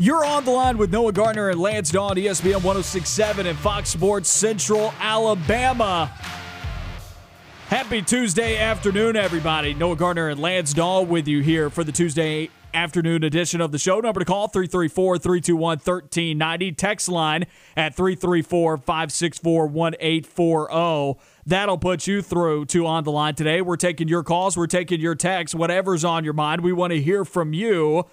You're 0.00 0.24
on 0.24 0.46
the 0.46 0.50
line 0.50 0.78
with 0.78 0.90
Noah 0.90 1.12
Gardner 1.12 1.50
and 1.50 1.60
Lance 1.60 1.90
Dawe, 1.90 2.14
ESPN 2.14 2.64
1067 2.64 3.46
and 3.46 3.58
Fox 3.58 3.90
Sports 3.90 4.30
Central, 4.30 4.94
Alabama. 4.98 6.06
Happy 7.68 8.00
Tuesday 8.00 8.56
afternoon, 8.56 9.14
everybody. 9.14 9.74
Noah 9.74 9.96
Gardner 9.96 10.30
and 10.30 10.40
Lance 10.40 10.72
Dawe 10.72 11.02
with 11.02 11.28
you 11.28 11.42
here 11.42 11.68
for 11.68 11.84
the 11.84 11.92
Tuesday 11.92 12.48
afternoon 12.72 13.24
edition 13.24 13.60
of 13.60 13.72
the 13.72 13.78
show. 13.78 14.00
Number 14.00 14.20
to 14.20 14.24
call 14.24 14.48
334 14.48 15.18
321 15.18 15.60
1390. 15.60 16.72
Text 16.72 17.10
line 17.10 17.44
at 17.76 17.94
334 17.94 18.78
564 18.78 19.66
1840. 19.66 21.20
That'll 21.44 21.76
put 21.76 22.06
you 22.06 22.22
through 22.22 22.64
to 22.66 22.86
On 22.86 23.04
the 23.04 23.12
Line 23.12 23.34
today. 23.34 23.60
We're 23.60 23.76
taking 23.76 24.08
your 24.08 24.22
calls, 24.22 24.56
we're 24.56 24.66
taking 24.66 24.98
your 24.98 25.14
texts, 25.14 25.54
whatever's 25.54 26.06
on 26.06 26.24
your 26.24 26.32
mind. 26.32 26.62
We 26.62 26.72
want 26.72 26.92
to 26.92 27.02
hear 27.02 27.26
from 27.26 27.52
you. 27.52 28.06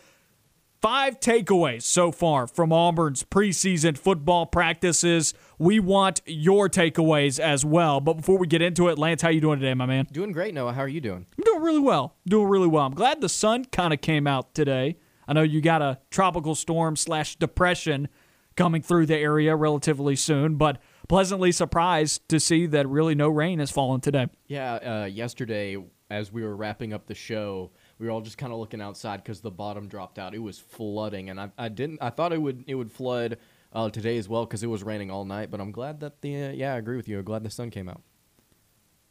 Five 0.88 1.20
takeaways 1.20 1.84
so 1.84 2.14
far 2.14 2.48
from 2.48 2.72
Auburn's 2.72 3.22
preseason 3.22 3.98
football 3.98 4.46
practices. 4.46 5.34
We 5.60 5.82
want 5.82 6.22
your 6.26 6.70
takeaways 6.70 7.42
as 7.42 7.66
well. 7.66 8.00
But 8.00 8.14
before 8.14 8.38
we 8.38 8.48
get 8.48 8.62
into 8.62 8.88
it, 8.88 8.98
Lance, 8.98 9.22
how 9.22 9.28
are 9.28 9.32
you 9.32 9.42
doing 9.42 9.60
today, 9.60 9.74
my 9.74 9.86
man? 9.86 10.08
Doing 10.14 10.32
great, 10.32 10.54
Noah. 10.54 10.72
How 10.72 10.84
are 10.84 10.88
you 10.88 11.02
doing? 11.02 11.26
I'm 11.38 11.44
doing 11.44 11.62
really 11.62 11.82
well. 11.82 12.16
Doing 12.26 12.48
really 12.48 12.70
well. 12.70 12.86
I'm 12.86 12.94
glad 12.94 13.20
the 13.20 13.28
sun 13.28 13.66
kind 13.66 13.94
of 13.94 14.00
came 14.00 14.28
out 14.28 14.56
today. 14.56 14.96
I 15.28 15.34
know 15.34 15.42
you 15.42 15.60
got 15.60 15.82
a 15.82 16.00
tropical 16.10 16.56
storm 16.56 16.96
slash 16.96 17.36
depression 17.36 18.08
coming 18.56 18.82
through 18.82 19.08
the 19.08 19.18
area 19.18 19.58
relatively 19.58 20.16
soon, 20.16 20.56
but 20.56 20.82
pleasantly 21.10 21.52
surprised 21.52 22.30
to 22.30 22.40
see 22.40 22.66
that 22.66 22.88
really 22.88 23.14
no 23.14 23.28
rain 23.28 23.60
has 23.60 23.72
fallen 23.72 24.00
today. 24.00 24.28
Yeah, 24.48 24.76
uh, 24.76 25.06
yesterday 25.08 25.76
as 26.10 26.32
we 26.32 26.44
were 26.44 26.56
wrapping 26.56 26.94
up 26.94 27.08
the 27.08 27.16
show, 27.16 27.72
we 28.00 28.06
were 28.06 28.12
all 28.12 28.22
just 28.22 28.38
kind 28.38 28.54
of 28.54 28.60
looking 28.60 28.82
outside 28.82 29.24
because 29.24 29.42
the 29.42 29.52
bottom 29.52 29.88
dropped 29.88 30.20
out. 30.20 30.36
It 30.36 30.40
was 30.40 30.60
flooding, 30.60 31.30
and 31.30 31.40
I, 31.40 31.52
I 31.58 31.70
didn't. 31.70 32.00
I 32.02 32.10
thought 32.10 32.34
it 32.34 32.42
would 32.42 32.64
it 32.68 32.76
would 32.76 32.92
flood 32.92 33.38
uh, 33.74 33.90
today 33.90 34.18
as 34.18 34.30
well 34.30 34.46
because 34.46 34.64
it 34.64 34.68
was 34.68 34.84
raining 34.84 35.12
all 35.12 35.26
night. 35.26 35.52
But 35.52 35.62
I'm 35.62 35.72
glad 35.72 36.00
that 36.02 36.22
the 36.22 36.46
uh, 36.46 36.52
yeah, 36.52 36.74
I 36.74 36.78
agree 36.78 36.98
with 36.98 37.08
you. 37.08 37.20
I'm 37.20 37.26
glad 37.26 37.44
the 37.44 37.50
sun 37.50 37.70
came 37.70 37.90
out. 37.90 38.02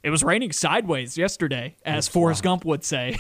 It 0.03 0.11
was 0.11 0.23
raining 0.23 0.53
sideways 0.53 1.19
yesterday, 1.19 1.77
as 1.85 2.07
Forrest 2.07 2.45
Gump 2.45 2.65
would 2.65 2.85
say. 2.85 3.19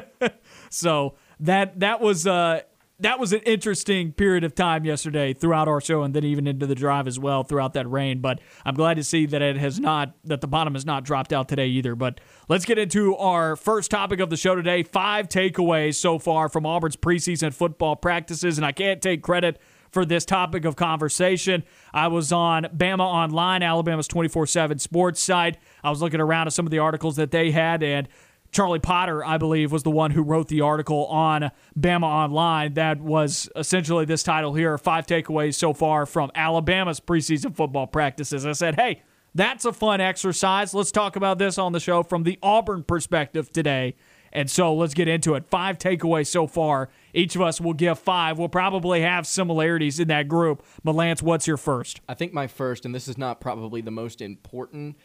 so 0.70 1.16
that 1.40 1.80
that 1.80 2.00
was 2.00 2.26
uh, 2.26 2.60
that 3.02 3.18
was 3.18 3.32
an 3.32 3.40
interesting 3.40 4.12
period 4.12 4.44
of 4.44 4.54
time 4.54 4.84
yesterday 4.84 5.32
throughout 5.32 5.68
our 5.68 5.80
show 5.80 6.02
and 6.02 6.14
then 6.14 6.24
even 6.24 6.46
into 6.46 6.66
the 6.66 6.74
drive 6.74 7.06
as 7.06 7.18
well 7.18 7.42
throughout 7.42 7.72
that 7.74 7.90
rain. 7.90 8.20
But 8.20 8.40
I'm 8.64 8.74
glad 8.74 8.94
to 8.94 9.04
see 9.04 9.26
that 9.26 9.42
it 9.42 9.56
has 9.56 9.80
not, 9.80 10.14
that 10.24 10.40
the 10.40 10.46
bottom 10.46 10.74
has 10.74 10.86
not 10.86 11.04
dropped 11.04 11.32
out 11.32 11.48
today 11.48 11.66
either. 11.66 11.94
But 11.94 12.20
let's 12.48 12.64
get 12.64 12.78
into 12.78 13.16
our 13.16 13.56
first 13.56 13.90
topic 13.90 14.20
of 14.20 14.30
the 14.30 14.36
show 14.36 14.54
today. 14.54 14.82
Five 14.82 15.28
takeaways 15.28 15.96
so 15.96 16.18
far 16.18 16.48
from 16.48 16.64
Auburn's 16.64 16.96
preseason 16.96 17.52
football 17.52 17.96
practices. 17.96 18.56
And 18.56 18.64
I 18.64 18.72
can't 18.72 19.02
take 19.02 19.22
credit 19.22 19.60
for 19.90 20.04
this 20.04 20.24
topic 20.24 20.64
of 20.64 20.74
conversation. 20.74 21.64
I 21.92 22.08
was 22.08 22.32
on 22.32 22.64
Bama 22.64 23.00
Online, 23.00 23.62
Alabama's 23.62 24.08
24 24.08 24.46
7 24.46 24.78
sports 24.78 25.20
site. 25.20 25.58
I 25.84 25.90
was 25.90 26.00
looking 26.00 26.20
around 26.20 26.46
at 26.46 26.54
some 26.54 26.66
of 26.66 26.70
the 26.70 26.78
articles 26.78 27.16
that 27.16 27.30
they 27.30 27.50
had, 27.50 27.82
and 27.82 28.08
Charlie 28.52 28.78
Potter, 28.78 29.24
I 29.24 29.38
believe, 29.38 29.72
was 29.72 29.82
the 29.82 29.90
one 29.90 30.10
who 30.10 30.22
wrote 30.22 30.48
the 30.48 30.60
article 30.60 31.06
on 31.06 31.50
Bama 31.78 32.04
Online 32.04 32.74
that 32.74 33.00
was 33.00 33.48
essentially 33.56 34.04
this 34.04 34.22
title 34.22 34.52
here 34.52 34.76
five 34.76 35.06
takeaways 35.06 35.54
so 35.54 35.72
far 35.72 36.04
from 36.04 36.30
Alabama's 36.34 37.00
preseason 37.00 37.56
football 37.56 37.86
practices. 37.86 38.44
I 38.44 38.52
said, 38.52 38.74
hey, 38.74 39.02
that's 39.34 39.64
a 39.64 39.72
fun 39.72 40.02
exercise. 40.02 40.74
Let's 40.74 40.92
talk 40.92 41.16
about 41.16 41.38
this 41.38 41.56
on 41.56 41.72
the 41.72 41.80
show 41.80 42.02
from 42.02 42.24
the 42.24 42.38
Auburn 42.42 42.82
perspective 42.82 43.50
today. 43.50 43.96
And 44.34 44.50
so 44.50 44.74
let's 44.74 44.94
get 44.94 45.08
into 45.08 45.34
it. 45.34 45.46
Five 45.46 45.78
takeaways 45.78 46.26
so 46.26 46.46
far. 46.46 46.90
Each 47.14 47.34
of 47.36 47.42
us 47.42 47.60
will 47.60 47.74
give 47.74 47.98
five. 47.98 48.38
We'll 48.38 48.48
probably 48.48 49.02
have 49.02 49.26
similarities 49.26 50.00
in 50.00 50.08
that 50.08 50.28
group. 50.28 50.64
But 50.84 50.94
Lance, 50.94 51.22
what's 51.22 51.46
your 51.46 51.58
first? 51.58 52.00
I 52.08 52.14
think 52.14 52.32
my 52.32 52.46
first, 52.46 52.84
and 52.84 52.94
this 52.94 53.08
is 53.08 53.18
not 53.18 53.40
probably 53.40 53.80
the 53.80 53.90
most 53.90 54.22
important, 54.22 54.96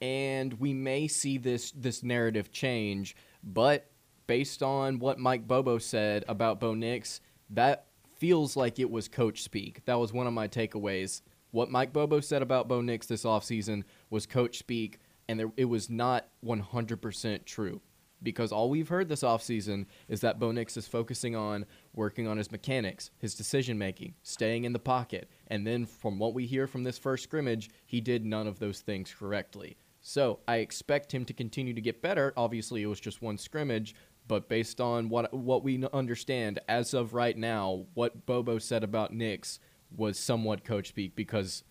and 0.00 0.54
we 0.54 0.72
may 0.72 1.08
see 1.08 1.38
this 1.38 1.72
this 1.72 2.02
narrative 2.02 2.50
change. 2.50 3.16
But 3.42 3.90
based 4.26 4.62
on 4.62 4.98
what 4.98 5.18
Mike 5.18 5.46
Bobo 5.46 5.78
said 5.78 6.24
about 6.28 6.60
Bo 6.60 6.74
Nix, 6.74 7.20
that 7.50 7.86
feels 8.16 8.56
like 8.56 8.78
it 8.78 8.90
was 8.90 9.08
coach 9.08 9.42
speak. 9.42 9.84
That 9.84 9.98
was 9.98 10.12
one 10.12 10.26
of 10.26 10.32
my 10.32 10.48
takeaways. 10.48 11.22
What 11.50 11.70
Mike 11.70 11.92
Bobo 11.92 12.20
said 12.20 12.42
about 12.42 12.68
Bo 12.68 12.80
Nix 12.80 13.06
this 13.06 13.24
offseason 13.24 13.84
was 14.10 14.26
coach 14.26 14.58
speak, 14.58 14.98
and 15.28 15.38
there, 15.38 15.52
it 15.56 15.66
was 15.66 15.88
not 15.88 16.28
100% 16.44 17.44
true. 17.44 17.80
Because 18.22 18.50
all 18.50 18.70
we've 18.70 18.88
heard 18.88 19.08
this 19.08 19.22
offseason 19.22 19.86
is 20.08 20.22
that 20.22 20.38
Bo 20.38 20.50
Nix 20.50 20.76
is 20.76 20.88
focusing 20.88 21.36
on 21.36 21.66
working 21.94 22.26
on 22.26 22.38
his 22.38 22.50
mechanics, 22.50 23.10
his 23.18 23.34
decision 23.34 23.76
making, 23.76 24.14
staying 24.22 24.64
in 24.64 24.72
the 24.72 24.78
pocket. 24.78 25.30
And 25.48 25.66
then 25.66 25.84
from 25.84 26.18
what 26.18 26.32
we 26.32 26.46
hear 26.46 26.66
from 26.66 26.82
this 26.82 26.98
first 26.98 27.24
scrimmage, 27.24 27.68
he 27.84 28.00
did 28.00 28.24
none 28.24 28.46
of 28.46 28.58
those 28.58 28.80
things 28.80 29.14
correctly. 29.16 29.76
So 30.08 30.38
I 30.46 30.58
expect 30.58 31.12
him 31.12 31.24
to 31.24 31.32
continue 31.32 31.74
to 31.74 31.80
get 31.80 32.00
better. 32.00 32.32
Obviously, 32.36 32.80
it 32.80 32.86
was 32.86 33.00
just 33.00 33.20
one 33.20 33.36
scrimmage, 33.38 33.92
but 34.28 34.48
based 34.48 34.80
on 34.80 35.08
what 35.08 35.34
what 35.34 35.64
we 35.64 35.84
understand 35.92 36.60
as 36.68 36.94
of 36.94 37.12
right 37.12 37.36
now, 37.36 37.86
what 37.94 38.24
Bobo 38.24 38.60
said 38.60 38.84
about 38.84 39.12
Nix 39.12 39.58
was 39.90 40.16
somewhat 40.16 40.62
coach 40.62 40.86
speak 40.86 41.16
because 41.16 41.64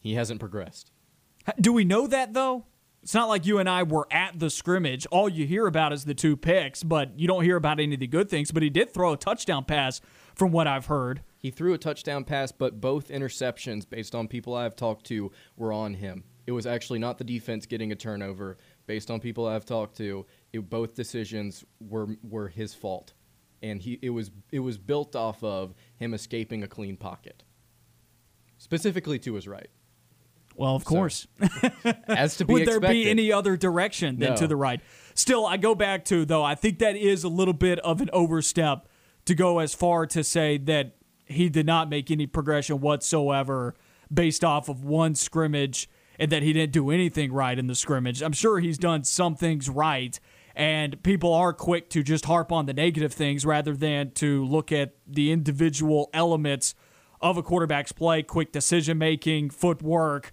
he 0.00 0.14
hasn't 0.14 0.38
progressed. 0.38 0.92
Do 1.60 1.72
we 1.72 1.84
know 1.84 2.06
that 2.06 2.34
though? 2.34 2.66
It's 3.02 3.14
not 3.14 3.28
like 3.28 3.44
you 3.44 3.58
and 3.58 3.68
I 3.68 3.82
were 3.82 4.06
at 4.12 4.38
the 4.38 4.48
scrimmage. 4.48 5.04
All 5.06 5.28
you 5.28 5.44
hear 5.44 5.66
about 5.66 5.92
is 5.92 6.04
the 6.04 6.14
two 6.14 6.36
picks, 6.36 6.84
but 6.84 7.18
you 7.18 7.26
don't 7.26 7.42
hear 7.42 7.56
about 7.56 7.80
any 7.80 7.94
of 7.94 8.00
the 8.00 8.06
good 8.06 8.30
things. 8.30 8.52
But 8.52 8.62
he 8.62 8.70
did 8.70 8.94
throw 8.94 9.12
a 9.12 9.16
touchdown 9.16 9.64
pass, 9.64 10.00
from 10.36 10.52
what 10.52 10.68
I've 10.68 10.86
heard. 10.86 11.22
He 11.36 11.50
threw 11.50 11.74
a 11.74 11.78
touchdown 11.78 12.22
pass, 12.22 12.52
but 12.52 12.80
both 12.80 13.08
interceptions, 13.08 13.88
based 13.88 14.14
on 14.14 14.28
people 14.28 14.54
I've 14.54 14.76
talked 14.76 15.04
to, 15.06 15.32
were 15.56 15.72
on 15.72 15.94
him. 15.94 16.22
It 16.46 16.52
was 16.52 16.66
actually 16.66 16.98
not 16.98 17.18
the 17.18 17.24
defense 17.24 17.66
getting 17.66 17.90
a 17.92 17.94
turnover. 17.96 18.58
Based 18.86 19.10
on 19.10 19.18
people 19.20 19.46
I've 19.46 19.64
talked 19.64 19.96
to, 19.96 20.26
it, 20.52 20.68
both 20.68 20.94
decisions 20.94 21.64
were 21.80 22.08
were 22.22 22.48
his 22.48 22.74
fault, 22.74 23.14
and 23.62 23.80
he 23.80 23.98
it 24.02 24.10
was 24.10 24.30
it 24.52 24.60
was 24.60 24.76
built 24.78 25.16
off 25.16 25.42
of 25.42 25.74
him 25.96 26.12
escaping 26.14 26.62
a 26.62 26.66
clean 26.68 26.96
pocket, 26.96 27.44
specifically 28.58 29.18
to 29.20 29.34
his 29.34 29.48
right. 29.48 29.68
Well, 30.56 30.76
of 30.76 30.84
course. 30.84 31.26
as 32.06 32.36
to 32.36 32.44
be 32.44 32.52
Would 32.52 32.66
there 32.66 32.76
expected. 32.76 32.92
be 33.04 33.10
any 33.10 33.32
other 33.32 33.56
direction 33.56 34.18
than 34.20 34.30
No. 34.30 34.36
to 34.36 34.46
the 34.46 34.54
right? 34.56 34.80
Still, 35.14 35.46
I 35.46 35.56
go 35.56 35.74
back 35.74 36.04
to 36.06 36.24
though. 36.24 36.44
I 36.44 36.54
think 36.54 36.78
that 36.78 36.96
is 36.96 37.24
a 37.24 37.28
little 37.28 37.54
bit 37.54 37.78
of 37.80 38.00
an 38.00 38.10
overstep 38.12 38.88
to 39.24 39.34
go 39.34 39.58
as 39.58 39.74
far 39.74 40.06
to 40.06 40.22
say 40.22 40.58
that 40.58 40.96
he 41.24 41.48
did 41.48 41.66
not 41.66 41.88
make 41.88 42.10
any 42.10 42.26
progression 42.26 42.80
whatsoever 42.80 43.74
based 44.12 44.44
off 44.44 44.68
of 44.68 44.84
one 44.84 45.14
scrimmage 45.14 45.88
and 46.18 46.30
that 46.30 46.42
he 46.42 46.52
didn't 46.52 46.72
do 46.72 46.90
anything 46.90 47.32
right 47.32 47.58
in 47.58 47.66
the 47.66 47.74
scrimmage. 47.74 48.22
I'm 48.22 48.32
sure 48.32 48.60
he's 48.60 48.78
done 48.78 49.04
some 49.04 49.34
things 49.34 49.68
right. 49.68 50.18
And 50.56 51.02
people 51.02 51.32
are 51.32 51.52
quick 51.52 51.90
to 51.90 52.02
just 52.02 52.26
harp 52.26 52.52
on 52.52 52.66
the 52.66 52.72
negative 52.72 53.12
things 53.12 53.44
rather 53.44 53.74
than 53.74 54.12
to 54.12 54.44
look 54.44 54.70
at 54.70 54.94
the 55.06 55.32
individual 55.32 56.10
elements 56.14 56.74
of 57.20 57.36
a 57.36 57.42
quarterback's 57.42 57.90
play, 57.90 58.22
quick 58.22 58.52
decision 58.52 58.98
making, 58.98 59.50
footwork, 59.50 60.32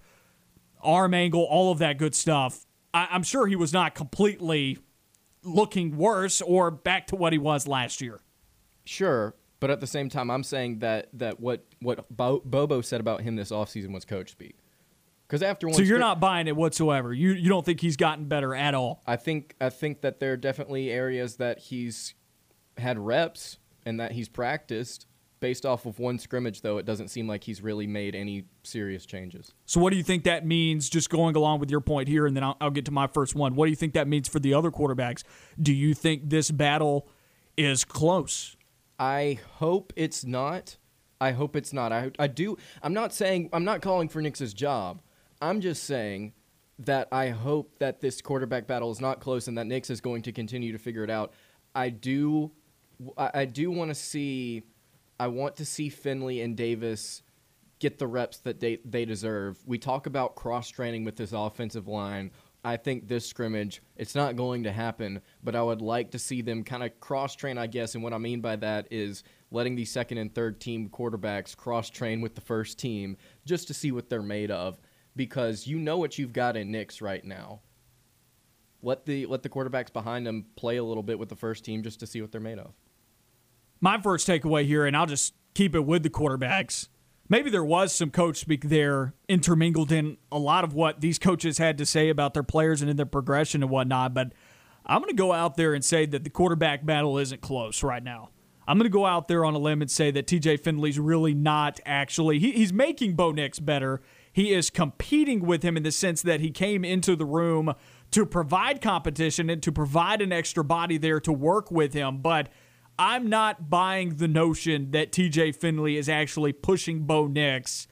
arm 0.81 1.13
angle, 1.13 1.43
all 1.43 1.71
of 1.71 1.79
that 1.79 1.97
good 1.97 2.13
stuff. 2.13 2.65
I, 2.93 3.07
I'm 3.11 3.23
sure 3.23 3.47
he 3.47 3.55
was 3.55 3.73
not 3.73 3.95
completely 3.95 4.77
looking 5.43 5.97
worse 5.97 6.41
or 6.41 6.69
back 6.69 7.07
to 7.07 7.15
what 7.15 7.33
he 7.33 7.39
was 7.39 7.67
last 7.67 8.01
year. 8.01 8.21
Sure, 8.83 9.35
but 9.59 9.69
at 9.69 9.79
the 9.79 9.87
same 9.87 10.09
time, 10.09 10.29
I'm 10.29 10.43
saying 10.43 10.79
that 10.79 11.07
that 11.13 11.39
what 11.39 11.65
what 11.79 12.05
Bo- 12.15 12.41
Bobo 12.43 12.81
said 12.81 12.99
about 12.99 13.21
him 13.21 13.35
this 13.35 13.51
offseason 13.51 13.93
was 13.93 14.05
coach 14.05 14.31
speak. 14.31 14.57
Because 15.31 15.43
after 15.43 15.67
one, 15.67 15.75
So 15.75 15.81
you're 15.81 15.97
not 15.97 16.19
buying 16.19 16.47
it 16.47 16.57
whatsoever. 16.57 17.13
You 17.13 17.31
you 17.31 17.47
don't 17.47 17.65
think 17.65 17.79
he's 17.79 17.95
gotten 17.95 18.25
better 18.25 18.53
at 18.53 18.75
all. 18.75 19.01
I 19.07 19.15
think 19.15 19.55
I 19.61 19.69
think 19.69 20.01
that 20.01 20.19
there 20.19 20.33
are 20.33 20.37
definitely 20.37 20.89
areas 20.89 21.37
that 21.37 21.57
he's 21.57 22.15
had 22.77 22.99
reps 22.99 23.57
and 23.85 23.97
that 24.01 24.11
he's 24.11 24.27
practiced. 24.27 25.07
Based 25.39 25.65
off 25.65 25.85
of 25.85 25.97
one 25.99 26.19
scrimmage, 26.19 26.61
though, 26.61 26.77
it 26.77 26.85
doesn't 26.85 27.07
seem 27.07 27.27
like 27.27 27.45
he's 27.45 27.63
really 27.63 27.87
made 27.87 28.13
any 28.13 28.43
serious 28.63 29.05
changes. 29.05 29.53
So 29.65 29.79
what 29.79 29.91
do 29.91 29.97
you 29.97 30.03
think 30.03 30.25
that 30.25 30.45
means? 30.45 30.89
Just 30.89 31.09
going 31.09 31.35
along 31.35 31.61
with 31.61 31.71
your 31.71 31.79
point 31.79 32.09
here, 32.09 32.27
and 32.27 32.35
then 32.35 32.43
I'll, 32.43 32.57
I'll 32.59 32.69
get 32.69 32.85
to 32.85 32.91
my 32.91 33.07
first 33.07 33.33
one. 33.33 33.55
What 33.55 33.65
do 33.65 33.69
you 33.71 33.75
think 33.77 33.93
that 33.93 34.07
means 34.07 34.27
for 34.27 34.39
the 34.39 34.53
other 34.53 34.69
quarterbacks? 34.69 35.23
Do 35.59 35.73
you 35.73 35.93
think 35.95 36.29
this 36.29 36.51
battle 36.51 37.07
is 37.57 37.85
close? 37.85 38.57
I 38.99 39.39
hope 39.55 39.93
it's 39.95 40.25
not. 40.25 40.77
I 41.21 41.31
hope 41.31 41.55
it's 41.55 41.71
not. 41.71 41.93
I 41.93 42.11
I 42.19 42.27
do. 42.27 42.57
I'm 42.83 42.93
not 42.93 43.13
saying 43.13 43.49
I'm 43.53 43.63
not 43.63 43.81
calling 43.81 44.09
for 44.09 44.21
Nix's 44.21 44.53
job. 44.53 45.01
I'm 45.41 45.61
just 45.61 45.83
saying 45.83 46.33
that 46.79 47.07
I 47.11 47.29
hope 47.29 47.79
that 47.79 48.01
this 48.01 48.21
quarterback 48.21 48.67
battle 48.67 48.91
is 48.91 49.01
not 49.01 49.19
close 49.19 49.47
and 49.47 49.57
that 49.57 49.67
Nix 49.67 49.89
is 49.89 50.01
going 50.01 50.21
to 50.23 50.31
continue 50.31 50.71
to 50.71 50.77
figure 50.77 51.03
it 51.03 51.09
out. 51.09 51.33
I 51.75 51.89
do. 51.89 52.51
I 53.17 53.45
do 53.45 53.71
want 53.71 53.89
to 53.89 53.95
see. 53.95 54.63
I 55.19 55.27
want 55.27 55.55
to 55.57 55.65
see 55.65 55.89
Finley 55.89 56.41
and 56.41 56.55
Davis 56.55 57.23
get 57.79 57.97
the 57.97 58.07
reps 58.07 58.37
that 58.39 58.59
they, 58.59 58.79
they 58.85 59.05
deserve. 59.05 59.57
We 59.65 59.77
talk 59.77 60.05
about 60.05 60.35
cross 60.35 60.69
training 60.69 61.03
with 61.03 61.15
this 61.15 61.31
offensive 61.31 61.87
line 61.87 62.31
I 62.63 62.77
think 62.77 63.07
this 63.07 63.25
scrimmage, 63.25 63.81
it's 63.95 64.13
not 64.13 64.35
going 64.35 64.63
to 64.63 64.71
happen, 64.71 65.21
but 65.43 65.55
I 65.55 65.63
would 65.63 65.81
like 65.81 66.11
to 66.11 66.19
see 66.19 66.41
them 66.41 66.63
kind 66.63 66.83
of 66.83 66.99
cross 66.99 67.35
train, 67.35 67.57
I 67.57 67.65
guess. 67.65 67.95
And 67.95 68.03
what 68.03 68.13
I 68.13 68.19
mean 68.19 68.39
by 68.39 68.55
that 68.57 68.87
is 68.91 69.23
letting 69.49 69.75
the 69.75 69.85
second 69.85 70.19
and 70.19 70.33
third 70.33 70.61
team 70.61 70.87
quarterbacks 70.89 71.57
cross 71.57 71.89
train 71.89 72.21
with 72.21 72.35
the 72.35 72.41
first 72.41 72.77
team 72.77 73.17
just 73.45 73.67
to 73.67 73.73
see 73.73 73.91
what 73.91 74.09
they're 74.09 74.21
made 74.21 74.51
of 74.51 74.79
because 75.15 75.67
you 75.67 75.77
know 75.77 75.97
what 75.97 76.17
you've 76.17 76.33
got 76.33 76.57
in 76.57 76.71
Nix 76.71 77.01
right 77.01 77.23
now. 77.23 77.61
Let 78.83 79.05
the 79.05 79.25
let 79.27 79.43
the 79.43 79.49
quarterbacks 79.49 79.93
behind 79.93 80.25
them 80.25 80.45
play 80.55 80.77
a 80.77 80.83
little 80.83 81.03
bit 81.03 81.19
with 81.19 81.29
the 81.29 81.35
first 81.35 81.63
team 81.63 81.83
just 81.83 81.99
to 81.99 82.07
see 82.07 82.21
what 82.21 82.31
they're 82.31 82.41
made 82.41 82.57
of. 82.57 82.73
My 83.79 83.99
first 83.99 84.27
takeaway 84.27 84.65
here, 84.65 84.85
and 84.85 84.95
I'll 84.95 85.05
just 85.05 85.33
keep 85.53 85.75
it 85.75 85.81
with 85.81 86.03
the 86.03 86.09
quarterbacks. 86.09 86.87
Maybe 87.29 87.49
there 87.49 87.63
was 87.63 87.93
some 87.93 88.11
coach 88.11 88.37
speak 88.37 88.67
there 88.67 89.13
intermingled 89.29 89.91
in 89.91 90.17
a 90.31 90.37
lot 90.37 90.63
of 90.63 90.73
what 90.73 90.99
these 90.99 91.17
coaches 91.17 91.59
had 91.59 91.77
to 91.77 91.85
say 91.85 92.09
about 92.09 92.33
their 92.33 92.43
players 92.43 92.81
and 92.81 92.89
in 92.89 92.97
their 92.97 93.05
progression 93.05 93.63
and 93.63 93.71
whatnot. 93.71 94.13
But 94.13 94.33
I'm 94.85 95.01
going 95.01 95.15
to 95.15 95.15
go 95.15 95.31
out 95.31 95.55
there 95.55 95.73
and 95.73 95.83
say 95.83 96.05
that 96.07 96.23
the 96.23 96.29
quarterback 96.29 96.85
battle 96.85 97.17
isn't 97.17 97.41
close 97.41 97.83
right 97.83 98.03
now. 98.03 98.31
I'm 98.67 98.77
going 98.77 98.89
to 98.89 98.93
go 98.93 99.05
out 99.05 99.27
there 99.27 99.45
on 99.45 99.53
a 99.53 99.59
limb 99.59 99.81
and 99.81 99.89
say 99.89 100.11
that 100.11 100.27
TJ 100.27 100.61
Finley's 100.61 100.99
really 100.99 101.33
not 101.33 101.79
actually. 101.85 102.39
He, 102.39 102.51
he's 102.51 102.73
making 102.73 103.15
Bo 103.15 103.31
Nix 103.31 103.59
better. 103.59 104.01
He 104.31 104.53
is 104.53 104.69
competing 104.69 105.45
with 105.45 105.63
him 105.63 105.75
in 105.75 105.83
the 105.83 105.91
sense 105.91 106.21
that 106.21 106.39
he 106.39 106.51
came 106.51 106.85
into 106.85 107.15
the 107.15 107.25
room 107.25 107.73
to 108.11 108.25
provide 108.25 108.81
competition 108.81 109.49
and 109.49 109.61
to 109.63 109.71
provide 109.71 110.21
an 110.21 110.31
extra 110.31 110.63
body 110.63 110.97
there 110.97 111.19
to 111.21 111.33
work 111.33 111.71
with 111.71 111.93
him. 111.93 112.21
But 112.21 112.49
I'm 112.97 113.29
not 113.29 113.69
buying 113.69 114.17
the 114.17 114.27
notion 114.27 114.91
that 114.91 115.11
TJ 115.11 115.55
Finley 115.55 115.97
is 115.97 116.07
actually 116.07 116.53
pushing 116.53 117.05
Bo 117.05 117.27
Nix 117.27 117.87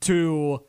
to 0.00 0.64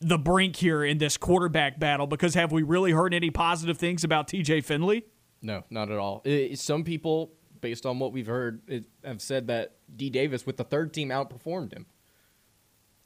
the 0.00 0.18
brink 0.18 0.56
here 0.56 0.84
in 0.84 0.98
this 0.98 1.16
quarterback 1.16 1.78
battle 1.80 2.06
because 2.06 2.34
have 2.34 2.52
we 2.52 2.62
really 2.62 2.92
heard 2.92 3.14
any 3.14 3.30
positive 3.30 3.78
things 3.78 4.04
about 4.04 4.28
TJ 4.28 4.64
Finley? 4.64 5.06
No, 5.40 5.64
not 5.70 5.90
at 5.90 5.98
all. 5.98 6.22
It, 6.24 6.58
some 6.58 6.84
people, 6.84 7.32
based 7.60 7.86
on 7.86 7.98
what 7.98 8.12
we've 8.12 8.26
heard, 8.26 8.62
it, 8.68 8.84
have 9.04 9.22
said 9.22 9.46
that 9.46 9.76
D 9.94 10.10
Davis 10.10 10.44
with 10.44 10.56
the 10.56 10.64
third 10.64 10.92
team 10.92 11.08
outperformed 11.08 11.72
him. 11.72 11.86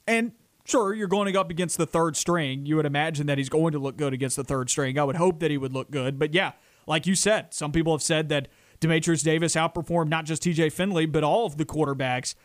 And 0.07 0.33
sure, 0.65 0.93
you're 0.93 1.07
going 1.07 1.35
up 1.35 1.49
against 1.49 1.77
the 1.77 1.85
third 1.85 2.15
string. 2.15 2.65
You 2.65 2.75
would 2.77 2.85
imagine 2.85 3.27
that 3.27 3.37
he's 3.37 3.49
going 3.49 3.71
to 3.73 3.79
look 3.79 3.97
good 3.97 4.13
against 4.13 4.35
the 4.35 4.43
third 4.43 4.69
string. 4.69 4.97
I 4.97 5.03
would 5.03 5.15
hope 5.15 5.39
that 5.39 5.51
he 5.51 5.57
would 5.57 5.73
look 5.73 5.91
good. 5.91 6.19
But 6.19 6.33
yeah, 6.33 6.53
like 6.87 7.05
you 7.05 7.15
said, 7.15 7.53
some 7.53 7.71
people 7.71 7.93
have 7.93 8.01
said 8.01 8.29
that 8.29 8.47
Dematrius 8.79 9.23
Davis 9.23 9.55
outperformed 9.55 10.09
not 10.09 10.25
just 10.25 10.43
TJ 10.43 10.71
Finley, 10.71 11.05
but 11.05 11.23
all 11.23 11.45
of 11.45 11.57
the 11.57 11.65
quarterbacks. 11.65 12.35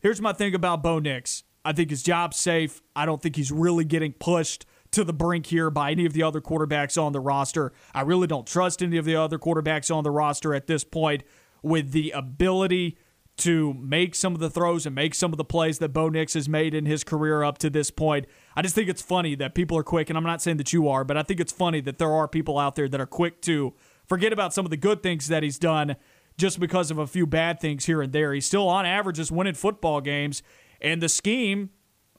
Here's 0.00 0.20
my 0.20 0.32
thing 0.32 0.54
about 0.54 0.82
Bo 0.82 0.98
Nix. 0.98 1.44
I 1.64 1.72
think 1.72 1.90
his 1.90 2.02
job's 2.02 2.36
safe. 2.36 2.82
I 2.94 3.06
don't 3.06 3.22
think 3.22 3.36
he's 3.36 3.50
really 3.50 3.84
getting 3.84 4.12
pushed 4.12 4.66
to 4.90 5.02
the 5.02 5.12
brink 5.12 5.46
here 5.46 5.70
by 5.70 5.90
any 5.90 6.04
of 6.04 6.12
the 6.12 6.22
other 6.22 6.40
quarterbacks 6.40 7.00
on 7.00 7.12
the 7.12 7.20
roster. 7.20 7.72
I 7.94 8.02
really 8.02 8.26
don't 8.26 8.46
trust 8.46 8.82
any 8.82 8.96
of 8.96 9.04
the 9.04 9.16
other 9.16 9.38
quarterbacks 9.38 9.94
on 9.94 10.04
the 10.04 10.10
roster 10.10 10.54
at 10.54 10.66
this 10.66 10.84
point 10.84 11.22
with 11.62 11.92
the 11.92 12.10
ability 12.10 12.98
to 13.36 13.74
make 13.74 14.14
some 14.14 14.34
of 14.34 14.40
the 14.40 14.48
throws 14.48 14.86
and 14.86 14.94
make 14.94 15.14
some 15.14 15.32
of 15.32 15.38
the 15.38 15.44
plays 15.44 15.78
that 15.80 15.88
Bo 15.88 16.08
Nix 16.08 16.34
has 16.34 16.48
made 16.48 16.72
in 16.72 16.86
his 16.86 17.02
career 17.02 17.42
up 17.42 17.58
to 17.58 17.70
this 17.70 17.90
point. 17.90 18.26
I 18.54 18.62
just 18.62 18.74
think 18.74 18.88
it's 18.88 19.02
funny 19.02 19.34
that 19.34 19.54
people 19.54 19.76
are 19.76 19.82
quick, 19.82 20.08
and 20.08 20.16
I'm 20.16 20.24
not 20.24 20.40
saying 20.40 20.58
that 20.58 20.72
you 20.72 20.88
are, 20.88 21.02
but 21.04 21.16
I 21.16 21.22
think 21.22 21.40
it's 21.40 21.52
funny 21.52 21.80
that 21.80 21.98
there 21.98 22.12
are 22.12 22.28
people 22.28 22.58
out 22.58 22.76
there 22.76 22.88
that 22.88 23.00
are 23.00 23.06
quick 23.06 23.42
to 23.42 23.74
forget 24.06 24.32
about 24.32 24.54
some 24.54 24.64
of 24.64 24.70
the 24.70 24.76
good 24.76 25.02
things 25.02 25.26
that 25.28 25.42
he's 25.42 25.58
done 25.58 25.96
just 26.36 26.60
because 26.60 26.90
of 26.90 26.98
a 26.98 27.06
few 27.06 27.26
bad 27.26 27.60
things 27.60 27.86
here 27.86 28.02
and 28.02 28.12
there. 28.12 28.32
He's 28.32 28.46
still 28.46 28.68
on 28.68 28.86
average 28.86 29.18
is 29.18 29.32
winning 29.32 29.54
football 29.54 30.00
games, 30.00 30.42
and 30.80 31.02
the 31.02 31.08
scheme 31.08 31.70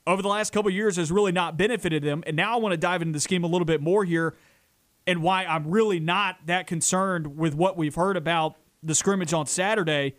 over 0.06 0.22
the 0.22 0.28
last 0.28 0.52
couple 0.52 0.70
years 0.70 0.96
has 0.96 1.10
really 1.10 1.32
not 1.32 1.56
benefited 1.56 2.04
him. 2.04 2.22
And 2.26 2.36
now 2.36 2.54
I 2.54 2.60
want 2.60 2.72
to 2.72 2.76
dive 2.76 3.02
into 3.02 3.12
the 3.12 3.20
scheme 3.20 3.42
a 3.42 3.48
little 3.48 3.64
bit 3.64 3.80
more 3.80 4.04
here 4.04 4.36
and 5.06 5.22
why 5.22 5.44
I'm 5.44 5.68
really 5.70 6.00
not 6.00 6.46
that 6.46 6.66
concerned 6.66 7.36
with 7.36 7.54
what 7.54 7.76
we've 7.76 7.94
heard 7.94 8.16
about 8.16 8.56
the 8.82 8.94
scrimmage 8.94 9.32
on 9.32 9.46
Saturday. 9.46 10.14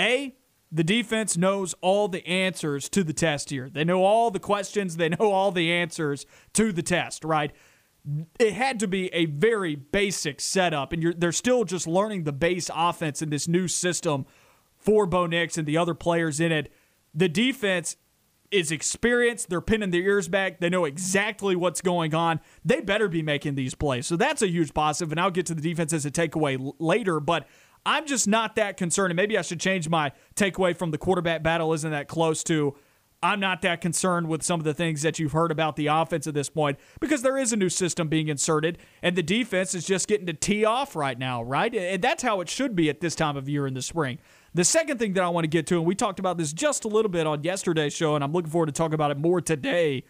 A, 0.00 0.34
the 0.72 0.84
defense 0.84 1.36
knows 1.36 1.74
all 1.80 2.08
the 2.08 2.26
answers 2.26 2.88
to 2.88 3.04
the 3.04 3.12
test 3.12 3.50
here. 3.50 3.68
They 3.68 3.84
know 3.84 4.02
all 4.04 4.30
the 4.30 4.40
questions, 4.40 4.96
they 4.96 5.10
know 5.10 5.30
all 5.30 5.52
the 5.52 5.70
answers 5.70 6.26
to 6.54 6.72
the 6.72 6.82
test, 6.82 7.24
right? 7.24 7.52
it 8.38 8.52
had 8.52 8.80
to 8.80 8.88
be 8.88 9.08
a 9.12 9.26
very 9.26 9.74
basic 9.74 10.40
setup, 10.40 10.92
and 10.92 11.14
they're 11.18 11.32
still 11.32 11.64
just 11.64 11.86
learning 11.86 12.24
the 12.24 12.32
base 12.32 12.70
offense 12.74 13.20
in 13.22 13.30
this 13.30 13.46
new 13.46 13.68
system 13.68 14.26
for 14.76 15.06
Bo 15.06 15.26
Nix 15.26 15.58
and 15.58 15.66
the 15.66 15.76
other 15.76 15.94
players 15.94 16.40
in 16.40 16.52
it. 16.52 16.72
The 17.14 17.28
defense 17.28 17.96
is 18.50 18.72
experienced. 18.72 19.48
They're 19.48 19.60
pinning 19.60 19.90
their 19.90 20.00
ears 20.00 20.28
back. 20.28 20.60
They 20.60 20.70
know 20.70 20.84
exactly 20.84 21.54
what's 21.54 21.80
going 21.80 22.14
on. 22.14 22.40
They 22.64 22.80
better 22.80 23.06
be 23.06 23.22
making 23.22 23.54
these 23.54 23.74
plays. 23.74 24.06
So 24.06 24.16
that's 24.16 24.42
a 24.42 24.48
huge 24.48 24.74
positive, 24.74 25.12
and 25.12 25.20
I'll 25.20 25.30
get 25.30 25.46
to 25.46 25.54
the 25.54 25.60
defense 25.60 25.92
as 25.92 26.06
a 26.06 26.10
takeaway 26.10 26.74
later. 26.78 27.20
But 27.20 27.46
I'm 27.86 28.06
just 28.06 28.28
not 28.28 28.56
that 28.56 28.76
concerned, 28.76 29.10
and 29.10 29.16
maybe 29.16 29.38
I 29.38 29.42
should 29.42 29.60
change 29.60 29.88
my 29.88 30.12
takeaway 30.36 30.76
from 30.76 30.90
the 30.90 30.98
quarterback 30.98 31.42
battle 31.42 31.72
isn't 31.72 31.90
that 31.90 32.08
close 32.08 32.44
to 32.44 32.76
I'm 33.22 33.38
not 33.38 33.60
that 33.62 33.82
concerned 33.82 34.28
with 34.28 34.42
some 34.42 34.60
of 34.60 34.64
the 34.64 34.72
things 34.72 35.02
that 35.02 35.18
you've 35.18 35.32
heard 35.32 35.50
about 35.50 35.76
the 35.76 35.88
offense 35.88 36.26
at 36.26 36.32
this 36.32 36.48
point 36.48 36.78
because 37.00 37.20
there 37.20 37.36
is 37.36 37.52
a 37.52 37.56
new 37.56 37.68
system 37.68 38.08
being 38.08 38.28
inserted 38.28 38.78
and 39.02 39.14
the 39.14 39.22
defense 39.22 39.74
is 39.74 39.84
just 39.84 40.08
getting 40.08 40.26
to 40.26 40.32
tee 40.32 40.64
off 40.64 40.96
right 40.96 41.18
now, 41.18 41.42
right? 41.42 41.74
And 41.74 42.02
that's 42.02 42.22
how 42.22 42.40
it 42.40 42.48
should 42.48 42.74
be 42.74 42.88
at 42.88 43.00
this 43.00 43.14
time 43.14 43.36
of 43.36 43.46
year 43.46 43.66
in 43.66 43.74
the 43.74 43.82
spring. 43.82 44.18
The 44.54 44.64
second 44.64 44.98
thing 44.98 45.12
that 45.14 45.22
I 45.22 45.28
want 45.28 45.44
to 45.44 45.48
get 45.48 45.66
to, 45.66 45.76
and 45.76 45.84
we 45.84 45.94
talked 45.94 46.18
about 46.18 46.38
this 46.38 46.52
just 46.52 46.84
a 46.86 46.88
little 46.88 47.10
bit 47.10 47.26
on 47.26 47.44
yesterday's 47.44 47.92
show, 47.92 48.14
and 48.14 48.24
I'm 48.24 48.32
looking 48.32 48.50
forward 48.50 48.66
to 48.66 48.72
talking 48.72 48.94
about 48.94 49.10
it 49.10 49.18
more 49.18 49.40
today. 49.42 50.04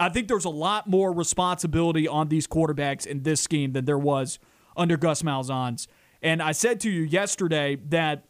I 0.00 0.08
think 0.08 0.26
there's 0.26 0.44
a 0.44 0.50
lot 0.50 0.88
more 0.88 1.12
responsibility 1.12 2.08
on 2.08 2.28
these 2.28 2.46
quarterbacks 2.48 3.06
in 3.06 3.22
this 3.22 3.40
scheme 3.40 3.72
than 3.72 3.84
there 3.84 3.98
was 3.98 4.38
under 4.76 4.96
Gus 4.96 5.22
Malzahn's. 5.22 5.86
And 6.22 6.42
I 6.42 6.52
said 6.52 6.80
to 6.80 6.90
you 6.90 7.02
yesterday 7.02 7.76
that 7.88 8.24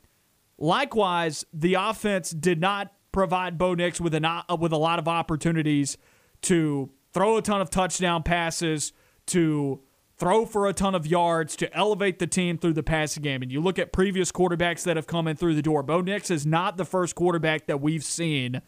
likewise, 0.59 1.45
the 1.53 1.75
offense 1.75 2.31
did 2.31 2.61
not 2.61 2.93
provide 3.13 3.59
Bo 3.59 3.75
Nix 3.75 4.01
with 4.01 4.15
a 4.15 4.45
uh, 4.49 4.57
with 4.57 4.73
a 4.73 4.77
lot 4.77 4.99
of 4.99 5.09
opportunities 5.09 5.99
to 6.43 6.91
throw 7.13 7.37
a 7.37 7.43
ton 7.43 7.61
of 7.61 7.71
touchdown 7.71 8.23
passes, 8.23 8.93
to 9.27 9.81
throw 10.17 10.45
for 10.45 10.69
a 10.69 10.73
ton 10.73 10.95
of 10.95 11.07
yards, 11.07 11.57
to 11.57 11.75
elevate 11.77 12.19
the 12.19 12.27
team 12.27 12.59
through 12.59 12.75
the 12.75 12.83
passing 12.83 13.23
game. 13.23 13.43
And 13.43 13.51
you 13.51 13.61
look 13.61 13.79
at 13.79 13.93
previous 13.93 14.31
quarterbacks 14.31 14.85
that 14.85 14.97
have 14.97 15.07
come 15.07 15.27
in 15.27 15.37
through 15.37 15.55
the 15.55 15.63
door. 15.63 15.83
Bo 15.83 16.01
Nix 16.01 16.31
is 16.31 16.47
not 16.47 16.77
the 16.77 16.85
first 16.85 17.15
quarterback 17.15 17.67
that 17.67 17.81
we've 17.81 18.05
seen 18.05 18.61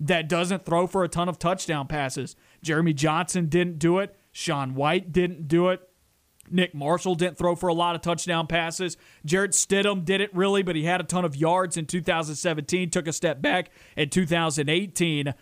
that 0.00 0.28
doesn't 0.28 0.64
throw 0.64 0.86
for 0.86 1.02
a 1.02 1.08
ton 1.08 1.28
of 1.28 1.38
touchdown 1.38 1.86
passes. 1.86 2.36
Jeremy 2.62 2.92
Johnson 2.92 3.46
didn't 3.46 3.78
do 3.78 3.98
it. 3.98 4.14
Sean 4.30 4.74
White 4.74 5.12
didn't 5.12 5.48
do 5.48 5.68
it. 5.68 5.87
Nick 6.52 6.74
Marshall 6.74 7.14
didn't 7.14 7.38
throw 7.38 7.54
for 7.54 7.68
a 7.68 7.74
lot 7.74 7.94
of 7.94 8.02
touchdown 8.02 8.46
passes. 8.46 8.96
Jarrett 9.24 9.52
Stidham 9.52 10.04
didn't 10.04 10.32
really, 10.34 10.62
but 10.62 10.76
he 10.76 10.84
had 10.84 11.00
a 11.00 11.04
ton 11.04 11.24
of 11.24 11.36
yards 11.36 11.76
in 11.76 11.86
2017, 11.86 12.90
took 12.90 13.06
a 13.06 13.12
step 13.12 13.40
back 13.40 13.70
in 13.96 14.10
2018. 14.10 15.34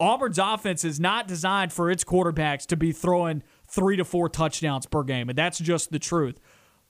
Auburn's 0.00 0.38
offense 0.38 0.84
is 0.84 0.98
not 0.98 1.28
designed 1.28 1.72
for 1.72 1.90
its 1.90 2.04
quarterbacks 2.04 2.66
to 2.66 2.76
be 2.76 2.92
throwing 2.92 3.42
three 3.68 3.96
to 3.96 4.04
four 4.04 4.28
touchdowns 4.28 4.86
per 4.86 5.02
game, 5.02 5.28
and 5.28 5.38
that's 5.38 5.58
just 5.58 5.90
the 5.90 5.98
truth. 5.98 6.40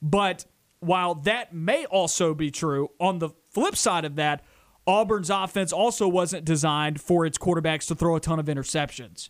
But 0.01 0.45
while 0.79 1.15
that 1.15 1.53
may 1.53 1.85
also 1.85 2.33
be 2.33 2.51
true, 2.51 2.89
on 2.99 3.19
the 3.19 3.29
flip 3.49 3.75
side 3.75 4.05
of 4.05 4.15
that, 4.15 4.43
Auburn's 4.85 5.29
offense 5.29 5.71
also 5.71 6.07
wasn't 6.07 6.43
designed 6.43 6.99
for 6.99 7.25
its 7.25 7.37
quarterbacks 7.37 7.87
to 7.87 7.95
throw 7.95 8.15
a 8.15 8.19
ton 8.19 8.39
of 8.39 8.47
interceptions 8.47 9.29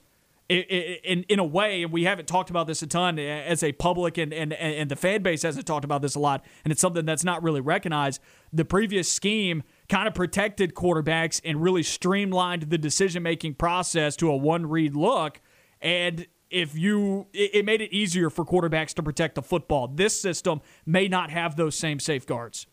in 0.58 1.24
in 1.24 1.40
a 1.40 1.44
way, 1.44 1.84
and 1.84 1.92
we 1.92 2.04
haven't 2.04 2.28
talked 2.28 2.50
about 2.50 2.68
this 2.68 2.82
a 2.82 2.88
ton 2.88 3.18
eh, 3.20 3.24
as 3.24 3.64
a 3.64 3.72
public 3.74 4.18
and, 4.18 4.34
and 4.34 4.54
and 4.54 4.90
the 4.90 4.96
fan 4.96 5.22
base 5.22 5.44
hasn't 5.44 5.66
talked 5.66 5.86
about 5.86 6.02
this 6.02 6.16
a 6.16 6.20
lot, 6.20 6.46
and 6.64 6.72
it's 6.72 6.82
something 6.82 7.06
that's 7.06 7.24
not 7.24 7.42
really 7.44 7.62
recognized. 7.62 8.22
The 8.52 8.66
previous 8.66 9.12
scheme 9.12 9.64
kind 9.90 10.08
of 10.08 10.14
protected 10.14 10.76
quarterbacks 10.76 11.42
and 11.44 11.62
really 11.62 11.84
streamlined 11.84 12.64
the 12.64 12.78
decision 12.78 13.24
making 13.24 13.56
process 13.56 14.16
to 14.18 14.30
a 14.30 14.36
one 14.36 14.68
read 14.68 14.96
look, 14.96 15.42
and 15.82 16.28
if 16.50 16.78
you 16.78 17.28
it 17.34 17.66
made 17.66 17.82
it 17.82 17.92
easier 17.92 18.30
for 18.30 18.46
quarterbacks 18.46 18.94
to 18.94 19.04
protect 19.04 19.36
the 19.36 19.42
football. 19.42 19.88
This 19.88 20.20
system 20.20 20.62
may 20.86 21.08
not 21.08 21.32
have 21.32 21.56
those 21.56 21.76
same 21.76 22.00
safeguards. 22.00 22.68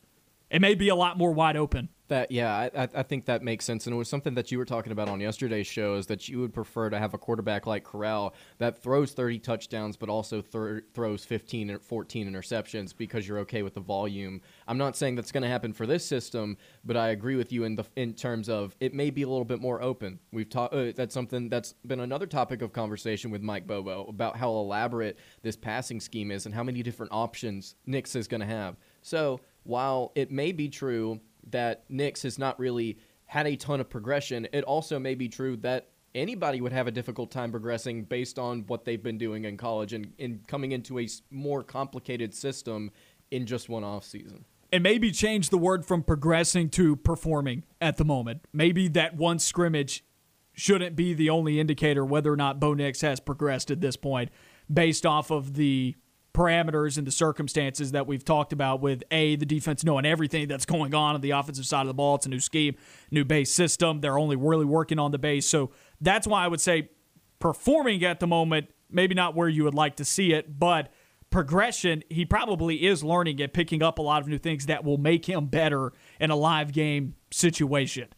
It 0.51 0.61
may 0.61 0.75
be 0.75 0.89
a 0.89 0.95
lot 0.95 1.17
more 1.17 1.33
wide 1.33 1.57
open. 1.57 1.89
That 2.11 2.33
yeah, 2.33 2.69
I, 2.75 2.89
I 2.93 3.05
think 3.05 3.27
that 3.27 3.45
makes 3.45 3.65
sense, 3.65 3.87
and 3.87 3.95
it 3.95 3.97
was 3.97 4.09
something 4.09 4.35
that 4.35 4.51
you 4.51 4.59
were 4.59 4.65
talking 4.65 4.91
about 4.91 5.09
on 5.09 5.21
yesterday's 5.21 5.69
show. 5.69 5.95
Is 5.95 6.09
that 6.09 6.29
you 6.29 6.41
would 6.41 6.53
prefer 6.53 6.91
to 6.91 6.99
have 6.99 7.15
a 7.15 7.19
quarterback 7.19 7.69
like 7.69 7.85
Corral 7.85 8.35
that 8.59 8.83
throws 8.83 9.13
30 9.13 9.39
touchdowns, 9.39 9.97
but 9.97 10.09
also 10.09 10.41
th- 10.41 10.83
throws 10.93 11.25
15 11.25 11.71
or 11.71 11.79
14 11.79 12.29
interceptions 12.29 12.93
because 12.97 13.29
you're 13.29 13.39
okay 13.39 13.63
with 13.63 13.75
the 13.75 13.81
volume. 13.81 14.41
I'm 14.67 14.77
not 14.77 14.97
saying 14.97 15.15
that's 15.15 15.31
going 15.31 15.45
to 15.45 15.49
happen 15.49 15.73
for 15.73 15.87
this 15.87 16.05
system, 16.05 16.57
but 16.85 16.97
I 16.97 17.11
agree 17.11 17.37
with 17.37 17.53
you 17.53 17.63
in 17.63 17.77
the 17.77 17.85
in 17.95 18.15
terms 18.15 18.49
of 18.49 18.75
it 18.81 18.93
may 18.93 19.11
be 19.11 19.23
a 19.23 19.29
little 19.29 19.45
bit 19.45 19.61
more 19.61 19.81
open. 19.81 20.19
We've 20.33 20.51
talked. 20.51 20.75
Uh, 20.75 20.91
that's 20.97 21.15
something 21.15 21.49
that's 21.49 21.75
been 21.87 22.01
another 22.01 22.27
topic 22.27 22.61
of 22.61 22.73
conversation 22.73 23.31
with 23.31 23.41
Mike 23.41 23.69
Bobo 23.69 24.07
about 24.07 24.37
how 24.37 24.51
elaborate 24.51 25.17
this 25.43 25.55
passing 25.55 26.01
scheme 26.01 26.33
is 26.33 26.45
and 26.45 26.53
how 26.53 26.65
many 26.65 26.83
different 26.83 27.13
options 27.13 27.77
Nix 27.87 28.17
is 28.17 28.27
going 28.27 28.41
to 28.41 28.49
have. 28.49 28.75
So 29.01 29.39
while 29.63 30.13
it 30.17 30.31
may 30.33 30.51
be 30.53 30.69
true 30.69 31.21
that 31.51 31.85
Nix 31.89 32.23
has 32.23 32.39
not 32.39 32.59
really 32.59 32.99
had 33.27 33.47
a 33.47 33.57
ton 33.57 33.81
of 33.81 33.89
progression, 33.89 34.49
it 34.53 34.65
also 34.65 34.99
may 34.99 35.15
be 35.15 35.29
true 35.29 35.57
that 35.59 35.89
anybody 36.15 36.61
would 36.61 36.73
have 36.73 36.87
a 36.87 36.91
difficult 36.91 37.31
time 37.31 37.51
progressing 37.51 38.05
based 38.05 38.39
on 38.39 38.65
what 38.67 38.85
they've 38.85 39.03
been 39.03 39.19
doing 39.19 39.45
in 39.45 39.57
college 39.57 39.93
and, 39.93 40.13
and 40.19 40.47
coming 40.47 40.73
into 40.73 40.99
a 40.99 41.09
more 41.31 41.63
complicated 41.63 42.35
system 42.35 42.91
in 43.31 43.47
just 43.47 43.69
one 43.69 43.85
off 43.85 44.05
season. 44.05 44.45
And 44.73 44.83
maybe 44.83 45.11
change 45.11 45.51
the 45.51 45.59
word 45.59 45.85
from 45.85 46.03
progressing 46.03 46.69
to 46.71 46.97
performing 46.97 47.65
at 47.81 47.97
the 47.97 48.05
moment. 48.05 48.45
Maybe 48.53 48.89
that 48.89 49.17
one 49.17 49.39
scrimmage 49.39 50.05
shouldn't 50.53 50.95
be 50.95 51.15
the 51.15 51.31
only 51.31 51.59
indicator 51.59 52.05
whether 52.05 52.33
or 52.33 52.37
not 52.37 52.61
Bo 52.61 52.75
Nix 52.75 53.01
has 53.01 53.19
progressed 53.21 53.71
at 53.71 53.81
this 53.81 53.97
point 53.97 54.31
based 54.73 55.07
off 55.07 55.31
of 55.31 55.55
the 55.55 55.97
parameters 56.33 56.97
and 56.97 57.07
the 57.07 57.11
circumstances 57.13 57.93
that 57.93 58.07
we've 58.07 58.25
talked 58.25 58.53
about 58.53 58.81
with 58.81 59.03
a 59.11 59.37
the 59.37 59.47
defense 59.47 59.85
knowing 59.85 60.07
everything 60.07 60.49
that's 60.49 60.65
going 60.65 60.95
on 60.95 61.15
on 61.15 61.21
the 61.21 61.31
offensive 61.31 61.67
side 61.67 61.83
of 61.83 61.87
the 61.89 61.95
ball. 61.95 62.17
It's 62.17 62.27
a 62.27 62.29
new 62.29 62.41
scheme 62.41 62.77
new 63.11 63.25
base 63.25 63.53
system. 63.53 64.01
They're 64.01 64.19
only 64.19 64.37
really 64.37 64.65
working 64.65 64.99
on 64.99 65.11
the 65.11 65.19
base. 65.19 65.47
So 65.47 65.71
that's 66.01 66.27
why 66.27 66.45
i 66.45 66.49
would 66.49 66.61
say 66.61 66.91
performing 67.39 68.05
at 68.05 68.21
the 68.21 68.27
moment 68.27 68.69
maybe 68.91 69.15
not 69.15 69.35
where 69.35 69.49
you 69.49 69.65
would 69.65 69.75
like 69.75 69.97
to 69.97 70.05
see 70.05 70.33
it 70.33 70.59
but 70.59 70.91
progression 71.31 72.03
he 72.09 72.25
probably 72.25 72.87
is 72.87 73.05
learning 73.05 73.41
and 73.41 73.53
picking 73.53 73.83
up 73.83 73.99
a 73.99 74.03
lot 74.03 74.21
of 74.21 74.29
new 74.29 74.39
things 74.39 74.67
that 74.67 74.83
will 74.85 74.99
make 74.99 75.27
him 75.27 75.47
better 75.47 75.93
in 76.19 76.31
a 76.31 76.37
live 76.37 76.73
game 76.73 77.15
situation. 77.31 78.09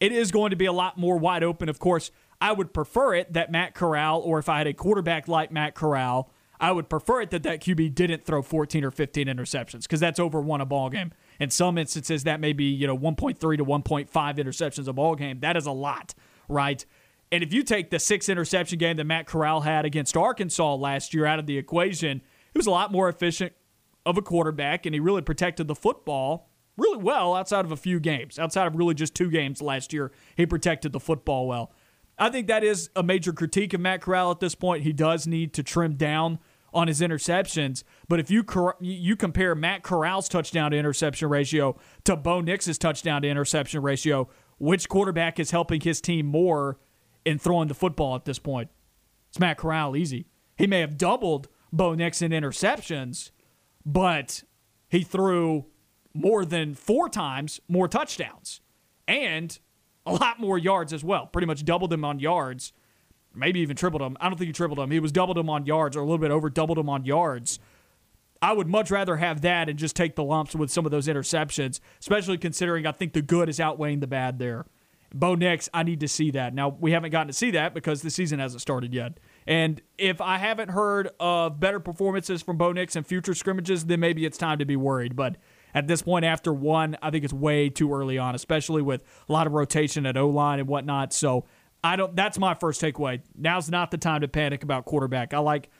It 0.00 0.12
is 0.12 0.30
going 0.30 0.50
to 0.50 0.56
be 0.56 0.66
a 0.66 0.72
lot 0.72 0.96
more 0.98 1.16
wide 1.16 1.42
open. 1.42 1.68
Of 1.68 1.78
course 1.78 2.10
i 2.40 2.52
would 2.52 2.72
prefer 2.72 3.14
it 3.14 3.32
that 3.32 3.50
matt 3.50 3.74
corral 3.74 4.20
or 4.20 4.38
if 4.38 4.48
i 4.48 4.58
had 4.58 4.66
a 4.66 4.72
quarterback 4.72 5.28
like 5.28 5.50
matt 5.50 5.74
corral 5.74 6.30
I 6.60 6.72
would 6.72 6.88
prefer 6.88 7.20
it 7.22 7.30
that 7.30 7.44
that 7.44 7.60
QB 7.60 7.94
didn't 7.94 8.24
throw 8.24 8.42
14 8.42 8.84
or 8.84 8.90
15 8.90 9.26
interceptions 9.26 9.82
because 9.82 10.00
that's 10.00 10.18
over 10.18 10.40
one 10.40 10.60
a 10.60 10.66
ball 10.66 10.90
game. 10.90 11.12
In 11.38 11.50
some 11.50 11.78
instances, 11.78 12.24
that 12.24 12.40
may 12.40 12.52
be 12.52 12.64
you 12.64 12.86
know 12.86 12.98
1.3 12.98 13.38
to 13.38 13.64
1.5 13.64 14.08
interceptions 14.10 14.88
a 14.88 14.92
ball 14.92 15.14
game. 15.14 15.40
That 15.40 15.56
is 15.56 15.66
a 15.66 15.72
lot, 15.72 16.14
right? 16.48 16.84
And 17.30 17.42
if 17.42 17.52
you 17.52 17.62
take 17.62 17.90
the 17.90 17.98
six 17.98 18.28
interception 18.28 18.78
game 18.78 18.96
that 18.96 19.04
Matt 19.04 19.26
Corral 19.26 19.60
had 19.60 19.84
against 19.84 20.16
Arkansas 20.16 20.74
last 20.76 21.12
year 21.12 21.26
out 21.26 21.38
of 21.38 21.46
the 21.46 21.58
equation, 21.58 22.22
he 22.52 22.58
was 22.58 22.66
a 22.66 22.70
lot 22.70 22.90
more 22.90 23.08
efficient 23.08 23.52
of 24.06 24.16
a 24.16 24.22
quarterback, 24.22 24.86
and 24.86 24.94
he 24.94 25.00
really 25.00 25.22
protected 25.22 25.68
the 25.68 25.74
football 25.74 26.48
really 26.78 27.02
well 27.02 27.34
outside 27.34 27.64
of 27.64 27.72
a 27.72 27.76
few 27.76 28.00
games. 28.00 28.38
Outside 28.38 28.66
of 28.66 28.76
really 28.76 28.94
just 28.94 29.14
two 29.14 29.30
games 29.30 29.60
last 29.60 29.92
year, 29.92 30.10
he 30.36 30.46
protected 30.46 30.92
the 30.92 31.00
football 31.00 31.46
well. 31.46 31.72
I 32.18 32.30
think 32.30 32.46
that 32.48 32.64
is 32.64 32.90
a 32.96 33.02
major 33.02 33.32
critique 33.32 33.74
of 33.74 33.80
Matt 33.80 34.00
Corral 34.00 34.30
at 34.30 34.40
this 34.40 34.54
point. 34.54 34.82
He 34.82 34.92
does 34.92 35.26
need 35.26 35.52
to 35.54 35.62
trim 35.62 35.94
down 35.94 36.38
on 36.78 36.86
his 36.86 37.00
interceptions. 37.00 37.82
But 38.08 38.20
if 38.20 38.30
you 38.30 38.44
you 38.80 39.16
compare 39.16 39.56
Matt 39.56 39.82
Corral's 39.82 40.28
touchdown 40.28 40.70
to 40.70 40.76
interception 40.76 41.28
ratio 41.28 41.76
to 42.04 42.14
Bo 42.14 42.40
Nix's 42.40 42.78
touchdown 42.78 43.22
to 43.22 43.28
interception 43.28 43.82
ratio, 43.82 44.28
which 44.58 44.88
quarterback 44.88 45.40
is 45.40 45.50
helping 45.50 45.80
his 45.80 46.00
team 46.00 46.26
more 46.26 46.78
in 47.24 47.36
throwing 47.36 47.66
the 47.66 47.74
football 47.74 48.14
at 48.14 48.24
this 48.26 48.38
point? 48.38 48.70
It's 49.28 49.40
Matt 49.40 49.58
Corral, 49.58 49.96
easy. 49.96 50.28
He 50.56 50.68
may 50.68 50.78
have 50.78 50.96
doubled 50.96 51.48
Bo 51.72 51.94
Nix 51.94 52.22
in 52.22 52.30
interceptions, 52.30 53.32
but 53.84 54.44
he 54.88 55.02
threw 55.02 55.66
more 56.14 56.44
than 56.44 56.76
four 56.76 57.08
times 57.08 57.60
more 57.68 57.88
touchdowns 57.88 58.60
and 59.08 59.58
a 60.06 60.12
lot 60.12 60.38
more 60.38 60.56
yards 60.56 60.92
as 60.92 61.02
well. 61.02 61.26
Pretty 61.26 61.46
much 61.46 61.64
doubled 61.64 61.92
him 61.92 62.04
on 62.04 62.20
yards 62.20 62.72
maybe 63.34 63.60
even 63.60 63.76
tripled 63.76 64.02
him. 64.02 64.16
I 64.20 64.28
don't 64.28 64.36
think 64.36 64.48
he 64.48 64.52
tripled 64.52 64.78
him. 64.78 64.90
He 64.90 65.00
was 65.00 65.12
doubled 65.12 65.38
him 65.38 65.50
on 65.50 65.66
yards 65.66 65.96
or 65.96 66.00
a 66.00 66.04
little 66.04 66.18
bit 66.18 66.30
over 66.30 66.50
doubled 66.50 66.78
him 66.78 66.88
on 66.88 67.04
yards. 67.04 67.58
I 68.40 68.52
would 68.52 68.68
much 68.68 68.90
rather 68.90 69.16
have 69.16 69.40
that 69.40 69.68
and 69.68 69.78
just 69.78 69.96
take 69.96 70.14
the 70.14 70.22
lumps 70.22 70.54
with 70.54 70.70
some 70.70 70.84
of 70.84 70.92
those 70.92 71.08
interceptions, 71.08 71.80
especially 72.00 72.38
considering 72.38 72.86
I 72.86 72.92
think 72.92 73.12
the 73.12 73.22
good 73.22 73.48
is 73.48 73.58
outweighing 73.58 74.00
the 74.00 74.06
bad 74.06 74.38
there. 74.38 74.66
Bo 75.14 75.34
Nix, 75.34 75.68
I 75.72 75.82
need 75.82 76.00
to 76.00 76.08
see 76.08 76.30
that. 76.32 76.54
Now, 76.54 76.68
we 76.68 76.92
haven't 76.92 77.10
gotten 77.10 77.28
to 77.28 77.32
see 77.32 77.50
that 77.52 77.72
because 77.72 78.02
the 78.02 78.10
season 78.10 78.38
hasn't 78.38 78.60
started 78.60 78.92
yet. 78.92 79.18
And 79.46 79.80
if 79.96 80.20
I 80.20 80.36
haven't 80.36 80.68
heard 80.68 81.08
of 81.18 81.58
better 81.58 81.80
performances 81.80 82.42
from 82.42 82.58
Bo 82.58 82.72
Nix 82.72 82.94
in 82.94 83.04
future 83.04 83.34
scrimmages, 83.34 83.86
then 83.86 84.00
maybe 84.00 84.26
it's 84.26 84.36
time 84.36 84.58
to 84.58 84.66
be 84.66 84.76
worried. 84.76 85.16
But 85.16 85.36
at 85.74 85.86
this 85.86 86.02
point, 86.02 86.26
after 86.26 86.52
one, 86.52 86.96
I 87.00 87.10
think 87.10 87.24
it's 87.24 87.32
way 87.32 87.70
too 87.70 87.92
early 87.92 88.18
on, 88.18 88.34
especially 88.34 88.82
with 88.82 89.02
a 89.28 89.32
lot 89.32 89.46
of 89.46 89.54
rotation 89.54 90.04
at 90.04 90.16
O 90.18 90.28
line 90.28 90.60
and 90.60 90.68
whatnot. 90.68 91.14
So 91.14 91.46
I 91.82 91.96
don't. 91.96 92.14
That's 92.16 92.38
my 92.38 92.54
first 92.54 92.80
takeaway. 92.80 93.20
Now's 93.36 93.70
not 93.70 93.90
the 93.90 93.98
time 93.98 94.20
to 94.22 94.28
panic 94.28 94.62
about 94.62 94.84
quarterback. 94.84 95.32
I 95.32 95.38
like, 95.38 95.70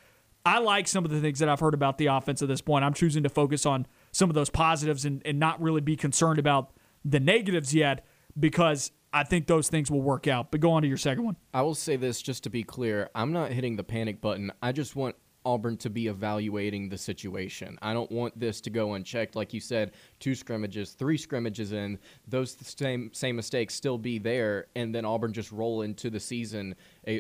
I 0.45 0.59
like 0.59 0.87
some 0.87 1.05
of 1.05 1.11
the 1.11 1.21
things 1.21 1.41
that 1.41 1.49
I've 1.49 1.61
heard 1.61 1.75
about 1.75 1.99
the 1.99 2.07
offense 2.07 2.41
at 2.43 2.49
this 2.49 2.61
point. 2.61 2.85
I'm 2.85 2.95
choosing 2.95 3.23
to 3.25 3.29
focus 3.29 3.67
on 3.67 3.87
some 4.13 4.31
of 4.31 4.35
those 4.35 4.51
positives 4.51 5.05
and, 5.05 5.23
and 5.25 5.39
not 5.39 5.61
really 5.61 5.81
be 5.81 5.97
concerned 5.97 6.39
about 6.39 6.73
the 7.05 7.21
negatives 7.21 7.75
yet 7.75 8.07
because 8.39 8.93
I 9.13 9.25
think 9.25 9.47
those 9.47 9.69
things 9.69 9.91
will 9.91 10.03
work 10.03 10.27
out. 10.27 10.51
But 10.51 10.61
go 10.61 10.73
on 10.73 10.83
to 10.83 10.89
your 10.89 10.97
second 10.97 11.25
one. 11.25 11.37
I 11.53 11.63
will 11.63 11.75
say 11.75 11.97
this 11.97 12.23
just 12.23 12.45
to 12.45 12.51
be 12.51 12.63
clear. 12.63 13.11
I'm 13.15 13.33
not 13.33 13.51
hitting 13.51 13.77
the 13.77 13.85
panic 13.85 14.21
button. 14.21 14.53
I 14.63 14.73
just 14.73 14.95
want 14.95 15.17
Auburn 15.49 15.79
to 15.79 15.89
be 15.89 16.09
evaluating 16.09 16.91
the 16.91 16.99
situation. 16.99 17.79
I 17.81 17.95
don't 17.95 18.13
want 18.13 18.39
this 18.39 18.61
to 18.61 18.71
go 18.71 18.93
unchecked. 18.93 19.35
Like 19.35 19.55
you 19.55 19.61
said, 19.61 19.93
two 20.21 20.35
scrimmages, 20.35 20.93
three 20.93 21.17
scrimmages 21.17 21.73
in, 21.73 21.99
those 22.27 22.55
same 22.61 23.11
same 23.15 23.37
mistakes 23.37 23.75
still 23.75 23.97
be 23.97 24.19
there, 24.19 24.67
and 24.77 24.95
then 24.95 25.07
Auburn 25.07 25.33
just 25.33 25.51
roll 25.51 25.81
into 25.81 26.11
the 26.11 26.21
season 26.21 26.75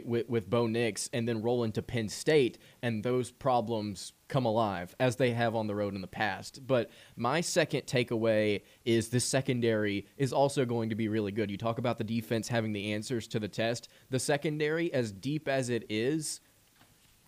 with, 0.04 0.28
with 0.28 0.50
Bo 0.50 0.66
Nix, 0.66 1.08
and 1.14 1.26
then 1.26 1.40
roll 1.40 1.64
into 1.64 1.80
Penn 1.80 2.10
State, 2.10 2.58
and 2.82 3.02
those 3.02 3.30
problems 3.30 4.12
come 4.28 4.44
alive 4.44 4.94
as 5.00 5.16
they 5.16 5.30
have 5.30 5.54
on 5.54 5.66
the 5.66 5.74
road 5.74 5.94
in 5.94 6.02
the 6.02 6.06
past. 6.06 6.66
But 6.66 6.90
my 7.16 7.40
second 7.40 7.86
takeaway 7.86 8.60
is 8.84 9.08
the 9.08 9.20
secondary 9.20 10.06
is 10.18 10.34
also 10.34 10.66
going 10.66 10.90
to 10.90 10.94
be 10.94 11.08
really 11.08 11.32
good. 11.32 11.50
You 11.50 11.56
talk 11.56 11.78
about 11.78 11.96
the 11.96 12.04
defense 12.04 12.46
having 12.46 12.74
the 12.74 12.92
answers 12.92 13.26
to 13.28 13.40
the 13.40 13.48
test. 13.48 13.88
The 14.10 14.18
secondary, 14.18 14.92
as 14.92 15.12
deep 15.12 15.48
as 15.48 15.70
it 15.70 15.86
is, 15.88 16.40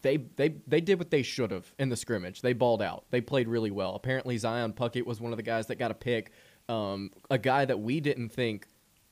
they 0.03 0.19
they 0.37 0.57
they 0.67 0.81
did 0.81 0.99
what 0.99 1.11
they 1.11 1.23
should 1.23 1.51
have 1.51 1.73
in 1.79 1.89
the 1.89 1.97
scrimmage. 1.97 2.43
They 2.43 2.53
balled 2.53 2.83
out. 2.83 3.05
They 3.11 3.21
played 3.21 3.49
really 3.49 3.71
well. 3.71 3.95
Apparently 3.95 4.37
Zion 4.39 4.73
Puckett 4.73 5.07
was 5.07 5.21
one 5.21 5.33
of 5.33 5.37
the 5.37 5.43
guys 5.43 5.67
that 5.67 5.77
got 5.77 5.91
a 5.91 5.95
pick. 5.95 6.33
Um, 6.69 7.11
a 7.31 7.39
guy 7.39 7.65
that 7.65 7.81
we 7.81 8.01
didn't 8.01 8.31
think 8.31 8.67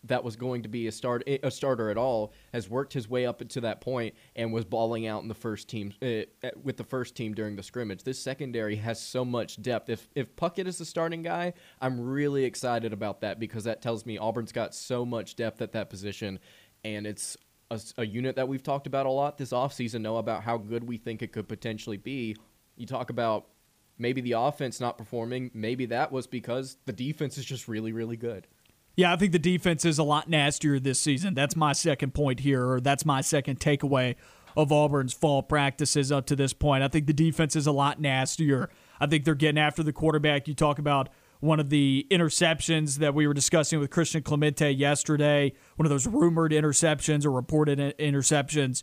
that 0.04 0.22
was 0.22 0.36
going 0.36 0.62
to 0.62 0.68
be 0.68 0.86
a 0.86 0.92
start 0.92 1.24
a 1.26 1.50
starter 1.50 1.90
at 1.90 1.96
all 1.96 2.32
has 2.52 2.70
worked 2.70 2.92
his 2.92 3.08
way 3.08 3.26
up 3.26 3.46
to 3.46 3.60
that 3.60 3.80
point 3.80 4.14
and 4.36 4.52
was 4.52 4.64
balling 4.64 5.06
out 5.06 5.22
in 5.22 5.28
the 5.28 5.34
first 5.34 5.68
team 5.68 5.92
uh, 6.02 6.22
with 6.62 6.76
the 6.76 6.84
first 6.84 7.16
team 7.16 7.34
during 7.34 7.56
the 7.56 7.62
scrimmage. 7.62 8.04
This 8.04 8.18
secondary 8.18 8.76
has 8.76 9.00
so 9.00 9.24
much 9.24 9.60
depth. 9.60 9.88
If 9.90 10.08
if 10.14 10.34
Puckett 10.36 10.66
is 10.66 10.78
the 10.78 10.84
starting 10.84 11.22
guy, 11.22 11.52
I'm 11.80 12.00
really 12.00 12.44
excited 12.44 12.92
about 12.92 13.20
that 13.22 13.40
because 13.40 13.64
that 13.64 13.82
tells 13.82 14.06
me 14.06 14.18
Auburn's 14.18 14.52
got 14.52 14.74
so 14.74 15.04
much 15.04 15.36
depth 15.36 15.60
at 15.60 15.72
that 15.72 15.90
position 15.90 16.38
and 16.84 17.06
it's 17.06 17.36
a, 17.70 17.80
a, 17.98 18.06
unit 18.06 18.36
that 18.36 18.48
we've 18.48 18.62
talked 18.62 18.86
about 18.86 19.06
a 19.06 19.10
lot 19.10 19.38
this 19.38 19.50
offseason 19.50 20.00
know 20.00 20.16
about 20.16 20.42
how 20.42 20.56
good 20.56 20.84
we 20.84 20.96
think 20.96 21.22
it 21.22 21.32
could 21.32 21.48
potentially 21.48 21.96
be. 21.96 22.36
You 22.76 22.86
talk 22.86 23.10
about 23.10 23.46
maybe 23.98 24.20
the 24.20 24.32
offense 24.32 24.80
not 24.80 24.96
performing. 24.96 25.50
Maybe 25.52 25.86
that 25.86 26.10
was 26.12 26.26
because 26.26 26.76
the 26.86 26.92
defense 26.92 27.36
is 27.36 27.44
just 27.44 27.68
really, 27.68 27.92
really 27.92 28.16
good. 28.16 28.46
Yeah, 28.96 29.12
I 29.12 29.16
think 29.16 29.32
the 29.32 29.38
defense 29.38 29.84
is 29.84 29.98
a 29.98 30.02
lot 30.02 30.28
nastier 30.28 30.80
this 30.80 31.00
season. 31.00 31.34
That's 31.34 31.54
my 31.54 31.72
second 31.72 32.14
point 32.14 32.40
here, 32.40 32.68
or 32.68 32.80
that's 32.80 33.04
my 33.04 33.20
second 33.20 33.60
takeaway 33.60 34.16
of 34.56 34.72
Auburn's 34.72 35.12
fall 35.12 35.42
practices 35.42 36.10
up 36.10 36.26
to 36.26 36.36
this 36.36 36.52
point. 36.52 36.82
I 36.82 36.88
think 36.88 37.06
the 37.06 37.12
defense 37.12 37.54
is 37.54 37.66
a 37.66 37.72
lot 37.72 38.00
nastier. 38.00 38.70
I 39.00 39.06
think 39.06 39.24
they're 39.24 39.36
getting 39.36 39.58
after 39.58 39.84
the 39.84 39.92
quarterback. 39.92 40.48
You 40.48 40.54
talk 40.54 40.80
about 40.80 41.10
one 41.40 41.60
of 41.60 41.70
the 41.70 42.06
interceptions 42.10 42.96
that 42.96 43.14
we 43.14 43.26
were 43.26 43.34
discussing 43.34 43.78
with 43.78 43.90
Christian 43.90 44.22
Clemente 44.22 44.70
yesterday, 44.70 45.52
one 45.76 45.86
of 45.86 45.90
those 45.90 46.06
rumored 46.06 46.52
interceptions 46.52 47.24
or 47.24 47.30
reported 47.30 47.78
interceptions. 47.98 48.82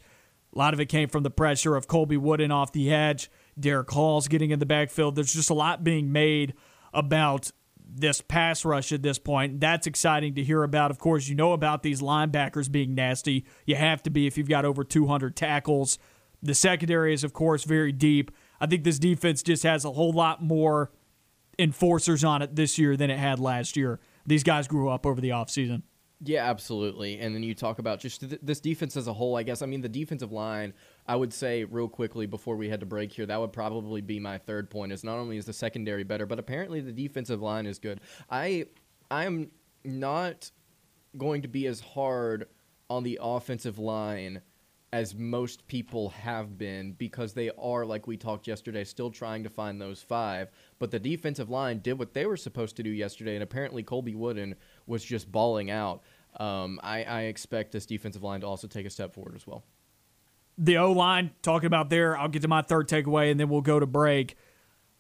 A 0.54 0.58
lot 0.58 0.74
of 0.74 0.80
it 0.80 0.86
came 0.86 1.10
from 1.10 1.24
the 1.24 1.32
pressure 1.32 1.76
of 1.76 1.88
Colby 1.88 2.18
Wooden 2.18 2.52
off 2.52 2.72
the 2.72 2.94
edge, 2.94 3.30
Derick 3.60 3.92
Hall's 3.92 4.28
getting 4.28 4.52
in 4.52 4.60
the 4.60 4.66
backfield. 4.66 5.16
There's 5.16 5.34
just 5.34 5.50
a 5.50 5.54
lot 5.54 5.84
being 5.84 6.12
made 6.12 6.54
about 6.94 7.52
this 7.88 8.22
pass 8.22 8.66
rush 8.66 8.92
at 8.92 9.02
this 9.02 9.20
point. 9.20 9.60
That's 9.60 9.86
exciting 9.86 10.36
to 10.36 10.44
hear 10.44 10.64
about. 10.64 10.92
Of 10.92 11.00
course, 11.00 11.28
you 11.28 11.36
know 11.36 11.54
about 11.54 11.84
these 11.84 12.02
linebackers 12.02 12.72
being 12.72 12.96
nasty. 12.96 13.46
You 13.66 13.76
have 13.76 14.02
to 14.04 14.10
be 14.10 14.28
if 14.28 14.38
you've 14.38 14.50
got 14.50 14.66
over 14.66 14.84
200 14.84 15.36
tackles. 15.36 16.00
The 16.42 16.56
secondary 16.56 17.14
is, 17.14 17.24
of 17.24 17.34
course, 17.34 17.64
very 17.64 17.92
deep. 17.92 18.32
I 18.60 18.66
think 18.66 18.84
this 18.84 19.00
defense 19.00 19.44
just 19.44 19.64
has 19.64 19.86
a 19.86 19.92
whole 19.92 20.12
lot 20.12 20.42
more 20.42 20.92
enforcers 21.60 22.24
on 22.24 22.42
it 22.42 22.56
this 22.56 22.78
year 22.78 22.96
than 22.98 23.10
it 23.10 23.20
had 23.20 23.40
last 23.40 23.78
year. 23.78 24.00
These 24.26 24.44
guys 24.44 24.68
grew 24.68 24.90
up 24.90 25.06
over 25.06 25.22
the 25.22 25.30
offseason. 25.30 25.84
Yeah, 26.22 26.50
absolutely. 26.50 27.20
And 27.20 27.36
then 27.36 27.44
you 27.44 27.54
talk 27.54 27.78
about 27.78 28.00
just 28.00 28.22
th- 28.22 28.40
this 28.42 28.60
defense 28.60 28.96
as 28.96 29.08
a 29.08 29.14
whole, 29.14 29.36
I 29.36 29.44
guess. 29.44 29.62
I 29.62 29.66
mean, 29.66 29.82
the 29.82 29.90
defensive 29.90 30.32
line, 30.32 30.74
I 31.08 31.16
would 31.16 31.34
say 31.34 31.66
real 31.66 31.90
quickly 31.90 32.26
before 32.26 32.56
we 32.56 32.70
had 32.70 32.80
to 32.80 32.86
break 32.86 33.12
here, 33.12 33.26
that 33.26 33.40
would 33.40 33.52
probably 33.52 34.02
be 34.02 34.20
my 34.20 34.38
third 34.38 34.70
point 34.70 34.92
is 34.92 35.04
not 35.04 35.18
only 35.18 35.38
is 35.38 35.46
the 35.46 35.54
secondary 35.54 36.04
better, 36.04 36.26
but 36.26 36.40
apparently 36.40 36.80
the 36.80 36.94
defensive 36.94 37.42
line 37.42 37.66
is 37.66 37.80
good. 37.80 38.00
I 38.30 38.68
I'm 39.12 39.52
not 39.84 40.50
going 41.18 41.42
to 41.42 41.48
be 41.48 41.68
as 41.68 41.80
hard 41.80 42.48
on 42.90 43.04
the 43.04 43.20
offensive 43.22 43.78
line 43.78 44.42
as 44.94 45.14
most 45.14 45.68
people 45.68 46.10
have 46.10 46.58
been 46.58 46.94
because 46.94 47.34
they 47.34 47.52
are, 47.58 47.86
like 47.86 48.08
we 48.08 48.16
talked 48.16 48.48
yesterday, 48.48 48.84
still 48.84 49.12
trying 49.12 49.44
to 49.44 49.50
find 49.50 49.82
those 49.82 50.02
five. 50.02 50.50
But 50.78 50.92
the 50.92 51.00
defensive 51.00 51.50
line 51.50 51.80
did 51.80 51.98
what 52.00 52.14
they 52.14 52.26
were 52.26 52.38
supposed 52.38 52.76
to 52.78 52.84
do 52.84 52.90
yesterday, 52.90 53.36
and 53.36 53.44
apparently 53.44 53.82
Colby 53.82 54.14
Wooden 54.16 54.56
was 54.86 55.04
just 55.04 55.32
balling 55.32 55.72
out. 55.72 56.02
um, 56.38 56.80
I, 56.84 57.04
I 57.04 57.22
expect 57.24 57.72
this 57.72 57.86
defensive 57.86 58.24
line 58.24 58.42
to 58.42 58.48
also 58.48 58.68
take 58.68 58.86
a 58.86 58.90
step 58.90 59.14
forward 59.14 59.36
as 59.36 59.48
well. 59.48 59.64
The 60.58 60.78
O 60.78 60.92
line, 60.92 61.32
talking 61.42 61.68
about 61.68 61.90
there, 61.90 62.18
I'll 62.18 62.28
get 62.28 62.42
to 62.42 62.48
my 62.48 62.62
third 62.62 62.88
takeaway 62.88 63.32
and 63.32 63.40
then 63.40 63.50
we'll 63.50 63.62
go 63.62 63.80
to 63.80 63.86
break. 63.86 64.36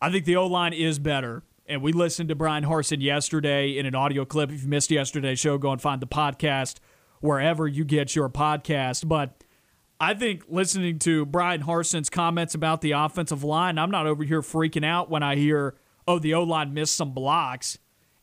I 0.02 0.12
think 0.12 0.26
the 0.26 0.36
O 0.36 0.48
line 0.48 0.74
is 0.74 1.00
better. 1.00 1.44
And 1.68 1.82
we 1.82 1.94
listened 1.94 2.30
to 2.30 2.36
Bryan 2.36 2.64
Harsin 2.64 3.02
yesterday 3.02 3.78
in 3.78 3.86
an 3.86 3.96
audio 3.96 4.24
clip. 4.24 4.52
If 4.52 4.64
you 4.64 4.70
missed 4.70 4.92
yesterday's 4.92 5.40
show, 5.40 5.58
go 5.58 5.72
and 5.72 5.82
find 5.82 6.02
the 6.02 6.08
podcast 6.08 6.78
wherever 7.22 7.68
you 7.68 7.84
get 7.84 8.16
your 8.16 8.30
podcast. 8.30 9.08
But 9.08 9.44
I 10.00 10.14
think 10.14 10.44
listening 10.50 11.00
to 11.00 11.26
Bryan 11.26 11.62
Harsin's 11.62 12.10
comments 12.10 12.54
about 12.54 12.82
the 12.82 12.92
offensive 12.92 13.44
line, 13.44 13.78
I'm 13.78 13.92
not 13.92 14.08
over 14.08 14.24
here 14.24 14.42
freaking 14.42 14.86
out 14.86 15.10
when 15.10 15.24
I 15.24 15.36
hear, 15.36 15.76
oh, 16.08 16.20
the 16.20 16.34
O 16.34 16.44
line 16.44 16.74
missed 16.74 16.96
some 16.96 17.14
blocks. 17.14 17.78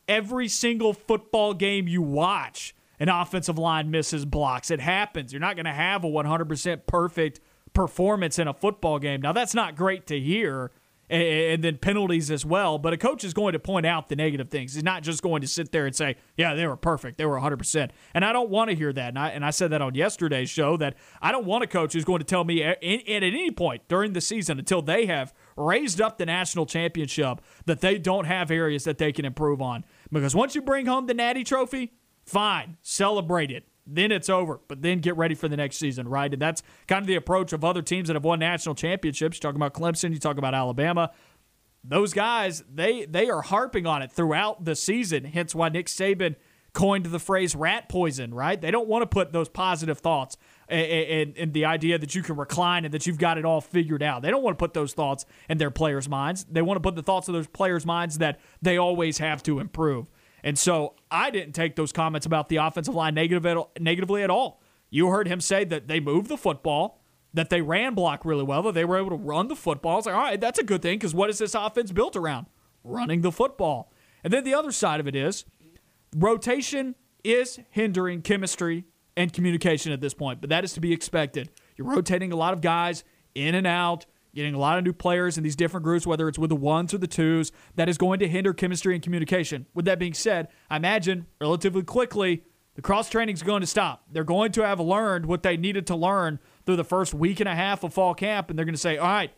Every 0.07 0.47
single 0.47 0.93
football 0.93 1.53
game 1.53 1.87
you 1.87 2.01
watch, 2.01 2.75
an 2.99 3.09
offensive 3.09 3.57
line 3.57 3.89
misses 3.89 4.25
blocks. 4.25 4.69
It 4.69 4.81
happens. 4.81 5.33
You're 5.33 5.39
not 5.39 5.55
going 5.55 5.65
to 5.65 5.73
have 5.73 6.03
a 6.03 6.09
100% 6.09 6.85
perfect 6.85 7.39
performance 7.73 8.37
in 8.37 8.47
a 8.47 8.53
football 8.53 8.99
game. 8.99 9.21
Now, 9.21 9.31
that's 9.31 9.55
not 9.55 9.75
great 9.75 10.05
to 10.07 10.19
hear 10.19 10.71
and, 11.13 11.63
then 11.63 11.77
penalties 11.77 12.31
as 12.31 12.45
well. 12.45 12.77
But 12.77 12.93
a 12.93 12.97
coach 12.97 13.23
is 13.23 13.33
going 13.33 13.53
to 13.53 13.59
point 13.59 13.85
out 13.85 14.09
the 14.09 14.15
negative 14.15 14.49
things. 14.49 14.73
He's 14.73 14.83
not 14.83 15.03
just 15.03 15.21
going 15.21 15.41
to 15.41 15.47
sit 15.47 15.71
there 15.71 15.85
and 15.85 15.95
say, 15.95 16.15
"Yeah, 16.37 16.55
they 16.55 16.65
were 16.67 16.75
perfect. 16.75 17.17
They 17.17 17.25
were 17.25 17.39
100%." 17.39 17.89
And 18.13 18.25
I 18.25 18.33
don't 18.33 18.49
want 18.49 18.69
to 18.69 18.75
hear 18.75 18.91
that. 18.93 19.09
And 19.09 19.19
I, 19.19 19.29
and 19.29 19.45
I 19.45 19.51
said 19.51 19.71
that 19.71 19.81
on 19.81 19.95
yesterday's 19.95 20.49
show 20.49 20.77
that 20.77 20.95
I 21.21 21.31
don't 21.31 21.45
want 21.45 21.63
a 21.63 21.67
coach 21.67 21.93
who's 21.93 22.05
going 22.05 22.19
to 22.19 22.25
tell 22.25 22.43
me 22.43 22.63
at, 22.63 22.83
at 22.83 23.23
any 23.23 23.51
point 23.51 23.87
during 23.87 24.13
the 24.13 24.21
season 24.21 24.59
until 24.59 24.81
they 24.81 25.05
have 25.05 25.33
raised 25.55 26.01
up 26.01 26.17
the 26.17 26.25
national 26.25 26.65
championship 26.65 27.41
that 27.65 27.81
they 27.81 27.97
don't 27.97 28.25
have 28.25 28.51
areas 28.51 28.83
that 28.85 28.97
they 28.97 29.11
can 29.11 29.25
improve 29.25 29.61
on. 29.61 29.85
Because 30.11 30.35
once 30.35 30.55
you 30.55 30.61
bring 30.61 30.85
home 30.85 31.05
the 31.05 31.13
Natty 31.13 31.43
Trophy, 31.43 31.93
fine, 32.25 32.77
celebrate 32.81 33.51
it 33.51 33.67
then 33.85 34.11
it's 34.11 34.29
over. 34.29 34.59
But 34.67 34.81
then 34.81 34.99
get 34.99 35.17
ready 35.17 35.35
for 35.35 35.47
the 35.47 35.57
next 35.57 35.77
season, 35.77 36.07
right? 36.07 36.31
And 36.31 36.41
that's 36.41 36.63
kind 36.87 37.01
of 37.01 37.07
the 37.07 37.15
approach 37.15 37.53
of 37.53 37.63
other 37.63 37.81
teams 37.81 38.07
that 38.07 38.15
have 38.15 38.23
won 38.23 38.39
national 38.39 38.75
championships. 38.75 39.37
You 39.37 39.41
talk 39.41 39.55
about 39.55 39.73
Clemson, 39.73 40.11
you 40.11 40.19
talk 40.19 40.37
about 40.37 40.53
Alabama. 40.53 41.11
Those 41.83 42.13
guys, 42.13 42.63
they 42.73 43.05
they 43.05 43.29
are 43.29 43.41
harping 43.41 43.85
on 43.85 44.01
it 44.01 44.11
throughout 44.11 44.63
the 44.63 44.75
season. 44.75 45.25
Hence 45.25 45.53
why 45.53 45.69
Nick 45.69 45.87
Saban 45.87 46.35
coined 46.73 47.05
the 47.05 47.19
phrase 47.19 47.55
rat 47.55 47.87
poison, 47.87 48.33
right? 48.33 48.59
They 48.59 48.71
don't 48.71 48.87
want 48.87 49.03
to 49.03 49.05
put 49.05 49.31
those 49.31 49.47
positive 49.47 49.99
thoughts 49.99 50.37
and, 50.67 51.37
and, 51.37 51.53
the 51.53 51.65
idea 51.65 51.99
that 51.99 52.15
you 52.15 52.23
can 52.23 52.35
recline 52.35 52.83
and 52.83 52.93
that 52.93 53.05
you've 53.05 53.19
got 53.19 53.37
it 53.37 53.45
all 53.45 53.61
figured 53.61 54.01
out. 54.01 54.23
They 54.23 54.31
don't 54.31 54.41
want 54.41 54.57
to 54.57 54.63
put 54.63 54.73
those 54.73 54.93
thoughts 54.93 55.25
in 55.49 55.59
their 55.59 55.69
players' 55.69 56.09
minds. 56.09 56.45
They 56.49 56.63
want 56.63 56.77
to 56.77 56.81
put 56.81 56.95
the 56.95 57.03
thoughts 57.03 57.27
of 57.27 57.33
those 57.33 57.47
players' 57.47 57.85
minds 57.85 58.17
that 58.17 58.39
they 58.61 58.77
always 58.77 59.19
have 59.19 59.43
to 59.43 59.59
improve. 59.59 60.07
And 60.43 60.57
so 60.57 60.95
I 61.13 61.29
didn't 61.29 61.53
take 61.53 61.75
those 61.75 61.91
comments 61.91 62.25
about 62.25 62.49
the 62.49 62.57
offensive 62.57 62.95
line 62.95 63.13
negative 63.13 63.45
at, 63.45 63.57
negatively 63.79 64.23
at 64.23 64.29
all. 64.31 64.61
You 64.89 65.07
heard 65.09 65.27
him 65.27 65.39
say 65.39 65.63
that 65.65 65.87
they 65.87 65.99
moved 65.99 66.27
the 66.27 66.37
football, 66.37 67.01
that 67.33 67.49
they 67.49 67.61
ran 67.61 67.93
block 67.93 68.25
really 68.25 68.43
well, 68.43 68.63
that 68.63 68.73
they 68.73 68.83
were 68.83 68.97
able 68.97 69.11
to 69.11 69.15
run 69.15 69.47
the 69.47 69.55
football. 69.55 69.99
It's 69.99 70.07
like, 70.07 70.15
all 70.15 70.21
right, 70.21 70.41
that's 70.41 70.59
a 70.59 70.63
good 70.63 70.81
thing 70.81 70.97
because 70.97 71.13
what 71.13 71.29
is 71.29 71.37
this 71.37 71.55
offense 71.55 71.91
built 71.91 72.15
around? 72.15 72.47
Running 72.83 73.21
the 73.21 73.31
football. 73.31 73.91
And 74.23 74.33
then 74.33 74.43
the 74.43 74.55
other 74.55 74.71
side 74.71 74.99
of 74.99 75.07
it 75.07 75.15
is 75.15 75.45
rotation 76.15 76.95
is 77.23 77.59
hindering 77.69 78.21
chemistry 78.21 78.85
and 79.15 79.31
communication 79.31 79.91
at 79.91 80.01
this 80.01 80.13
point, 80.13 80.41
but 80.41 80.49
that 80.49 80.63
is 80.63 80.73
to 80.73 80.79
be 80.79 80.91
expected. 80.91 81.49
You're 81.77 81.87
rotating 81.87 82.31
a 82.31 82.35
lot 82.35 82.53
of 82.53 82.61
guys 82.61 83.03
in 83.35 83.55
and 83.55 83.67
out 83.67 84.05
getting 84.33 84.53
a 84.53 84.59
lot 84.59 84.77
of 84.77 84.83
new 84.83 84.93
players 84.93 85.37
in 85.37 85.43
these 85.43 85.55
different 85.55 85.83
groups, 85.83 86.07
whether 86.07 86.27
it's 86.27 86.39
with 86.39 86.49
the 86.49 86.55
ones 86.55 86.93
or 86.93 86.97
the 86.97 87.07
twos, 87.07 87.51
that 87.75 87.87
is 87.87 87.97
going 87.97 88.19
to 88.19 88.27
hinder 88.27 88.53
chemistry 88.53 88.95
and 88.95 89.03
communication. 89.03 89.67
With 89.73 89.85
that 89.85 89.99
being 89.99 90.13
said, 90.13 90.47
I 90.69 90.77
imagine 90.77 91.27
relatively 91.39 91.83
quickly 91.83 92.43
the 92.75 92.81
cross 92.81 93.09
training 93.09 93.35
is 93.35 93.43
going 93.43 93.61
to 93.61 93.67
stop. 93.67 94.03
They're 94.11 94.23
going 94.23 94.51
to 94.53 94.65
have 94.65 94.79
learned 94.79 95.27
what 95.27 95.43
they 95.43 95.57
needed 95.57 95.85
to 95.87 95.95
learn 95.95 96.39
through 96.65 96.77
the 96.77 96.83
first 96.83 97.13
week 97.13 97.39
and 97.39 97.49
a 97.49 97.55
half 97.55 97.83
of 97.83 97.93
fall 97.93 98.15
camp, 98.15 98.49
and 98.49 98.57
they're 98.57 98.65
going 98.65 98.73
to 98.73 98.81
say, 98.81 98.97
all 98.97 99.07
right, 99.07 99.31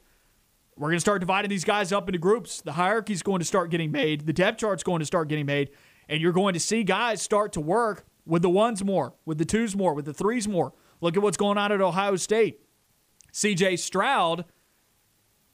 we're 0.77 0.89
going 0.89 0.97
to 0.97 1.01
start 1.01 1.19
dividing 1.19 1.49
these 1.49 1.65
guys 1.65 1.91
up 1.91 2.07
into 2.07 2.19
groups. 2.19 2.61
The 2.61 2.73
hierarchy 2.73 3.13
is 3.13 3.23
going 3.23 3.39
to 3.39 3.45
start 3.45 3.71
getting 3.71 3.91
made. 3.91 4.25
The 4.25 4.33
depth 4.33 4.59
chart's 4.59 4.83
going 4.83 4.99
to 4.99 5.05
start 5.05 5.27
getting 5.27 5.45
made, 5.45 5.71
and 6.07 6.21
you're 6.21 6.33
going 6.33 6.53
to 6.53 6.59
see 6.59 6.83
guys 6.83 7.21
start 7.21 7.51
to 7.53 7.61
work 7.61 8.05
with 8.25 8.41
the 8.41 8.49
ones 8.49 8.83
more, 8.83 9.13
with 9.25 9.37
the 9.37 9.45
twos 9.45 9.75
more, 9.75 9.93
with 9.93 10.05
the 10.05 10.13
threes 10.13 10.47
more. 10.47 10.73
Look 11.01 11.17
at 11.17 11.23
what's 11.23 11.37
going 11.37 11.57
on 11.57 11.71
at 11.71 11.81
Ohio 11.81 12.15
State. 12.15 12.61
CJ 13.33 13.79
Stroud 13.79 14.45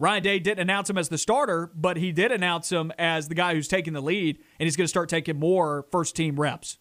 Ryan 0.02 0.24
Day 0.24 0.40
didn't 0.40 0.62
announce 0.62 0.90
him 0.90 0.98
as 0.98 1.10
the 1.10 1.18
starter, 1.20 1.72
but 1.76 1.96
he 1.96 2.12
did 2.12 2.32
announce 2.32 2.72
him 2.72 2.92
as 2.98 3.28
the 3.28 3.36
guy 3.36 3.54
who's 3.54 3.68
taking 3.68 3.94
the 3.94 4.02
lead, 4.02 4.40
and 4.60 4.66
he's 4.66 4.76
going 4.76 4.86
to 4.86 4.90
start 4.90 5.10
taking 5.10 5.38
more 5.38 5.86
first 5.92 6.16
team 6.16 6.40
reps. 6.40 6.80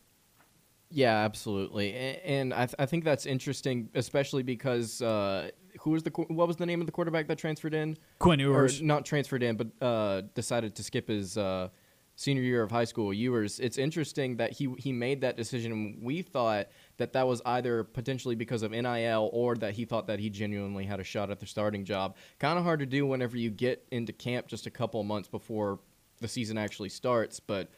Yeah, 0.89 1.17
absolutely, 1.17 1.93
and 1.93 2.55
I, 2.55 2.65
th- 2.65 2.77
I 2.79 2.87
think 2.87 3.05
that's 3.05 3.27
interesting, 3.27 3.91
especially 3.95 4.43
because 4.43 5.03
uh, 5.03 5.51
who 5.81 5.91
was 5.91 6.03
the 6.03 6.11
what 6.11 6.49
was 6.49 6.57
the 6.57 6.65
name 6.65 6.81
of 6.81 6.87
the 6.87 6.93
quarterback 6.93 7.29
that 7.29 7.37
transferred 7.37 7.75
in? 7.75 7.99
Quinn 8.19 8.41
Ewers, 8.41 8.81
or 8.81 8.85
not 8.85 9.05
transferred 9.05 9.43
in, 9.43 9.57
but 9.57 9.69
uh, 9.87 10.23
decided 10.35 10.75
to 10.77 10.83
skip 10.83 11.07
his 11.07 11.37
uh, 11.37 11.69
senior 12.17 12.43
year 12.43 12.63
of 12.63 12.71
high 12.71 12.85
school. 12.85 13.13
Ewers. 13.13 13.61
It's 13.61 13.77
interesting 13.77 14.39
that 14.39 14.53
he 14.53 14.75
he 14.79 14.93
made 14.93 15.21
that 15.21 15.37
decision. 15.37 15.99
We 16.01 16.23
thought 16.23 16.69
that 17.01 17.15
that 17.15 17.27
was 17.27 17.41
either 17.47 17.83
potentially 17.83 18.35
because 18.35 18.63
of 18.63 18.73
NIL 18.73 19.31
or 19.33 19.57
that 19.57 19.73
he 19.73 19.87
thought 19.87 20.07
that 20.07 20.21
he 20.21 20.29
genuinely 20.29 20.85
had 20.85 21.01
a 21.01 21.05
shot 21.05 21.31
at 21.31 21.41
the 21.41 21.47
starting 21.47 21.85
job. 21.85 22.15
Kind 22.39 22.59
of 22.59 22.65
hard 22.65 22.81
to 22.81 22.87
do 22.87 23.07
whenever 23.07 23.37
you 23.37 23.51
get 23.51 23.87
into 23.91 24.13
camp 24.13 24.47
just 24.47 24.67
a 24.67 24.71
couple 24.71 25.03
months 25.03 25.29
before 25.29 25.81
the 26.21 26.29
season 26.29 26.57
actually 26.57 26.91
starts, 26.91 27.41
but. 27.41 27.69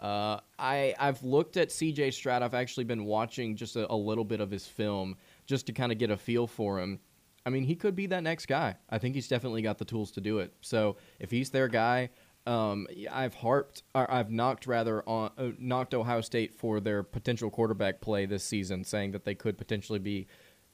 Uh, 0.00 0.38
I 0.60 0.94
I've 0.96 1.24
looked 1.24 1.56
at 1.56 1.72
C.J. 1.72 2.12
Stroud. 2.12 2.40
I've 2.40 2.54
actually 2.54 2.84
been 2.84 3.04
watching 3.04 3.56
just 3.56 3.74
a, 3.74 3.92
a 3.92 3.96
little 3.96 4.24
bit 4.24 4.40
of 4.40 4.48
his 4.48 4.64
film 4.64 5.16
just 5.44 5.66
to 5.66 5.72
kind 5.72 5.90
of 5.90 5.98
get 5.98 6.08
a 6.08 6.16
feel 6.16 6.46
for 6.46 6.78
him. 6.78 7.00
I 7.44 7.50
mean, 7.50 7.64
he 7.64 7.74
could 7.74 7.96
be 7.96 8.06
that 8.06 8.22
next 8.22 8.46
guy. 8.46 8.76
I 8.88 8.98
think 8.98 9.16
he's 9.16 9.26
definitely 9.26 9.62
got 9.62 9.78
the 9.78 9.84
tools 9.84 10.12
to 10.12 10.20
do 10.20 10.38
it. 10.38 10.52
So 10.60 10.98
if 11.18 11.32
he's 11.32 11.50
their 11.50 11.66
guy, 11.66 12.10
um, 12.48 12.86
I've 13.12 13.34
harped, 13.34 13.82
I've 13.94 14.30
knocked 14.30 14.66
rather 14.66 15.02
on 15.08 15.30
uh, 15.36 15.50
knocked 15.58 15.92
Ohio 15.92 16.22
State 16.22 16.54
for 16.54 16.80
their 16.80 17.02
potential 17.02 17.50
quarterback 17.50 18.00
play 18.00 18.24
this 18.24 18.42
season, 18.42 18.84
saying 18.84 19.12
that 19.12 19.24
they 19.24 19.34
could 19.34 19.58
potentially 19.58 19.98
be 19.98 20.26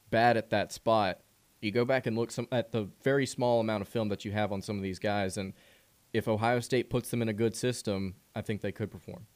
bad 0.09 0.37
at 0.37 0.49
that 0.51 0.71
spot. 0.71 1.19
You 1.61 1.71
go 1.71 1.83
back 1.83 2.07
and 2.07 2.17
look 2.17 2.31
some 2.31 2.47
at 2.51 2.71
the 2.71 2.87
very 3.03 3.25
small 3.25 3.59
amount 3.59 3.81
of 3.81 3.89
film 3.89 4.07
that 4.09 4.23
you 4.23 4.31
have 4.31 4.53
on 4.53 4.61
some 4.61 4.77
of 4.77 4.83
these 4.83 4.99
guys, 4.99 5.35
and 5.35 5.53
if 6.13 6.29
Ohio 6.29 6.61
State 6.61 6.89
puts 6.89 7.11
them 7.11 7.21
in 7.21 7.27
a 7.27 7.33
good 7.33 7.55
system, 7.55 8.15
I 8.33 8.41
think 8.41 8.61
they 8.61 8.71
could 8.71 8.89
perform. 8.89 9.27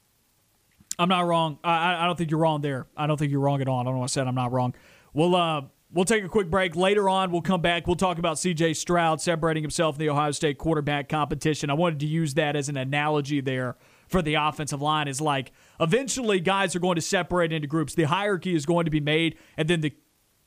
I'm 0.98 1.10
not 1.10 1.26
wrong. 1.26 1.60
I, 1.64 2.04
I 2.04 2.06
don't 2.06 2.18
think 2.18 2.32
you're 2.32 2.40
wrong 2.40 2.62
there. 2.62 2.88
I 2.96 3.08
don't 3.08 3.18
think 3.18 3.32
you're 3.32 3.42
wrong 3.42 3.62
at 3.62 3.68
all. 3.68 3.80
I 3.80 3.84
don't 3.84 3.94
know 3.94 4.00
what 4.00 4.06
I 4.06 4.08
said. 4.08 4.28
I'm 4.28 4.36
not 4.36 4.52
wrong. 4.54 4.74
Well, 5.14 5.36
uh, 5.36 5.62
We'll 5.92 6.06
take 6.06 6.24
a 6.24 6.30
quick 6.30 6.52
break. 6.52 6.76
Later 6.76 7.10
on, 7.10 7.32
we'll 7.32 7.42
come 7.42 7.62
back. 7.62 7.88
We'll 7.88 7.96
talk 7.96 8.20
about 8.20 8.38
CJ 8.38 8.76
Stroud 8.76 9.22
separating 9.22 9.64
himself 9.64 9.96
in 9.96 10.00
the 10.00 10.10
Ohio 10.10 10.30
State 10.30 10.60
quarterback 10.60 11.10
competition. 11.10 11.72
I 11.72 11.74
wanted 11.74 12.00
to 12.02 12.06
use 12.06 12.36
that 12.36 12.56
as 12.56 12.70
an 12.70 12.78
analogy 12.78 13.42
there 13.42 13.76
for 14.08 14.22
the 14.22 14.36
offensive 14.36 14.82
line 14.82 15.08
is 15.08 15.20
like 15.20 15.52
eventually 15.80 16.40
guys 16.40 16.76
are 16.76 16.80
going 16.80 16.96
to 16.96 17.02
separate 17.02 17.52
into 17.52 17.68
groups. 17.68 17.96
The 17.96 18.04
hierarchy 18.04 18.54
is 18.54 18.68
going 18.68 18.86
to 18.86 18.92
be 18.92 19.00
made, 19.00 19.38
and 19.58 19.68
then 19.68 19.82
the 19.82 19.94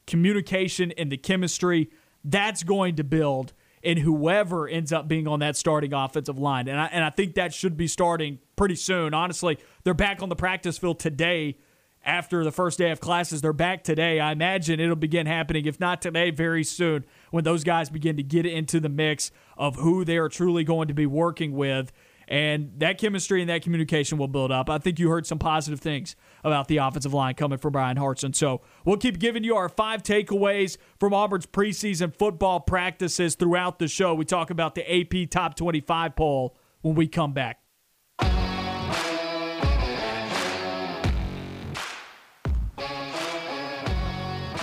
communication 0.06 0.92
and 0.92 1.10
the 1.10 1.16
chemistry 1.16 1.90
that's 2.24 2.62
going 2.62 2.94
to 2.96 3.04
build 3.04 3.52
in 3.82 3.98
whoever 3.98 4.68
ends 4.68 4.92
up 4.92 5.08
being 5.08 5.26
on 5.26 5.40
that 5.40 5.56
starting 5.56 5.92
offensive 5.92 6.38
line. 6.38 6.68
And 6.68 6.80
I, 6.80 6.86
and 6.86 7.04
I 7.04 7.10
think 7.10 7.34
that 7.34 7.52
should 7.52 7.76
be 7.76 7.88
starting 7.88 8.38
pretty 8.54 8.76
soon. 8.76 9.12
Honestly, 9.12 9.58
they're 9.82 9.92
back 9.92 10.22
on 10.22 10.28
the 10.28 10.36
practice 10.36 10.78
field 10.78 11.00
today 11.00 11.58
after 12.04 12.44
the 12.44 12.52
first 12.52 12.78
day 12.78 12.90
of 12.90 13.00
classes. 13.00 13.40
They're 13.40 13.52
back 13.52 13.84
today. 13.84 14.20
I 14.20 14.32
imagine 14.32 14.80
it'll 14.80 14.96
begin 14.96 15.26
happening, 15.26 15.66
if 15.66 15.78
not 15.80 16.02
today, 16.02 16.30
very 16.30 16.64
soon, 16.64 17.04
when 17.30 17.44
those 17.44 17.64
guys 17.64 17.90
begin 17.90 18.16
to 18.16 18.22
get 18.22 18.46
into 18.46 18.80
the 18.80 18.88
mix 18.88 19.30
of 19.56 19.76
who 19.76 20.04
they 20.04 20.16
are 20.16 20.28
truly 20.28 20.64
going 20.64 20.88
to 20.88 20.94
be 20.94 21.06
working 21.06 21.52
with. 21.52 21.92
And 22.28 22.72
that 22.78 22.98
chemistry 22.98 23.40
and 23.40 23.50
that 23.50 23.62
communication 23.62 24.16
will 24.16 24.28
build 24.28 24.50
up. 24.50 24.70
I 24.70 24.78
think 24.78 24.98
you 24.98 25.10
heard 25.10 25.26
some 25.26 25.38
positive 25.38 25.80
things 25.80 26.16
about 26.44 26.68
the 26.68 26.78
offensive 26.78 27.12
line 27.12 27.34
coming 27.34 27.58
from 27.58 27.72
Bryan 27.72 27.96
Harsin. 27.96 28.34
So 28.34 28.62
we'll 28.84 28.96
keep 28.96 29.18
giving 29.18 29.44
you 29.44 29.56
our 29.56 29.68
five 29.68 30.02
takeaways 30.02 30.78
from 30.98 31.12
Auburn's 31.12 31.46
preseason 31.46 32.14
football 32.14 32.60
practices 32.60 33.34
throughout 33.34 33.78
the 33.78 33.88
show. 33.88 34.14
We 34.14 34.24
talk 34.24 34.50
about 34.50 34.74
the 34.74 35.00
AP 35.00 35.30
Top 35.30 35.56
25 35.56 36.16
poll 36.16 36.56
when 36.80 36.94
we 36.94 37.06
come 37.06 37.32
back. 37.32 37.61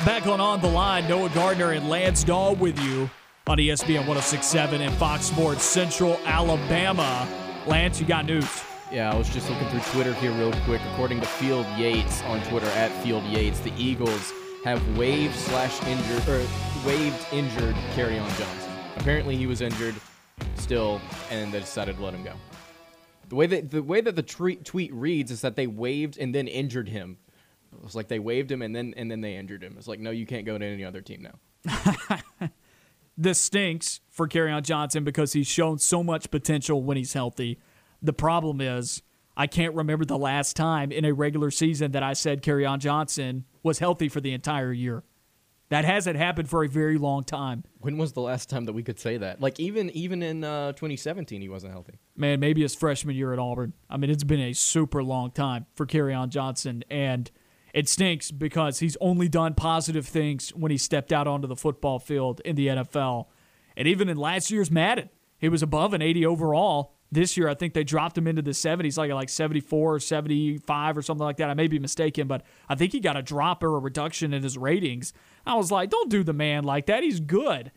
Back 0.06 0.28
on 0.28 0.40
On 0.40 0.62
the 0.62 0.68
Line, 0.68 1.10
Noah 1.10 1.30
Gardner 1.32 1.72
and 1.72 1.90
Lance 1.90 2.24
Dawe 2.24 2.54
with 2.54 2.82
you 2.82 3.10
on 3.48 3.58
ESPN 3.58 4.08
1067 4.08 4.80
and 4.80 4.94
Fox 4.96 5.26
Sports 5.26 5.62
Central 5.62 6.18
Alabama. 6.24 7.28
Lance, 7.68 8.00
you 8.00 8.08
got 8.08 8.26
news. 8.26 8.64
Yeah, 8.94 9.12
I 9.12 9.18
was 9.18 9.28
just 9.30 9.50
looking 9.50 9.68
through 9.68 9.82
Twitter 9.92 10.14
here 10.14 10.32
real 10.32 10.54
quick. 10.64 10.80
According 10.94 11.20
to 11.20 11.28
Field 11.28 11.66
Yates 11.78 12.24
on 12.24 12.42
Twitter 12.46 12.68
at 12.68 12.92
Field 13.04 13.26
Yates, 13.26 13.60
the 13.60 13.74
Eagles 13.78 14.32
have 14.64 14.82
waived 14.98 15.36
slash 15.36 15.84
injured 15.84 16.30
or 16.30 16.48
waived 16.88 17.28
injured 17.34 17.76
Kerryon 17.94 18.26
Johnson. 18.38 18.72
Apparently, 18.96 19.36
he 19.36 19.48
was 19.48 19.60
injured 19.60 19.96
still, 20.56 21.02
and 21.30 21.52
they 21.52 21.60
decided 21.60 21.98
to 21.98 22.04
let 22.04 22.14
him 22.14 22.24
go. 22.24 22.34
The 23.28 23.36
way 23.36 23.48
that 23.48 23.70
the 23.70 23.84
way 23.84 24.00
that 24.00 24.16
the 24.16 24.24
tweet 24.24 24.94
reads 24.94 25.30
is 25.30 25.42
that 25.42 25.58
they 25.58 25.68
waived 25.68 26.18
and 26.18 26.34
then 26.34 26.48
injured 26.48 26.88
him 26.88 27.18
It 27.74 27.84
was 27.84 27.96
like 27.96 28.08
they 28.08 28.20
waived 28.20 28.52
him 28.52 28.62
and 28.62 28.76
then 28.76 28.94
and 28.98 29.10
then 29.10 29.22
they 29.22 29.36
injured 29.36 29.64
him. 29.64 29.76
It's 29.78 29.88
like 29.88 30.00
no, 30.00 30.12
you 30.12 30.26
can't 30.26 30.46
go 30.46 30.58
to 30.58 30.66
any 30.66 30.84
other 30.84 31.02
team 31.02 31.22
now. 31.22 32.50
this 33.18 33.42
stinks 33.42 34.02
for 34.10 34.28
Kerryon 34.28 34.64
Johnson 34.64 35.04
because 35.04 35.34
he's 35.34 35.48
shown 35.48 35.78
so 35.78 36.04
much 36.04 36.32
potential 36.32 36.82
when 36.84 36.98
he's 36.98 37.14
healthy. 37.14 37.60
The 38.02 38.14
problem 38.14 38.62
is 38.62 39.02
I 39.36 39.48
can't 39.48 39.76
remember 39.76 40.06
the 40.06 40.18
last 40.18 40.56
time 40.56 40.92
in 40.92 41.06
a 41.06 41.14
regular 41.14 41.52
season 41.52 41.92
that 41.92 42.04
I 42.04 42.14
said 42.14 42.42
Kerryon 42.42 42.80
Johnson 42.80 43.46
was 43.64 43.80
healthy 43.80 44.10
for 44.10 44.22
the 44.22 44.34
entire 44.34 44.74
year. 44.74 45.04
That 45.70 45.86
hasn't 45.86 46.18
happened 46.18 46.50
for 46.50 46.64
a 46.64 46.68
very 46.68 46.98
long 46.98 47.24
time. 47.24 47.64
When 47.80 47.98
was 47.98 48.14
the 48.14 48.22
last 48.22 48.50
time 48.50 48.66
that 48.66 48.74
we 48.74 48.82
could 48.82 49.00
say 49.00 49.18
that? 49.18 49.40
Like 49.40 49.60
even 49.60 49.92
even 49.92 50.24
in 50.24 50.44
uh, 50.44 50.72
2017, 50.74 51.42
he 51.42 51.48
wasn't 51.48 51.74
healthy. 51.74 52.00
Man, 52.16 52.40
maybe 52.40 52.64
his 52.64 52.74
freshman 52.74 53.16
year 53.16 53.32
at 53.34 53.40
Auburn. 53.40 53.74
I 53.90 53.98
mean, 53.98 54.10
it's 54.10 54.24
been 54.24 54.40
a 54.40 54.54
super 54.54 55.04
long 55.04 55.32
time 55.32 55.68
for 55.76 55.86
Kerryon 55.86 56.30
Johnson, 56.30 56.84
and 56.90 57.30
it 57.74 57.88
stinks 57.88 58.32
because 58.32 58.80
he's 58.80 58.98
only 59.02 59.28
done 59.28 59.54
positive 59.54 60.08
things 60.08 60.50
when 60.50 60.72
he 60.72 60.78
stepped 60.78 61.12
out 61.12 61.28
onto 61.28 61.48
the 61.48 61.56
football 61.56 62.00
field 62.00 62.42
in 62.46 62.56
the 62.56 62.68
NFL. 62.68 63.28
And 63.78 63.88
even 63.88 64.10
in 64.10 64.18
last 64.18 64.52
year's 64.52 64.72
Madden, 64.72 65.10
he 65.38 65.50
was 65.50 65.64
above 65.64 65.94
an 65.94 66.02
80 66.02 66.26
overall, 66.26 66.94
this 67.12 67.38
year, 67.38 67.48
I 67.48 67.56
think 67.56 67.74
they 67.74 67.84
dropped 67.84 68.18
him 68.18 68.28
into 68.28 68.42
the 68.42 68.52
70s, 68.52 68.98
like 68.98 69.12
like 69.12 69.30
74 69.30 69.96
or 69.96 70.00
75 70.00 70.98
or 70.98 71.02
something 71.02 71.24
like 71.24 71.38
that. 71.38 71.50
I 71.50 71.56
may 71.56 71.68
be 71.68 71.80
mistaken, 71.80 72.28
but 72.28 72.44
I 72.68 72.76
think 72.76 72.92
he 72.92 73.00
got 73.00 73.18
a 73.18 73.24
drop 73.24 73.64
or 73.64 73.76
a 73.76 73.80
reduction 73.80 74.34
in 74.34 74.44
his 74.44 74.58
ratings. 74.58 75.12
I 75.46 75.56
was 75.56 75.72
like, 75.72 75.90
don't 75.90 76.10
do 76.10 76.24
the 76.24 76.34
man 76.34 76.64
like 76.64 76.86
that. 76.86 77.02
He's 77.02 77.20
good. 77.20 77.72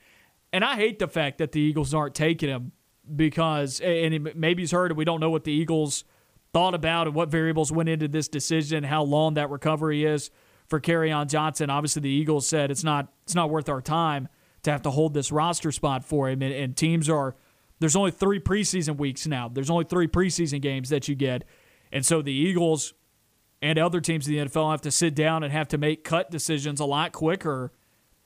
And 0.52 0.64
I 0.64 0.76
hate 0.76 0.98
the 0.98 1.08
fact 1.08 1.38
that 1.38 1.52
the 1.52 1.60
Eagles 1.60 1.94
aren't 1.94 2.14
taking 2.14 2.50
him 2.50 2.72
because, 3.16 3.80
and 3.80 4.34
maybe 4.34 4.62
he's 4.62 4.72
heard 4.72 4.90
it. 4.90 4.98
We 4.98 5.06
don't 5.06 5.20
know 5.20 5.30
what 5.30 5.44
the 5.44 5.52
Eagles 5.52 6.04
thought 6.52 6.74
about 6.74 7.06
and 7.06 7.16
what 7.16 7.30
variables 7.30 7.72
went 7.72 7.88
into 7.88 8.08
this 8.08 8.28
decision, 8.28 8.84
how 8.84 9.02
long 9.02 9.34
that 9.34 9.50
recovery 9.50 10.04
is 10.04 10.30
for 10.68 10.80
Kerryon 10.80 11.28
Johnson. 11.28 11.70
Obviously, 11.70 12.02
the 12.02 12.10
Eagles 12.10 12.46
said 12.46 12.70
it's 12.70 12.84
not 12.84 13.08
it's 13.24 13.34
not 13.34 13.50
worth 13.50 13.68
our 13.68 13.80
time 13.80 14.28
to 14.62 14.70
have 14.70 14.82
to 14.82 14.90
hold 14.90 15.14
this 15.14 15.32
roster 15.32 15.72
spot 15.72 16.04
for 16.04 16.28
him, 16.28 16.42
and, 16.42 16.52
and 16.52 16.76
teams 16.76 17.08
are 17.08 17.34
there's 17.80 17.96
only 17.96 18.12
three 18.12 18.38
preseason 18.38 18.96
weeks 18.96 19.26
now. 19.26 19.48
There's 19.48 19.70
only 19.70 19.84
three 19.84 20.06
preseason 20.06 20.62
games 20.62 20.88
that 20.90 21.08
you 21.08 21.16
get. 21.16 21.42
And 21.90 22.06
so 22.06 22.22
the 22.22 22.32
Eagles 22.32 22.94
and 23.60 23.78
other 23.78 24.00
teams 24.00 24.28
in 24.28 24.34
the 24.34 24.46
NFL 24.46 24.70
have 24.70 24.80
to 24.82 24.90
sit 24.90 25.16
down 25.16 25.42
and 25.42 25.52
have 25.52 25.68
to 25.68 25.78
make 25.78 26.04
cut 26.04 26.30
decisions 26.30 26.78
a 26.78 26.84
lot 26.84 27.12
quicker 27.12 27.72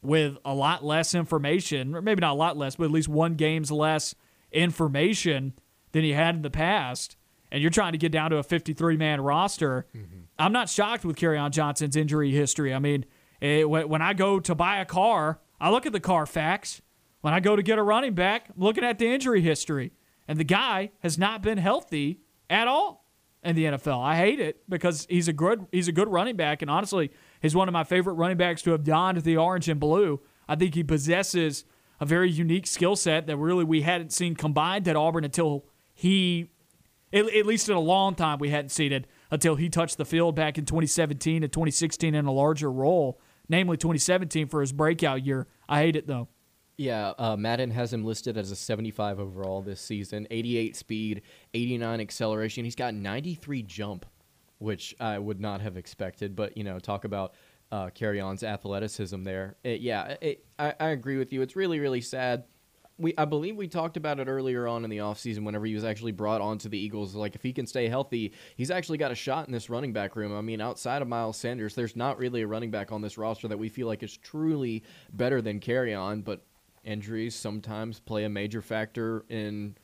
with 0.03 0.37
a 0.45 0.55
lot 0.55 0.85
less 0.85 1.15
information, 1.15 1.95
or 1.95 2.03
maybe 2.03 2.21
not 2.21 2.33
a 2.33 2.35
lot 2.35 2.57
less, 2.57 2.77
but 2.77 2.85
at 2.85 2.91
least 2.91 3.09
one 3.09 3.35
game's 3.35 3.71
less 3.71 4.15
information 4.53 5.55
than 5.93 6.05
you 6.05 6.15
had 6.15 6.37
in 6.37 6.43
the 6.43 6.51
past. 6.51 7.17
And 7.51 7.63
you're 7.63 7.71
trying 7.71 7.93
to 7.93 7.99
get 7.99 8.13
down 8.13 8.31
to 8.31 8.39
a 8.39 8.43
53 8.43 8.97
man 8.97 9.21
roster. 9.21 9.87
Mm-hmm. 9.95 10.21
I'm 10.39 10.53
not 10.53 10.69
shocked 10.69 11.05
with 11.05 11.17
Kerryon 11.17 11.51
Johnson's 11.51 11.97
injury 11.97 12.33
history. 12.33 12.75
I 12.75 12.79
mean, 12.79 13.05
it, 13.41 13.69
when 13.69 14.03
I 14.03 14.15
go 14.15 14.41
to 14.41 14.55
buy 14.55 14.79
a 14.79 14.85
car, 14.85 15.41
I 15.61 15.71
look 15.71 15.87
at 15.87 15.93
the 15.93 16.01
Carfax 16.01 16.83
when 17.27 17.35
I 17.35 17.41
go 17.41 17.57
to 17.57 17.63
get 17.63 17.77
a 17.77 17.83
running 17.83 18.15
back, 18.15 18.51
I'm 18.51 18.63
looking 18.63 18.85
at 18.85 19.01
the 19.01 19.07
injury 19.09 19.41
history, 19.41 19.91
and 20.29 20.39
the 20.39 20.45
guy 20.45 20.93
has 21.01 21.19
not 21.19 21.43
been 21.43 21.59
healthy 21.59 22.21
at 22.49 22.69
all 22.69 23.05
in 23.43 23.57
the 23.57 23.65
NFL. 23.65 24.01
I 24.01 24.15
hate 24.15 24.39
it 24.39 24.63
because 24.69 25.09
he's 25.11 25.27
a 25.27 25.33
good 25.33 25.67
he's 25.73 25.89
a 25.89 25.93
good 25.93 26.07
running 26.07 26.37
back, 26.37 26.63
and 26.63 26.71
honestly, 26.71 27.11
he's 27.43 27.57
one 27.57 27.67
of 27.67 27.73
my 27.73 27.83
favorite 27.83 28.15
running 28.15 28.37
backs 28.37 28.63
to 28.63 28.71
have 28.71 28.85
donned 28.85 29.19
the 29.23 29.37
orange 29.37 29.69
and 29.69 29.81
blue. 29.81 30.21
I 30.49 30.55
think 30.55 30.77
he 30.77 30.85
possesses 30.85 31.65
a 31.99 32.07
very 32.07 32.31
unique 32.31 32.69
skill 32.69 32.95
set 32.95 33.27
that 33.27 33.37
really 33.39 33.65
we 33.65 33.83
hadn't 33.83 34.13
seen 34.13 34.37
combined 34.37 34.87
at 34.87 34.95
Auburn 34.95 35.25
until 35.25 35.65
he, 35.95 36.53
at, 37.13 37.35
at 37.35 37.47
least 37.47 37.69
in 37.69 37.77
a 37.77 37.81
long 37.81 38.15
time, 38.15 38.39
we 38.39 38.51
hadn't 38.51 38.71
seen 38.71 38.93
it 38.93 39.07
until 39.31 39.57
he 39.57 39.69
touched 39.69 39.97
the 39.99 40.05
field 40.05 40.35
back 40.35 40.59
in 40.59 40.65
2017 40.65 41.43
and 41.43 41.53
2016 41.53 42.15
in 42.15 42.27
a 42.27 42.33
larger 42.33 42.71
role, 42.71 43.21
namely 43.49 43.77
2017 43.77 44.49
for 44.49 44.61
his 44.61 44.73
breakout 44.73 45.25
year. 45.25 45.47
I 45.69 45.81
hate 45.81 45.97
it 45.97 46.07
though. 46.07 46.29
Yeah, 46.79 47.15
uh, 47.19 47.37
Madden 47.37 47.71
has 47.71 47.93
him 47.93 48.05
listed 48.05 48.37
as 48.37 48.51
a 48.51 48.57
75 48.57 49.19
overall 49.19 49.63
this 49.63 49.81
season, 49.81 50.27
88 50.31 50.77
speed, 50.77 51.23
89 51.55 52.01
acceleration. 52.01 52.65
He's 52.65 52.75
got 52.75 52.93
93 52.93 53.63
jump, 53.63 54.05
which 54.59 54.95
I 55.01 55.19
would 55.19 55.41
not 55.41 55.63
have 55.63 55.79
expected. 55.79 56.37
But 56.37 56.57
you 56.57 56.65
know, 56.65 56.79
talk 56.79 57.05
about 57.05 57.35
uh, 57.73 57.87
Kerryon's 57.87 58.43
athleticism 58.43 59.23
there. 59.23 59.57
It, 59.65 59.81
yeah, 59.81 60.17
it, 60.21 60.45
I, 60.59 60.75
I 60.79 60.89
agree 60.89 61.17
with 61.17 61.33
you. 61.33 61.41
It's 61.41 61.57
really 61.57 61.81
really 61.81 62.03
sad. 62.03 62.45
We 62.99 63.15
I 63.19 63.25
believe 63.27 63.57
we 63.57 63.69
talked 63.69 63.97
about 63.97 64.21
it 64.21 64.29
earlier 64.29 64.67
on 64.67 64.85
in 64.85 64.91
the 64.91 64.99
offseason 64.99 65.45
whenever 65.45 65.67
he 65.67 65.75
was 65.75 65.85
actually 65.85 66.13
brought 66.13 66.41
onto 66.41 66.69
the 66.69 66.79
Eagles. 66.79 67.15
Like 67.15 67.35
if 67.35 67.43
he 67.43 67.53
can 67.53 67.67
stay 67.67 67.89
healthy, 67.89 68.33
he's 68.57 68.71
actually 68.71 68.99
got 68.99 69.13
a 69.13 69.15
shot 69.15 69.47
in 69.47 69.53
this 69.53 69.69
running 69.69 69.93
back 69.93 70.17
room. 70.17 70.35
I 70.35 70.41
mean, 70.41 70.61
outside 70.61 71.03
of 71.03 71.09
Miles 71.09 71.37
Sanders, 71.37 71.75
there's 71.75 71.97
not 71.97 72.19
really 72.19 72.43
a 72.43 72.47
running 72.47 72.71
back 72.71 72.93
on 72.93 73.03
this 73.03 73.19
roster 73.19 73.49
that 73.49 73.59
we 73.59 73.69
feel 73.69 73.87
like 73.87 74.03
is 74.03 74.17
truly 74.17 74.83
better 75.13 75.43
than 75.43 75.61
Kerryon, 75.61 76.25
But 76.25 76.43
injuries 76.85 77.35
sometimes 77.35 78.01
play 78.01 78.25
a 78.25 78.29
major 78.29 78.63
factor 78.63 79.25
in 79.29 79.77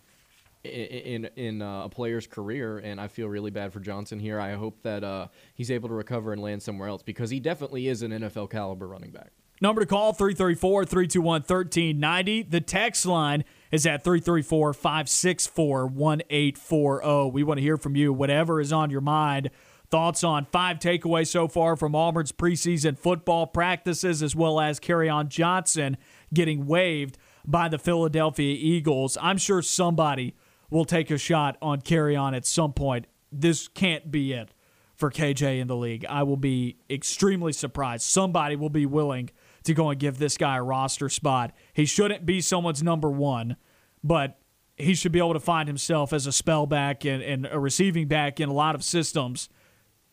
in 0.65 1.29
in 1.37 1.61
uh, 1.61 1.85
a 1.85 1.89
player's 1.89 2.27
career, 2.27 2.79
and 2.79 3.01
I 3.01 3.09
feel 3.09 3.29
really 3.29 3.51
bad 3.51 3.73
for 3.73 3.81
Johnson 3.81 4.19
here. 4.19 4.39
I 4.39 4.53
hope 4.53 4.81
that 4.83 5.03
uh, 5.03 5.27
he's 5.55 5.71
able 5.71 5.89
to 5.89 5.95
recover 5.95 6.33
and 6.33 6.41
land 6.41 6.63
somewhere 6.63 6.89
else 6.89 7.03
because 7.03 7.31
he 7.31 7.41
definitely 7.41 7.89
is 7.89 8.03
an 8.03 8.13
NFL 8.13 8.51
caliber 8.51 8.87
running 8.87 9.11
back. 9.11 9.33
Number 9.63 9.81
to 9.81 9.87
call 9.87 10.13
334 10.13 10.85
321 10.87 11.43
1390. 11.43 12.43
The 12.43 12.61
text 12.61 13.07
line 13.07 13.45
is 13.71 13.87
at 13.87 14.03
334 14.03 14.75
564 14.75 15.87
1840. 15.87 17.31
We 17.31 17.45
want 17.45 17.59
to 17.59 17.63
hear 17.63 17.77
from 17.77 17.95
you, 17.95 18.13
whatever 18.13 18.61
is 18.61 18.73
on 18.73 18.91
your 18.91 19.01
mind. 19.01 19.51
Thoughts 19.89 20.25
on 20.25 20.47
five 20.47 20.81
takeaways 20.81 21.29
so 21.29 21.47
far 21.47 21.77
from 21.77 21.95
Auburn's 21.95 22.33
preseason 22.33 22.99
football 22.99 23.47
practices, 23.47 24.21
as 24.21 24.35
well 24.35 24.59
as 24.59 24.81
Kerryon 24.81 25.29
Johnson 25.29 25.97
getting 26.35 26.67
waived 26.67 27.17
by 27.47 27.69
the 27.69 27.79
Philadelphia 27.79 28.57
Eagles. 28.59 29.17
I'm 29.23 29.39
sure 29.39 29.63
somebody 29.63 30.35
will 30.71 30.85
take 30.85 31.09
a 31.09 31.19
shot 31.19 31.57
on 31.63 31.83
Kerryon 31.83 32.35
at 32.35 32.47
some 32.47 32.73
point. 32.73 33.07
This 33.31 33.69
can't 33.69 34.11
be 34.11 34.33
it 34.33 34.55
for 34.97 35.09
KJ 35.09 35.61
in 35.61 35.69
the 35.69 35.77
league. 35.77 36.05
I 36.09 36.25
will 36.25 36.37
be 36.37 36.79
extremely 36.91 37.53
surprised. 37.53 38.03
Somebody 38.03 38.57
will 38.57 38.71
be 38.71 38.87
willing 38.87 39.31
to 39.65 39.75
go 39.75 39.91
and 39.91 39.99
give 39.99 40.19
this 40.19 40.37
guy 40.37 40.57
a 40.57 40.63
roster 40.63 41.09
spot. 41.09 41.53
He 41.73 41.85
shouldn't 41.85 42.27
be 42.27 42.41
someone's 42.41 42.83
number 42.83 43.11
one, 43.11 43.57
but 44.03 44.39
he 44.77 44.95
should 44.95 45.13
be 45.13 45.19
able 45.19 45.35
to 45.35 45.41
find 45.41 45.69
himself 45.69 46.13
as 46.13 46.27
a 46.27 46.33
spell 46.33 46.67
back 46.67 47.05
and, 47.05 47.23
and 47.23 47.47
a 47.51 47.59
receiving 47.59 48.09
back 48.09 48.41
in 48.41 48.49
a 48.49 48.53
lot 48.53 48.75
of 48.75 48.83
systems. 48.83 49.49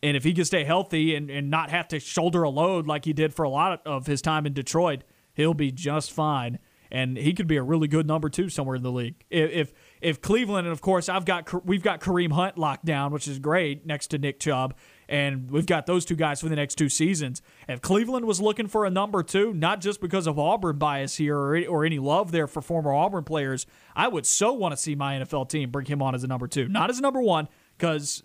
And 0.01 0.15
if 0.15 0.23
he 0.23 0.33
can 0.33 0.45
stay 0.45 0.63
healthy 0.63 1.15
and, 1.15 1.29
and 1.29 1.49
not 1.49 1.69
have 1.71 1.87
to 1.89 1.99
shoulder 1.99 2.43
a 2.43 2.49
load 2.49 2.87
like 2.87 3.05
he 3.05 3.13
did 3.13 3.33
for 3.33 3.43
a 3.43 3.49
lot 3.49 3.81
of 3.85 4.05
his 4.05 4.21
time 4.21 4.45
in 4.45 4.53
Detroit, 4.53 5.03
he'll 5.33 5.53
be 5.53 5.71
just 5.71 6.11
fine. 6.11 6.59
And 6.91 7.17
he 7.17 7.33
could 7.33 7.47
be 7.47 7.57
a 7.57 7.63
really 7.63 7.87
good 7.87 8.07
number 8.07 8.29
two 8.29 8.49
somewhere 8.49 8.75
in 8.75 8.83
the 8.83 8.91
league. 8.91 9.23
If 9.29 9.73
if, 10.01 10.21
Cleveland 10.21 10.65
and 10.65 10.71
of 10.71 10.81
course 10.81 11.07
I've 11.07 11.25
got 11.25 11.65
we've 11.65 11.83
got 11.83 12.01
Kareem 12.01 12.31
Hunt 12.31 12.57
locked 12.57 12.85
down, 12.85 13.11
which 13.11 13.27
is 13.27 13.37
great 13.37 13.85
next 13.85 14.07
to 14.07 14.17
Nick 14.17 14.39
Chubb, 14.39 14.73
and 15.09 15.49
we've 15.49 15.65
got 15.65 15.87
those 15.87 16.05
two 16.05 16.15
guys 16.15 16.39
for 16.39 16.49
the 16.49 16.55
next 16.55 16.75
two 16.75 16.87
seasons. 16.87 17.41
If 17.67 17.81
Cleveland 17.81 18.25
was 18.25 18.39
looking 18.39 18.67
for 18.67 18.85
a 18.85 18.91
number 18.91 19.23
two, 19.23 19.55
not 19.55 19.81
just 19.81 19.99
because 19.99 20.27
of 20.27 20.37
Auburn 20.37 20.77
bias 20.77 21.15
here 21.15 21.35
or, 21.35 21.83
any 21.83 21.97
love 21.97 22.31
there 22.31 22.45
for 22.45 22.61
former 22.61 22.93
Auburn 22.93 23.23
players, 23.23 23.65
I 23.95 24.07
would 24.07 24.27
so 24.27 24.53
want 24.53 24.73
to 24.73 24.77
see 24.77 24.93
my 24.93 25.15
NFL 25.15 25.49
team 25.49 25.71
bring 25.71 25.87
him 25.87 26.03
on 26.03 26.13
as 26.13 26.23
a 26.23 26.27
number 26.27 26.47
two, 26.47 26.67
not 26.67 26.91
as 26.91 26.99
a 26.99 27.01
number 27.01 27.21
one, 27.21 27.47
because 27.75 28.21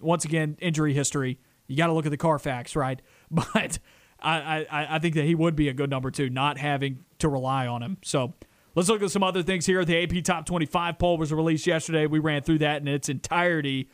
once 0.00 0.24
again 0.24 0.56
injury 0.60 0.92
history. 0.92 1.38
You 1.68 1.76
got 1.76 1.86
to 1.86 1.92
look 1.92 2.04
at 2.04 2.10
the 2.10 2.16
Carfax, 2.16 2.74
right? 2.74 3.00
But 3.30 3.78
I, 4.20 4.66
I, 4.70 4.96
I 4.96 4.98
think 4.98 5.14
that 5.14 5.24
he 5.24 5.34
would 5.34 5.54
be 5.54 5.68
a 5.68 5.72
good 5.72 5.90
number 5.90 6.10
two, 6.10 6.30
not 6.30 6.58
having 6.58 7.04
to 7.18 7.28
rely 7.28 7.66
on 7.66 7.82
him. 7.82 7.98
So 8.02 8.34
let's 8.74 8.88
look 8.88 9.02
at 9.02 9.10
some 9.10 9.22
other 9.22 9.42
things 9.42 9.66
here. 9.66 9.84
The 9.84 10.02
AP 10.02 10.24
Top 10.24 10.46
25 10.46 10.98
poll 10.98 11.18
was 11.18 11.32
released 11.32 11.66
yesterday. 11.66 12.06
We 12.06 12.18
ran 12.18 12.42
through 12.42 12.58
that 12.58 12.80
in 12.80 12.88
its 12.88 13.08
entirety. 13.08 13.88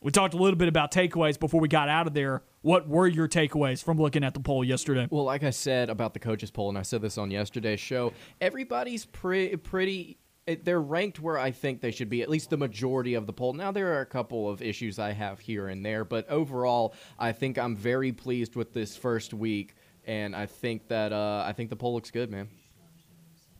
We 0.00 0.12
talked 0.12 0.34
a 0.34 0.36
little 0.36 0.56
bit 0.56 0.68
about 0.68 0.92
takeaways 0.92 1.38
before 1.38 1.60
we 1.60 1.68
got 1.68 1.88
out 1.88 2.06
of 2.06 2.14
there. 2.14 2.42
What 2.62 2.88
were 2.88 3.08
your 3.08 3.26
takeaways 3.26 3.82
from 3.82 3.98
looking 3.98 4.22
at 4.22 4.34
the 4.34 4.40
poll 4.40 4.62
yesterday? 4.62 5.08
Well, 5.10 5.24
like 5.24 5.42
I 5.42 5.50
said 5.50 5.90
about 5.90 6.14
the 6.14 6.20
coaches 6.20 6.50
poll, 6.50 6.68
and 6.68 6.78
I 6.78 6.82
said 6.82 7.02
this 7.02 7.18
on 7.18 7.30
yesterday's 7.30 7.80
show, 7.80 8.12
everybody's 8.40 9.06
pre- 9.06 9.56
pretty 9.56 10.18
they're 10.64 10.80
ranked 10.80 11.20
where 11.20 11.38
I 11.38 11.50
think 11.50 11.80
they 11.80 11.90
should 11.90 12.08
be, 12.08 12.22
at 12.22 12.30
least 12.30 12.50
the 12.50 12.56
majority 12.56 13.14
of 13.14 13.26
the 13.26 13.32
poll. 13.32 13.52
Now, 13.52 13.70
there 13.70 13.94
are 13.94 14.00
a 14.00 14.06
couple 14.06 14.48
of 14.48 14.62
issues 14.62 14.98
I 14.98 15.12
have 15.12 15.40
here 15.40 15.68
and 15.68 15.84
there, 15.84 16.04
but 16.04 16.28
overall, 16.30 16.94
I 17.18 17.32
think 17.32 17.58
I'm 17.58 17.76
very 17.76 18.12
pleased 18.12 18.56
with 18.56 18.72
this 18.72 18.96
first 18.96 19.34
week, 19.34 19.74
and 20.06 20.34
I 20.34 20.46
think 20.46 20.88
that 20.88 21.12
uh, 21.12 21.44
I 21.46 21.52
think 21.52 21.70
the 21.70 21.76
poll 21.76 21.94
looks 21.94 22.10
good, 22.10 22.30
man. 22.30 22.48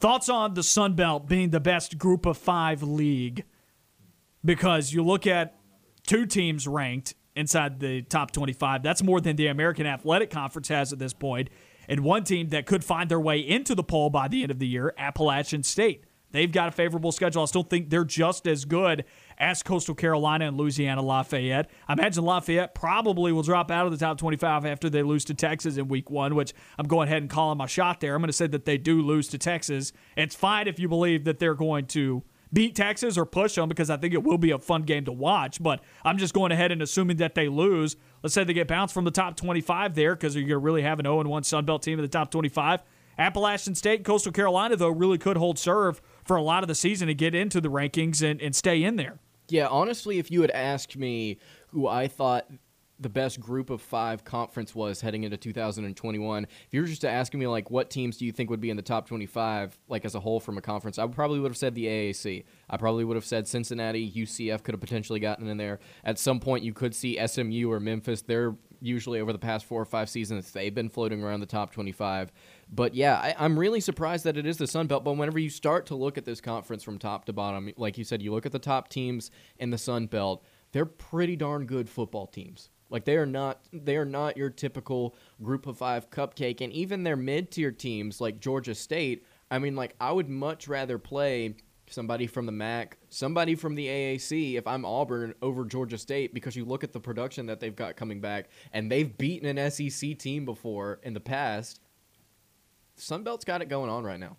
Thoughts 0.00 0.28
on 0.28 0.54
the 0.54 0.62
Sun 0.62 0.94
Belt 0.94 1.28
being 1.28 1.50
the 1.50 1.60
best 1.60 1.98
Group 1.98 2.24
of 2.24 2.38
Five 2.38 2.82
league? 2.82 3.44
Because 4.44 4.92
you 4.92 5.04
look 5.04 5.26
at 5.26 5.57
two 6.08 6.26
teams 6.26 6.66
ranked 6.66 7.14
inside 7.36 7.78
the 7.78 8.02
top 8.02 8.32
25. 8.32 8.82
That's 8.82 9.02
more 9.02 9.20
than 9.20 9.36
the 9.36 9.46
American 9.46 9.86
Athletic 9.86 10.30
Conference 10.30 10.68
has 10.68 10.92
at 10.92 10.98
this 10.98 11.12
point, 11.12 11.50
and 11.88 12.00
one 12.00 12.24
team 12.24 12.48
that 12.48 12.66
could 12.66 12.82
find 12.82 13.08
their 13.08 13.20
way 13.20 13.38
into 13.38 13.74
the 13.74 13.84
poll 13.84 14.10
by 14.10 14.26
the 14.26 14.42
end 14.42 14.50
of 14.50 14.58
the 14.58 14.66
year, 14.66 14.92
Appalachian 14.98 15.62
State. 15.62 16.04
They've 16.30 16.50
got 16.50 16.68
a 16.68 16.72
favorable 16.72 17.12
schedule. 17.12 17.42
I 17.42 17.46
still 17.46 17.62
think 17.62 17.88
they're 17.88 18.04
just 18.04 18.46
as 18.46 18.64
good 18.66 19.04
as 19.38 19.62
Coastal 19.62 19.94
Carolina 19.94 20.48
and 20.48 20.58
Louisiana 20.58 21.00
Lafayette. 21.00 21.70
I 21.86 21.94
imagine 21.94 22.24
Lafayette 22.24 22.74
probably 22.74 23.32
will 23.32 23.42
drop 23.42 23.70
out 23.70 23.86
of 23.86 23.92
the 23.92 23.98
top 23.98 24.18
25 24.18 24.66
after 24.66 24.90
they 24.90 25.02
lose 25.02 25.24
to 25.26 25.34
Texas 25.34 25.78
in 25.78 25.88
week 25.88 26.10
one, 26.10 26.34
which 26.34 26.52
I'm 26.78 26.86
going 26.86 27.08
ahead 27.08 27.22
and 27.22 27.30
calling 27.30 27.56
my 27.56 27.66
shot 27.66 28.00
there. 28.00 28.14
I'm 28.14 28.20
going 28.20 28.28
to 28.28 28.34
say 28.34 28.46
that 28.46 28.66
they 28.66 28.76
do 28.76 29.00
lose 29.00 29.28
to 29.28 29.38
Texas. 29.38 29.92
It's 30.16 30.34
fine 30.34 30.68
if 30.68 30.78
you 30.78 30.88
believe 30.88 31.24
that 31.24 31.38
they're 31.38 31.54
going 31.54 31.86
to 31.88 32.22
beat 32.52 32.74
Texas 32.74 33.16
or 33.18 33.26
push 33.26 33.54
them 33.54 33.68
because 33.68 33.90
I 33.90 33.96
think 33.96 34.14
it 34.14 34.22
will 34.22 34.38
be 34.38 34.50
a 34.50 34.58
fun 34.58 34.82
game 34.82 35.04
to 35.06 35.12
watch. 35.12 35.62
But 35.62 35.80
I'm 36.04 36.18
just 36.18 36.34
going 36.34 36.52
ahead 36.52 36.72
and 36.72 36.82
assuming 36.82 37.18
that 37.18 37.34
they 37.34 37.48
lose. 37.48 37.96
Let's 38.22 38.34
say 38.34 38.44
they 38.44 38.52
get 38.52 38.68
bounced 38.68 38.94
from 38.94 39.04
the 39.04 39.10
top 39.10 39.36
25 39.36 39.94
there 39.94 40.14
because 40.14 40.36
you're 40.36 40.58
really 40.58 40.82
have 40.82 40.98
an 40.98 41.04
0 41.04 41.22
1 41.24 41.42
Sun 41.44 41.64
Belt 41.64 41.82
team 41.82 41.98
in 41.98 42.02
the 42.02 42.08
top 42.08 42.30
25. 42.30 42.82
Appalachian 43.18 43.74
State, 43.74 44.04
Coastal 44.04 44.30
Carolina, 44.30 44.76
though, 44.76 44.88
really 44.88 45.18
could 45.18 45.36
hold 45.36 45.58
serve 45.58 46.00
for 46.24 46.36
a 46.36 46.42
lot 46.42 46.62
of 46.62 46.68
the 46.68 46.74
season 46.74 47.08
to 47.08 47.14
get 47.14 47.34
into 47.34 47.60
the 47.60 47.68
rankings 47.68 48.22
and, 48.22 48.40
and 48.40 48.54
stay 48.54 48.82
in 48.82 48.96
there. 48.96 49.18
Yeah, 49.48 49.66
honestly, 49.66 50.18
if 50.18 50.30
you 50.30 50.42
had 50.42 50.52
asked 50.52 50.96
me 50.96 51.38
who 51.68 51.88
I 51.88 52.06
thought 52.06 52.48
the 53.00 53.08
best 53.08 53.38
group 53.38 53.70
of 53.70 53.80
five 53.80 54.24
conference 54.24 54.74
was 54.74 55.00
heading 55.00 55.24
into 55.24 55.36
2021. 55.36 56.44
If 56.44 56.50
you 56.72 56.80
were 56.80 56.86
just 56.86 57.04
asking 57.04 57.40
me 57.40 57.46
like 57.46 57.70
what 57.70 57.90
teams 57.90 58.16
do 58.16 58.26
you 58.26 58.32
think 58.32 58.50
would 58.50 58.60
be 58.60 58.70
in 58.70 58.76
the 58.76 58.82
top 58.82 59.06
25 59.06 59.78
like 59.88 60.04
as 60.04 60.14
a 60.14 60.20
whole 60.20 60.40
from 60.40 60.58
a 60.58 60.60
conference, 60.60 60.98
I 60.98 61.06
probably 61.06 61.38
would 61.38 61.50
have 61.50 61.56
said 61.56 61.74
the 61.74 61.86
AAC. 61.86 62.44
I 62.68 62.76
probably 62.76 63.04
would 63.04 63.16
have 63.16 63.24
said 63.24 63.46
Cincinnati, 63.46 64.10
UCF 64.10 64.62
could 64.62 64.74
have 64.74 64.80
potentially 64.80 65.20
gotten 65.20 65.46
in 65.46 65.56
there. 65.56 65.78
At 66.04 66.18
some 66.18 66.40
point 66.40 66.64
you 66.64 66.72
could 66.72 66.94
see 66.94 67.24
SMU 67.24 67.70
or 67.70 67.78
Memphis. 67.78 68.22
They're 68.22 68.56
usually 68.80 69.20
over 69.20 69.32
the 69.32 69.38
past 69.38 69.64
4 69.66 69.80
or 69.80 69.84
5 69.84 70.08
seasons 70.08 70.50
they've 70.50 70.74
been 70.74 70.88
floating 70.88 71.22
around 71.22 71.40
the 71.40 71.46
top 71.46 71.72
25. 71.72 72.32
But 72.70 72.94
yeah, 72.94 73.16
I, 73.16 73.44
am 73.44 73.58
really 73.58 73.80
surprised 73.80 74.24
that 74.24 74.36
it 74.36 74.46
is 74.46 74.56
the 74.56 74.66
Sun 74.66 74.88
Belt. 74.88 75.04
But 75.04 75.12
whenever 75.12 75.38
you 75.38 75.50
start 75.50 75.86
to 75.86 75.94
look 75.94 76.18
at 76.18 76.24
this 76.24 76.40
conference 76.40 76.82
from 76.82 76.98
top 76.98 77.24
to 77.26 77.32
bottom, 77.32 77.70
like 77.76 77.96
you 77.96 78.04
said, 78.04 78.22
you 78.22 78.32
look 78.32 78.46
at 78.46 78.52
the 78.52 78.58
top 78.58 78.88
teams 78.88 79.30
in 79.58 79.70
the 79.70 79.78
Sun 79.78 80.06
Belt, 80.06 80.44
they're 80.72 80.84
pretty 80.84 81.36
darn 81.36 81.66
good 81.66 81.88
football 81.88 82.26
teams. 82.26 82.70
Like 82.90 83.04
they 83.04 83.16
are 83.16 83.26
not 83.26 83.60
they 83.72 83.96
are 83.96 84.04
not 84.04 84.36
your 84.36 84.50
typical 84.50 85.14
group 85.42 85.66
of 85.66 85.78
5 85.78 86.10
cupcake 86.10 86.60
and 86.60 86.72
even 86.72 87.02
their 87.02 87.16
mid-tier 87.16 87.70
teams 87.70 88.20
like 88.20 88.40
Georgia 88.40 88.74
State, 88.74 89.26
I 89.50 89.58
mean 89.58 89.76
like 89.76 89.94
I 90.00 90.12
would 90.12 90.28
much 90.28 90.68
rather 90.68 90.98
play 90.98 91.56
somebody 91.90 92.26
from 92.26 92.46
the 92.46 92.52
MAC, 92.52 92.98
somebody 93.08 93.54
from 93.54 93.74
the 93.74 93.86
AAC 93.86 94.56
if 94.56 94.66
I'm 94.66 94.84
Auburn 94.84 95.34
over 95.42 95.64
Georgia 95.64 95.98
State 95.98 96.34
because 96.34 96.56
you 96.56 96.64
look 96.64 96.84
at 96.84 96.92
the 96.92 97.00
production 97.00 97.46
that 97.46 97.60
they've 97.60 97.74
got 97.74 97.96
coming 97.96 98.20
back 98.20 98.48
and 98.72 98.90
they've 98.90 99.16
beaten 99.16 99.56
an 99.56 99.70
SEC 99.70 100.18
team 100.18 100.44
before 100.44 101.00
in 101.02 101.14
the 101.14 101.20
past. 101.20 101.80
Sunbelt's 102.98 103.44
got 103.44 103.62
it 103.62 103.68
going 103.68 103.90
on 103.90 104.04
right 104.04 104.20
now. 104.20 104.36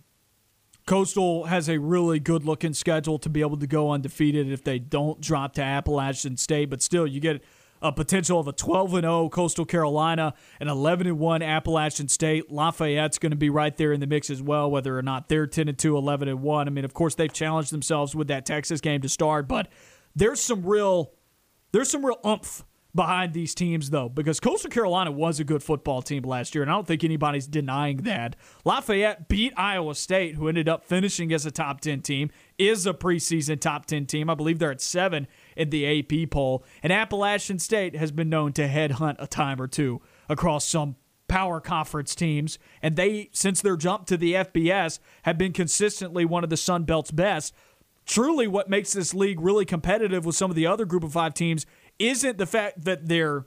Coastal 0.86 1.46
has 1.46 1.70
a 1.70 1.78
really 1.78 2.20
good 2.20 2.44
looking 2.46 2.74
schedule 2.74 3.20
to 3.20 3.30
be 3.30 3.42
able 3.42 3.58
to 3.58 3.68
go 3.68 3.92
undefeated 3.92 4.52
if 4.52 4.64
they 4.64 4.80
don't 4.80 5.22
drop 5.22 5.54
to 5.54 5.62
Appalachian 5.62 6.36
State, 6.36 6.70
but 6.70 6.82
still 6.82 7.06
you 7.06 7.20
get 7.20 7.44
a 7.82 7.92
potential 7.92 8.40
of 8.40 8.48
a 8.48 8.52
12 8.52 8.94
and 8.96 9.04
0 9.04 9.30
Coastal 9.30 9.66
Carolina, 9.66 10.34
an 10.60 10.68
11 10.68 11.08
and 11.08 11.20
1 11.20 11.42
Appalachian 11.42 12.08
State. 12.08 12.52
Lafayette's 12.52 13.18
going 13.18 13.32
to 13.32 13.38
be 13.38 13.50
right 13.50 13.76
there 13.78 13.94
in 13.94 14.00
the 14.00 14.08
mix 14.08 14.30
as 14.30 14.42
well, 14.42 14.70
whether 14.70 14.98
or 14.98 15.02
not 15.02 15.30
they're 15.30 15.48
10 15.48 15.68
and 15.68 15.78
2, 15.78 15.98
11 15.98 16.28
and 16.28 16.42
1. 16.42 16.68
I 16.68 16.72
mean, 16.72 16.86
of 16.86 16.94
course, 16.94 17.16
they've 17.16 17.32
challenged 17.32 17.72
themselves 17.72 18.16
with 18.16 18.28
that 18.28 18.46
Texas 18.46 18.82
game 18.82 19.02
to 19.02 19.10
start, 19.10 19.48
but 19.48 19.68
there's 20.16 20.42
some 20.42 20.66
real 20.66 21.14
there's 21.72 21.90
some 21.90 22.06
real 22.06 22.20
umph 22.24 22.66
behind 22.96 23.34
these 23.34 23.54
teams, 23.54 23.92
though, 23.92 24.10
because 24.10 24.40
Coastal 24.40 24.72
Carolina 24.72 25.12
was 25.12 25.40
a 25.40 25.44
good 25.44 25.62
football 25.62 26.02
team 26.02 26.24
last 26.24 26.56
year, 26.56 26.64
and 26.64 26.72
I 26.72 26.74
don't 26.74 26.88
think 26.88 27.04
anybody's 27.04 27.48
denying 27.48 27.98
that. 27.98 28.36
Lafayette 28.66 29.28
beat 29.28 29.54
Iowa 29.56 29.94
State, 29.96 30.36
who 30.36 30.48
ended 30.48 30.68
up 30.68 30.84
finishing 30.84 31.32
as 31.32 31.46
a 31.46 31.52
top 31.52 31.82
10 31.82 32.02
team, 32.02 32.32
is 32.58 32.88
a 32.88 32.94
preseason 32.94 33.60
top 33.60 33.86
10 33.86 34.08
team. 34.08 34.30
I 34.30 34.36
believe 34.36 34.60
they're 34.60 34.72
at 34.72 34.82
seven 34.82 35.28
in 35.60 35.70
the 35.70 36.00
AP 36.00 36.32
poll. 36.32 36.64
And 36.82 36.94
Appalachian 36.94 37.60
State 37.60 37.96
has 37.96 38.12
been 38.12 38.30
known 38.30 38.54
to 38.54 38.68
headhunt 38.68 39.18
a 39.20 39.28
time 39.28 39.62
or 39.62 39.68
two 39.68 40.02
across 40.30 40.66
some 40.66 40.96
power 41.28 41.60
conference 41.60 42.16
teams. 42.16 42.58
And 42.82 42.96
they, 42.96 43.30
since 43.32 43.62
their 43.62 43.78
jump 43.78 44.06
to 44.08 44.18
the 44.18 44.34
FBS, 44.34 45.00
have 45.24 45.38
been 45.38 45.54
consistently 45.54 46.26
one 46.26 46.44
of 46.44 46.50
the 46.50 46.58
Sun 46.58 46.84
Belt's 46.84 47.12
best. 47.12 47.54
Truly, 48.06 48.48
what 48.48 48.70
makes 48.70 48.94
this 48.94 49.14
league 49.14 49.40
really 49.40 49.66
competitive 49.66 50.26
with 50.26 50.36
some 50.36 50.50
of 50.50 50.56
the 50.56 50.66
other 50.66 50.86
group 50.86 51.04
of 51.04 51.14
five 51.14 51.34
teams 51.34 51.66
isn't 52.00 52.38
the 52.38 52.46
fact 52.46 52.86
that 52.86 53.08
they're 53.08 53.46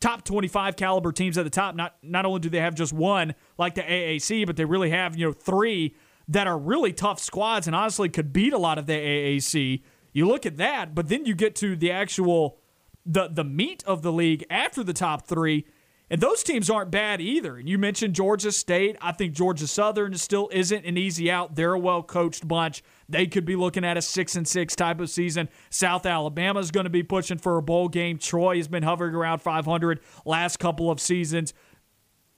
top 0.00 0.24
25 0.24 0.76
caliber 0.76 1.12
teams 1.12 1.36
at 1.36 1.44
the 1.44 1.50
top. 1.50 1.74
Not 1.74 1.96
not 2.02 2.24
only 2.24 2.40
do 2.40 2.48
they 2.48 2.60
have 2.60 2.74
just 2.74 2.92
one 2.92 3.34
like 3.58 3.74
the 3.74 3.82
AAC, 3.82 4.46
but 4.46 4.56
they 4.56 4.64
really 4.64 4.90
have, 4.90 5.16
you 5.16 5.26
know, 5.26 5.32
three 5.32 5.94
that 6.28 6.46
are 6.46 6.58
really 6.58 6.92
tough 6.92 7.18
squads 7.20 7.66
and 7.66 7.74
honestly 7.74 8.08
could 8.08 8.32
beat 8.32 8.52
a 8.52 8.58
lot 8.58 8.78
of 8.78 8.86
the 8.86 8.92
AAC. 8.92 9.82
You 10.12 10.26
look 10.26 10.46
at 10.46 10.56
that, 10.56 10.94
but 10.94 11.08
then 11.08 11.24
you 11.26 11.34
get 11.34 11.54
to 11.56 11.76
the 11.76 11.90
actual 11.90 12.58
the 13.04 13.28
the 13.28 13.44
meat 13.44 13.82
of 13.86 14.02
the 14.02 14.12
league 14.12 14.44
after 14.50 14.82
the 14.82 14.92
top 14.92 15.26
3 15.26 15.64
and 16.10 16.20
those 16.20 16.42
teams 16.42 16.70
aren't 16.70 16.90
bad 16.90 17.20
either. 17.20 17.56
And 17.56 17.68
you 17.68 17.76
mentioned 17.78 18.14
Georgia 18.14 18.50
State. 18.50 18.96
I 19.00 19.12
think 19.12 19.34
Georgia 19.34 19.66
Southern 19.66 20.16
still 20.16 20.48
isn't 20.52 20.86
an 20.86 20.96
easy 20.96 21.30
out. 21.30 21.54
They're 21.54 21.74
a 21.74 21.78
well 21.78 22.02
coached 22.02 22.48
bunch. 22.48 22.82
They 23.08 23.26
could 23.26 23.44
be 23.44 23.56
looking 23.56 23.84
at 23.84 23.96
a 23.96 24.02
six 24.02 24.34
and 24.34 24.48
six 24.48 24.74
type 24.74 25.00
of 25.00 25.10
season. 25.10 25.48
South 25.70 26.06
Alabama 26.06 26.60
is 26.60 26.70
going 26.70 26.84
to 26.84 26.90
be 26.90 27.02
pushing 27.02 27.38
for 27.38 27.58
a 27.58 27.62
bowl 27.62 27.88
game. 27.88 28.18
Troy 28.18 28.56
has 28.56 28.68
been 28.68 28.82
hovering 28.82 29.14
around 29.14 29.40
500 29.40 30.00
last 30.24 30.58
couple 30.58 30.90
of 30.90 31.00
seasons. 31.00 31.52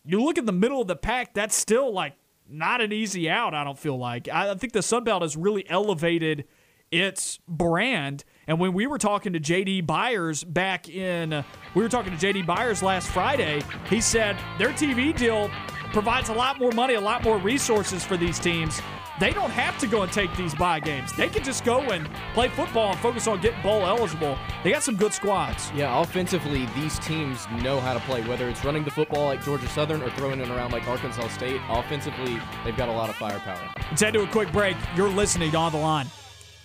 You 0.05 0.23
look 0.23 0.39
at 0.39 0.47
the 0.47 0.53
middle 0.53 0.81
of 0.81 0.89
the 0.89 0.97
pack. 0.97 1.35
That's 1.35 1.55
still 1.55 1.93
like 1.93 2.15
not 2.49 2.81
an 2.81 2.93
easy 2.93 3.31
out. 3.31 3.55
I 3.55 3.63
don't 3.63 3.79
feel 3.79 3.99
like. 3.99 4.27
I 4.29 4.55
think 4.57 4.73
the 4.73 4.83
Sun 4.83 5.05
Belt 5.05 5.23
has 5.23 5.37
really 5.37 5.69
elevated 5.71 6.47
its 6.91 7.39
brand. 7.47 8.25
And 8.47 8.59
when 8.59 8.73
we 8.73 8.87
were 8.87 8.99
talking 8.99 9.33
to 9.33 9.41
JD 9.41 9.87
Byers 9.87 10.43
back 10.43 10.89
in, 10.89 11.33
uh, 11.33 11.43
we 11.75 11.83
were 11.83 11.89
talking 11.89 12.17
to 12.17 12.19
JD 12.27 12.47
Byers 12.47 12.83
last 12.83 13.09
Friday, 13.09 13.63
he 13.89 14.01
said 14.01 14.37
their 14.59 14.71
TV 14.71 15.17
deal 15.17 15.51
provides 15.93 16.29
a 16.29 16.35
lot 16.35 16.59
more 16.59 16.73
money, 16.73 16.95
a 16.95 17.01
lot 17.01 17.23
more 17.23 17.39
resources 17.39 18.05
for 18.05 18.17
these 18.17 18.39
teams. 18.39 18.81
They 19.21 19.33
don't 19.33 19.51
have 19.51 19.77
to 19.81 19.87
go 19.87 20.03
and 20.03 20.11
take 20.11 20.35
these 20.35 20.55
buy 20.55 20.81
games. 20.81 21.13
They 21.13 21.29
can 21.29 21.45
just 21.45 21.63
go 21.63 21.81
and 21.81 22.09
play 22.33 22.49
football 22.49 22.93
and 22.93 23.01
focus 23.01 23.27
on 23.27 23.43
getting 23.43 23.61
bowl 23.61 23.85
eligible. 23.85 24.39
They 24.65 24.71
got 24.71 24.83
some 24.83 24.97
good 24.97 25.13
squads. 25.13 25.71
Yeah, 25.75 26.01
offensively, 26.01 26.67
these 26.75 26.99
teams 27.01 27.47
know 27.63 27.81
how 27.81 27.93
to 27.93 28.01
play, 28.01 28.23
whether 28.23 28.49
it's 28.49 28.65
running 28.65 28.83
the 28.83 28.91
football 28.91 29.27
like 29.27 29.45
Georgia 29.45 29.69
Southern 29.69 30.03
or 30.03 30.11
throwing 30.13 30.41
it 30.41 30.49
around 30.49 30.73
like 30.73 30.89
Arkansas 30.89 31.29
State. 31.29 31.61
Offensively, 31.69 32.41
they've 32.65 32.77
got 32.79 32.89
a 32.89 32.93
lot 32.93 33.11
of 33.11 33.17
firepower. 33.17 33.61
Let's 33.91 34.01
head 34.01 34.15
to 34.15 34.23
a 34.23 34.27
quick 34.27 34.51
break. 34.53 34.77
You're 34.97 35.11
listening 35.11 35.51
to 35.51 35.57
On 35.59 35.71
the 35.71 35.79
Line. 35.79 36.07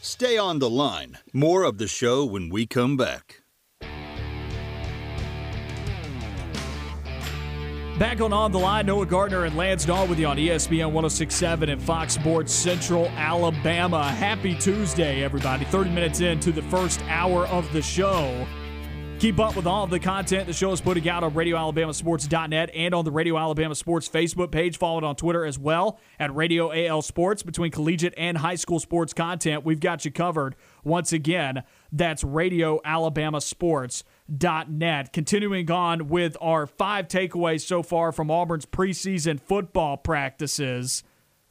Stay 0.08 0.38
on 0.38 0.60
the 0.60 0.70
line. 0.70 1.18
More 1.34 1.64
of 1.64 1.80
the 1.80 1.88
show 1.88 2.24
when 2.24 2.48
we 2.50 2.68
come 2.68 2.96
back. 2.96 3.42
Back 7.98 8.22
on 8.22 8.32
On 8.32 8.52
the 8.52 8.60
Line, 8.60 8.86
Noah 8.86 9.08
Gardner 9.08 9.46
and 9.46 9.58
Lance 9.58 9.84
Dawe 9.84 10.06
with 10.06 10.20
you 10.20 10.28
on 10.28 10.38
ESPN 10.38 10.92
1067 10.92 11.70
and 11.70 11.82
Fox 11.82 12.14
Sports 12.14 12.54
Central 12.54 13.08
Alabama. 13.16 14.12
Happy 14.12 14.54
Tuesday, 14.54 15.24
everybody. 15.24 15.66
30 15.66 15.90
minutes 15.90 16.20
into 16.20 16.52
the 16.52 16.62
first 16.62 17.02
hour 17.08 17.48
of 17.48 17.72
the 17.74 17.82
show. 17.82 18.46
Keep 19.26 19.40
up 19.40 19.56
with 19.56 19.66
all 19.66 19.84
of 19.84 19.90
the 19.90 20.00
content 20.00 20.46
the 20.46 20.54
show 20.54 20.72
is 20.72 20.80
putting 20.80 21.10
out 21.10 21.24
on 21.24 21.34
RadioAlabamaSports.net 21.34 22.70
and 22.76 22.94
on 22.94 23.06
the 23.06 23.12
Radio 23.12 23.40
Alabama 23.40 23.74
Sports 23.74 24.08
Facebook 24.08 24.52
page. 24.52 24.78
Followed 24.78 25.04
on 25.04 25.16
Twitter 25.16 25.44
as 25.44 25.58
well 25.58 26.00
at 26.20 26.36
Radio 26.36 26.72
AL 26.72 27.02
Sports. 27.02 27.42
Between 27.42 27.72
collegiate 27.72 28.14
and 28.18 28.38
high 28.38 28.54
school 28.54 28.80
sports 28.80 29.14
content, 29.14 29.66
we've 29.66 29.80
got 29.80 30.06
you 30.06 30.12
covered. 30.12 30.56
Once 30.84 31.12
again, 31.12 31.64
that's 31.92 32.24
Radio 32.24 32.80
Alabama 32.86 33.42
Sports.net. 33.42 35.12
Continuing 35.12 35.72
on 35.72 36.08
with 36.08 36.38
our 36.40 36.68
five 36.68 37.08
takeaways 37.08 37.62
so 37.62 37.82
far 37.82 38.12
from 38.12 38.30
Auburn's 38.30 38.68
preseason 38.68 39.40
football 39.40 39.98
practices. 39.98 41.02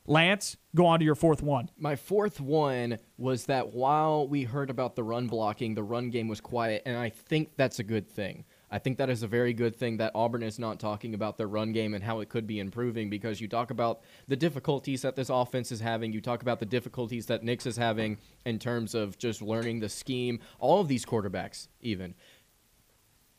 Lance, 0.06 0.56
go 0.74 0.86
on 0.86 0.98
to 0.98 1.04
your 1.04 1.14
fourth 1.14 1.42
one. 1.42 1.70
My 1.76 1.96
fourth 1.96 2.40
one 2.40 2.98
was 3.16 3.46
that 3.46 3.72
while 3.72 4.26
we 4.26 4.44
heard 4.44 4.70
about 4.70 4.96
the 4.96 5.02
run 5.02 5.26
blocking, 5.26 5.74
the 5.74 5.82
run 5.82 6.10
game 6.10 6.28
was 6.28 6.40
quiet, 6.40 6.82
and 6.84 6.96
I 6.96 7.10
think 7.10 7.50
that's 7.56 7.78
a 7.78 7.84
good 7.84 8.08
thing. 8.08 8.44
I 8.70 8.78
think 8.80 8.98
that 8.98 9.08
is 9.08 9.22
a 9.22 9.28
very 9.28 9.52
good 9.52 9.76
thing 9.76 9.98
that 9.98 10.10
Auburn 10.16 10.42
is 10.42 10.58
not 10.58 10.80
talking 10.80 11.14
about 11.14 11.38
their 11.38 11.46
run 11.46 11.70
game 11.70 11.94
and 11.94 12.02
how 12.02 12.18
it 12.18 12.28
could 12.28 12.44
be 12.44 12.58
improving 12.58 13.08
because 13.08 13.40
you 13.40 13.46
talk 13.46 13.70
about 13.70 14.00
the 14.26 14.34
difficulties 14.34 15.02
that 15.02 15.14
this 15.14 15.30
offense 15.30 15.70
is 15.70 15.78
having, 15.78 16.12
you 16.12 16.20
talk 16.20 16.42
about 16.42 16.58
the 16.58 16.66
difficulties 16.66 17.26
that 17.26 17.44
Nix 17.44 17.66
is 17.66 17.76
having 17.76 18.18
in 18.44 18.58
terms 18.58 18.96
of 18.96 19.16
just 19.16 19.42
learning 19.42 19.78
the 19.78 19.88
scheme, 19.88 20.40
all 20.58 20.80
of 20.80 20.88
these 20.88 21.04
quarterbacks, 21.04 21.68
even. 21.82 22.14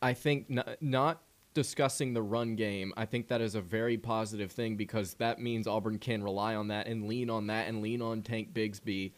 I 0.00 0.14
think 0.14 0.48
not, 0.48 0.80
not 0.80 1.22
discussing 1.56 2.12
the 2.12 2.20
run 2.20 2.54
game, 2.54 2.92
I 2.98 3.06
think 3.06 3.28
that 3.28 3.40
is 3.40 3.54
a 3.54 3.62
very 3.62 3.96
positive 3.96 4.52
thing 4.52 4.76
because 4.76 5.14
that 5.14 5.40
means 5.40 5.66
Auburn 5.66 5.98
can 5.98 6.22
rely 6.22 6.54
on 6.54 6.68
that 6.68 6.86
and 6.86 7.08
lean 7.08 7.30
on 7.30 7.46
that 7.46 7.66
and 7.66 7.80
lean 7.80 8.02
on 8.02 8.20
Tank 8.20 8.52
Bigsby 8.52 9.12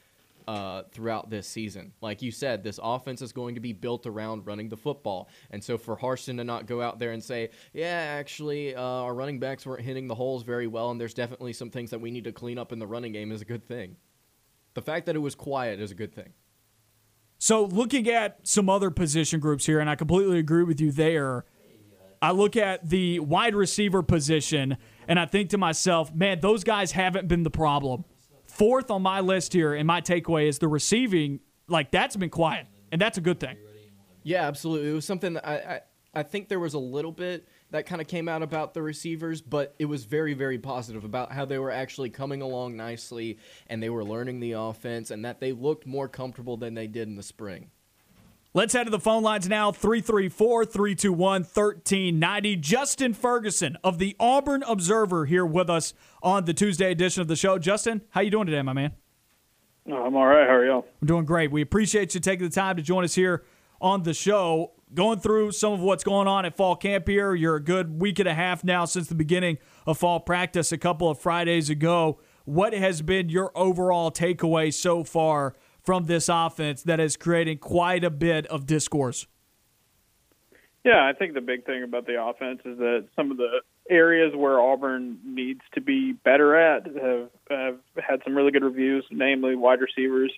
uh, 0.46 0.84
throughout 0.92 1.30
this 1.30 1.48
season. 1.48 1.92
Like 2.00 2.22
you 2.22 2.30
said, 2.30 2.62
this 2.62 2.78
offense 2.80 3.22
is 3.22 3.32
going 3.32 3.56
to 3.56 3.60
be 3.60 3.72
built 3.72 4.06
around 4.06 4.46
running 4.46 4.68
the 4.68 4.76
football. 4.76 5.28
And 5.50 5.62
so 5.62 5.76
for 5.76 5.96
Harsin 5.96 6.36
to 6.36 6.44
not 6.44 6.66
go 6.66 6.80
out 6.80 7.00
there 7.00 7.10
and 7.10 7.22
say, 7.22 7.50
yeah, 7.72 8.14
actually, 8.18 8.76
uh, 8.76 8.80
our 8.80 9.14
running 9.14 9.40
backs 9.40 9.66
weren't 9.66 9.82
hitting 9.82 10.06
the 10.06 10.14
holes 10.14 10.44
very 10.44 10.68
well, 10.68 10.92
and 10.92 11.00
there's 11.00 11.14
definitely 11.14 11.54
some 11.54 11.70
things 11.70 11.90
that 11.90 12.00
we 12.00 12.12
need 12.12 12.22
to 12.22 12.32
clean 12.32 12.56
up 12.56 12.72
in 12.72 12.78
the 12.78 12.86
running 12.86 13.10
game 13.10 13.32
is 13.32 13.42
a 13.42 13.44
good 13.44 13.66
thing. 13.66 13.96
The 14.74 14.82
fact 14.82 15.06
that 15.06 15.16
it 15.16 15.18
was 15.18 15.34
quiet 15.34 15.80
is 15.80 15.90
a 15.90 15.96
good 15.96 16.14
thing. 16.14 16.34
So 17.38 17.64
looking 17.64 18.08
at 18.08 18.38
some 18.46 18.70
other 18.70 18.92
position 18.92 19.40
groups 19.40 19.66
here, 19.66 19.80
and 19.80 19.90
I 19.90 19.96
completely 19.96 20.38
agree 20.38 20.62
with 20.62 20.80
you 20.80 20.92
there. 20.92 21.44
I 22.20 22.32
look 22.32 22.56
at 22.56 22.88
the 22.88 23.20
wide 23.20 23.54
receiver 23.54 24.02
position, 24.02 24.76
and 25.06 25.18
I 25.18 25.26
think 25.26 25.50
to 25.50 25.58
myself, 25.58 26.12
man, 26.14 26.40
those 26.40 26.64
guys 26.64 26.92
haven't 26.92 27.28
been 27.28 27.42
the 27.42 27.50
problem. 27.50 28.04
Fourth 28.46 28.90
on 28.90 29.02
my 29.02 29.20
list 29.20 29.52
here, 29.52 29.74
and 29.74 29.86
my 29.86 30.00
takeaway 30.00 30.48
is 30.48 30.58
the 30.58 30.68
receiving, 30.68 31.40
like 31.68 31.90
that's 31.90 32.16
been 32.16 32.30
quiet, 32.30 32.66
and 32.90 33.00
that's 33.00 33.18
a 33.18 33.20
good 33.20 33.38
thing. 33.38 33.56
Yeah, 34.24 34.46
absolutely. 34.46 34.90
It 34.90 34.94
was 34.94 35.04
something 35.04 35.38
I, 35.38 35.56
I, 35.56 35.80
I 36.14 36.22
think 36.22 36.48
there 36.48 36.58
was 36.58 36.74
a 36.74 36.78
little 36.78 37.12
bit 37.12 37.46
that 37.70 37.86
kind 37.86 38.00
of 38.00 38.08
came 38.08 38.28
out 38.28 38.42
about 38.42 38.74
the 38.74 38.82
receivers, 38.82 39.40
but 39.40 39.74
it 39.78 39.84
was 39.84 40.04
very, 40.04 40.34
very 40.34 40.58
positive 40.58 41.04
about 41.04 41.32
how 41.32 41.44
they 41.44 41.58
were 41.58 41.70
actually 41.70 42.10
coming 42.10 42.42
along 42.42 42.76
nicely 42.76 43.38
and 43.68 43.82
they 43.82 43.90
were 43.90 44.04
learning 44.04 44.40
the 44.40 44.52
offense 44.52 45.10
and 45.10 45.24
that 45.24 45.38
they 45.38 45.52
looked 45.52 45.86
more 45.86 46.08
comfortable 46.08 46.56
than 46.56 46.74
they 46.74 46.86
did 46.86 47.08
in 47.08 47.14
the 47.14 47.22
spring. 47.22 47.70
Let's 48.54 48.72
head 48.72 48.84
to 48.84 48.90
the 48.90 48.98
phone 48.98 49.22
lines 49.22 49.46
now 49.46 49.72
334 49.72 50.64
321 50.64 51.42
1390. 51.42 52.56
Justin 52.56 53.12
Ferguson 53.12 53.76
of 53.84 53.98
the 53.98 54.16
Auburn 54.18 54.62
Observer 54.62 55.26
here 55.26 55.44
with 55.44 55.68
us 55.68 55.92
on 56.22 56.46
the 56.46 56.54
Tuesday 56.54 56.90
edition 56.90 57.20
of 57.20 57.28
the 57.28 57.36
show. 57.36 57.58
Justin, 57.58 58.00
how 58.08 58.22
you 58.22 58.30
doing 58.30 58.46
today, 58.46 58.62
my 58.62 58.72
man? 58.72 58.92
I'm 59.86 60.16
all 60.16 60.26
right. 60.26 60.48
How 60.48 60.54
are 60.54 60.64
y'all? 60.64 60.86
I'm 61.02 61.06
doing 61.06 61.26
great. 61.26 61.50
We 61.50 61.60
appreciate 61.60 62.14
you 62.14 62.20
taking 62.20 62.48
the 62.48 62.54
time 62.54 62.76
to 62.76 62.82
join 62.82 63.04
us 63.04 63.14
here 63.14 63.44
on 63.82 64.02
the 64.04 64.14
show. 64.14 64.72
Going 64.94 65.20
through 65.20 65.52
some 65.52 65.74
of 65.74 65.80
what's 65.80 66.02
going 66.02 66.26
on 66.26 66.46
at 66.46 66.56
fall 66.56 66.74
camp 66.74 67.06
here. 67.06 67.34
You're 67.34 67.56
a 67.56 67.62
good 67.62 68.00
week 68.00 68.18
and 68.18 68.28
a 68.28 68.34
half 68.34 68.64
now 68.64 68.86
since 68.86 69.08
the 69.08 69.14
beginning 69.14 69.58
of 69.86 69.98
fall 69.98 70.20
practice 70.20 70.72
a 70.72 70.78
couple 70.78 71.10
of 71.10 71.18
Fridays 71.18 71.68
ago. 71.68 72.18
What 72.46 72.72
has 72.72 73.02
been 73.02 73.28
your 73.28 73.52
overall 73.54 74.10
takeaway 74.10 74.72
so 74.72 75.04
far 75.04 75.54
from 75.88 76.04
this 76.04 76.28
offense 76.28 76.82
that 76.82 77.00
is 77.00 77.16
creating 77.16 77.56
quite 77.56 78.04
a 78.04 78.10
bit 78.10 78.46
of 78.48 78.66
discourse? 78.66 79.26
Yeah, 80.84 81.02
I 81.02 81.14
think 81.14 81.32
the 81.32 81.40
big 81.40 81.64
thing 81.64 81.82
about 81.82 82.06
the 82.06 82.22
offense 82.22 82.60
is 82.66 82.76
that 82.76 83.06
some 83.16 83.30
of 83.30 83.38
the 83.38 83.62
areas 83.88 84.34
where 84.36 84.60
Auburn 84.60 85.18
needs 85.24 85.62
to 85.76 85.80
be 85.80 86.12
better 86.12 86.54
at 86.54 86.84
have, 86.84 87.30
have 87.48 87.78
had 87.96 88.20
some 88.22 88.36
really 88.36 88.50
good 88.50 88.64
reviews, 88.64 89.06
namely 89.10 89.56
wide 89.56 89.80
receivers. 89.80 90.30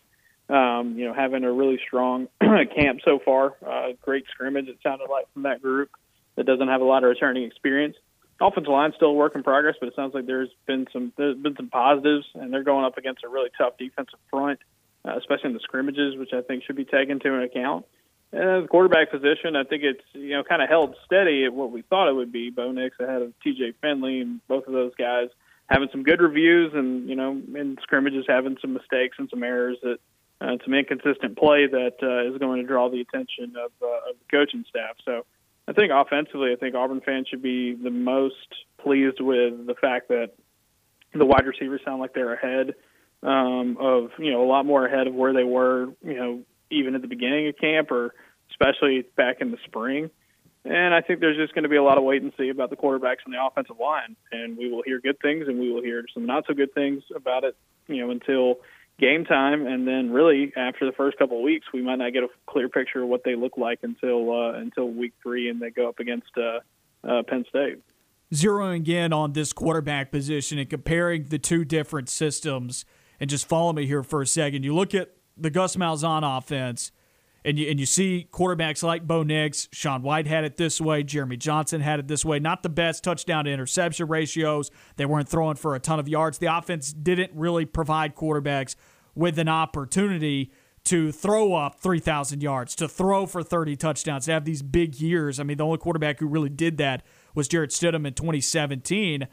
Um, 0.49 0.95
you 0.97 1.09
know, 1.09 1.15
having 1.15 1.43
a 1.43 1.51
really 1.51 1.81
strong 1.85 2.29
camp 2.41 3.01
so 3.05 3.19
far, 3.19 3.57
uh, 3.67 3.95
great 4.03 4.27
scrimmage. 4.31 4.69
It 4.69 4.79
sounded 4.85 5.09
like 5.11 5.27
from 5.33 5.43
that 5.43 5.61
group 5.61 5.91
that 6.37 6.47
doesn't 6.47 6.69
have 6.69 6.81
a 6.81 6.85
lot 6.85 7.03
of 7.03 7.09
returning 7.09 7.43
experience. 7.43 7.97
Offensive 8.41 8.71
line 8.71 8.93
still 8.95 9.09
a 9.09 9.15
work 9.15 9.35
in 9.35 9.43
progress, 9.43 9.75
but 9.81 9.89
it 9.89 9.97
sounds 9.97 10.15
like 10.15 10.27
there's 10.27 10.51
been 10.69 10.87
some 10.93 11.13
there's 11.17 11.37
been 11.37 11.57
some 11.57 11.71
positives, 11.71 12.27
and 12.37 12.53
they're 12.53 12.63
going 12.63 12.85
up 12.85 12.99
against 12.99 13.25
a 13.25 13.29
really 13.29 13.51
tough 13.59 13.77
defensive 13.79 14.21
front 14.31 14.61
uh, 15.05 15.17
especially 15.17 15.49
in 15.51 15.55
the 15.55 15.61
scrimmages, 15.61 16.17
which 16.17 16.33
I 16.33 16.43
think 16.43 16.65
should 16.65 16.77
be 16.77 16.85
taken 16.85 17.13
into 17.13 17.35
account. 17.43 17.87
And 18.33 18.65
the 18.65 18.69
quarterback 18.69 19.11
position, 19.11 19.57
I 19.57 19.65
think 19.65 19.83
it's 19.83 20.05
you 20.13 20.31
know 20.31 20.45
kind 20.45 20.63
of 20.63 20.69
held 20.69 20.95
steady 21.05 21.45
at 21.45 21.53
what 21.53 21.73
we 21.73 21.83
thought 21.83 22.09
it 22.09 22.15
would 22.15 22.33
be. 22.33 22.51
Bo 22.51 22.71
Nix 22.71 22.97
ahead 23.01 23.23
of 23.23 23.33
T.J. 23.43 23.75
Finley, 23.81 24.21
and 24.21 24.47
both 24.47 24.67
of 24.67 24.73
those 24.73 24.95
guys 24.97 25.29
having 25.69 25.89
some 25.91 26.05
good 26.05 26.21
reviews, 26.21 26.73
and 26.75 27.09
you 27.09 27.17
know 27.17 27.31
in 27.33 27.77
scrimmages 27.83 28.27
having 28.29 28.57
some 28.61 28.73
mistakes 28.73 29.17
and 29.19 29.29
some 29.31 29.43
errors 29.43 29.79
that 29.83 29.99
uh, 30.41 30.57
some 30.65 30.75
inconsistent 30.75 31.37
play 31.37 31.67
that 31.67 31.97
uh, 32.03 32.33
is 32.33 32.39
going 32.39 32.61
to 32.61 32.67
draw 32.67 32.89
the 32.89 33.01
attention 33.01 33.57
of, 33.57 33.73
uh, 33.83 34.11
of 34.11 34.17
the 34.19 34.25
coaching 34.31 34.65
staff. 34.69 34.97
So 35.05 35.27
I 35.69 35.73
think 35.73 35.93
offensively, 35.93 36.53
I 36.53 36.57
think 36.57 36.75
Auburn 36.75 37.01
fans 37.01 37.29
should 37.29 37.43
be 37.43 37.75
the 37.75 37.91
most 37.91 38.35
pleased 38.79 39.21
with 39.21 39.67
the 39.67 39.75
fact 39.75 40.09
that 40.09 40.31
the 41.13 41.27
wide 41.27 41.47
receivers 41.47 41.81
sound 41.85 42.01
like 42.01 42.15
they're 42.15 42.33
ahead 42.33 42.75
um, 43.23 43.77
of 43.79 44.11
you 44.19 44.31
know 44.31 44.45
a 44.45 44.49
lot 44.49 44.65
more 44.65 44.87
ahead 44.87 45.07
of 45.07 45.15
where 45.15 45.33
they 45.33 45.45
were, 45.45 45.87
you 46.03 46.15
know, 46.15 46.43
even 46.71 46.95
at 46.95 47.03
the 47.03 47.09
beginning 47.09 47.49
of 47.49 47.57
camp 47.59 47.91
or 47.91 48.15
especially 48.51 49.05
back 49.17 49.41
in 49.41 49.51
the 49.51 49.59
spring. 49.65 50.11
And 50.65 50.93
I 50.93 51.01
think 51.01 51.21
there's 51.21 51.39
just 51.39 51.55
going 51.55 51.63
to 51.63 51.71
be 51.71 51.77
a 51.77 51.83
lot 51.83 51.97
of 51.97 52.05
wait 52.05 52.23
and 52.23 52.33
see 52.37 52.51
about 52.51 52.69
the 52.69 52.77
quarterbacks 52.77 53.25
and 53.25 53.33
the 53.33 53.43
offensive 53.43 53.79
line, 53.81 54.15
and 54.31 54.59
we 54.59 54.71
will 54.71 54.83
hear 54.83 55.01
good 55.01 55.19
things 55.21 55.49
and 55.49 55.59
we 55.59 55.73
will 55.73 55.83
hear 55.83 56.05
some 56.13 56.27
not 56.27 56.45
so 56.47 56.53
good 56.53 56.75
things 56.75 57.03
about 57.15 57.45
it, 57.45 57.57
you 57.89 58.05
know, 58.05 58.11
until 58.11 58.57
game 58.99 59.25
time, 59.25 59.67
and 59.67 59.89
then 59.89 60.11
really 60.11 60.53
after 60.57 60.85
the 60.85 60.93
first 60.93 61.19
couple 61.19 61.39
of 61.39 61.43
weeks, 61.43 61.67
we 61.73 61.81
might 61.81 61.97
not 61.97 62.13
get 62.13 62.23
a 62.23 62.29
clear 62.47 62.69
picture 62.69 63.03
of 63.03 63.09
what 63.09 63.25
they 63.25 63.35
look 63.35 63.57
like 63.57 63.79
until 63.83 64.31
uh, 64.31 64.53
until 64.53 64.89
week 64.89 65.15
three, 65.23 65.49
and 65.49 65.61
they 65.61 65.71
go 65.71 65.89
up 65.89 65.99
against 65.99 66.31
uh, 66.37 66.61
uh, 67.09 67.23
Penn 67.27 67.45
State. 67.49 67.79
Zeroing 68.33 68.87
in 68.87 69.13
on 69.13 69.33
this 69.33 69.53
quarterback 69.53 70.13
position 70.13 70.59
and 70.59 70.69
comparing 70.69 71.25
the 71.25 71.39
two 71.39 71.65
different 71.65 72.09
systems 72.09 72.85
and 73.21 73.29
just 73.29 73.47
follow 73.47 73.73
me 73.73 73.87
here 73.87 74.03
for 74.03 74.23
a 74.23 74.27
second. 74.27 74.65
You 74.65 74.75
look 74.75 74.95
at 74.95 75.11
the 75.37 75.51
Gus 75.51 75.77
Malzahn 75.77 76.23
offense, 76.39 76.91
and 77.45 77.59
you 77.59 77.69
and 77.71 77.79
you 77.79 77.87
see 77.87 78.27
quarterbacks 78.31 78.83
like 78.83 79.07
Bo 79.07 79.23
Nix, 79.23 79.69
Sean 79.73 80.03
White 80.03 80.27
had 80.27 80.45
it 80.45 80.57
this 80.57 80.81
way, 80.81 81.03
Jeremy 81.03 81.37
Johnson 81.37 81.81
had 81.81 82.01
it 82.01 82.09
this 82.09 82.25
way. 82.25 82.39
Not 82.39 82.63
the 82.63 82.69
best 82.69 83.05
touchdown 83.05 83.45
to 83.45 83.51
interception 83.51 84.09
ratios. 84.09 84.71
They 84.97 85.07
weren't 85.07 85.29
throwing 85.29 85.57
for 85.57 85.75
a 85.75 85.81
ton 85.81 86.01
of 86.01 86.09
yards. 86.09 86.39
The 86.39 86.55
offense 86.55 86.93
didn't 86.93 87.33
really 87.35 87.65
provide 87.65 88.15
quarterbacks 88.15 88.75
with 89.15 89.39
an 89.39 89.49
opportunity 89.49 90.53
to 90.83 91.13
throw 91.13 91.55
up 91.55 91.79
3,000 91.79 92.43
yards, 92.43 92.75
to 92.77 92.89
throw 92.89 93.27
for 93.27 93.43
30 93.43 93.77
touchdowns, 93.77 94.25
to 94.25 94.33
have 94.33 94.45
these 94.45 94.63
big 94.63 94.97
years. 94.97 95.39
I 95.39 95.43
mean, 95.43 95.59
the 95.59 95.65
only 95.65 95.79
quarterback 95.79 96.21
who 96.21 96.27
really 96.27 96.49
did 96.49 96.79
that 96.79 97.03
was 97.35 97.49
Jarrett 97.49 97.71
Stidham 97.71 98.07
in 98.07 98.15
2017 98.15 99.29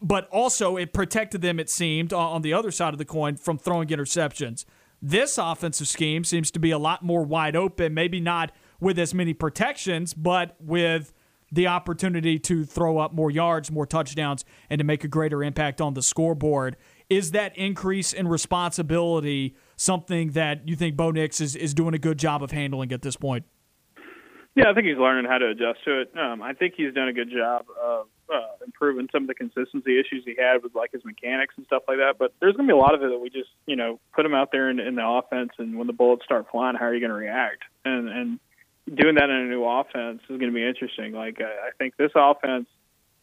but 0.00 0.28
also 0.30 0.76
it 0.76 0.92
protected 0.92 1.42
them, 1.42 1.60
it 1.60 1.68
seemed, 1.68 2.12
on 2.12 2.42
the 2.42 2.52
other 2.52 2.70
side 2.70 2.94
of 2.94 2.98
the 2.98 3.04
coin 3.04 3.36
from 3.36 3.58
throwing 3.58 3.88
interceptions. 3.88 4.64
This 5.02 5.36
offensive 5.36 5.88
scheme 5.88 6.24
seems 6.24 6.50
to 6.52 6.58
be 6.58 6.70
a 6.70 6.78
lot 6.78 7.02
more 7.02 7.22
wide 7.22 7.56
open, 7.56 7.92
maybe 7.92 8.20
not 8.20 8.52
with 8.80 8.98
as 8.98 9.12
many 9.12 9.34
protections, 9.34 10.14
but 10.14 10.56
with 10.58 11.12
the 11.52 11.66
opportunity 11.66 12.38
to 12.38 12.64
throw 12.64 12.98
up 12.98 13.12
more 13.12 13.30
yards, 13.30 13.70
more 13.70 13.86
touchdowns, 13.86 14.44
and 14.70 14.78
to 14.78 14.84
make 14.84 15.04
a 15.04 15.08
greater 15.08 15.42
impact 15.42 15.80
on 15.80 15.94
the 15.94 16.02
scoreboard. 16.02 16.76
Is 17.10 17.32
that 17.32 17.56
increase 17.56 18.12
in 18.12 18.26
responsibility 18.26 19.54
something 19.76 20.30
that 20.30 20.66
you 20.66 20.74
think 20.74 20.96
Bo 20.96 21.10
Nix 21.10 21.40
is, 21.40 21.54
is 21.54 21.74
doing 21.74 21.94
a 21.94 21.98
good 21.98 22.18
job 22.18 22.42
of 22.42 22.50
handling 22.50 22.90
at 22.92 23.02
this 23.02 23.16
point? 23.16 23.44
Yeah, 24.54 24.70
I 24.70 24.74
think 24.74 24.86
he's 24.86 24.96
learning 24.96 25.28
how 25.28 25.38
to 25.38 25.48
adjust 25.48 25.82
to 25.84 26.02
it. 26.02 26.12
Um, 26.16 26.40
I 26.40 26.52
think 26.52 26.74
he's 26.76 26.94
done 26.94 27.08
a 27.08 27.12
good 27.12 27.30
job 27.30 27.66
of 27.82 28.06
uh, 28.32 28.64
improving 28.64 29.08
some 29.10 29.22
of 29.22 29.28
the 29.28 29.34
consistency 29.34 29.98
issues 29.98 30.22
he 30.24 30.36
had 30.38 30.62
with 30.62 30.76
like 30.76 30.92
his 30.92 31.04
mechanics 31.04 31.54
and 31.56 31.66
stuff 31.66 31.82
like 31.88 31.98
that. 31.98 32.14
But 32.18 32.34
there's 32.40 32.54
going 32.56 32.68
to 32.68 32.72
be 32.72 32.76
a 32.76 32.80
lot 32.80 32.94
of 32.94 33.02
it 33.02 33.10
that 33.10 33.18
we 33.18 33.30
just, 33.30 33.50
you 33.66 33.74
know, 33.74 33.98
put 34.14 34.24
him 34.24 34.32
out 34.34 34.52
there 34.52 34.70
in, 34.70 34.78
in 34.78 34.94
the 34.94 35.06
offense, 35.06 35.50
and 35.58 35.76
when 35.76 35.88
the 35.88 35.92
bullets 35.92 36.24
start 36.24 36.46
flying, 36.52 36.76
how 36.76 36.86
are 36.86 36.94
you 36.94 37.00
going 37.00 37.10
to 37.10 37.16
react? 37.16 37.62
And 37.84 38.08
and 38.08 38.40
doing 38.92 39.16
that 39.16 39.30
in 39.30 39.36
a 39.36 39.44
new 39.44 39.64
offense 39.64 40.20
is 40.22 40.38
going 40.38 40.52
to 40.52 40.54
be 40.54 40.66
interesting. 40.66 41.12
Like 41.12 41.40
I, 41.40 41.68
I 41.68 41.70
think 41.78 41.96
this 41.96 42.12
offense, 42.14 42.66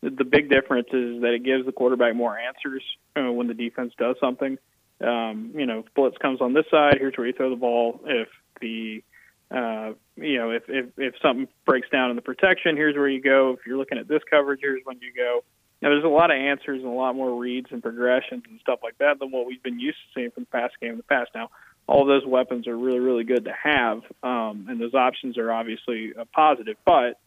the, 0.01 0.25
big 0.25 0.49
difference 0.49 0.87
is 0.87 1.21
that 1.21 1.33
it 1.33 1.43
gives 1.43 1.65
the 1.65 1.71
quarterback 1.71 2.15
more 2.15 2.37
answers 2.37 2.83
uh, 3.15 3.31
when 3.31 3.47
the 3.47 3.53
defense 3.53 3.93
does 3.97 4.15
something. 4.19 4.57
Um, 4.99 5.51
you 5.55 5.65
know, 5.65 5.83
blitz 5.95 6.17
comes 6.17 6.41
on 6.41 6.53
this 6.53 6.65
side. 6.71 6.97
Here's 6.99 7.15
where 7.15 7.27
you 7.27 7.33
throw 7.33 7.49
the 7.51 7.55
ball. 7.55 8.01
If 8.05 8.27
the 8.59 9.03
uh, 9.53 9.93
you 10.15 10.37
know, 10.37 10.51
if, 10.51 10.63
if 10.69 10.87
if 10.97 11.13
something 11.21 11.47
breaks 11.65 11.89
down 11.89 12.09
in 12.09 12.15
the 12.15 12.21
protection, 12.21 12.77
here's 12.77 12.95
where 12.95 13.09
you 13.09 13.21
go. 13.21 13.51
If 13.51 13.65
you're 13.65 13.77
looking 13.77 13.97
at 13.97 14.07
this 14.07 14.21
coverage, 14.29 14.59
here's 14.61 14.81
when 14.85 14.99
you 15.01 15.11
go. 15.15 15.43
Now, 15.81 15.89
there's 15.89 16.03
a 16.03 16.09
lot 16.09 16.31
of 16.31 16.37
answers 16.37 16.81
and 16.81 16.85
a 16.85 16.95
lot 16.95 17.15
more 17.15 17.37
reads 17.37 17.67
and 17.71 17.81
progressions 17.81 18.43
and 18.47 18.59
stuff 18.61 18.79
like 18.83 18.97
that 18.99 19.19
than 19.19 19.31
what 19.31 19.47
we've 19.47 19.63
been 19.63 19.79
used 19.79 19.97
to 19.97 20.19
seeing 20.19 20.31
from 20.31 20.43
the 20.43 20.57
past 20.57 20.75
game 20.79 20.91
in 20.91 20.97
the 20.97 21.03
past. 21.03 21.31
Now, 21.33 21.49
all 21.87 22.05
those 22.05 22.25
weapons 22.25 22.67
are 22.67 22.77
really, 22.77 22.99
really 22.99 23.23
good 23.23 23.45
to 23.45 23.53
have, 23.63 24.03
um, 24.21 24.67
and 24.69 24.79
those 24.79 24.93
options 24.93 25.39
are 25.39 25.51
obviously 25.51 26.13
a 26.15 26.25
positive, 26.25 26.77
but 26.85 27.19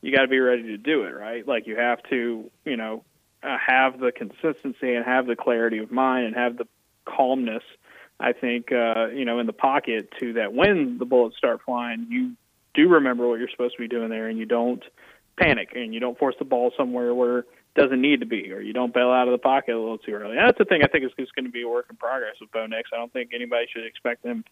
you 0.00 0.16
got 0.16 0.22
to 0.22 0.28
be 0.28 0.38
ready 0.38 0.62
to 0.62 0.78
do 0.78 1.02
it, 1.02 1.14
right? 1.14 1.46
Like 1.46 1.66
you 1.66 1.76
have 1.76 2.02
to, 2.04 2.50
you 2.64 2.76
know, 2.76 3.04
uh, 3.42 3.58
have 3.64 4.00
the 4.00 4.12
consistency 4.12 4.94
and 4.94 5.04
have 5.04 5.26
the 5.26 5.36
clarity 5.36 5.78
of 5.78 5.92
mind 5.92 6.26
and 6.26 6.34
have 6.34 6.56
the 6.56 6.66
calmness– 7.04 7.62
I 8.20 8.32
think 8.32 8.70
uh, 8.72 9.08
you 9.08 9.24
know 9.24 9.38
in 9.38 9.46
the 9.46 9.52
pocket 9.52 10.12
to 10.20 10.34
that 10.34 10.52
when 10.52 10.98
the 10.98 11.04
bullets 11.04 11.36
start 11.36 11.60
flying, 11.64 12.06
you 12.10 12.32
do 12.74 12.88
remember 12.88 13.26
what 13.26 13.38
you're 13.38 13.48
supposed 13.50 13.74
to 13.76 13.82
be 13.82 13.88
doing 13.88 14.10
there, 14.10 14.28
and 14.28 14.38
you 14.38 14.46
don't 14.46 14.82
panic 15.40 15.70
and 15.74 15.94
you 15.94 16.00
don't 16.00 16.18
force 16.18 16.34
the 16.38 16.44
ball 16.44 16.72
somewhere 16.76 17.14
where 17.14 17.38
it 17.38 17.46
doesn't 17.74 18.00
need 18.00 18.20
to 18.20 18.26
be, 18.26 18.52
or 18.52 18.60
you 18.60 18.72
don't 18.72 18.92
bail 18.92 19.10
out 19.10 19.26
of 19.26 19.32
the 19.32 19.38
pocket 19.38 19.74
a 19.74 19.78
little 19.78 19.98
too 19.98 20.12
early. 20.12 20.36
And 20.36 20.46
that's 20.46 20.58
the 20.58 20.64
thing 20.64 20.82
I 20.84 20.88
think 20.88 21.04
is 21.04 21.12
just 21.18 21.34
going 21.34 21.46
to 21.46 21.50
be 21.50 21.62
a 21.62 21.68
work 21.68 21.86
in 21.88 21.96
progress 21.96 22.34
with 22.40 22.52
Bo 22.52 22.66
Nix. 22.66 22.90
I 22.92 22.96
don't 22.96 23.12
think 23.12 23.30
anybody 23.34 23.66
should 23.72 23.86
expect 23.86 24.24
him 24.24 24.44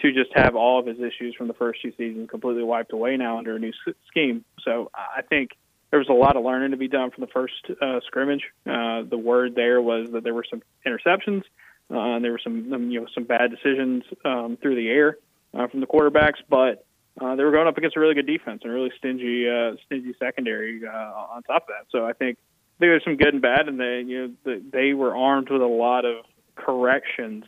to 0.00 0.12
just 0.12 0.30
have 0.34 0.54
all 0.54 0.78
of 0.78 0.86
his 0.86 0.98
issues 1.00 1.34
from 1.36 1.48
the 1.48 1.54
first 1.54 1.80
two 1.82 1.92
seasons 1.96 2.30
completely 2.30 2.62
wiped 2.62 2.92
away 2.92 3.16
now 3.16 3.38
under 3.38 3.56
a 3.56 3.58
new 3.58 3.72
scheme. 4.08 4.44
So 4.62 4.90
I 4.94 5.22
think 5.22 5.50
there 5.90 5.98
was 5.98 6.08
a 6.08 6.14
lot 6.14 6.36
of 6.36 6.44
learning 6.44 6.72
to 6.72 6.76
be 6.76 6.88
done 6.88 7.10
from 7.10 7.22
the 7.22 7.28
first 7.28 7.54
uh, 7.80 8.00
scrimmage. 8.06 8.44
Uh, 8.66 9.02
the 9.02 9.18
word 9.18 9.54
there 9.54 9.80
was 9.80 10.10
that 10.12 10.22
there 10.22 10.34
were 10.34 10.44
some 10.48 10.62
interceptions 10.86 11.42
uh, 11.90 12.18
there 12.18 12.32
were 12.32 12.40
some 12.42 12.90
you 12.90 13.00
know 13.00 13.06
some 13.14 13.24
bad 13.24 13.50
decisions 13.50 14.04
um, 14.24 14.58
through 14.60 14.74
the 14.76 14.88
air 14.88 15.18
uh, 15.54 15.68
from 15.68 15.80
the 15.80 15.86
quarterbacks, 15.86 16.38
but 16.48 16.84
uh, 17.20 17.34
they 17.36 17.44
were 17.44 17.52
going 17.52 17.68
up 17.68 17.78
against 17.78 17.96
a 17.96 18.00
really 18.00 18.14
good 18.14 18.26
defense 18.26 18.60
and 18.62 18.72
a 18.72 18.74
really 18.74 18.92
stingy 18.98 19.48
uh, 19.48 19.76
stingy 19.86 20.14
secondary 20.18 20.82
uh, 20.86 20.90
on 20.90 21.42
top 21.44 21.62
of 21.62 21.68
that. 21.68 21.86
So 21.90 22.04
I 22.04 22.12
think 22.12 22.38
I 22.38 22.78
think 22.78 22.90
there's 22.90 23.04
some 23.04 23.16
good 23.16 23.34
and 23.34 23.42
bad, 23.42 23.68
and 23.68 23.78
they 23.78 24.02
you 24.06 24.28
know 24.28 24.32
they, 24.44 24.60
they 24.72 24.94
were 24.94 25.16
armed 25.16 25.48
with 25.50 25.62
a 25.62 25.66
lot 25.66 26.04
of 26.04 26.24
corrections 26.56 27.44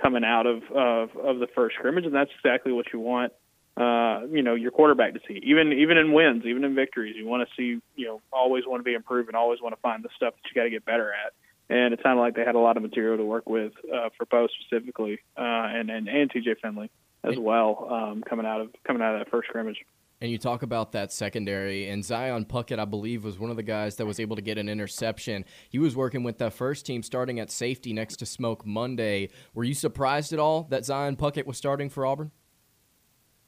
coming 0.00 0.24
out 0.24 0.46
of 0.46 0.62
of, 0.70 1.16
of 1.16 1.38
the 1.40 1.48
first 1.54 1.76
scrimmage, 1.76 2.04
and 2.04 2.14
that's 2.14 2.30
exactly 2.38 2.72
what 2.72 2.86
you 2.92 3.00
want. 3.00 3.32
Uh, 3.76 4.20
you 4.30 4.40
know, 4.40 4.54
your 4.54 4.70
quarterback 4.70 5.14
to 5.14 5.20
see, 5.26 5.40
even 5.42 5.72
even 5.72 5.98
in 5.98 6.12
wins, 6.12 6.44
even 6.46 6.62
in 6.62 6.76
victories, 6.76 7.16
you 7.18 7.26
want 7.26 7.46
to 7.46 7.54
see, 7.56 7.82
you 7.96 8.06
know, 8.06 8.20
always 8.32 8.62
want 8.66 8.78
to 8.78 8.84
be 8.84 8.94
improving, 8.94 9.34
always 9.34 9.60
want 9.60 9.74
to 9.74 9.80
find 9.80 10.04
the 10.04 10.08
stuff 10.14 10.32
that 10.34 10.48
you 10.48 10.54
got 10.54 10.62
to 10.62 10.70
get 10.70 10.84
better 10.84 11.12
at. 11.12 11.32
And 11.70 11.94
it 11.94 12.00
sounded 12.02 12.20
like 12.20 12.34
they 12.36 12.44
had 12.44 12.56
a 12.56 12.60
lot 12.60 12.76
of 12.76 12.82
material 12.82 13.16
to 13.16 13.24
work 13.24 13.48
with 13.48 13.72
uh, 13.92 14.10
for 14.16 14.26
Bo 14.26 14.48
specifically, 14.60 15.20
uh, 15.36 15.40
and 15.40 15.90
and 15.90 16.08
and 16.08 16.30
TJ 16.30 16.60
Finley 16.60 16.90
as 17.22 17.38
well, 17.38 17.88
um, 17.90 18.22
coming 18.28 18.44
out 18.44 18.60
of 18.60 18.68
coming 18.86 19.02
out 19.02 19.14
of 19.14 19.20
that 19.20 19.30
first 19.30 19.48
scrimmage. 19.48 19.78
And 20.20 20.30
you 20.30 20.38
talk 20.38 20.62
about 20.62 20.92
that 20.92 21.12
secondary, 21.12 21.88
and 21.88 22.04
Zion 22.04 22.44
Puckett, 22.44 22.78
I 22.78 22.84
believe, 22.84 23.24
was 23.24 23.38
one 23.38 23.50
of 23.50 23.56
the 23.56 23.62
guys 23.62 23.96
that 23.96 24.06
was 24.06 24.20
able 24.20 24.36
to 24.36 24.42
get 24.42 24.58
an 24.58 24.68
interception. 24.68 25.44
He 25.68 25.78
was 25.78 25.96
working 25.96 26.22
with 26.22 26.38
the 26.38 26.50
first 26.50 26.86
team 26.86 27.02
starting 27.02 27.40
at 27.40 27.50
safety 27.50 27.92
next 27.92 28.16
to 28.16 28.26
Smoke 28.26 28.64
Monday. 28.64 29.30
Were 29.54 29.64
you 29.64 29.74
surprised 29.74 30.32
at 30.32 30.38
all 30.38 30.64
that 30.70 30.84
Zion 30.84 31.16
Puckett 31.16 31.46
was 31.46 31.58
starting 31.58 31.90
for 31.90 32.06
Auburn? 32.06 32.30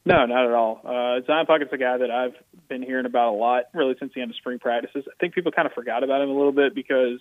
No, 0.05 0.25
not 0.25 0.45
at 0.45 0.53
all. 0.53 0.81
Uh, 0.85 1.25
Zion 1.25 1.45
Puckett's 1.47 1.73
a 1.73 1.77
guy 1.77 1.97
that 1.97 2.11
I've 2.11 2.35
been 2.69 2.81
hearing 2.81 3.05
about 3.05 3.33
a 3.33 3.37
lot, 3.37 3.63
really 3.73 3.95
since 3.99 4.13
the 4.13 4.21
end 4.21 4.31
of 4.31 4.37
spring 4.37 4.59
practices. 4.59 5.03
I 5.07 5.15
think 5.19 5.33
people 5.33 5.51
kind 5.51 5.65
of 5.65 5.73
forgot 5.73 6.03
about 6.03 6.21
him 6.21 6.29
a 6.29 6.33
little 6.33 6.53
bit 6.53 6.75
because, 6.75 7.19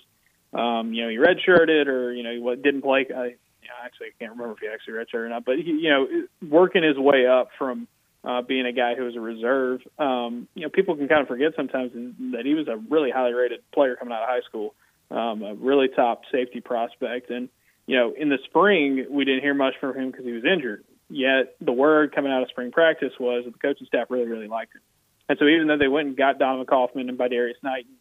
um, 0.52 0.92
you 0.92 1.02
know, 1.02 1.08
he 1.08 1.16
redshirted 1.16 1.86
or 1.86 2.12
you 2.12 2.22
know 2.22 2.32
he 2.32 2.62
didn't 2.62 2.82
play. 2.82 3.06
I, 3.14 3.24
you 3.24 3.68
know, 3.68 3.84
actually, 3.84 4.08
I 4.08 4.18
can't 4.18 4.32
remember 4.32 4.54
if 4.54 4.58
he 4.60 4.68
actually 4.68 4.94
redshirted 4.94 5.26
or 5.26 5.28
not. 5.28 5.44
But 5.44 5.56
he, 5.56 5.72
you 5.72 5.90
know, 5.90 6.06
working 6.48 6.82
his 6.82 6.96
way 6.96 7.26
up 7.26 7.48
from 7.58 7.88
uh, 8.24 8.42
being 8.42 8.66
a 8.66 8.72
guy 8.72 8.94
who 8.94 9.04
was 9.04 9.16
a 9.16 9.20
reserve. 9.20 9.80
Um, 9.98 10.48
you 10.54 10.62
know, 10.62 10.68
people 10.68 10.96
can 10.96 11.08
kind 11.08 11.22
of 11.22 11.28
forget 11.28 11.52
sometimes 11.56 11.92
that 12.32 12.44
he 12.44 12.54
was 12.54 12.68
a 12.68 12.76
really 12.76 13.10
highly 13.10 13.34
rated 13.34 13.60
player 13.72 13.96
coming 13.96 14.12
out 14.12 14.22
of 14.22 14.28
high 14.28 14.42
school, 14.48 14.74
um, 15.10 15.42
a 15.42 15.54
really 15.54 15.88
top 15.88 16.22
safety 16.32 16.60
prospect. 16.60 17.30
And 17.30 17.48
you 17.86 17.96
know, 17.96 18.12
in 18.16 18.28
the 18.28 18.38
spring 18.44 19.06
we 19.10 19.24
didn't 19.24 19.42
hear 19.42 19.54
much 19.54 19.74
from 19.80 19.96
him 19.96 20.10
because 20.10 20.24
he 20.24 20.32
was 20.32 20.44
injured. 20.44 20.84
Yet 21.08 21.54
the 21.60 21.72
word 21.72 22.14
coming 22.14 22.32
out 22.32 22.42
of 22.42 22.48
spring 22.48 22.72
practice 22.72 23.12
was 23.20 23.44
that 23.44 23.52
the 23.52 23.58
coaching 23.58 23.86
staff 23.86 24.08
really, 24.10 24.26
really 24.26 24.48
liked 24.48 24.74
him. 24.74 24.82
And 25.28 25.38
so 25.38 25.46
even 25.46 25.68
though 25.68 25.78
they 25.78 25.88
went 25.88 26.08
and 26.08 26.16
got 26.16 26.38
Donovan 26.38 26.66
Kaufman 26.66 27.08
and 27.08 27.18
Bydarrius 27.18 27.62
Knighton, 27.62 27.92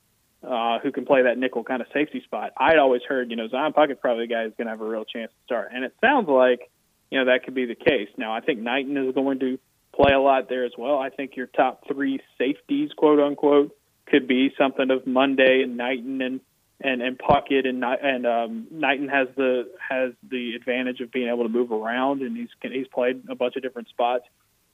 uh, 0.45 0.79
who 0.79 0.91
can 0.91 1.05
play 1.05 1.23
that 1.23 1.37
nickel 1.37 1.63
kind 1.63 1.81
of 1.81 1.87
safety 1.93 2.21
spot, 2.23 2.51
I'd 2.57 2.77
always 2.77 3.01
heard, 3.07 3.29
you 3.29 3.35
know, 3.35 3.47
Zion 3.47 3.73
Puckett's 3.73 3.99
probably 4.01 4.27
the 4.27 4.33
guy 4.33 4.43
who's 4.43 4.53
going 4.57 4.67
to 4.67 4.71
have 4.71 4.81
a 4.81 4.87
real 4.87 5.05
chance 5.05 5.31
to 5.31 5.45
start. 5.45 5.71
And 5.73 5.83
it 5.83 5.93
sounds 6.01 6.27
like, 6.29 6.69
you 7.11 7.19
know, 7.19 7.25
that 7.25 7.43
could 7.43 7.55
be 7.55 7.65
the 7.65 7.75
case. 7.75 8.09
Now, 8.17 8.33
I 8.33 8.41
think 8.41 8.59
Knighton 8.59 8.97
is 8.97 9.13
going 9.13 9.39
to 9.39 9.57
play 9.95 10.13
a 10.13 10.19
lot 10.19 10.49
there 10.49 10.65
as 10.65 10.73
well. 10.77 10.97
I 10.97 11.09
think 11.09 11.35
your 11.35 11.47
top 11.47 11.83
three 11.87 12.19
safeties, 12.37 12.91
quote 12.95 13.19
unquote, 13.19 13.75
could 14.07 14.27
be 14.27 14.51
something 14.57 14.91
of 14.91 15.07
Monday 15.07 15.61
and 15.63 15.77
Knighton 15.77 16.21
and 16.21 16.39
and 16.81 17.01
and 17.01 17.17
Puckett 17.17 17.65
and 17.65 17.83
and 17.83 18.27
um, 18.27 18.67
Knighton 18.69 19.07
has 19.07 19.27
the 19.37 19.69
has 19.79 20.11
the 20.29 20.55
advantage 20.55 20.99
of 20.99 21.11
being 21.11 21.29
able 21.29 21.43
to 21.43 21.49
move 21.49 21.71
around 21.71 22.21
and 22.21 22.35
he's 22.35 22.49
he's 22.61 22.87
played 22.87 23.23
a 23.29 23.35
bunch 23.35 23.55
of 23.55 23.63
different 23.63 23.87
spots. 23.87 24.25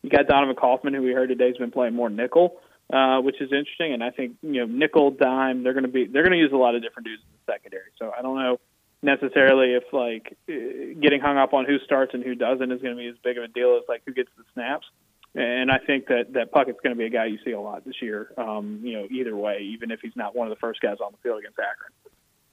You 0.01 0.09
got 0.09 0.27
Donovan 0.27 0.55
Kaufman, 0.55 0.95
who 0.95 1.03
we 1.03 1.11
heard 1.11 1.29
today 1.29 1.47
has 1.47 1.57
been 1.57 1.69
playing 1.71 1.93
more 1.93 2.09
nickel, 2.09 2.59
uh, 2.91 3.21
which 3.21 3.41
is 3.41 3.51
interesting. 3.51 3.93
And 3.93 4.03
I 4.03 4.11
think 4.11 4.37
you 4.41 4.61
know 4.61 4.65
nickel 4.65 5.11
dime 5.11 5.63
they're 5.63 5.73
going 5.73 5.83
to 5.85 5.91
be 5.91 6.05
they're 6.05 6.23
going 6.23 6.33
to 6.33 6.39
use 6.39 6.51
a 6.53 6.57
lot 6.57 6.75
of 6.75 6.81
different 6.81 7.07
dudes 7.07 7.21
in 7.21 7.29
the 7.45 7.53
secondary. 7.53 7.91
So 7.99 8.11
I 8.17 8.21
don't 8.21 8.37
know 8.37 8.59
necessarily 9.03 9.73
if 9.73 9.83
like 9.91 10.37
uh, 10.49 10.99
getting 11.01 11.21
hung 11.21 11.37
up 11.37 11.53
on 11.53 11.65
who 11.65 11.79
starts 11.79 12.13
and 12.13 12.23
who 12.23 12.35
doesn't 12.35 12.71
is 12.71 12.81
going 12.81 12.95
to 12.95 13.01
be 13.01 13.07
as 13.07 13.15
big 13.23 13.37
of 13.37 13.43
a 13.43 13.47
deal 13.47 13.77
as 13.77 13.83
like 13.87 14.03
who 14.05 14.13
gets 14.13 14.29
the 14.37 14.43
snaps. 14.53 14.85
And 15.33 15.71
I 15.71 15.77
think 15.77 16.07
that 16.07 16.33
that 16.33 16.51
Puckett's 16.51 16.79
going 16.83 16.95
to 16.95 16.97
be 16.97 17.05
a 17.05 17.09
guy 17.09 17.25
you 17.25 17.39
see 17.45 17.51
a 17.51 17.59
lot 17.59 17.85
this 17.85 18.01
year. 18.01 18.33
Um, 18.37 18.81
you 18.83 18.93
know, 18.93 19.07
either 19.09 19.35
way, 19.35 19.59
even 19.73 19.89
if 19.91 20.01
he's 20.01 20.15
not 20.15 20.35
one 20.35 20.47
of 20.47 20.53
the 20.53 20.59
first 20.59 20.81
guys 20.81 20.97
on 21.03 21.13
the 21.13 21.17
field 21.19 21.39
against 21.39 21.57
Akron. 21.57 21.91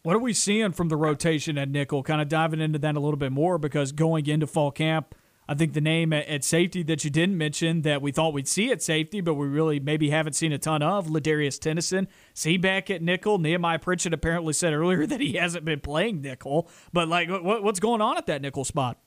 What 0.04 0.14
are 0.14 0.20
we 0.20 0.32
seeing 0.32 0.72
from 0.72 0.88
the 0.88 0.96
rotation 0.96 1.58
at 1.58 1.68
nickel? 1.68 2.04
Kind 2.04 2.22
of 2.22 2.28
diving 2.28 2.60
into 2.60 2.78
that 2.78 2.96
a 2.96 3.00
little 3.00 3.18
bit 3.18 3.32
more 3.32 3.58
because 3.58 3.90
going 3.90 4.26
into 4.26 4.46
fall 4.46 4.70
camp, 4.70 5.14
I 5.48 5.54
think 5.54 5.72
the 5.72 5.80
name 5.80 6.12
at, 6.12 6.44
safety 6.44 6.82
that 6.84 7.04
you 7.04 7.10
didn't 7.10 7.38
mention 7.38 7.80
that 7.82 8.02
we 8.02 8.12
thought 8.12 8.34
we'd 8.34 8.46
see 8.46 8.70
at 8.70 8.82
safety, 8.82 9.22
but 9.22 9.34
we 9.34 9.46
really 9.46 9.80
maybe 9.80 10.10
haven't 10.10 10.34
seen 10.34 10.52
a 10.52 10.58
ton 10.58 10.82
of, 10.82 11.06
Ladarius 11.06 11.58
Tennison. 11.58 12.06
See 12.34 12.58
back 12.58 12.90
at 12.90 13.00
nickel. 13.00 13.38
Nehemiah 13.38 13.78
Pritchett 13.78 14.12
apparently 14.12 14.52
said 14.52 14.74
earlier 14.74 15.06
that 15.06 15.20
he 15.20 15.34
hasn't 15.34 15.64
been 15.64 15.80
playing 15.80 16.20
nickel, 16.20 16.68
but 16.92 17.08
like, 17.08 17.30
what, 17.30 17.62
what's 17.62 17.80
going 17.80 18.02
on 18.02 18.18
at 18.18 18.26
that 18.26 18.42
nickel 18.42 18.64
spot? 18.64 18.98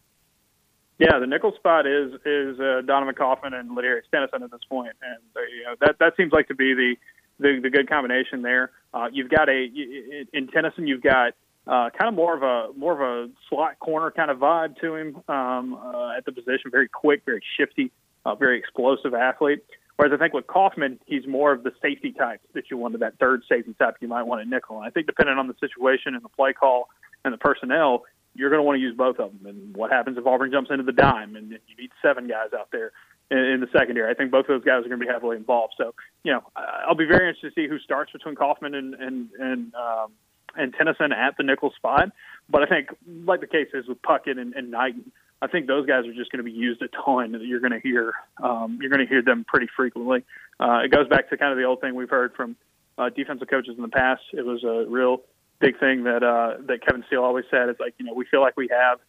Yeah, 0.97 1.17
the 1.19 1.27
nickel 1.27 1.53
spot 1.55 1.87
is 1.87 2.13
is 2.25 2.59
uh, 2.59 2.81
Donovan 2.85 3.15
Kaufman 3.15 3.53
and 3.53 3.71
Ladarius 3.71 4.03
Tennison 4.13 4.43
at 4.43 4.51
this 4.51 4.61
point, 4.69 4.93
and 5.01 5.21
uh, 5.35 5.39
you 5.41 5.63
know 5.63 5.75
that 5.81 5.95
that 5.99 6.15
seems 6.15 6.31
like 6.31 6.47
to 6.49 6.55
be 6.55 6.73
the 6.73 6.95
the, 7.39 7.59
the 7.63 7.69
good 7.69 7.89
combination 7.89 8.43
there. 8.43 8.71
Uh, 8.93 9.07
you've 9.11 9.29
got 9.29 9.49
a 9.49 9.63
in 10.33 10.47
Tennison, 10.47 10.87
you've 10.87 11.01
got 11.01 11.33
uh, 11.71 11.89
kind 11.97 12.09
of 12.09 12.13
more 12.13 12.35
of 12.35 12.43
a 12.43 12.77
more 12.77 12.93
of 12.93 12.99
a 12.99 13.31
slot 13.49 13.79
corner 13.79 14.11
kind 14.11 14.29
of 14.29 14.39
vibe 14.39 14.75
to 14.81 14.95
him 14.95 15.15
um, 15.29 15.73
uh, 15.73 16.17
at 16.17 16.25
the 16.25 16.31
position. 16.33 16.69
Very 16.69 16.89
quick, 16.89 17.21
very 17.25 17.41
shifty, 17.57 17.91
uh, 18.25 18.35
very 18.35 18.59
explosive 18.59 19.13
athlete. 19.13 19.63
Whereas 19.95 20.13
I 20.13 20.17
think 20.21 20.33
with 20.33 20.47
Kaufman, 20.47 20.99
he's 21.05 21.25
more 21.25 21.53
of 21.53 21.63
the 21.63 21.71
safety 21.81 22.11
type 22.11 22.41
that 22.55 22.65
you 22.69 22.77
wanted, 22.77 22.99
that 22.99 23.19
third 23.19 23.43
safety 23.47 23.73
type 23.79 23.95
you 24.01 24.09
might 24.09 24.23
want 24.23 24.41
at 24.41 24.47
nickel. 24.47 24.77
And 24.77 24.85
I 24.85 24.89
think 24.89 25.07
depending 25.07 25.37
on 25.37 25.47
the 25.47 25.55
situation 25.61 26.13
and 26.13 26.23
the 26.23 26.29
play 26.29 26.51
call 26.51 26.89
and 27.23 27.33
the 27.33 27.37
personnel, 27.37 28.03
you're 28.35 28.49
going 28.49 28.59
to 28.59 28.63
want 28.63 28.77
to 28.77 28.81
use 28.81 28.97
both 28.97 29.19
of 29.19 29.31
them. 29.31 29.45
And 29.45 29.75
what 29.75 29.91
happens 29.91 30.17
if 30.17 30.25
Auburn 30.25 30.51
jumps 30.51 30.71
into 30.71 30.83
the 30.83 30.91
dime 30.91 31.35
and 31.37 31.51
you 31.51 31.75
need 31.77 31.91
seven 32.01 32.27
guys 32.27 32.49
out 32.57 32.69
there 32.71 32.91
in, 33.29 33.37
in 33.37 33.61
the 33.61 33.67
secondary? 33.71 34.11
I 34.11 34.13
think 34.13 34.31
both 34.31 34.49
of 34.49 34.59
those 34.59 34.65
guys 34.65 34.83
are 34.85 34.89
going 34.89 34.99
to 34.99 35.05
be 35.05 35.11
heavily 35.11 35.37
involved. 35.37 35.75
So, 35.77 35.93
you 36.23 36.33
know, 36.33 36.41
I'll 36.55 36.95
be 36.95 37.05
very 37.05 37.29
interested 37.29 37.53
to 37.55 37.61
see 37.61 37.69
who 37.69 37.79
starts 37.79 38.11
between 38.11 38.35
Kaufman 38.35 38.73
and 38.75 38.93
and 38.95 39.29
and, 39.39 39.75
um, 39.75 40.11
and 40.55 40.73
Tennison 40.73 41.13
at 41.13 41.37
the 41.37 41.43
nickel 41.43 41.71
spot. 41.75 42.11
But 42.49 42.63
I 42.63 42.65
think, 42.65 42.89
like 43.25 43.41
the 43.41 43.47
case 43.47 43.69
is 43.73 43.87
with 43.87 44.01
Puckett 44.01 44.39
and, 44.39 44.53
and 44.53 44.71
Knighton, 44.71 45.11
I 45.41 45.47
think 45.47 45.67
those 45.67 45.87
guys 45.87 46.05
are 46.05 46.13
just 46.13 46.31
going 46.31 46.43
to 46.43 46.49
be 46.49 46.51
used 46.51 46.81
a 46.81 46.87
ton. 46.87 47.31
That 47.31 47.41
You're 47.41 47.59
going 47.59 47.71
to 47.71 47.79
hear 47.79 48.13
um, 48.41 48.77
you're 48.81 48.91
going 48.91 49.05
to 49.05 49.09
hear 49.09 49.23
them 49.23 49.45
pretty 49.47 49.67
frequently. 49.75 50.23
Uh, 50.59 50.81
it 50.85 50.91
goes 50.91 51.07
back 51.07 51.29
to 51.29 51.37
kind 51.37 51.51
of 51.51 51.57
the 51.57 51.63
old 51.63 51.81
thing 51.81 51.95
we've 51.95 52.09
heard 52.09 52.33
from 52.35 52.55
uh, 52.97 53.09
defensive 53.09 53.47
coaches 53.47 53.73
in 53.75 53.81
the 53.81 53.89
past. 53.89 54.21
It 54.33 54.45
was 54.45 54.63
a 54.63 54.85
real 54.87 55.21
big 55.59 55.79
thing 55.79 56.03
that 56.03 56.23
uh, 56.23 56.61
that 56.67 56.85
Kevin 56.85 57.03
Steele 57.07 57.23
always 57.23 57.45
said 57.49 57.69
is 57.69 57.75
like 57.79 57.95
you 57.97 58.05
know 58.05 58.13
we 58.13 58.25
feel 58.25 58.41
like 58.41 58.55
we 58.55 58.67
have 58.71 58.99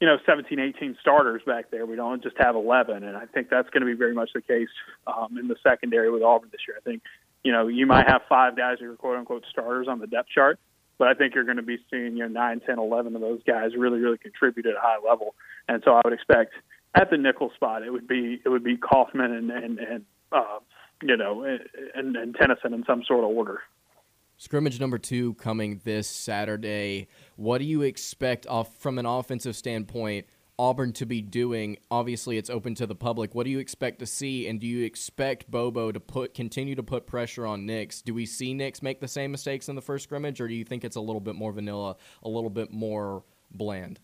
you 0.00 0.08
know 0.08 0.16
17, 0.26 0.58
18 0.58 0.96
starters 1.00 1.42
back 1.46 1.70
there. 1.70 1.86
We 1.86 1.94
don't 1.94 2.22
just 2.22 2.36
have 2.38 2.56
11, 2.56 3.04
and 3.04 3.16
I 3.16 3.26
think 3.26 3.48
that's 3.48 3.70
going 3.70 3.82
to 3.82 3.86
be 3.86 3.94
very 3.94 4.14
much 4.14 4.30
the 4.34 4.42
case 4.42 4.68
um, 5.06 5.38
in 5.38 5.46
the 5.46 5.56
secondary 5.62 6.10
with 6.10 6.22
Auburn 6.24 6.48
this 6.50 6.62
year. 6.66 6.76
I 6.76 6.80
think 6.80 7.02
you 7.42 7.52
know 7.52 7.68
you 7.68 7.86
might 7.86 8.08
have 8.08 8.22
five 8.28 8.56
guys 8.56 8.78
who 8.80 8.90
are 8.90 8.96
quote 8.96 9.18
unquote 9.18 9.44
starters 9.50 9.88
on 9.88 9.98
the 9.98 10.06
depth 10.06 10.28
chart, 10.28 10.58
but 10.98 11.08
I 11.08 11.14
think 11.14 11.34
you're 11.34 11.44
going 11.44 11.56
to 11.56 11.62
be 11.62 11.78
seeing 11.90 12.16
you 12.16 12.24
know 12.24 12.28
nine, 12.28 12.60
ten, 12.60 12.78
eleven 12.78 13.14
of 13.14 13.20
those 13.20 13.40
guys 13.46 13.70
really 13.76 14.00
really 14.00 14.18
contribute 14.18 14.66
at 14.66 14.74
a 14.74 14.80
high 14.80 14.98
level, 15.06 15.34
and 15.68 15.82
so 15.84 15.92
I 15.92 16.00
would 16.04 16.12
expect 16.12 16.54
at 16.94 17.10
the 17.10 17.16
nickel 17.16 17.50
spot 17.54 17.82
it 17.82 17.90
would 17.90 18.06
be 18.06 18.40
it 18.44 18.48
would 18.48 18.64
be 18.64 18.76
Kaufman 18.76 19.32
and 19.32 19.50
and, 19.50 19.78
and 19.78 20.04
uh, 20.30 20.58
you 21.02 21.16
know 21.16 21.44
and, 21.44 22.16
and 22.16 22.34
Tennison 22.36 22.74
in 22.74 22.84
some 22.86 23.02
sort 23.06 23.24
of 23.24 23.30
order. 23.30 23.60
Scrimmage 24.38 24.80
number 24.80 24.98
two 24.98 25.34
coming 25.34 25.80
this 25.84 26.08
Saturday. 26.08 27.06
What 27.36 27.58
do 27.58 27.64
you 27.64 27.82
expect 27.82 28.46
off 28.48 28.76
from 28.76 28.98
an 28.98 29.06
offensive 29.06 29.54
standpoint? 29.54 30.26
Auburn 30.58 30.92
to 30.94 31.06
be 31.06 31.22
doing. 31.22 31.78
Obviously, 31.90 32.36
it's 32.36 32.50
open 32.50 32.74
to 32.76 32.86
the 32.86 32.94
public. 32.94 33.34
What 33.34 33.44
do 33.44 33.50
you 33.50 33.58
expect 33.58 33.98
to 34.00 34.06
see, 34.06 34.46
and 34.48 34.60
do 34.60 34.66
you 34.66 34.84
expect 34.84 35.50
Bobo 35.50 35.92
to 35.92 36.00
put 36.00 36.34
continue 36.34 36.74
to 36.74 36.82
put 36.82 37.06
pressure 37.06 37.46
on 37.46 37.66
Nix? 37.66 38.02
Do 38.02 38.14
we 38.14 38.26
see 38.26 38.54
Nix 38.54 38.82
make 38.82 39.00
the 39.00 39.08
same 39.08 39.32
mistakes 39.32 39.68
in 39.68 39.74
the 39.74 39.82
first 39.82 40.04
scrimmage, 40.04 40.40
or 40.40 40.48
do 40.48 40.54
you 40.54 40.64
think 40.64 40.84
it's 40.84 40.96
a 40.96 41.00
little 41.00 41.20
bit 41.20 41.34
more 41.34 41.52
vanilla, 41.52 41.96
a 42.22 42.28
little 42.28 42.50
bit 42.50 42.70
more 42.70 43.24
bland? 43.50 43.98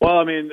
Well, 0.00 0.18
I 0.18 0.24
mean, 0.24 0.50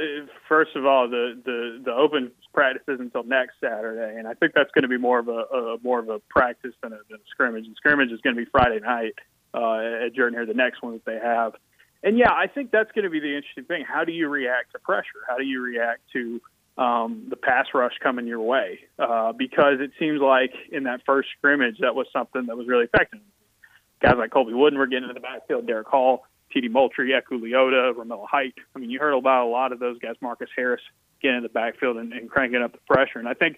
first 0.48 0.76
of 0.76 0.86
all, 0.86 1.10
the 1.10 1.42
the 1.44 1.82
the 1.84 1.92
open 1.92 2.32
practice 2.54 2.84
is 2.88 3.00
until 3.00 3.24
next 3.24 3.56
Saturday, 3.60 4.18
and 4.18 4.28
I 4.28 4.34
think 4.36 4.54
that's 4.54 4.72
going 4.72 4.84
to 4.84 4.88
be 4.88 4.98
more 4.98 5.20
of 5.20 5.28
a, 5.28 5.32
a 5.32 5.78
more 5.84 6.00
of 6.00 6.10
a 6.10 6.20
practice 6.30 6.74
than 6.82 6.94
a, 6.94 7.00
than 7.10 7.18
a 7.18 7.30
scrimmage. 7.32 7.66
And 7.66 7.76
scrimmage 7.76 8.12
is 8.12 8.22
going 8.22 8.36
to 8.36 8.42
be 8.42 8.50
Friday 8.50 8.80
night 8.80 9.16
uh, 9.54 10.06
at 10.06 10.14
Jordan 10.16 10.36
Hare, 10.36 10.46
the 10.46 10.54
next 10.54 10.82
one 10.82 10.94
that 10.94 11.06
they 11.06 11.20
have. 11.22 11.54
And 12.04 12.18
yeah, 12.18 12.32
I 12.32 12.48
think 12.48 12.72
that's 12.72 12.92
going 12.94 13.04
to 13.04 13.12
be 13.12 13.20
the 13.20 13.36
interesting 13.36 13.66
thing. 13.66 13.86
How 13.88 14.04
do 14.04 14.12
you 14.12 14.28
react 14.28 14.72
to 14.74 14.80
pressure? 14.80 15.22
How 15.28 15.38
do 15.38 15.44
you 15.44 15.62
react 15.62 16.02
to 16.14 16.42
um, 16.78 17.28
the 17.30 17.36
pass 17.36 17.68
rush 17.74 17.94
coming 18.02 18.28
your 18.28 18.42
way? 18.42 18.80
Uh, 18.98 19.34
because 19.34 19.80
it 19.80 19.92
seems 20.00 20.20
like 20.20 20.54
in 20.72 20.84
that 20.84 21.02
first 21.06 21.30
scrimmage, 21.38 21.78
that 21.80 21.94
was 21.94 22.08
something 22.12 22.48
that 22.48 22.58
was 22.58 22.68
really 22.68 22.86
effective. 22.86 23.20
Guys 24.02 24.16
like 24.18 24.32
Colby 24.32 24.54
Wooden 24.54 24.80
were 24.80 24.88
getting 24.88 25.04
into 25.04 25.14
the 25.14 25.20
backfield. 25.20 25.68
Derick 25.68 25.88
Hall 25.88 26.26
T.D. 26.52 26.68
Moultrie, 26.68 27.12
Eku 27.12 27.40
Leota, 27.40 27.94
Romello 27.94 28.28
Height. 28.28 28.54
I 28.76 28.80
mean, 28.80 28.90
you 28.90 29.00
heard 29.00 29.14
about 29.14 29.46
a 29.46 29.50
lot 29.50 29.72
of 29.72 29.80
those 29.80 29.98
guys. 30.00 30.16
Marcus 30.22 30.50
Harris 30.56 30.82
getting 31.22 31.38
in 31.38 31.44
the 31.44 31.50
backfield 31.50 31.98
and, 31.98 32.14
and 32.14 32.30
cranking 32.30 32.62
up 32.62 32.74
the 32.74 32.80
pressure. 32.88 33.20
And 33.20 33.28
I 33.28 33.34
think 33.34 33.58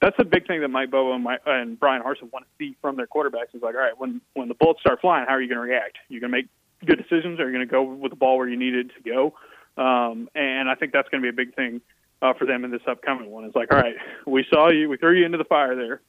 that's 0.00 0.16
a 0.18 0.24
big 0.24 0.46
thing 0.46 0.60
that 0.60 0.68
Mike 0.68 0.90
Bobo 0.90 1.14
and, 1.14 1.24
Mike, 1.24 1.40
and 1.46 1.78
Bryan 1.78 2.02
Harsin 2.02 2.32
want 2.32 2.44
to 2.44 2.50
see 2.58 2.76
from 2.80 2.96
their 2.96 3.06
quarterbacks. 3.06 3.54
Is 3.54 3.62
like, 3.62 3.74
all 3.74 3.80
right, 3.80 3.98
when 3.98 4.20
when 4.34 4.48
the 4.48 4.54
bullets 4.54 4.80
start 4.80 5.00
flying, 5.00 5.26
how 5.26 5.34
are 5.34 5.42
you 5.42 5.48
going 5.48 5.56
to 5.56 5.72
react? 5.72 5.98
You're 6.08 6.20
going 6.20 6.30
to 6.30 6.36
make 6.38 6.48
good 6.84 6.98
decisions, 6.98 7.40
are 7.40 7.46
you 7.46 7.52
going 7.52 7.66
to 7.66 7.70
go 7.70 7.82
with 7.82 8.10
the 8.10 8.16
ball 8.16 8.38
where 8.38 8.48
you 8.48 8.56
need 8.56 8.74
it 8.74 8.90
to 8.94 9.02
go? 9.02 9.34
Um, 9.80 10.28
and 10.34 10.68
I 10.68 10.74
think 10.74 10.92
that's 10.92 11.08
going 11.08 11.22
to 11.22 11.24
be 11.24 11.28
a 11.30 11.44
big 11.44 11.54
thing 11.54 11.80
uh, 12.20 12.34
for 12.34 12.46
them 12.46 12.64
in 12.64 12.70
this 12.70 12.82
upcoming 12.86 13.30
one. 13.30 13.44
It's 13.44 13.54
like, 13.54 13.72
all 13.72 13.78
right, 13.78 13.96
we 14.26 14.44
saw 14.52 14.70
you, 14.70 14.88
we 14.88 14.96
threw 14.96 15.18
you 15.18 15.24
into 15.24 15.38
the 15.38 15.44
fire 15.44 15.76
there. 15.76 16.00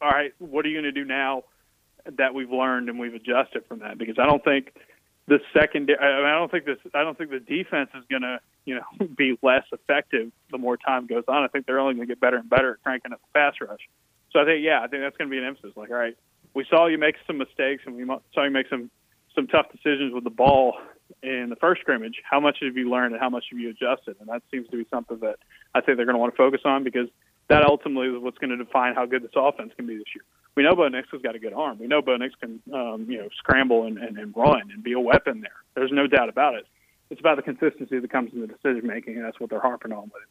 All 0.00 0.10
right, 0.10 0.32
what 0.38 0.64
are 0.66 0.68
you 0.68 0.74
going 0.80 0.92
to 0.94 1.00
do 1.00 1.06
now 1.06 1.44
that 2.18 2.34
we've 2.34 2.50
learned 2.50 2.88
and 2.88 2.98
we've 2.98 3.14
adjusted 3.14 3.64
from 3.66 3.78
that? 3.80 3.96
Because 3.96 4.16
I 4.18 4.26
don't 4.26 4.44
think 4.44 4.74
the 5.26 5.40
second. 5.52 5.90
I, 5.90 6.04
mean, 6.04 6.26
I 6.26 6.38
don't 6.38 6.50
think 6.50 6.66
this. 6.66 6.78
I 6.94 7.02
don't 7.02 7.16
think 7.16 7.30
the 7.30 7.40
defense 7.40 7.90
is 7.94 8.04
going 8.10 8.22
to 8.22 8.40
you 8.64 8.76
know 8.76 9.06
be 9.16 9.38
less 9.42 9.64
effective 9.72 10.30
the 10.50 10.58
more 10.58 10.76
time 10.76 11.06
goes 11.06 11.24
on. 11.28 11.42
I 11.42 11.48
think 11.48 11.66
they're 11.66 11.80
only 11.80 11.94
going 11.94 12.06
to 12.06 12.14
get 12.14 12.20
better 12.20 12.36
and 12.36 12.48
better 12.48 12.72
at 12.72 12.82
cranking 12.82 13.12
up 13.12 13.20
the 13.20 13.38
pass 13.38 13.54
rush. 13.60 13.88
So 14.32 14.40
I 14.40 14.44
think 14.44 14.62
yeah, 14.62 14.80
I 14.82 14.88
think 14.88 15.02
that's 15.02 15.16
going 15.16 15.30
to 15.30 15.34
be 15.34 15.38
an 15.38 15.44
emphasis. 15.44 15.72
Like 15.76 15.90
all 15.90 15.96
right, 15.96 16.16
we 16.54 16.66
saw 16.68 16.86
you 16.86 16.98
make 16.98 17.16
some 17.26 17.38
mistakes 17.38 17.82
and 17.86 17.96
we 17.96 18.04
saw 18.34 18.44
you 18.44 18.50
make 18.50 18.68
some 18.68 18.90
some 19.36 19.46
tough 19.46 19.66
decisions 19.70 20.12
with 20.12 20.24
the 20.24 20.30
ball 20.30 20.74
in 21.22 21.46
the 21.50 21.56
first 21.56 21.82
scrimmage. 21.82 22.16
How 22.28 22.40
much 22.40 22.58
have 22.62 22.76
you 22.76 22.90
learned 22.90 23.12
and 23.12 23.20
how 23.20 23.30
much 23.30 23.44
have 23.50 23.60
you 23.60 23.70
adjusted? 23.70 24.16
And 24.18 24.28
that 24.28 24.42
seems 24.50 24.68
to 24.70 24.76
be 24.76 24.86
something 24.90 25.18
that 25.20 25.36
I 25.74 25.80
think 25.80 25.96
they're 25.96 26.06
going 26.06 26.16
to 26.16 26.20
want 26.20 26.34
to 26.34 26.36
focus 26.36 26.62
on 26.64 26.82
because 26.82 27.08
that 27.48 27.62
ultimately 27.64 28.08
is 28.08 28.20
what's 28.20 28.38
going 28.38 28.50
to 28.50 28.56
define 28.56 28.94
how 28.94 29.06
good 29.06 29.22
this 29.22 29.30
offense 29.36 29.72
can 29.76 29.86
be 29.86 29.96
this 29.96 30.06
year. 30.14 30.24
We 30.56 30.64
know 30.64 30.74
Bo 30.74 30.88
Nix 30.88 31.08
has 31.12 31.22
got 31.22 31.36
a 31.36 31.38
good 31.38 31.52
arm. 31.52 31.78
We 31.78 31.86
know 31.86 32.02
Bo 32.02 32.16
Nix 32.16 32.34
can, 32.40 32.60
um, 32.72 33.06
you 33.08 33.18
know, 33.18 33.28
scramble 33.38 33.86
and, 33.86 33.98
and, 33.98 34.18
and 34.18 34.34
run 34.34 34.70
and 34.72 34.82
be 34.82 34.94
a 34.94 35.00
weapon 35.00 35.42
there. 35.42 35.50
There's 35.74 35.92
no 35.92 36.06
doubt 36.06 36.28
about 36.28 36.54
it. 36.54 36.66
It's 37.10 37.20
about 37.20 37.36
the 37.36 37.42
consistency 37.42 38.00
that 38.00 38.10
comes 38.10 38.32
in 38.32 38.40
the 38.40 38.48
decision 38.48 38.86
making, 38.86 39.16
and 39.16 39.24
that's 39.24 39.38
what 39.38 39.50
they're 39.50 39.60
harping 39.60 39.92
on 39.92 40.04
with. 40.04 40.22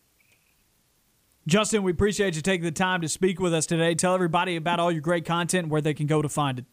Justin, 1.47 1.83
we 1.83 1.91
appreciate 1.91 2.35
you 2.35 2.41
taking 2.41 2.65
the 2.65 2.71
time 2.71 3.01
to 3.01 3.07
speak 3.07 3.39
with 3.39 3.53
us 3.53 3.65
today. 3.65 3.93
Tell 3.93 4.15
everybody 4.15 4.55
about 4.55 4.79
all 4.79 4.91
your 4.91 5.01
great 5.01 5.25
content, 5.25 5.65
and 5.65 5.71
where 5.71 5.79
they 5.79 5.93
can 5.93 6.07
go 6.07 6.21
to 6.21 6.27
find 6.27 6.59
it. 6.59 6.65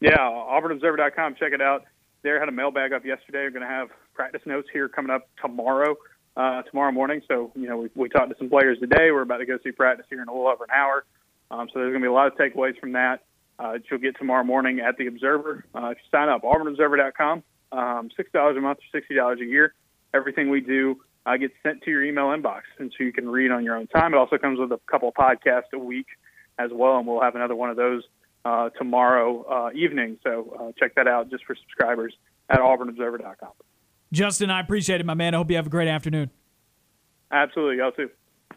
Yeah, 0.00 0.18
auburnobserver.com. 0.18 1.36
Check 1.36 1.52
it 1.52 1.62
out. 1.62 1.84
There 2.22 2.38
had 2.40 2.48
a 2.48 2.52
mailbag 2.52 2.92
up 2.92 3.04
yesterday. 3.04 3.40
We're 3.40 3.50
going 3.50 3.62
to 3.62 3.68
have 3.68 3.88
practice 4.14 4.42
notes 4.46 4.68
here 4.72 4.88
coming 4.88 5.10
up 5.10 5.28
tomorrow 5.40 5.96
uh, 6.36 6.62
tomorrow 6.62 6.92
morning. 6.92 7.22
So, 7.28 7.52
you 7.54 7.68
know, 7.68 7.76
we, 7.78 7.90
we 7.94 8.08
talked 8.08 8.30
to 8.30 8.36
some 8.38 8.48
players 8.48 8.78
today. 8.80 9.10
We're 9.10 9.22
about 9.22 9.38
to 9.38 9.46
go 9.46 9.58
see 9.62 9.72
practice 9.72 10.06
here 10.08 10.22
in 10.22 10.28
a 10.28 10.32
little 10.32 10.48
over 10.48 10.64
an 10.64 10.70
hour. 10.74 11.04
Um, 11.50 11.68
so 11.72 11.78
there's 11.78 11.92
going 11.92 12.02
to 12.02 12.06
be 12.06 12.08
a 12.08 12.12
lot 12.12 12.26
of 12.26 12.34
takeaways 12.34 12.78
from 12.78 12.92
that. 12.92 13.24
Uh, 13.58 13.74
you'll 13.88 14.00
get 14.00 14.16
tomorrow 14.18 14.42
morning 14.42 14.80
at 14.80 14.96
the 14.96 15.06
Observer. 15.06 15.64
Uh, 15.74 15.88
if 15.88 15.98
you 15.98 16.04
sign 16.10 16.28
up, 16.28 16.42
auburnobserver.com, 16.42 17.42
um, 17.72 18.08
$6 18.18 18.58
a 18.58 18.60
month 18.60 18.78
or 18.92 19.00
$60 19.00 19.40
a 19.40 19.44
year. 19.44 19.74
Everything 20.12 20.50
we 20.50 20.60
do 20.60 21.00
uh, 21.26 21.36
gets 21.36 21.54
sent 21.62 21.82
to 21.82 21.90
your 21.90 22.04
email 22.04 22.26
inbox, 22.26 22.62
and 22.78 22.92
so 22.96 23.04
you 23.04 23.12
can 23.12 23.28
read 23.28 23.50
on 23.50 23.64
your 23.64 23.76
own 23.76 23.86
time. 23.86 24.12
It 24.12 24.16
also 24.16 24.38
comes 24.38 24.58
with 24.58 24.72
a 24.72 24.80
couple 24.90 25.08
of 25.08 25.14
podcasts 25.14 25.72
a 25.72 25.78
week 25.78 26.06
as 26.58 26.70
well, 26.72 26.98
and 26.98 27.06
we'll 27.06 27.20
have 27.20 27.36
another 27.36 27.54
one 27.54 27.70
of 27.70 27.76
those 27.76 28.02
uh, 28.44 28.70
tomorrow 28.70 29.44
uh, 29.44 29.70
evening. 29.74 30.18
So 30.22 30.56
uh, 30.58 30.72
check 30.78 30.94
that 30.96 31.08
out 31.08 31.30
just 31.30 31.44
for 31.44 31.54
subscribers 31.54 32.14
at 32.48 32.58
auburnobserver.com. 32.58 33.52
Justin, 34.12 34.50
I 34.50 34.60
appreciate 34.60 35.00
it, 35.00 35.06
my 35.06 35.14
man. 35.14 35.34
I 35.34 35.38
hope 35.38 35.50
you 35.50 35.56
have 35.56 35.66
a 35.66 35.70
great 35.70 35.88
afternoon. 35.88 36.30
Absolutely. 37.30 37.78
Y'all 37.78 37.92
too. 37.92 38.10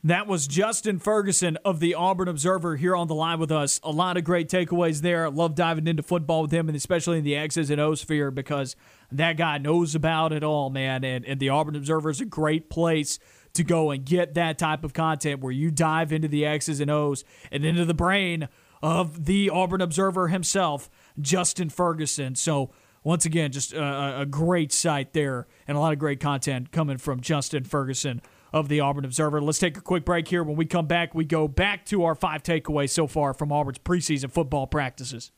That 0.04 0.28
was 0.28 0.48
Justin 0.48 1.00
Ferguson 1.00 1.58
of 1.66 1.80
the 1.80 1.96
Auburn 1.96 2.28
Observer 2.28 2.76
here 2.76 2.96
on 2.96 3.08
the 3.08 3.16
line 3.16 3.40
with 3.40 3.52
us. 3.52 3.80
A 3.82 3.90
lot 3.90 4.16
of 4.16 4.24
great 4.24 4.48
takeaways 4.48 5.02
there. 5.02 5.26
I 5.26 5.30
love 5.30 5.56
diving 5.56 5.88
into 5.88 6.04
football 6.04 6.44
with 6.44 6.52
him, 6.52 6.70
and 6.70 6.76
especially 6.76 7.18
in 7.18 7.24
the 7.24 7.36
X's 7.36 7.72
and 7.72 7.82
O's 7.82 8.02
sphere 8.02 8.30
because 8.30 8.76
that 9.12 9.38
guy 9.38 9.58
knows 9.58 9.96
about 9.96 10.34
it 10.34 10.44
all, 10.44 10.70
man. 10.70 11.04
And, 11.04 11.26
and 11.26 11.40
the 11.40 11.50
Auburn 11.50 11.76
Observer 11.76 12.12
is 12.12 12.22
a 12.22 12.26
great 12.26 12.70
place 12.70 13.18
to 13.54 13.64
go 13.64 13.90
and 13.90 14.06
get 14.06 14.36
that 14.36 14.60
type 14.60 14.84
of 14.84 14.94
content 14.94 15.42
where 15.42 15.52
you 15.52 15.72
dive 15.72 16.14
into 16.14 16.28
the 16.28 16.46
X's 16.46 16.80
and 16.80 16.92
O's 16.92 17.24
and 17.52 17.66
into 17.66 17.86
the 17.86 17.96
brain 17.96 18.48
of 18.82 19.26
the 19.26 19.50
Auburn 19.50 19.82
Observer 19.82 20.28
himself, 20.28 20.90
Justin 21.20 21.70
Ferguson. 21.70 22.36
So, 22.36 22.72
once 23.04 23.26
again, 23.26 23.52
just 23.52 23.74
a, 23.74 24.22
a, 24.22 24.26
great 24.26 24.74
site 24.74 25.14
there 25.14 25.48
and 25.66 25.78
a 25.78 25.80
lot 25.80 25.94
of 25.94 26.00
great 26.00 26.20
content 26.20 26.72
coming 26.74 26.98
from 26.98 27.22
Justin 27.22 27.64
Ferguson 27.64 28.22
of 28.52 28.68
the 28.68 28.82
Auburn 28.82 29.06
Observer. 29.06 29.42
Let's 29.42 29.60
take 29.60 29.78
a 29.78 29.82
quick 29.82 30.04
break 30.04 30.28
here. 30.28 30.44
When 30.44 30.58
we 30.58 30.66
come 30.66 30.88
back, 30.88 31.16
we 31.16 31.24
go 31.24 31.48
back 31.48 31.86
to 31.86 32.04
our 32.04 32.16
five 32.16 32.44
takeaways 32.44 32.90
so 32.90 33.08
far 33.08 33.34
from 33.34 33.52
Auburn's 33.52 33.80
preseason 33.80 34.32
football 34.32 34.68
practices. 34.68 35.32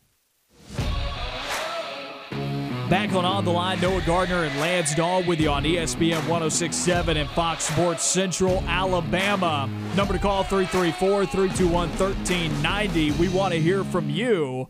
Back 2.90 3.14
on 3.14 3.24
On 3.24 3.46
the 3.46 3.52
Line, 3.52 3.80
Noah 3.80 4.02
Gardner 4.02 4.46
and 4.46 4.60
Lance 4.60 4.96
Dawe 4.96 5.22
with 5.22 5.40
you 5.40 5.52
on 5.52 5.64
ESPN 5.64 6.28
1067 6.28 7.18
and 7.18 7.30
Fox 7.30 7.66
Sports 7.66 8.04
Central, 8.04 8.64
Alabama. 8.68 9.70
Number 9.96 10.14
to 10.14 10.20
call 10.20 10.44
334 10.44 11.28
321 11.28 11.72
1390. 11.72 13.12
We 13.12 13.30
want 13.30 13.54
to 13.54 13.60
hear 13.60 13.84
from 13.84 14.10
you. 14.10 14.70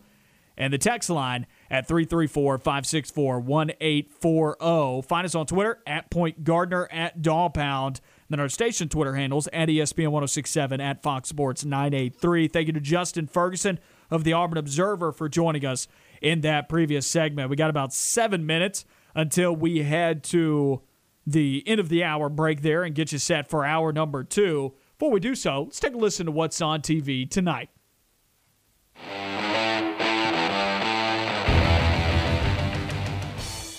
And 0.58 0.74
the 0.74 0.78
text 0.78 1.10
line 1.10 1.48
at 1.72 1.88
334 1.88 2.58
564 2.58 3.40
1840. 3.40 5.08
Find 5.08 5.24
us 5.24 5.34
on 5.34 5.46
Twitter 5.46 5.82
at 5.88 6.12
Point 6.12 6.44
Gardner 6.44 6.90
at 6.92 7.22
Dawe 7.22 7.48
Pound. 7.48 8.02
Then 8.30 8.42
our 8.42 8.50
station 8.50 8.90
Twitter 8.90 9.16
handles 9.16 9.48
at 9.54 9.70
ESPN 9.70 10.10
1067 10.10 10.82
at 10.82 11.02
Fox 11.02 11.30
Sports 11.30 11.64
983. 11.64 12.50
Thank 12.50 12.68
you 12.68 12.74
to 12.74 12.82
Justin 12.82 13.28
Ferguson 13.28 13.80
of 14.12 14.26
the 14.26 14.34
Auburn 14.34 14.58
Observer 14.58 15.14
for 15.14 15.30
joining 15.30 15.66
us 15.66 15.88
in 16.22 16.42
that 16.42 16.70
previous 16.70 17.08
segment. 17.08 17.50
We 17.50 17.56
got 17.56 17.70
about 17.70 17.94
seven 17.94 18.46
minutes 18.46 18.86
until 19.16 19.56
we 19.56 19.84
head 19.84 20.24
to 20.26 20.82
the 21.26 21.64
end 21.68 21.80
of 21.80 21.90
the 21.90 22.04
hour 22.04 22.30
break 22.30 22.62
there 22.62 22.84
and 22.84 22.96
get 22.96 23.12
you 23.12 23.20
set 23.20 23.50
for 23.50 23.66
hour 23.66 23.92
number 23.92 24.24
two. 24.24 24.74
Before 24.98 25.12
we 25.12 25.20
do 25.20 25.36
so, 25.36 25.64
let's 25.64 25.80
take 25.80 25.94
a 25.94 25.98
listen 25.98 26.26
to 26.26 26.32
what's 26.32 26.62
on 26.62 26.82
TV 26.82 27.30
tonight. 27.30 27.70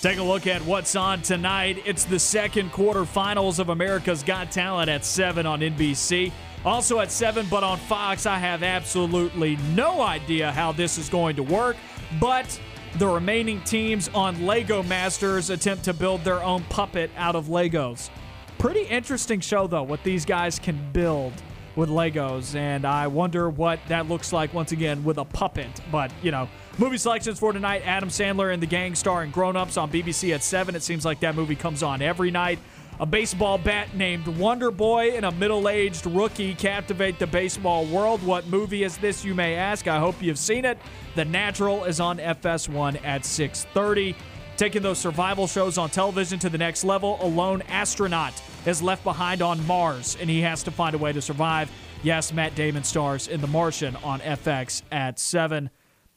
Take 0.01 0.16
a 0.16 0.22
look 0.22 0.47
at 0.47 0.62
what's 0.62 0.97
on 0.97 1.20
tonight. 1.20 1.82
It's 1.84 2.05
the 2.05 2.18
second 2.18 2.72
quarterfinals 2.72 3.59
of 3.59 3.68
America's 3.68 4.22
Got 4.22 4.51
Talent 4.51 4.88
at 4.88 5.05
7 5.05 5.45
on 5.45 5.61
NBC. 5.61 6.32
Also 6.64 7.01
at 7.01 7.12
7, 7.12 7.47
but 7.51 7.62
on 7.62 7.76
Fox, 7.76 8.24
I 8.24 8.38
have 8.38 8.62
absolutely 8.62 9.57
no 9.74 10.01
idea 10.01 10.53
how 10.53 10.72
this 10.72 10.97
is 10.97 11.11
going 11.11 11.36
to 11.36 11.43
work. 11.43 11.76
But 12.18 12.58
the 12.98 13.06
remaining 13.06 13.61
teams 13.62 14.08
on 14.14 14.46
Lego 14.46 14.82
Masters 14.82 15.50
attempt 15.50 15.84
to 15.84 15.94
build 15.94 16.24
their 16.24 16.42
own 16.42 16.64
puppet 16.64 17.11
out 17.16 17.36
of 17.36 17.46
Legos. 17.46 18.11
Pretty 18.58 18.82
interesting 18.82 19.40
show, 19.40 19.66
though, 19.66 19.84
what 19.84 20.02
these 20.02 20.24
guys 20.24 20.58
can 20.58 20.78
build 20.92 21.32
with 21.76 21.88
Legos. 21.88 22.54
And 22.54 22.84
I 22.84 23.06
wonder 23.06 23.48
what 23.48 23.78
that 23.88 24.08
looks 24.08 24.32
like 24.32 24.52
once 24.52 24.72
again 24.72 25.04
with 25.04 25.18
a 25.18 25.24
puppet. 25.24 25.68
But, 25.92 26.11
you 26.22 26.30
know, 26.30 26.48
movie 26.78 26.98
selections 26.98 27.38
for 27.38 27.52
tonight 27.52 27.82
Adam 27.84 28.08
Sandler 28.08 28.52
and 28.52 28.61
the 28.61 28.66
gang 28.66 28.94
starring 28.94 29.30
Grown 29.30 29.56
Ups 29.56 29.76
on 29.76 29.90
BBC 29.90 30.34
at 30.34 30.42
7. 30.42 30.74
It 30.74 30.82
seems 30.82 31.04
like 31.04 31.20
that 31.20 31.34
movie 31.36 31.54
comes 31.54 31.82
on 31.82 32.02
every 32.02 32.30
night. 32.30 32.58
A 33.01 33.07
baseball 33.07 33.57
bat 33.57 33.96
named 33.96 34.28
Wonder 34.28 34.70
Boy 34.70 35.12
and 35.12 35.24
a 35.24 35.32
middle 35.32 35.70
aged 35.70 36.05
rookie 36.05 36.55
captivate 36.55 37.18
the 37.18 37.26
baseball 37.26 37.86
world. 37.86 38.22
What 38.22 38.46
movie 38.48 38.84
is 38.84 38.98
this, 38.98 39.24
you 39.24 39.34
may 39.34 39.55
ask? 39.55 39.88
I 39.88 39.98
hope 39.98 40.20
you've 40.20 40.38
seen 40.38 40.66
it. 40.66 40.76
The 41.14 41.24
Natural 41.24 41.84
is 41.84 41.98
on 41.98 42.18
FS1 42.18 43.03
at 43.03 43.22
6:30. 43.22 44.14
Taking 44.59 44.82
those 44.82 44.98
survival 44.98 45.46
shows 45.46 45.78
on 45.78 45.88
television 45.88 46.38
to 46.40 46.51
the 46.51 46.59
next 46.59 46.84
level, 46.84 47.16
a 47.22 47.26
lone 47.26 47.62
astronaut 47.70 48.34
is 48.66 48.82
left 48.82 49.03
behind 49.03 49.40
on 49.40 49.66
Mars 49.66 50.18
and 50.20 50.28
he 50.28 50.42
has 50.42 50.62
to 50.64 50.70
find 50.70 50.94
a 50.94 50.98
way 50.98 51.14
to 51.14 51.22
survive. 51.22 51.72
Yes, 52.03 52.34
Matt 52.34 52.55
Damon 52.55 52.84
stars 52.84 53.28
in 53.28 53.40
The 53.40 53.46
Martian 53.46 53.96
on 54.05 54.20
FX 54.20 54.82
at 54.92 55.18
7. 55.18 55.70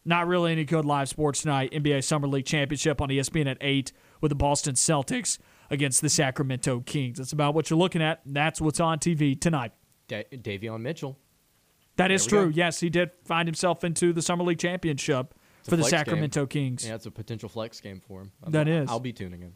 Not 0.04 0.28
really 0.28 0.52
any 0.52 0.66
good 0.66 0.84
live 0.84 1.08
sports 1.08 1.44
tonight. 1.44 1.72
NBA 1.72 2.04
Summer 2.04 2.28
League 2.28 2.46
Championship 2.46 3.00
on 3.00 3.08
ESPN 3.08 3.50
at 3.50 3.58
8 3.62 3.94
with 4.20 4.32
the 4.32 4.36
Boston 4.36 4.76
Celtics 4.76 5.38
against 5.74 6.02
the 6.02 6.10
Sacramento 6.10 6.82
Kings. 6.82 7.18
That's 7.18 7.34
about 7.34 7.54
what 7.54 7.70
you're 7.70 7.80
looking 7.80 8.02
at. 8.02 8.22
That's 8.26 8.62
what's 8.62 8.80
on 8.80 9.00
TV 9.00 9.40
tonight. 9.40 9.74
Da- 10.08 10.26
Davion 10.32 10.82
Mitchell. 10.82 11.18
That 11.98 12.12
is 12.12 12.26
true. 12.26 12.46
Go. 12.46 12.52
Yes, 12.56 12.80
he 12.80 12.90
did 12.90 13.12
find 13.26 13.48
himself 13.48 13.84
into 13.84 14.14
the 14.14 14.22
Summer 14.22 14.44
League 14.44 14.60
Championship 14.60 15.34
for 15.64 15.76
the 15.76 15.84
Sacramento 15.84 16.46
game. 16.46 16.70
Kings. 16.70 16.88
Yeah, 16.88 16.96
it's 16.96 17.06
a 17.06 17.12
potential 17.12 17.50
flex 17.50 17.80
game 17.80 18.02
for 18.08 18.22
him. 18.22 18.32
I'm, 18.44 18.52
that 18.52 18.68
is. 18.68 18.90
I'll 18.90 19.00
be 19.00 19.14
tuning 19.14 19.42
in. 19.42 19.54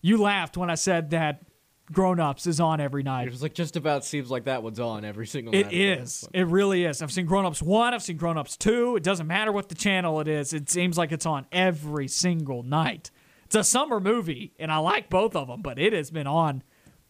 You 0.00 0.18
laughed 0.18 0.56
when 0.56 0.70
I 0.70 0.76
said 0.76 1.10
that 1.10 1.42
Grown 1.90 2.20
Ups 2.20 2.46
is 2.46 2.60
on 2.60 2.80
every 2.80 3.02
night. 3.02 3.26
It 3.26 3.30
was 3.30 3.42
like 3.42 3.54
just 3.54 3.76
about 3.76 4.04
seems 4.04 4.30
like 4.30 4.44
that 4.44 4.62
one's 4.62 4.78
on 4.78 5.04
every 5.04 5.26
single. 5.26 5.54
It 5.54 5.72
is. 5.72 6.28
It 6.32 6.46
really 6.46 6.84
is. 6.84 7.02
I've 7.02 7.10
seen 7.12 7.26
Grown 7.26 7.44
Ups 7.46 7.62
1, 7.62 7.94
I've 7.94 8.02
seen 8.02 8.16
Grown 8.16 8.38
Ups 8.38 8.56
2. 8.56 8.96
It 8.96 9.02
doesn't 9.02 9.26
matter 9.26 9.50
what 9.50 9.68
the 9.68 9.74
channel 9.74 10.20
it 10.20 10.28
is. 10.28 10.52
It 10.52 10.70
seems 10.70 10.96
like 10.98 11.12
it's 11.12 11.26
on 11.26 11.46
every 11.50 12.08
single 12.08 12.62
night. 12.62 13.10
It's 13.48 13.56
a 13.56 13.64
summer 13.64 13.98
movie, 13.98 14.52
and 14.58 14.70
I 14.70 14.76
like 14.76 15.08
both 15.08 15.34
of 15.34 15.48
them, 15.48 15.62
but 15.62 15.78
it 15.78 15.94
has 15.94 16.10
been 16.10 16.26
on 16.26 16.62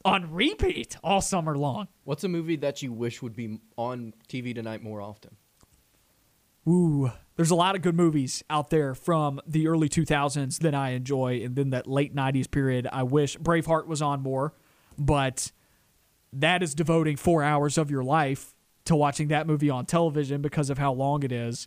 on 0.04 0.32
repeat 0.32 0.96
all 1.02 1.20
summer 1.20 1.58
long. 1.58 1.88
What's 2.04 2.22
a 2.22 2.28
movie 2.28 2.54
that 2.54 2.80
you 2.80 2.92
wish 2.92 3.20
would 3.20 3.34
be 3.34 3.58
on 3.76 4.14
TV 4.28 4.54
tonight 4.54 4.80
more 4.80 5.00
often? 5.00 5.34
Ooh, 6.68 7.10
there's 7.34 7.50
a 7.50 7.56
lot 7.56 7.74
of 7.74 7.82
good 7.82 7.96
movies 7.96 8.44
out 8.48 8.70
there 8.70 8.94
from 8.94 9.40
the 9.48 9.66
early 9.66 9.88
2000s 9.88 10.60
that 10.60 10.76
I 10.76 10.90
enjoy, 10.90 11.42
and 11.42 11.56
then 11.56 11.70
that 11.70 11.88
late 11.88 12.14
90s 12.14 12.48
period. 12.48 12.86
I 12.92 13.02
wish 13.02 13.36
Braveheart 13.38 13.88
was 13.88 14.00
on 14.00 14.22
more, 14.22 14.54
but 14.96 15.50
that 16.32 16.62
is 16.62 16.72
devoting 16.72 17.16
four 17.16 17.42
hours 17.42 17.76
of 17.76 17.90
your 17.90 18.04
life 18.04 18.54
to 18.84 18.94
watching 18.94 19.26
that 19.26 19.48
movie 19.48 19.70
on 19.70 19.86
television 19.86 20.40
because 20.40 20.70
of 20.70 20.78
how 20.78 20.92
long 20.92 21.24
it 21.24 21.32
is. 21.32 21.66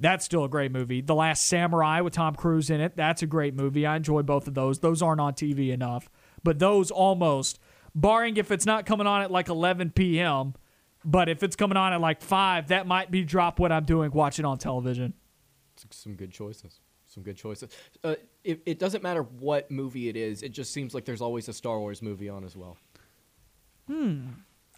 That's 0.00 0.24
still 0.24 0.44
a 0.44 0.48
great 0.48 0.72
movie. 0.72 1.02
The 1.02 1.14
Last 1.14 1.46
Samurai 1.46 2.00
with 2.00 2.14
Tom 2.14 2.34
Cruise 2.34 2.70
in 2.70 2.80
it. 2.80 2.96
That's 2.96 3.22
a 3.22 3.26
great 3.26 3.54
movie. 3.54 3.84
I 3.84 3.96
enjoy 3.96 4.22
both 4.22 4.48
of 4.48 4.54
those. 4.54 4.78
Those 4.78 5.02
aren't 5.02 5.20
on 5.20 5.34
TV 5.34 5.70
enough, 5.70 6.08
but 6.42 6.58
those 6.58 6.90
almost, 6.90 7.58
barring 7.94 8.38
if 8.38 8.50
it's 8.50 8.64
not 8.64 8.86
coming 8.86 9.06
on 9.06 9.20
at 9.20 9.30
like 9.30 9.48
11 9.48 9.90
p.m., 9.90 10.54
but 11.04 11.28
if 11.28 11.42
it's 11.42 11.56
coming 11.56 11.76
on 11.76 11.92
at 11.92 12.00
like 12.00 12.22
5, 12.22 12.68
that 12.68 12.86
might 12.86 13.10
be 13.10 13.24
drop 13.24 13.58
what 13.58 13.72
I'm 13.72 13.84
doing 13.84 14.10
watching 14.10 14.44
on 14.44 14.58
television. 14.58 15.14
Some 15.90 16.14
good 16.14 16.30
choices. 16.32 16.80
Some 17.06 17.22
good 17.22 17.36
choices. 17.36 17.70
Uh, 18.04 18.14
it, 18.44 18.62
it 18.66 18.78
doesn't 18.78 19.02
matter 19.02 19.22
what 19.22 19.70
movie 19.70 20.08
it 20.08 20.16
is. 20.16 20.42
It 20.42 20.50
just 20.50 20.72
seems 20.72 20.94
like 20.94 21.04
there's 21.04 21.22
always 21.22 21.48
a 21.48 21.52
Star 21.52 21.78
Wars 21.78 22.02
movie 22.02 22.28
on 22.28 22.44
as 22.44 22.56
well. 22.56 22.76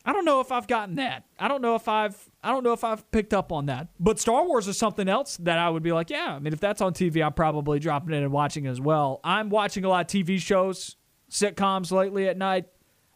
I 0.04 0.12
don't 0.12 0.24
know 0.24 0.40
if 0.40 0.50
I've 0.50 0.66
gotten 0.66 0.96
that. 0.96 1.24
I 1.38 1.46
don't 1.48 1.62
know 1.62 1.74
if 1.76 1.86
I've 1.86 2.16
I 2.42 2.50
don't 2.50 2.64
know 2.64 2.72
if 2.72 2.82
I've 2.82 3.08
picked 3.12 3.32
up 3.32 3.52
on 3.52 3.66
that. 3.66 3.88
But 4.00 4.18
Star 4.18 4.44
Wars 4.44 4.66
is 4.66 4.76
something 4.76 5.08
else 5.08 5.36
that 5.38 5.58
I 5.58 5.70
would 5.70 5.82
be 5.82 5.92
like, 5.92 6.10
yeah. 6.10 6.34
I 6.34 6.38
mean, 6.40 6.52
if 6.52 6.58
that's 6.60 6.80
on 6.80 6.92
TV, 6.92 7.24
I'm 7.24 7.32
probably 7.34 7.78
dropping 7.78 8.14
in 8.14 8.22
and 8.22 8.32
watching 8.32 8.64
it 8.64 8.70
as 8.70 8.80
well. 8.80 9.20
I'm 9.22 9.48
watching 9.48 9.84
a 9.84 9.88
lot 9.88 10.00
of 10.00 10.06
TV 10.08 10.40
shows, 10.40 10.96
sitcoms 11.30 11.92
lately 11.92 12.26
at 12.28 12.36
night. 12.36 12.66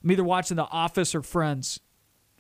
I'm 0.05 0.11
either 0.13 0.23
watching 0.25 0.57
The 0.57 0.65
Office 0.67 1.15
or 1.15 1.23
Friends. 1.23 1.81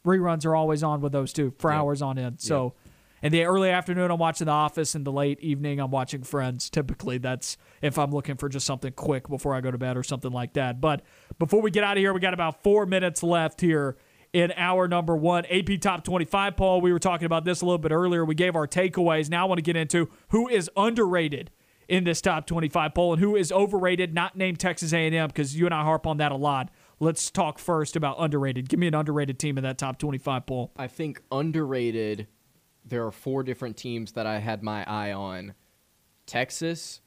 Reruns 0.05 0.47
are 0.47 0.55
always 0.55 0.83
on 0.85 1.01
with 1.01 1.11
those 1.13 1.33
two 1.33 1.53
for 1.59 1.73
Yeah. 1.73 1.79
hours 1.81 2.01
on 2.01 2.17
end. 2.17 2.41
So, 2.41 2.75
in 3.23 3.33
the 3.33 3.45
early 3.45 3.71
afternoon, 3.71 4.13
I'm 4.13 4.19
watching 4.19 4.45
The 4.45 4.53
Office. 4.53 4.95
In 4.95 5.03
the 5.03 5.11
late 5.11 5.41
evening, 5.41 5.81
I'm 5.81 5.91
watching 5.91 6.23
Friends. 6.23 6.71
Typically, 6.71 7.19
that's 7.19 7.57
if 7.83 7.99
I'm 7.99 8.13
looking 8.13 8.37
for 8.37 8.49
just 8.49 8.65
something 8.67 8.93
quick 8.93 9.29
before 9.29 9.55
I 9.57 9.61
go 9.61 9.73
to 9.73 9.79
bed 9.79 9.97
or 9.97 10.05
something 10.05 10.31
like 10.31 10.53
that. 10.53 10.81
But 10.81 11.03
before 11.41 11.61
we 11.61 11.73
get 11.73 11.83
out 11.83 11.97
of 11.97 12.01
here, 12.01 12.15
we 12.15 12.21
got 12.21 12.35
about 12.35 12.63
four 12.63 12.87
minutes 12.87 13.25
left 13.25 13.61
here 13.61 13.97
in 14.37 14.53
our 14.59 14.87
number 14.87 15.16
one 15.16 15.47
AP 15.47 15.80
Top 15.80 16.05
25 16.05 16.59
poll. 16.59 16.82
We 16.82 16.93
were 16.93 16.99
talking 16.99 17.24
about 17.24 17.47
this 17.47 17.62
a 17.62 17.64
little 17.64 17.78
bit 17.78 17.91
earlier. 17.91 18.22
We 18.22 18.34
gave 18.34 18.55
our 18.55 18.66
takeaways. 18.66 19.30
Now 19.30 19.47
I 19.47 19.49
want 19.49 19.57
to 19.57 19.62
get 19.62 19.76
into 19.76 20.11
who 20.28 20.47
is 20.47 20.70
underrated 20.76 21.51
in 21.89 22.05
this 22.05 22.20
top 22.20 22.47
25 22.47 22.93
poll 22.93 23.14
and 23.14 23.22
who 23.22 23.34
is 23.34 23.51
overrated, 23.51 24.12
not 24.12 24.37
named 24.37 24.61
Texas 24.61 24.93
A&M, 24.93 25.28
because 25.28 25.57
you 25.57 25.64
and 25.64 25.74
I 25.74 25.84
harp 25.84 26.07
on 26.07 26.18
that 26.18 26.32
a 26.32 26.37
lot. 26.37 26.70
Let's 27.01 27.30
talk 27.30 27.59
first 27.59 27.97
about 27.97 28.16
underrated. 28.18 28.68
Give 28.68 28.78
me 28.78 28.87
an 28.87 28.95
underrated 28.95 29.39
team 29.39 29.57
in 29.57 29.64
that 29.64 29.78
top 29.78 29.99
25 29.99 30.45
poll. 30.45 30.70
I 30.76 30.87
think 30.87 31.22
underrated. 31.32 32.26
There 32.84 33.07
are 33.07 33.12
four 33.12 33.43
different 33.43 33.78
teams 33.78 34.12
that 34.12 34.26
I 34.26 34.41
had 34.41 34.62
my 34.62 34.84
eye 34.84 35.12
on: 35.12 35.55
Texas, 36.26 37.01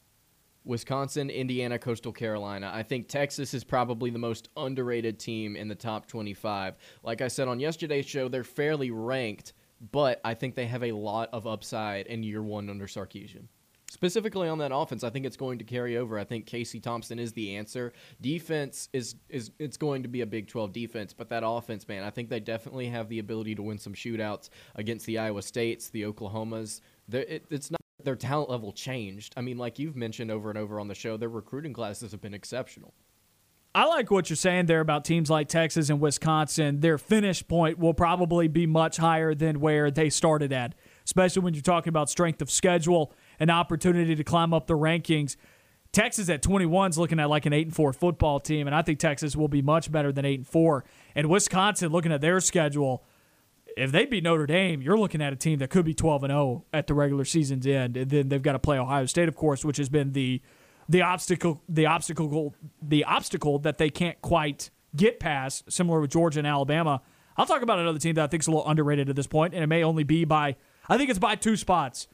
Wisconsin, 0.70 1.32
Indiana, 1.32 1.80
Coastal 1.80 2.14
Carolina. 2.14 2.72
I 2.72 2.84
think 2.84 3.08
Texas 3.08 3.56
is 3.56 3.64
probably 3.64 4.12
the 4.12 4.20
most 4.20 4.50
underrated 4.56 5.18
team 5.18 5.56
in 5.56 5.68
the 5.68 5.74
top 5.74 6.06
25. 6.06 6.76
Like 7.04 7.22
I 7.22 7.28
said 7.28 7.48
on 7.48 7.60
yesterday's 7.60 8.06
show, 8.06 8.28
they're 8.28 8.44
fairly 8.44 8.92
ranked, 8.92 9.54
but 9.92 10.22
I 10.24 10.36
think 10.36 10.54
they 10.54 10.68
have 10.68 10.84
a 10.84 10.92
lot 10.92 11.30
of 11.34 11.48
upside 11.48 12.06
in 12.06 12.22
year 12.22 12.44
one 12.44 12.70
under 12.70 12.86
Sarkisian. 12.86 13.48
Specifically 13.90 14.48
on 14.48 14.60
that 14.60 14.72
offense, 14.72 15.04
I 15.04 15.10
think 15.10 15.26
it's 15.26 15.36
going 15.36 15.58
to 15.58 15.64
carry 15.64 15.98
over. 15.98 16.20
I 16.20 16.24
think 16.24 16.46
Casey 16.46 16.80
Thompson 16.80 17.18
is 17.18 17.34
the 17.34 17.56
answer. 17.56 17.92
Defense 18.22 18.88
is 18.94 19.16
is 19.30 19.50
it's 19.58 19.78
going 19.78 20.04
to 20.04 20.08
be 20.08 20.22
a 20.22 20.28
Big 20.28 20.48
12 20.48 20.72
defense, 20.72 21.12
but 21.12 21.30
that 21.30 21.42
offense, 21.44 21.88
man, 21.88 22.04
I 22.04 22.12
think 22.12 22.30
they 22.30 22.40
definitely 22.40 22.90
have 22.90 23.10
the 23.10 23.18
ability 23.18 23.56
to 23.56 23.64
win 23.64 23.80
some 23.80 23.96
shootouts 23.96 24.50
against 24.76 25.08
the 25.08 25.18
Iowa 25.18 25.42
States, 25.42 25.90
the 25.90 26.04
Oklahomas. 26.04 26.82
It, 27.12 27.48
it's 27.50 27.72
not 27.72 27.80
their 28.04 28.16
talent 28.16 28.50
level 28.50 28.72
changed. 28.72 29.34
I 29.38 29.42
mean, 29.42 29.58
like 29.58 29.80
you've 29.80 29.96
mentioned 29.96 30.32
over 30.32 30.50
and 30.50 30.58
over 30.58 30.80
on 30.80 30.88
the 30.88 30.96
show, 30.96 31.18
their 31.18 31.30
recruiting 31.30 31.74
classes 31.74 32.12
have 32.12 32.22
been 32.22 32.34
exceptional. 32.34 32.94
I 33.76 33.86
like 33.86 34.10
what 34.10 34.30
you're 34.30 34.38
saying 34.38 34.66
there 34.66 34.80
about 34.80 35.06
teams 35.06 35.30
like 35.30 35.48
Texas 35.48 35.90
and 35.90 36.00
Wisconsin. 36.00 36.80
Their 36.80 36.98
finish 36.98 37.48
point 37.48 37.78
will 37.78 37.94
probably 37.94 38.48
be 38.48 38.66
much 38.66 38.98
higher 38.98 39.36
than 39.36 39.60
where 39.60 39.92
they 39.92 40.10
started 40.10 40.52
at, 40.52 40.74
especially 41.06 41.44
when 41.44 41.54
you're 41.54 41.62
talking 41.62 41.90
about 41.90 42.10
strength 42.10 42.42
of 42.42 42.50
schedule 42.50 43.14
and 43.40 43.52
opportunity 43.52 44.16
to 44.16 44.24
climb 44.24 44.56
up 44.56 44.66
the 44.66 44.74
rankings. 44.74 45.36
Texas 45.92 46.30
at 46.30 46.42
21 46.42 46.92
is 46.92 46.98
looking 46.98 47.20
at 47.20 47.30
like 47.30 47.46
an 47.46 47.54
8 47.54 47.68
and 47.68 47.76
4 47.76 47.94
football 47.94 48.40
team, 48.40 48.68
and 48.68 48.76
I 48.76 48.82
think 48.82 49.00
Texas 49.00 49.36
will 49.36 49.48
be 49.48 49.62
much 49.62 49.92
better 49.92 50.12
than 50.12 50.26
8 50.26 50.40
and 50.40 50.48
4. 50.48 50.84
And 51.16 51.30
Wisconsin, 51.30 51.92
looking 51.92 52.12
at 52.12 52.22
their 52.22 52.40
schedule, 52.40 53.04
if 53.78 53.92
they 53.92 54.06
beat 54.06 54.24
Notre 54.24 54.46
Dame, 54.46 54.82
you're 54.82 54.98
looking 54.98 55.22
at 55.22 55.34
a 55.34 55.36
team 55.36 55.60
that 55.60 55.70
could 55.70 55.86
be 55.86 55.94
12 55.94 56.24
and 56.24 56.32
0 56.32 56.66
at 56.74 56.88
the 56.88 56.94
regular 56.94 57.26
season's 57.26 57.66
end, 57.66 57.98
and 57.98 58.10
then 58.10 58.30
they've 58.30 58.42
got 58.42 58.54
to 58.54 58.60
play 58.60 58.78
Ohio 58.78 59.06
State, 59.06 59.28
of 59.28 59.36
course, 59.36 59.64
which 59.64 59.78
has 59.78 59.90
been 59.90 60.14
the 60.14 60.42
the 60.88 61.02
obstacle 61.02 61.62
the 61.70 61.86
obstacle 61.86 62.56
the 62.82 63.04
obstacle 63.04 63.60
that 63.60 63.78
they 63.78 63.90
can't 63.90 64.22
quite 64.22 64.70
get 64.96 65.20
past. 65.20 65.72
Similar 65.72 66.02
with 66.02 66.12
Georgia 66.12 66.40
and 66.40 66.48
Alabama. 66.48 67.02
I'll 67.38 67.46
talk 67.46 67.62
about 67.62 67.80
another 67.80 68.00
team 68.00 68.16
that 68.16 68.24
I 68.24 68.28
think 68.28 68.44
is 68.44 68.48
a 68.48 68.52
little 68.52 68.68
underrated 68.68 69.10
at 69.10 69.16
this 69.16 69.28
point, 69.28 69.54
and 69.54 69.64
it 69.64 69.68
may 69.68 69.84
only 69.84 70.04
be 70.04 70.26
by 70.26 70.56
I 70.88 70.98
think 70.98 71.10
it's 71.10 71.20
by 71.20 71.36
two 71.36 71.56
spots. 71.56 72.08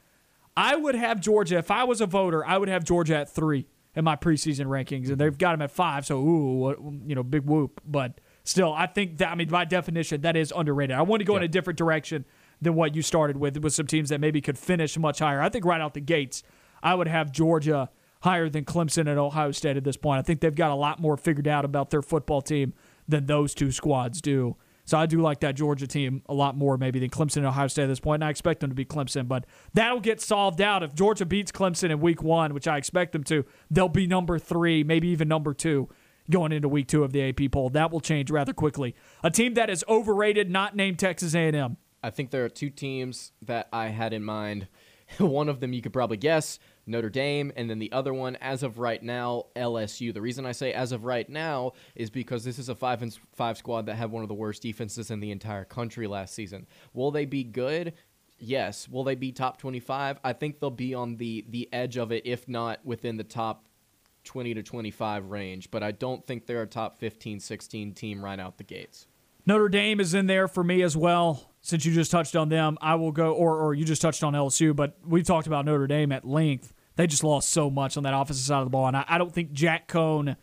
I 0.56 0.76
would 0.76 0.94
have 0.94 1.20
Georgia 1.20 1.58
if 1.58 1.70
I 1.70 1.84
was 1.84 2.00
a 2.00 2.06
voter. 2.06 2.46
I 2.46 2.58
would 2.58 2.68
have 2.68 2.84
Georgia 2.84 3.16
at 3.16 3.28
three 3.28 3.66
in 3.94 4.04
my 4.04 4.16
preseason 4.16 4.66
rankings, 4.66 5.08
and 5.08 5.18
they've 5.18 5.36
got 5.36 5.52
them 5.52 5.62
at 5.62 5.70
five. 5.70 6.06
So 6.06 6.18
ooh, 6.18 7.00
you 7.06 7.14
know, 7.14 7.22
big 7.22 7.44
whoop. 7.44 7.80
But 7.84 8.20
still, 8.46 8.72
I 8.72 8.86
think 8.86 9.18
that 9.18 9.28
I 9.28 9.34
mean 9.34 9.48
by 9.48 9.64
definition 9.64 10.22
that 10.22 10.36
is 10.36 10.52
underrated. 10.54 10.96
I 10.96 11.02
want 11.02 11.20
to 11.20 11.24
go 11.24 11.36
in 11.36 11.42
a 11.42 11.48
different 11.48 11.78
direction 11.78 12.24
than 12.60 12.74
what 12.74 12.94
you 12.94 13.02
started 13.02 13.36
with, 13.36 13.58
with 13.58 13.74
some 13.74 13.86
teams 13.86 14.08
that 14.08 14.20
maybe 14.20 14.40
could 14.40 14.56
finish 14.56 14.96
much 14.98 15.18
higher. 15.18 15.42
I 15.42 15.48
think 15.48 15.64
right 15.64 15.80
out 15.80 15.94
the 15.94 16.00
gates, 16.00 16.42
I 16.82 16.94
would 16.94 17.08
have 17.08 17.30
Georgia 17.32 17.90
higher 18.22 18.48
than 18.48 18.64
Clemson 18.64 19.08
and 19.08 19.18
Ohio 19.18 19.50
State 19.52 19.76
at 19.76 19.84
this 19.84 19.96
point. 19.96 20.18
I 20.18 20.22
think 20.22 20.40
they've 20.40 20.54
got 20.54 20.70
a 20.70 20.74
lot 20.74 21.00
more 21.00 21.16
figured 21.16 21.46
out 21.46 21.64
about 21.64 21.90
their 21.90 22.02
football 22.02 22.40
team 22.40 22.72
than 23.06 23.26
those 23.26 23.54
two 23.54 23.70
squads 23.70 24.20
do. 24.20 24.56
So 24.84 24.96
I 24.96 25.06
do 25.06 25.20
like 25.20 25.40
that 25.40 25.56
Georgia 25.56 25.86
team 25.86 26.22
a 26.28 26.34
lot 26.34 26.56
more 26.56 26.78
maybe 26.78 27.00
than 27.00 27.10
Clemson 27.10 27.38
and 27.38 27.46
Ohio 27.46 27.66
State 27.66 27.84
at 27.84 27.88
this 27.88 28.00
point. 28.00 28.22
And 28.22 28.28
I 28.28 28.30
expect 28.30 28.60
them 28.60 28.70
to 28.70 28.74
beat 28.74 28.88
Clemson, 28.88 29.26
but 29.26 29.44
that'll 29.74 30.00
get 30.00 30.20
solved 30.20 30.60
out 30.60 30.84
if 30.84 30.94
Georgia 30.94 31.26
beats 31.26 31.50
Clemson 31.50 31.90
in 31.90 32.00
week 32.00 32.22
one, 32.22 32.54
which 32.54 32.68
I 32.68 32.78
expect 32.78 33.12
them 33.12 33.24
to. 33.24 33.44
They'll 33.70 33.88
be 33.88 34.06
number 34.06 34.38
three, 34.38 34.84
maybe 34.84 35.08
even 35.08 35.26
number 35.28 35.52
two 35.52 35.88
going 36.30 36.52
into 36.52 36.68
week 36.68 36.88
two 36.88 37.04
of 37.04 37.12
the 37.12 37.28
AP 37.28 37.52
poll. 37.52 37.70
That 37.70 37.90
will 37.90 38.00
change 38.00 38.30
rather 38.30 38.52
quickly. 38.52 38.94
A 39.22 39.30
team 39.30 39.54
that 39.54 39.70
is 39.70 39.84
overrated, 39.88 40.50
not 40.50 40.76
named 40.76 40.98
Texas 40.98 41.34
A&M. 41.34 41.76
I 42.02 42.10
think 42.10 42.30
there 42.30 42.44
are 42.44 42.48
two 42.48 42.70
teams 42.70 43.32
that 43.42 43.68
I 43.72 43.88
had 43.88 44.12
in 44.12 44.24
mind. 44.24 44.68
one 45.18 45.48
of 45.48 45.60
them 45.60 45.72
you 45.72 45.82
could 45.82 45.92
probably 45.92 46.16
guess, 46.16 46.58
Notre 46.86 47.10
Dame, 47.10 47.52
and 47.56 47.68
then 47.68 47.78
the 47.78 47.92
other 47.92 48.12
one, 48.12 48.36
as 48.36 48.62
of 48.62 48.78
right 48.78 49.02
now, 49.02 49.44
LSU. 49.56 50.12
The 50.12 50.20
reason 50.20 50.46
I 50.46 50.52
say 50.52 50.72
as 50.72 50.92
of 50.92 51.04
right 51.04 51.28
now 51.28 51.72
is 51.94 52.10
because 52.10 52.44
this 52.44 52.58
is 52.58 52.68
a 52.68 52.74
five 52.74 53.02
and 53.02 53.16
five 53.34 53.58
squad 53.58 53.86
that 53.86 53.96
had 53.96 54.10
one 54.10 54.22
of 54.22 54.28
the 54.28 54.34
worst 54.34 54.62
defenses 54.62 55.10
in 55.10 55.20
the 55.20 55.30
entire 55.30 55.64
country 55.64 56.06
last 56.06 56.34
season. 56.34 56.66
Will 56.92 57.10
they 57.10 57.24
be 57.24 57.44
good? 57.44 57.94
Yes. 58.38 58.88
Will 58.88 59.04
they 59.04 59.14
be 59.14 59.32
top 59.32 59.58
twenty-five? 59.58 60.18
I 60.22 60.32
think 60.32 60.60
they'll 60.60 60.70
be 60.70 60.94
on 60.94 61.16
the 61.16 61.44
the 61.48 61.68
edge 61.72 61.96
of 61.96 62.12
it, 62.12 62.26
if 62.26 62.48
not 62.48 62.84
within 62.84 63.16
the 63.16 63.24
top 63.24 63.66
20 64.26 64.54
to 64.54 64.62
25 64.62 65.30
range. 65.30 65.70
But 65.70 65.82
I 65.82 65.92
don't 65.92 66.26
think 66.26 66.46
they're 66.46 66.62
a 66.62 66.66
top 66.66 66.98
15, 66.98 67.40
16 67.40 67.94
team 67.94 68.24
right 68.24 68.38
out 68.38 68.58
the 68.58 68.64
gates. 68.64 69.06
Notre 69.46 69.68
Dame 69.68 70.00
is 70.00 70.12
in 70.12 70.26
there 70.26 70.48
for 70.48 70.64
me 70.64 70.82
as 70.82 70.96
well. 70.96 71.52
Since 71.62 71.84
you 71.84 71.92
just 71.92 72.10
touched 72.10 72.36
on 72.36 72.48
them, 72.48 72.78
I 72.80 72.96
will 72.96 73.12
go, 73.12 73.32
or, 73.32 73.58
or 73.58 73.74
you 73.74 73.84
just 73.84 74.02
touched 74.02 74.22
on 74.22 74.34
LSU, 74.34 74.74
but 74.74 74.98
we've 75.04 75.24
talked 75.24 75.46
about 75.46 75.64
Notre 75.64 75.86
Dame 75.86 76.12
at 76.12 76.24
length. 76.24 76.72
They 76.96 77.06
just 77.06 77.24
lost 77.24 77.50
so 77.50 77.70
much 77.70 77.96
on 77.96 78.02
that 78.04 78.14
offensive 78.14 78.44
side 78.44 78.58
of 78.58 78.66
the 78.66 78.70
ball. 78.70 78.86
And 78.88 78.96
I, 78.96 79.04
I 79.08 79.18
don't 79.18 79.32
think 79.32 79.52
Jack 79.52 79.88
Coan 79.88 80.36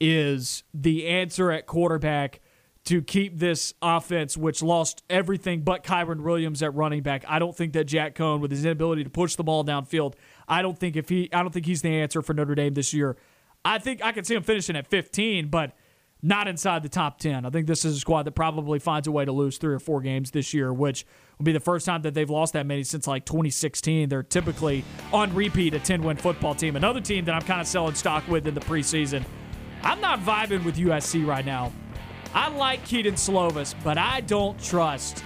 is 0.00 0.64
the 0.72 1.06
answer 1.06 1.50
at 1.50 1.66
quarterback 1.66 2.40
to 2.84 3.02
keep 3.02 3.38
this 3.38 3.72
offense, 3.80 4.36
which 4.36 4.62
lost 4.62 5.02
everything 5.08 5.62
but 5.62 5.82
Kyren 5.82 6.20
Williams 6.20 6.62
at 6.62 6.74
running 6.74 7.02
back. 7.02 7.24
I 7.26 7.38
don't 7.38 7.56
think 7.56 7.72
that 7.72 7.84
Jack 7.84 8.14
Coan, 8.14 8.40
with 8.40 8.50
his 8.50 8.64
inability 8.64 9.04
to 9.04 9.10
push 9.10 9.36
the 9.36 9.44
ball 9.44 9.64
downfield, 9.64 10.14
I 10.48 10.62
don't 10.62 10.78
think 10.78 10.96
if 10.96 11.08
he, 11.08 11.32
I 11.32 11.42
don't 11.42 11.52
think 11.52 11.66
he's 11.66 11.82
the 11.82 11.88
answer 11.88 12.22
for 12.22 12.34
Notre 12.34 12.54
Dame 12.54 12.74
this 12.74 12.92
year. 12.92 13.16
I 13.64 13.78
think 13.78 14.02
I 14.02 14.12
could 14.12 14.26
see 14.26 14.34
him 14.34 14.42
finishing 14.42 14.76
at 14.76 14.86
15, 14.86 15.48
but 15.48 15.72
not 16.24 16.48
inside 16.48 16.82
the 16.82 16.88
top 16.88 17.18
10. 17.18 17.44
I 17.44 17.50
think 17.50 17.66
this 17.66 17.84
is 17.84 17.96
a 17.96 18.00
squad 18.00 18.22
that 18.22 18.32
probably 18.32 18.78
finds 18.78 19.06
a 19.06 19.12
way 19.12 19.26
to 19.26 19.32
lose 19.32 19.58
three 19.58 19.74
or 19.74 19.78
four 19.78 20.00
games 20.00 20.30
this 20.30 20.54
year, 20.54 20.72
which 20.72 21.06
will 21.38 21.44
be 21.44 21.52
the 21.52 21.60
first 21.60 21.84
time 21.84 22.00
that 22.02 22.14
they've 22.14 22.30
lost 22.30 22.54
that 22.54 22.64
many 22.64 22.82
since 22.82 23.06
like 23.06 23.26
2016. 23.26 24.08
They're 24.08 24.22
typically 24.22 24.84
on 25.12 25.34
repeat 25.34 25.74
a 25.74 25.78
10 25.78 26.02
win 26.02 26.16
football 26.16 26.54
team. 26.54 26.76
Another 26.76 27.00
team 27.00 27.26
that 27.26 27.34
I'm 27.34 27.42
kind 27.42 27.60
of 27.60 27.66
selling 27.66 27.94
stock 27.94 28.26
with 28.26 28.46
in 28.46 28.54
the 28.54 28.60
preseason. 28.60 29.24
I'm 29.82 30.00
not 30.00 30.20
vibing 30.20 30.64
with 30.64 30.76
USC 30.76 31.26
right 31.26 31.44
now. 31.44 31.72
I 32.32 32.48
like 32.48 32.84
Kedon 32.86 33.14
Slovis, 33.14 33.74
but 33.84 33.98
I 33.98 34.22
don't 34.22 34.58
trust 34.62 35.22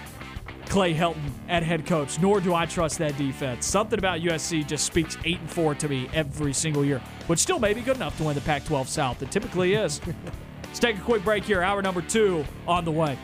Clay 0.68 0.94
Helton 0.94 1.30
at 1.48 1.62
head 1.62 1.86
coach, 1.86 2.20
nor 2.20 2.40
do 2.40 2.54
I 2.54 2.66
trust 2.66 2.98
that 2.98 3.16
defense. 3.16 3.66
Something 3.66 3.98
about 3.98 4.20
USC 4.20 4.66
just 4.66 4.84
speaks 4.84 5.16
8 5.24 5.40
and 5.40 5.50
4 5.50 5.74
to 5.76 5.88
me 5.88 6.08
every 6.12 6.52
single 6.52 6.84
year, 6.84 7.00
which 7.26 7.38
still 7.38 7.58
may 7.58 7.72
be 7.72 7.80
good 7.80 7.96
enough 7.96 8.16
to 8.18 8.24
win 8.24 8.34
the 8.34 8.40
Pac 8.42 8.64
12 8.64 8.88
South. 8.88 9.22
It 9.22 9.30
typically 9.30 9.74
is. 9.74 10.00
Let's 10.64 10.78
take 10.78 10.98
a 10.98 11.00
quick 11.00 11.24
break 11.24 11.44
here. 11.44 11.62
Hour 11.62 11.80
number 11.80 12.02
two 12.02 12.44
on 12.66 12.84
the 12.84 12.92
way. 12.92 13.18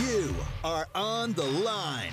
You 0.00 0.34
are 0.64 0.88
on 0.94 1.34
the 1.34 1.44
line. 1.44 2.12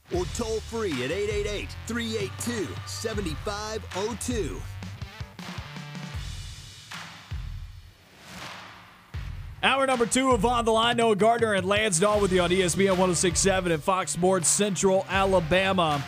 or 0.15 0.25
toll 0.35 0.59
free 0.61 1.03
at 1.03 1.11
888-382-7502. 1.87 4.61
Hour 9.63 9.85
number 9.85 10.07
two 10.07 10.31
of 10.31 10.43
On 10.43 10.65
the 10.65 10.71
Line. 10.71 10.97
Noah 10.97 11.15
Gardner 11.15 11.53
and 11.53 11.67
Lance 11.67 11.99
Dawe 11.99 12.19
with 12.19 12.31
you 12.31 12.41
on 12.41 12.49
ESPN 12.49 12.97
1067 12.97 13.71
at 13.71 13.81
Fox 13.81 14.11
Sports 14.11 14.47
Central 14.47 15.05
Alabama. 15.07 16.03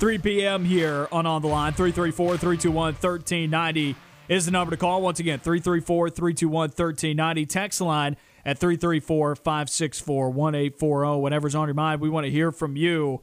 3 0.00 0.18
p.m. 0.18 0.64
here 0.64 1.06
on 1.12 1.24
On 1.24 1.40
the 1.40 1.46
Line. 1.46 1.72
334 1.72 2.38
321 2.38 2.94
1390 2.94 3.94
is 4.28 4.46
the 4.46 4.50
number 4.50 4.72
to 4.72 4.76
call. 4.76 5.00
Once 5.00 5.20
again, 5.20 5.38
334 5.38 6.10
321 6.10 6.70
1390. 6.70 7.46
Text 7.46 7.80
line 7.80 8.16
at 8.44 8.58
334 8.58 9.36
564 9.36 10.30
1840. 10.30 11.20
Whatever's 11.20 11.54
on 11.54 11.68
your 11.68 11.74
mind, 11.74 12.00
we 12.00 12.08
want 12.08 12.24
to 12.24 12.30
hear 12.30 12.50
from 12.50 12.76
you. 12.76 13.20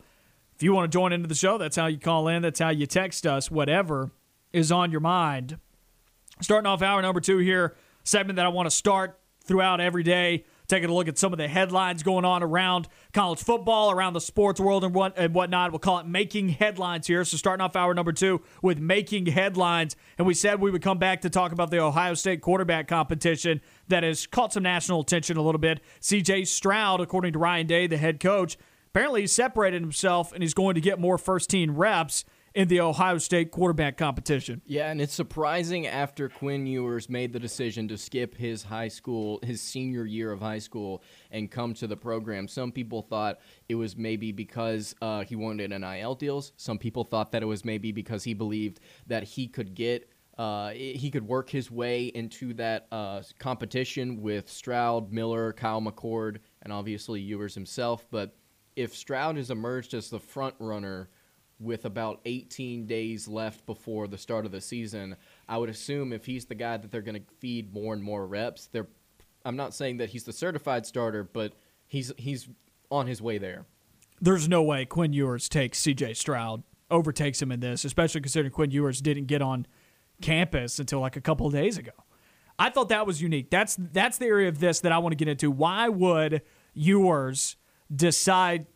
If 0.55 0.63
you 0.63 0.73
want 0.73 0.89
to 0.89 0.95
join 0.95 1.11
into 1.11 1.27
the 1.27 1.35
show, 1.35 1.57
that's 1.57 1.75
how 1.75 1.87
you 1.87 1.99
call 1.99 2.27
in. 2.29 2.41
That's 2.41 2.59
how 2.59 2.69
you 2.69 2.85
text 2.85 3.27
us. 3.27 3.51
Whatever 3.51 4.11
is 4.53 4.71
on 4.71 4.89
your 4.89 5.01
mind. 5.01 5.57
Starting 6.41 6.65
off 6.65 6.81
hour 6.81 7.01
number 7.01 7.19
two 7.19 7.39
here, 7.39 7.75
segment 8.03 8.37
that 8.37 8.45
I 8.45 8.49
want 8.49 8.67
to 8.67 8.71
start 8.75 9.19
throughout 9.43 9.81
every 9.81 10.03
day, 10.03 10.45
taking 10.67 10.89
a 10.89 10.93
look 10.93 11.07
at 11.07 11.17
some 11.17 11.33
of 11.33 11.37
the 11.37 11.47
headlines 11.47 12.03
going 12.03 12.25
on 12.25 12.41
around 12.41 12.87
college 13.13 13.39
football, 13.39 13.91
around 13.91 14.13
the 14.13 14.21
sports 14.21 14.59
world, 14.59 14.83
and 14.85 14.93
what 14.93 15.13
and 15.17 15.33
whatnot. 15.33 15.71
We'll 15.71 15.79
call 15.79 15.99
it 15.99 16.07
making 16.07 16.49
headlines 16.49 17.05
here. 17.05 17.23
So 17.25 17.35
starting 17.35 17.61
off 17.61 17.75
hour 17.75 17.93
number 17.93 18.13
two 18.13 18.41
with 18.61 18.79
making 18.79 19.27
headlines, 19.27 19.95
and 20.17 20.25
we 20.25 20.33
said 20.33 20.61
we 20.61 20.71
would 20.71 20.81
come 20.81 20.97
back 20.97 21.21
to 21.21 21.29
talk 21.29 21.51
about 21.51 21.69
the 21.69 21.79
Ohio 21.79 22.13
State 22.13 22.41
quarterback 22.41 22.87
competition 22.87 23.59
that 23.89 24.03
has 24.03 24.25
caught 24.25 24.53
some 24.53 24.63
national 24.63 25.01
attention 25.01 25.35
a 25.35 25.41
little 25.41 25.59
bit. 25.59 25.81
C.J. 25.99 26.45
Stroud, 26.45 27.01
according 27.01 27.33
to 27.33 27.39
Ryan 27.39 27.67
Day, 27.67 27.87
the 27.87 27.97
head 27.97 28.19
coach, 28.19 28.57
apparently 28.95 29.19
he 29.21 29.27
separated 29.27 29.81
himself 29.81 30.31
and 30.31 30.41
he's 30.41 30.53
going 30.53 30.73
to 30.73 30.79
get 30.79 30.97
more 30.97 31.17
first 31.17 31.49
team 31.49 31.75
reps 31.75 32.23
in 32.53 32.69
the 32.69 32.79
Ohio 32.79 33.17
State 33.17 33.51
quarterback 33.51 33.97
competition. 33.97 34.61
Yeah, 34.65 34.89
and 34.89 35.01
it's 35.01 35.13
surprising 35.13 35.85
after 35.85 36.29
Quinn 36.29 36.65
Ewers 36.65 37.09
made 37.09 37.33
the 37.33 37.39
decision 37.39 37.89
to 37.89 37.97
skip 37.97 38.33
his 38.33 38.63
high 38.63 38.87
school, 38.87 39.41
his 39.43 39.61
senior 39.61 40.05
year 40.05 40.31
of 40.31 40.39
high 40.39 40.59
school, 40.59 41.03
and 41.29 41.51
come 41.51 41.73
to 41.73 41.87
the 41.87 41.97
program. 41.97 42.47
Some 42.47 42.71
people 42.71 43.01
thought 43.01 43.39
it 43.67 43.75
was 43.75 43.97
maybe 43.97 44.31
because 44.31 44.95
uh, 45.01 45.25
he 45.25 45.35
wanted 45.35 45.73
an 45.73 45.81
NIL 45.81 46.15
deals. 46.15 46.53
Some 46.55 46.77
people 46.77 47.03
thought 47.03 47.33
that 47.33 47.43
it 47.43 47.47
was 47.47 47.65
maybe 47.65 47.91
because 47.91 48.23
he 48.23 48.33
believed 48.33 48.79
that 49.07 49.23
he 49.23 49.49
could 49.49 49.75
get. 49.75 50.09
Uh, 50.37 50.69
he 50.69 51.09
could 51.11 51.27
work 51.27 51.49
his 51.49 51.69
way 51.69 52.05
into 52.07 52.53
that 52.53 52.87
uh, 52.93 53.21
competition 53.39 54.21
with 54.21 54.49
Stroud, 54.49 55.11
Miller, 55.11 55.51
Kyle 55.51 55.81
McCord, 55.81 56.37
and 56.61 56.71
obviously 56.71 57.19
Ewers 57.19 57.55
himself. 57.55 58.05
But 58.09 58.35
if 58.75 58.95
Stroud 58.95 59.37
has 59.37 59.51
emerged 59.51 59.93
as 59.93 60.09
the 60.09 60.19
front 60.19 60.55
runner 60.59 61.09
with 61.59 61.85
about 61.85 62.19
18 62.25 62.85
days 62.85 63.27
left 63.27 63.65
before 63.65 64.07
the 64.07 64.17
start 64.17 64.45
of 64.45 64.51
the 64.51 64.59
season, 64.59 65.15
I 65.47 65.57
would 65.57 65.69
assume 65.69 66.11
if 66.11 66.25
he's 66.25 66.45
the 66.45 66.55
guy 66.55 66.77
that 66.77 66.91
they're 66.91 67.01
going 67.01 67.21
to 67.21 67.33
feed 67.39 67.73
more 67.73 67.93
and 67.93 68.03
more 68.03 68.27
reps, 68.27 68.67
they're 68.67 68.87
I'm 69.45 69.55
not 69.55 69.75
saying 69.75 69.97
that 69.97 70.09
he's 70.09 70.23
the 70.23 70.33
certified 70.33 70.85
starter, 70.85 71.23
but 71.23 71.53
he's 71.87 72.11
he's 72.17 72.49
on 72.89 73.07
his 73.07 73.21
way 73.21 73.37
there. 73.37 73.65
there's 74.19 74.49
no 74.49 74.63
way 74.63 74.85
Quinn 74.85 75.13
Ewers 75.13 75.47
takes 75.47 75.81
CJ 75.81 76.17
Stroud, 76.17 76.63
overtakes 76.89 77.41
him 77.41 77.51
in 77.51 77.59
this, 77.59 77.85
especially 77.85 78.21
considering 78.21 78.51
Quinn 78.51 78.71
Ewers 78.71 79.01
didn't 79.01 79.25
get 79.25 79.41
on 79.41 79.67
campus 80.21 80.79
until 80.79 80.99
like 80.99 81.15
a 81.15 81.21
couple 81.21 81.49
days 81.51 81.77
ago. 81.77 81.91
I 82.57 82.69
thought 82.69 82.89
that 82.89 83.05
was 83.05 83.21
unique. 83.21 83.49
That's 83.51 83.77
that's 83.79 84.17
the 84.17 84.25
area 84.25 84.49
of 84.49 84.59
this 84.59 84.79
that 84.79 84.91
I 84.91 84.97
want 84.97 85.11
to 85.11 85.17
get 85.17 85.27
into. 85.27 85.51
Why 85.51 85.89
would 85.89 86.41
Ewers 86.73 87.55
decide 87.93 88.67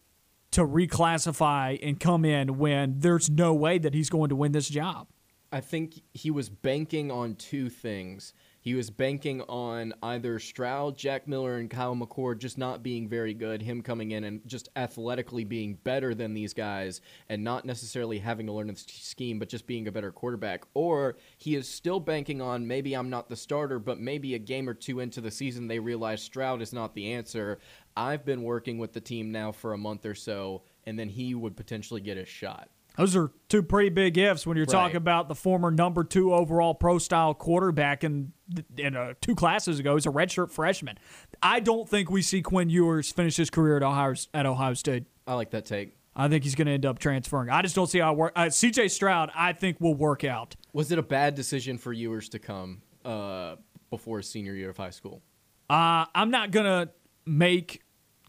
to 0.51 0.61
reclassify 0.65 1.79
and 1.81 1.99
come 1.99 2.25
in 2.25 2.57
when 2.57 2.99
there's 2.99 3.29
no 3.29 3.53
way 3.53 3.77
that 3.77 3.93
he's 3.93 4.09
going 4.09 4.29
to 4.29 4.35
win 4.35 4.51
this 4.51 4.69
job? 4.69 5.07
I 5.51 5.61
think 5.61 6.01
he 6.13 6.29
was 6.29 6.49
banking 6.49 7.11
on 7.11 7.35
two 7.35 7.69
things. 7.69 8.33
He 8.61 8.73
was 8.73 8.89
banking 8.89 9.41
on 9.43 9.93
either 10.03 10.37
Stroud, 10.37 10.97
Jack 10.97 11.27
Miller, 11.27 11.57
and 11.57 11.69
Kyle 11.69 11.95
McCord 11.95 12.39
just 12.39 12.57
not 12.57 12.83
being 12.83 13.07
very 13.07 13.33
good, 13.33 13.61
him 13.61 13.81
coming 13.81 14.11
in 14.11 14.25
and 14.25 14.41
just 14.45 14.67
athletically 14.75 15.45
being 15.45 15.75
better 15.75 16.13
than 16.13 16.33
these 16.33 16.53
guys, 16.53 16.99
and 17.29 17.43
not 17.43 17.63
necessarily 17.63 18.19
having 18.19 18.45
to 18.47 18.51
learn 18.51 18.67
the 18.67 18.75
scheme, 18.75 19.39
but 19.39 19.47
just 19.47 19.65
being 19.65 19.87
a 19.87 19.91
better 19.91 20.11
quarterback. 20.11 20.65
Or 20.73 21.15
he 21.37 21.55
is 21.55 21.69
still 21.69 22.01
banking 22.01 22.41
on 22.41 22.67
maybe 22.67 22.93
I'm 22.93 23.09
not 23.09 23.29
the 23.29 23.37
starter, 23.37 23.79
but 23.79 23.99
maybe 23.99 24.35
a 24.35 24.39
game 24.39 24.67
or 24.67 24.73
two 24.73 24.99
into 24.99 25.21
the 25.21 25.31
season 25.31 25.67
they 25.67 25.79
realize 25.79 26.21
Stroud 26.21 26.61
is 26.61 26.73
not 26.73 26.93
the 26.93 27.13
answer. 27.13 27.59
I've 27.97 28.25
been 28.25 28.43
working 28.43 28.77
with 28.77 28.93
the 28.93 29.01
team 29.01 29.31
now 29.31 29.51
for 29.51 29.73
a 29.73 29.77
month 29.77 30.05
or 30.05 30.15
so, 30.15 30.63
and 30.85 30.97
then 30.97 31.09
he 31.09 31.35
would 31.35 31.55
potentially 31.57 32.01
get 32.01 32.17
a 32.17 32.25
shot. 32.25 32.69
Those 32.97 33.15
are 33.15 33.31
two 33.47 33.63
pretty 33.63 33.89
big 33.89 34.17
ifs 34.17 34.45
when 34.45 34.57
you're 34.57 34.65
Right. 34.65 34.71
talking 34.73 34.97
about 34.97 35.29
the 35.29 35.35
former 35.35 35.71
number 35.71 36.03
two 36.03 36.33
overall 36.33 36.73
pro 36.73 36.97
style 36.97 37.33
quarterback 37.33 38.03
in, 38.03 38.33
in 38.77 38.95
uh, 38.95 39.13
two 39.21 39.35
classes 39.35 39.79
ago. 39.79 39.95
He's 39.95 40.05
a 40.05 40.09
redshirt 40.09 40.51
freshman. 40.51 40.97
I 41.41 41.61
don't 41.61 41.87
think 41.87 42.09
we 42.09 42.21
see 42.21 42.41
Quinn 42.41 42.69
Ewers 42.69 43.11
finish 43.11 43.37
his 43.37 43.49
career 43.49 43.77
at 43.77 43.83
Ohio, 43.83 44.15
at 44.33 44.45
Ohio 44.45 44.73
State. 44.73 45.05
I 45.25 45.35
like 45.35 45.51
that 45.51 45.65
take. 45.65 45.95
I 46.15 46.27
think 46.27 46.43
he's 46.43 46.55
going 46.55 46.65
to 46.65 46.73
end 46.73 46.85
up 46.85 46.99
transferring. 46.99 47.49
I 47.49 47.61
just 47.61 47.75
don't 47.75 47.87
see 47.87 47.99
how 47.99 48.11
it 48.11 48.17
work. 48.17 48.33
Uh, 48.35 48.45
CJ 48.45 48.91
Stroud, 48.91 49.31
I 49.33 49.53
think, 49.53 49.79
will 49.79 49.95
work 49.95 50.25
out. 50.25 50.57
Was 50.73 50.91
it 50.91 50.99
a 50.99 51.03
bad 51.03 51.35
decision 51.35 51.77
for 51.77 51.93
Ewers 51.93 52.27
to 52.29 52.39
come 52.39 52.81
uh, 53.05 53.55
before 53.89 54.17
his 54.17 54.27
senior 54.29 54.53
year 54.55 54.71
of 54.71 54.77
high 54.77 54.89
school? 54.89 55.21
Uh, 55.69 56.05
I'm 56.13 56.31
not 56.31 56.51
going 56.51 56.65
to 56.65 56.91
make 57.29 57.81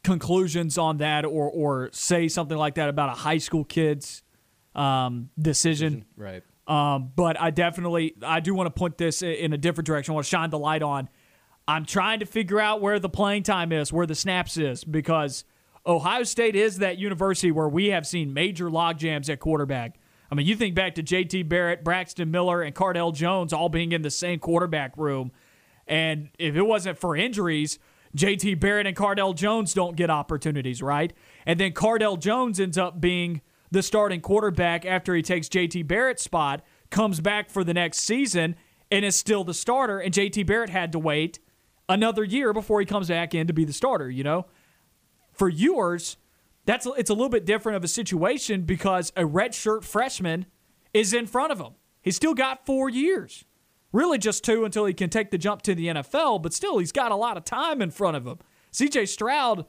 conclusions 0.03 0.79
on 0.79 0.99
that 0.99 1.25
or, 1.25 1.51
or 1.51 1.91
say 1.93 2.29
something 2.29 2.57
like 2.57 2.75
that 2.77 2.89
about 2.89 3.11
a 3.11 3.21
high 3.21 3.39
school 3.39 3.65
kid's 3.65 4.23
um, 4.75 5.31
decision. 5.41 6.05
Right. 6.17 6.43
Um, 6.67 7.11
but 7.17 7.41
I 7.41 7.51
definitely 7.51 8.15
I 8.23 8.41
do 8.41 8.55
want 8.55 8.69
to 8.69 8.79
point 8.79 8.97
this 8.97 9.23
in 9.23 9.53
a 9.53 9.59
different 9.59 9.87
direction. 9.87 10.13
I 10.13 10.15
want 10.15 10.27
to 10.27 10.31
shine 10.31 10.51
the 10.51 10.59
light 10.59 10.83
on. 10.83 11.09
I'm 11.67 11.85
trying 11.85 12.21
to 12.21 12.27
figure 12.27 12.61
out 12.61 12.81
where 12.81 12.99
the 12.99 13.09
playing 13.09 13.43
time 13.43 13.73
is, 13.73 13.93
where 13.93 14.07
the 14.07 14.15
snaps 14.15 14.57
is, 14.57 14.85
because 14.85 15.45
Ohio 15.87 16.23
State 16.23 16.57
is 16.57 16.79
that 16.79 16.99
university 16.99 17.51
where 17.51 17.69
we 17.69 17.87
have 17.89 18.07
seen 18.07 18.33
major 18.33 18.71
log 18.71 18.99
jams 18.99 19.29
at 19.29 19.41
quarterback. 19.41 19.99
I 20.31 20.37
mean, 20.37 20.47
you 20.47 20.55
think 20.55 20.77
back 20.77 20.95
to 20.95 21.03
J.T. 21.03 21.43
Barrett, 21.45 21.83
Braxton 21.83 22.31
Miller, 22.31 22.63
and 22.63 22.73
Cardale 22.75 23.13
Jones 23.13 23.53
all 23.53 23.69
being 23.69 23.91
in 23.91 24.03
the 24.03 24.11
same 24.11 24.39
quarterback 24.39 24.97
room, 24.97 25.33
and 25.89 26.29
if 26.39 26.55
it 26.55 26.63
wasn't 26.63 26.99
for 26.99 27.17
injuries, 27.17 27.81
J.T. 28.15 28.55
Barrett 28.55 28.87
and 28.87 28.97
Cardale 28.97 29.35
Jones 29.35 29.73
don't 29.73 29.97
get 29.97 30.11
opportunities, 30.11 30.83
right? 30.83 31.13
And 31.47 31.61
then 31.61 31.73
Cardale 31.73 32.19
Jones 32.19 32.59
ends 32.59 32.77
up 32.77 33.01
being 33.01 33.41
the 33.71 33.83
starting 33.83 34.21
quarterback 34.21 34.85
after 34.85 35.15
he 35.15 35.23
takes 35.23 35.49
JT 35.49 35.87
Barrett's 35.87 36.23
spot, 36.23 36.63
comes 36.91 37.21
back 37.21 37.51
for 37.51 37.63
the 37.63 37.75
next 37.75 38.01
season, 38.01 38.57
and 38.91 39.05
is 39.05 39.17
still 39.17 39.45
the 39.45 39.55
starter. 39.55 40.01
And 40.01 40.13
JT 40.13 40.47
Barrett 40.47 40.71
had 40.71 40.93
to 40.93 40.99
wait 40.99 41.39
another 41.89 42.25
year 42.25 42.53
before 42.53 42.81
he 42.81 42.87
comes 42.87 43.09
back 43.09 43.35
in 43.35 43.47
to 43.47 43.53
be 43.53 43.65
the 43.65 43.73
starter, 43.73 44.11
you 44.11 44.25
know? 44.25 44.47
For 45.33 45.49
Ewers, 45.49 46.17
that's 46.67 46.87
it's 46.97 47.11
a 47.11 47.15
little 47.15 47.29
bit 47.29 47.47
different 47.47 47.77
of 47.77 47.85
a 47.85 47.89
situation 47.89 48.63
because 48.63 49.13
a 49.17 49.23
redshirt 49.23 49.85
freshman 49.85 50.47
is 50.93 51.15
in 51.15 51.27
front 51.27 51.53
of 51.53 51.61
him. 51.61 51.75
He's 52.03 52.17
still 52.17 52.35
got 52.35 52.67
four 52.67 52.89
years. 52.89 53.45
Really 53.93 54.19
just 54.19 54.45
two 54.45 54.65
until 54.65 54.85
he 54.85 54.95
can 54.95 55.11
take 55.11 55.31
the 55.31 55.39
jump 55.39 55.63
to 55.63 55.75
the 55.75 55.89
NFL, 55.89 56.43
but 56.43 56.55
still 56.55 56.79
he's 56.79 56.93
got 56.93 57.11
a 57.11 57.17
lot 57.17 57.37
of 57.37 57.45
time 57.45 57.83
in 57.83 57.91
front 57.91 58.17
of 58.17 58.27
him. 58.27 58.39
CJ 58.73 59.09
Stroud 59.09 59.67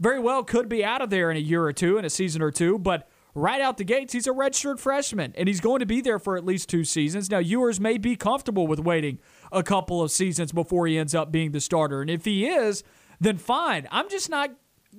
very 0.00 0.18
well 0.18 0.42
could 0.42 0.68
be 0.68 0.84
out 0.84 1.02
of 1.02 1.10
there 1.10 1.30
in 1.30 1.36
a 1.36 1.40
year 1.40 1.64
or 1.64 1.72
two, 1.72 1.98
in 1.98 2.04
a 2.04 2.10
season 2.10 2.40
or 2.40 2.50
two, 2.50 2.78
but 2.78 3.08
right 3.34 3.60
out 3.60 3.76
the 3.76 3.84
gates, 3.84 4.12
he's 4.12 4.26
a 4.26 4.32
redshirt 4.32 4.78
freshman, 4.78 5.34
and 5.36 5.48
he's 5.48 5.60
going 5.60 5.80
to 5.80 5.86
be 5.86 6.00
there 6.00 6.18
for 6.18 6.36
at 6.36 6.44
least 6.44 6.68
two 6.68 6.84
seasons. 6.84 7.30
Now, 7.30 7.38
Ewers 7.38 7.80
may 7.80 7.98
be 7.98 8.16
comfortable 8.16 8.66
with 8.66 8.78
waiting 8.78 9.18
a 9.52 9.62
couple 9.62 10.02
of 10.02 10.10
seasons 10.10 10.52
before 10.52 10.86
he 10.86 10.96
ends 10.96 11.14
up 11.14 11.30
being 11.30 11.52
the 11.52 11.60
starter, 11.60 12.00
and 12.00 12.10
if 12.10 12.24
he 12.24 12.46
is, 12.46 12.82
then 13.20 13.36
fine. 13.36 13.86
I'm 13.90 14.08
just 14.08 14.30
not 14.30 14.50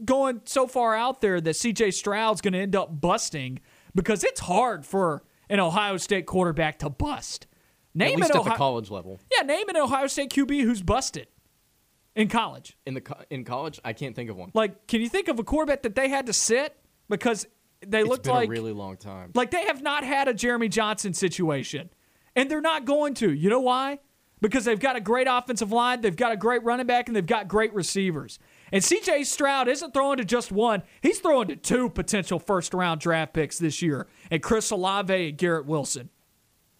going 0.05 0.41
so 0.45 0.67
far 0.67 0.95
out 0.95 1.21
there 1.21 1.41
that 1.41 1.55
CJ 1.55 1.93
Stroud's 1.93 2.41
going 2.41 2.53
to 2.53 2.59
end 2.59 2.75
up 2.75 3.01
busting 3.01 3.59
because 3.95 4.23
it's 4.23 4.41
hard 4.41 4.85
for 4.85 5.23
an 5.49 5.59
Ohio 5.59 5.97
State 5.97 6.25
quarterback 6.25 6.79
to 6.79 6.89
bust. 6.89 7.47
Name 7.93 8.13
At 8.13 8.15
least 8.17 8.29
at 8.31 8.35
Ohio- 8.37 8.53
the 8.53 8.57
college 8.57 8.91
level. 8.91 9.19
yeah, 9.35 9.45
name 9.45 9.67
an 9.69 9.77
Ohio 9.77 10.07
State 10.07 10.29
QB 10.31 10.61
who's 10.63 10.81
busted 10.81 11.27
in 12.15 12.27
college. 12.27 12.77
In 12.85 12.93
the 12.93 13.01
co- 13.01 13.21
in 13.29 13.43
college, 13.43 13.79
I 13.83 13.93
can't 13.93 14.15
think 14.15 14.29
of 14.29 14.37
one. 14.37 14.51
Like, 14.53 14.87
can 14.87 15.01
you 15.01 15.09
think 15.09 15.27
of 15.27 15.39
a 15.39 15.43
quarterback 15.43 15.81
that 15.83 15.95
they 15.95 16.09
had 16.09 16.25
to 16.27 16.33
sit 16.33 16.77
because 17.09 17.47
they 17.85 18.01
It's 18.01 18.09
looked 18.09 18.23
been 18.25 18.33
like 18.33 18.47
a 18.47 18.51
really 18.51 18.73
long 18.73 18.97
time. 18.97 19.31
like 19.35 19.51
they 19.51 19.65
have 19.65 19.81
not 19.81 20.03
had 20.03 20.27
a 20.27 20.33
Jeremy 20.33 20.67
Johnson 20.69 21.13
situation. 21.13 21.89
And 22.35 22.49
they're 22.49 22.61
not 22.61 22.85
going 22.85 23.15
to. 23.15 23.31
You 23.33 23.49
know 23.49 23.59
why? 23.61 23.99
Because 24.39 24.63
they've 24.63 24.79
got 24.79 24.95
a 24.95 25.01
great 25.01 25.27
offensive 25.29 25.71
line, 25.71 25.99
they've 26.01 26.15
got 26.15 26.31
a 26.31 26.37
great 26.37 26.63
running 26.63 26.85
back, 26.85 27.07
and 27.09 27.15
they've 27.15 27.25
got 27.25 27.47
great 27.49 27.73
receivers. 27.73 28.37
And 28.71 28.81
CJ 28.83 29.25
Stroud 29.25 29.67
isn't 29.67 29.93
throwing 29.93 30.17
to 30.17 30.23
just 30.25 30.51
one, 30.51 30.83
he's 31.01 31.19
throwing 31.19 31.47
to 31.49 31.55
two 31.57 31.89
potential 31.89 32.37
first 32.39 32.73
round 32.73 33.01
draft 33.01 33.33
picks 33.33 33.57
this 33.57 33.81
year, 33.81 34.07
and 34.31 34.41
Chris 34.43 34.69
Olave 34.71 35.13
and 35.29 35.37
Garrett 35.37 35.65
Wilson. 35.65 36.09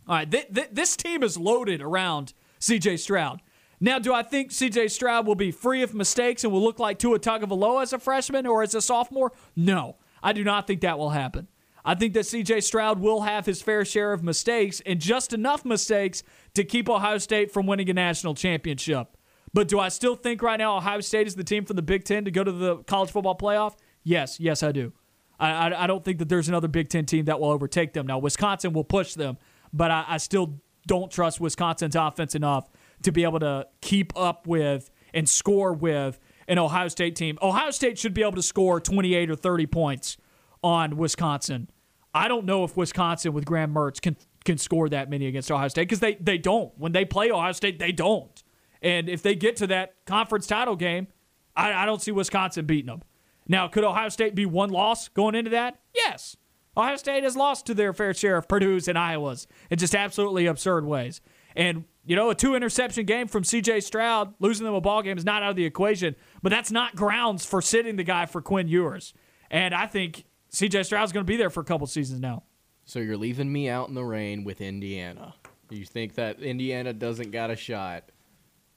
All 0.10 0.16
right, 0.16 0.30
th- 0.30 0.52
th- 0.52 0.70
this 0.72 0.98
team 0.98 1.22
is 1.22 1.38
loaded 1.38 1.82
around 1.82 2.34
CJ 2.60 2.98
Stroud. 2.98 3.42
Now, 3.80 4.00
do 4.00 4.12
I 4.12 4.24
think 4.24 4.50
CJ 4.50 4.90
Stroud 4.90 5.28
will 5.28 5.36
be 5.36 5.52
free 5.52 5.84
of 5.84 5.94
mistakes 5.94 6.44
and 6.44 6.52
will 6.52 6.64
look 6.64 6.80
like 6.80 6.98
Tua 6.98 7.20
Tagovailoa 7.20 7.84
as 7.84 7.94
a 7.94 8.00
freshman 8.00 8.48
or 8.48 8.64
as 8.64 8.74
a 8.74 8.82
sophomore? 8.82 9.32
No, 9.56 9.98
I 10.24 10.34
do 10.34 10.44
not 10.44 10.66
think 10.66 10.82
that 10.82 10.98
will 10.98 11.12
happen. 11.12 11.48
I 11.86 11.94
think 11.94 12.14
that 12.16 12.26
CJ 12.26 12.64
Stroud 12.64 13.00
will 13.00 13.22
have 13.22 13.46
his 13.46 13.62
fair 13.62 13.86
share 13.86 14.12
of 14.12 14.24
mistakes 14.24 14.82
and 14.84 15.00
just 15.00 15.32
enough 15.32 15.64
mistakes 15.64 16.24
to 16.56 16.64
keep 16.64 16.90
Ohio 16.90 17.20
State 17.20 17.52
from 17.52 17.68
winning 17.68 17.90
a 17.90 17.94
national 17.94 18.34
championship. 18.34 19.16
But 19.54 19.68
do 19.68 19.80
I 19.80 19.90
still 19.90 20.16
think 20.16 20.42
right 20.42 20.58
now 20.58 20.78
Ohio 20.78 21.02
State 21.02 21.28
is 21.28 21.36
the 21.36 21.44
team 21.44 21.66
from 21.66 21.76
the 21.76 21.82
Big 21.84 22.04
Ten 22.04 22.26
to 22.26 22.32
go 22.32 22.44
to 22.44 22.52
the 22.52 22.78
college 22.78 23.12
football 23.12 23.38
playoff? 23.38 23.76
Yes, 24.04 24.40
yes, 24.40 24.64
I 24.64 24.72
do. 24.72 24.92
I, 25.40 25.52
I, 25.52 25.84
I 25.84 25.88
don't 25.88 26.04
think 26.04 26.20
that 26.20 26.30
there's 26.30 26.50
another 26.50 26.68
Big 26.68 26.90
Ten 26.90 27.06
team 27.06 27.26
that 27.26 27.40
will 27.40 27.50
overtake 27.50 27.94
them. 27.94 28.08
Now, 28.08 28.18
Wisconsin 28.18 28.74
will 28.74 28.84
push 28.84 29.14
them, 29.14 29.38
but 29.74 29.92
I, 29.92 30.06
I 30.08 30.18
still 30.18 30.60
don't 30.88 31.12
trust 31.12 31.40
Wisconsin's 31.40 31.96
offense 31.96 32.36
enough 32.36 32.70
to 33.04 33.12
be 33.12 33.24
able 33.24 33.40
to 33.40 33.68
keep 33.82 34.12
up 34.18 34.48
with 34.48 34.90
and 35.14 35.28
score 35.28 35.74
with 35.74 36.20
an 36.48 36.58
Ohio 36.58 36.88
State 36.88 37.16
team. 37.16 37.38
Ohio 37.42 37.72
State 37.72 37.98
should 37.98 38.14
be 38.14 38.22
able 38.22 38.34
to 38.34 38.42
score 38.42 38.80
28 38.80 39.30
or 39.30 39.36
30 39.36 39.66
points 39.68 40.18
on 40.64 40.98
Wisconsin. 40.98 41.70
I 42.14 42.28
don't 42.28 42.46
know 42.46 42.64
if 42.64 42.76
Wisconsin 42.76 43.34
with 43.34 43.46
Graham 43.46 43.74
Mertz 43.74 44.02
can 44.02 44.18
can 44.46 44.58
score 44.58 44.88
that 44.90 45.10
many 45.10 45.28
against 45.28 45.52
Ohio 45.52 45.68
State 45.68 45.84
because 45.84 46.00
they 46.00 46.16
they 46.16 46.38
don't. 46.38 46.72
When 46.78 46.92
they 46.92 47.06
play 47.06 47.30
Ohio 47.32 47.52
State, 47.52 47.78
they 47.80 47.92
don't. 47.92 48.44
And 48.82 49.10
if 49.10 49.22
they 49.22 49.36
get 49.36 49.58
to 49.58 49.68
that 49.68 49.94
conference 50.06 50.48
title 50.48 50.76
game, 50.76 51.08
I, 51.56 51.74
I 51.74 51.86
don't 51.86 52.02
see 52.02 52.12
Wisconsin 52.12 52.66
beating 52.66 52.88
them. 52.88 53.02
Now, 53.48 53.68
could 53.68 53.84
Ohio 53.84 54.10
State 54.10 54.36
be 54.36 54.46
one 54.46 54.70
loss 54.70 55.10
going 55.10 55.36
into 55.36 55.52
that? 55.52 55.80
Yes. 55.94 56.38
Ohio 56.78 56.96
State 56.96 57.24
has 57.24 57.36
lost 57.36 57.66
to 57.66 57.74
their 57.74 57.94
fair 57.94 58.14
share 58.14 58.38
of 58.38 58.48
Purdue's 58.48 58.88
and 58.88 58.98
Iowa's 58.98 59.48
in 59.70 59.78
just 59.78 59.96
absolutely 59.96 60.46
absurd 60.46 60.86
ways. 60.86 61.22
And 61.56 61.86
you 62.06 62.16
know, 62.16 62.30
a 62.30 62.36
two 62.36 62.56
interception 62.56 63.06
game 63.06 63.28
from 63.28 63.44
CJ 63.44 63.84
Stroud, 63.84 64.34
losing 64.40 64.66
them 64.66 64.74
a 64.74 64.82
ball 64.82 65.02
game 65.02 65.18
is 65.18 65.26
not 65.26 65.44
out 65.44 65.52
of 65.52 65.56
the 65.56 65.66
equation, 65.66 66.16
but 66.42 66.50
that's 66.50 66.72
not 66.72 66.96
grounds 66.96 67.46
for 67.46 67.62
sitting 67.62 67.98
the 67.98 68.04
guy 68.04 68.26
for 68.26 68.42
Quinn 68.42 68.68
Ewers. 68.68 69.14
And 69.52 69.74
I 69.74 69.86
think 69.86 70.26
CJ 70.52 70.86
Stroud's 70.86 71.12
going 71.12 71.26
to 71.26 71.30
be 71.30 71.38
there 71.38 71.50
for 71.50 71.60
a 71.60 71.64
couple 71.64 71.86
seasons 71.88 72.20
now. 72.20 72.44
So 72.86 73.00
you're 73.00 73.18
leaving 73.18 73.52
me 73.52 73.70
out 73.70 73.90
in 73.90 73.94
the 73.94 74.04
rain 74.04 74.44
with 74.44 74.62
Indiana. 74.62 75.36
You 75.70 75.86
think 75.86 76.16
that 76.16 76.40
Indiana 76.40 76.94
doesn't 76.94 77.30
got 77.30 77.52
a 77.52 77.56
shot? 77.56 78.12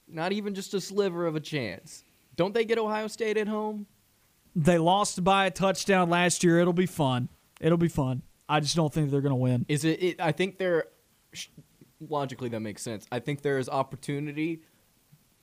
Not 0.06 0.32
even 0.32 0.54
just 0.54 0.74
a 0.74 0.80
sliver 0.80 1.26
of 1.26 1.34
a 1.34 1.40
chance. 1.40 2.04
Don't 2.36 2.52
they 2.52 2.66
get 2.66 2.78
Ohio 2.78 3.06
State 3.06 3.38
at 3.38 3.48
home? 3.48 3.86
They 4.54 4.76
lost 4.76 5.24
by 5.24 5.46
a 5.46 5.50
touchdown 5.50 6.10
last 6.10 6.44
year. 6.44 6.58
It'll 6.58 6.74
be 6.74 6.84
fun. 6.84 7.30
It'll 7.62 7.78
be 7.78 7.88
fun. 7.88 8.22
I 8.48 8.60
just 8.60 8.76
don't 8.76 8.92
think 8.92 9.10
they're 9.10 9.20
going 9.20 9.30
to 9.30 9.36
win. 9.36 9.64
Is 9.68 9.84
it, 9.84 10.02
it? 10.02 10.20
I 10.20 10.32
think 10.32 10.58
there. 10.58 10.86
Logically, 12.08 12.48
that 12.48 12.60
makes 12.60 12.82
sense. 12.82 13.06
I 13.12 13.20
think 13.20 13.42
there 13.42 13.58
is 13.58 13.68
opportunity, 13.68 14.62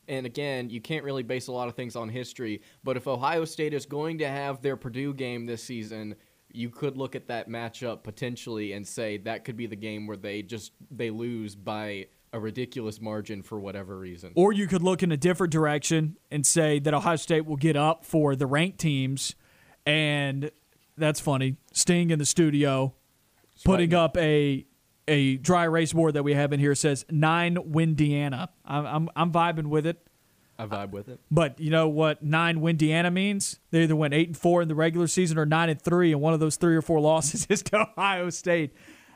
and 0.09 0.25
again, 0.25 0.69
you 0.69 0.81
can't 0.81 1.05
really 1.05 1.23
base 1.23 1.47
a 1.47 1.53
lot 1.53 1.69
of 1.69 1.75
things 1.75 1.95
on 1.95 2.09
history. 2.09 2.61
But 2.83 2.97
if 2.97 3.07
Ohio 3.07 3.45
State 3.45 3.73
is 3.73 3.85
going 3.85 4.17
to 4.17 4.27
have 4.27 4.61
their 4.61 4.75
Purdue 4.75 5.13
game 5.13 5.45
this 5.45 5.63
season, 5.63 6.15
you 6.51 6.69
could 6.69 6.97
look 6.97 7.15
at 7.15 7.27
that 7.27 7.47
matchup 7.47 8.03
potentially 8.03 8.73
and 8.73 8.85
say 8.85 9.17
that 9.19 9.45
could 9.45 9.55
be 9.55 9.67
the 9.67 9.75
game 9.77 10.05
where 10.05 10.17
they 10.17 10.41
just 10.41 10.73
they 10.91 11.09
lose 11.09 11.55
by 11.55 12.07
a 12.33 12.39
ridiculous 12.39 12.99
margin 12.99 13.41
for 13.41 13.59
whatever 13.59 13.97
reason. 13.97 14.31
Or 14.35 14.51
you 14.51 14.67
could 14.67 14.83
look 14.83 15.01
in 15.01 15.11
a 15.11 15.17
different 15.17 15.53
direction 15.53 16.17
and 16.29 16.45
say 16.45 16.79
that 16.79 16.93
Ohio 16.93 17.15
State 17.15 17.45
will 17.45 17.55
get 17.55 17.75
up 17.75 18.03
for 18.05 18.35
the 18.35 18.45
ranked 18.45 18.79
teams, 18.79 19.35
and 19.85 20.51
that's 20.99 21.19
funny. 21.19 21.57
Sting 21.73 22.11
in 22.11 22.19
the 22.19 22.25
studio 22.25 22.93
putting 23.63 23.93
up 23.93 24.17
a 24.17 24.65
a 25.07 25.37
dry 25.37 25.63
erase 25.63 25.93
board 25.93 26.13
that 26.13 26.23
we 26.23 26.33
have 26.33 26.53
in 26.53 26.59
here 26.59 26.75
says 26.75 27.05
nine 27.09 27.57
Windiana. 27.65 28.49
I'm 28.65 28.85
I'm, 28.85 29.09
I'm 29.15 29.31
vibing 29.31 29.67
with 29.67 29.85
it. 29.85 30.05
I 30.57 30.65
vibe 30.65 30.91
with 30.91 31.07
it. 31.07 31.19
But 31.31 31.59
you 31.59 31.71
know 31.71 31.87
what 31.87 32.21
nine 32.21 32.61
Windiana 32.61 33.11
means? 33.11 33.59
They 33.71 33.83
either 33.83 33.95
went 33.95 34.13
eight 34.13 34.27
and 34.27 34.37
four 34.37 34.61
in 34.61 34.67
the 34.67 34.75
regular 34.75 35.07
season 35.07 35.37
or 35.37 35.45
nine 35.45 35.69
and 35.69 35.81
three, 35.81 36.11
and 36.11 36.21
one 36.21 36.33
of 36.33 36.39
those 36.39 36.57
three 36.57 36.75
or 36.75 36.81
four 36.81 36.99
losses 37.01 37.47
is 37.49 37.63
to 37.63 37.87
Ohio 37.97 38.29
State. 38.29 38.73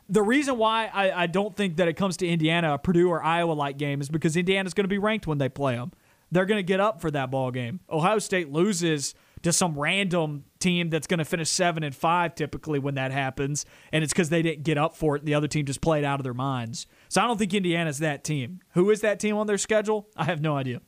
The 0.10 0.22
reason 0.22 0.58
why 0.58 0.90
I, 0.94 1.24
I 1.24 1.28
don't 1.28 1.56
think 1.56 1.78
that 1.78 1.88
it 1.88 1.94
comes 1.94 2.18
to 2.18 2.28
Indiana, 2.28 2.74
a 2.74 2.78
Purdue 2.78 3.10
or 3.10 3.24
Iowa 3.24 3.54
like 3.54 3.78
game, 3.78 4.02
is 4.02 4.10
because 4.10 4.36
Indiana's 4.36 4.74
going 4.74 4.84
to 4.84 4.90
be 4.90 4.98
ranked 4.98 5.28
when 5.28 5.38
they 5.38 5.50
play 5.50 5.76
them. 5.76 5.92
They're 6.32 6.46
going 6.46 6.60
to 6.60 6.64
get 6.64 6.80
up 6.80 7.00
for 7.00 7.12
that 7.12 7.30
ball 7.30 7.52
game. 7.52 7.80
Ohio 7.90 8.20
State 8.20 8.52
loses 8.52 9.16
to 9.44 9.54
some 9.54 9.78
random 9.78 10.46
team 10.64 10.90
that's 10.90 11.06
going 11.08 11.20
to 11.20 11.26
finish 11.26 11.50
seven 11.50 11.84
and 11.84 11.94
five 11.96 12.34
typically 12.36 12.80
when 12.80 12.96
that 12.96 13.12
happens, 13.12 13.66
and 13.92 14.04
it's 14.04 14.14
because 14.14 14.30
they 14.30 14.42
didn't 14.42 14.64
get 14.64 14.78
up 14.78 14.96
for 14.96 15.16
it. 15.16 15.20
And 15.20 15.28
the 15.28 15.36
other 15.36 15.48
team 15.48 15.66
just 15.66 15.82
played 15.82 16.04
out 16.04 16.20
of 16.20 16.24
their 16.24 16.34
minds. 16.34 16.88
So 17.10 17.22
I 17.22 17.28
don't 17.28 17.38
think 17.38 17.54
Indiana's 17.54 18.00
that 18.00 18.24
team. 18.24 18.60
Who 18.74 18.90
is 18.90 19.02
that 19.02 19.20
team 19.20 19.36
on 19.38 19.46
their 19.48 19.58
schedule? 19.58 20.08
I 20.18 20.24
have 20.26 20.42
no 20.42 20.56
idea. 20.58 20.82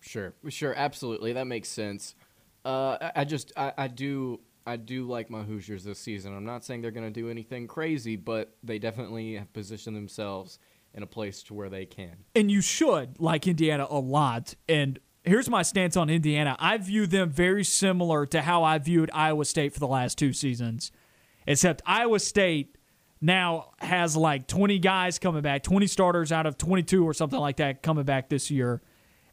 Sure, 0.00 0.34
sure, 0.48 0.74
absolutely. 0.76 1.32
That 1.32 1.46
makes 1.46 1.68
sense. 1.68 2.14
Uh, 2.64 2.96
I, 3.00 3.12
I 3.16 3.24
just, 3.24 3.52
I, 3.56 3.72
I 3.76 3.88
do, 3.88 4.40
I 4.66 4.76
do 4.76 5.06
like 5.06 5.30
my 5.30 5.42
Hoosiers 5.42 5.84
this 5.84 5.98
season. 5.98 6.36
I'm 6.36 6.44
not 6.44 6.64
saying 6.64 6.82
they're 6.82 6.90
going 6.90 7.06
to 7.12 7.20
do 7.20 7.28
anything 7.30 7.66
crazy, 7.66 8.16
but 8.16 8.56
they 8.62 8.78
definitely 8.78 9.34
have 9.34 9.52
positioned 9.52 9.96
themselves 9.96 10.58
in 10.94 11.02
a 11.02 11.06
place 11.06 11.42
to 11.44 11.54
where 11.54 11.68
they 11.68 11.84
can. 11.84 12.16
and 12.34 12.50
you 12.50 12.60
should 12.62 13.20
like 13.20 13.46
Indiana 13.46 13.86
a 13.90 13.98
lot. 13.98 14.54
And 14.68 14.98
here's 15.26 15.50
my 15.50 15.62
stance 15.62 15.96
on 15.96 16.08
Indiana. 16.08 16.56
I 16.58 16.78
view 16.78 17.06
them 17.06 17.28
very 17.28 17.64
similar 17.64 18.24
to 18.26 18.42
how 18.42 18.64
I 18.64 18.78
viewed 18.78 19.10
Iowa 19.12 19.44
State 19.44 19.74
for 19.74 19.80
the 19.80 19.88
last 19.88 20.16
two 20.16 20.32
seasons, 20.32 20.92
except 21.46 21.82
Iowa 21.84 22.20
State 22.20 22.78
now 23.20 23.72
has 23.78 24.16
like 24.16 24.46
20 24.46 24.78
guys 24.78 25.18
coming 25.18 25.42
back, 25.42 25.62
20 25.62 25.86
starters 25.86 26.32
out 26.32 26.46
of 26.46 26.56
22 26.56 27.06
or 27.06 27.12
something 27.12 27.38
like 27.38 27.56
that 27.56 27.82
coming 27.82 28.04
back 28.04 28.28
this 28.28 28.50
year, 28.50 28.80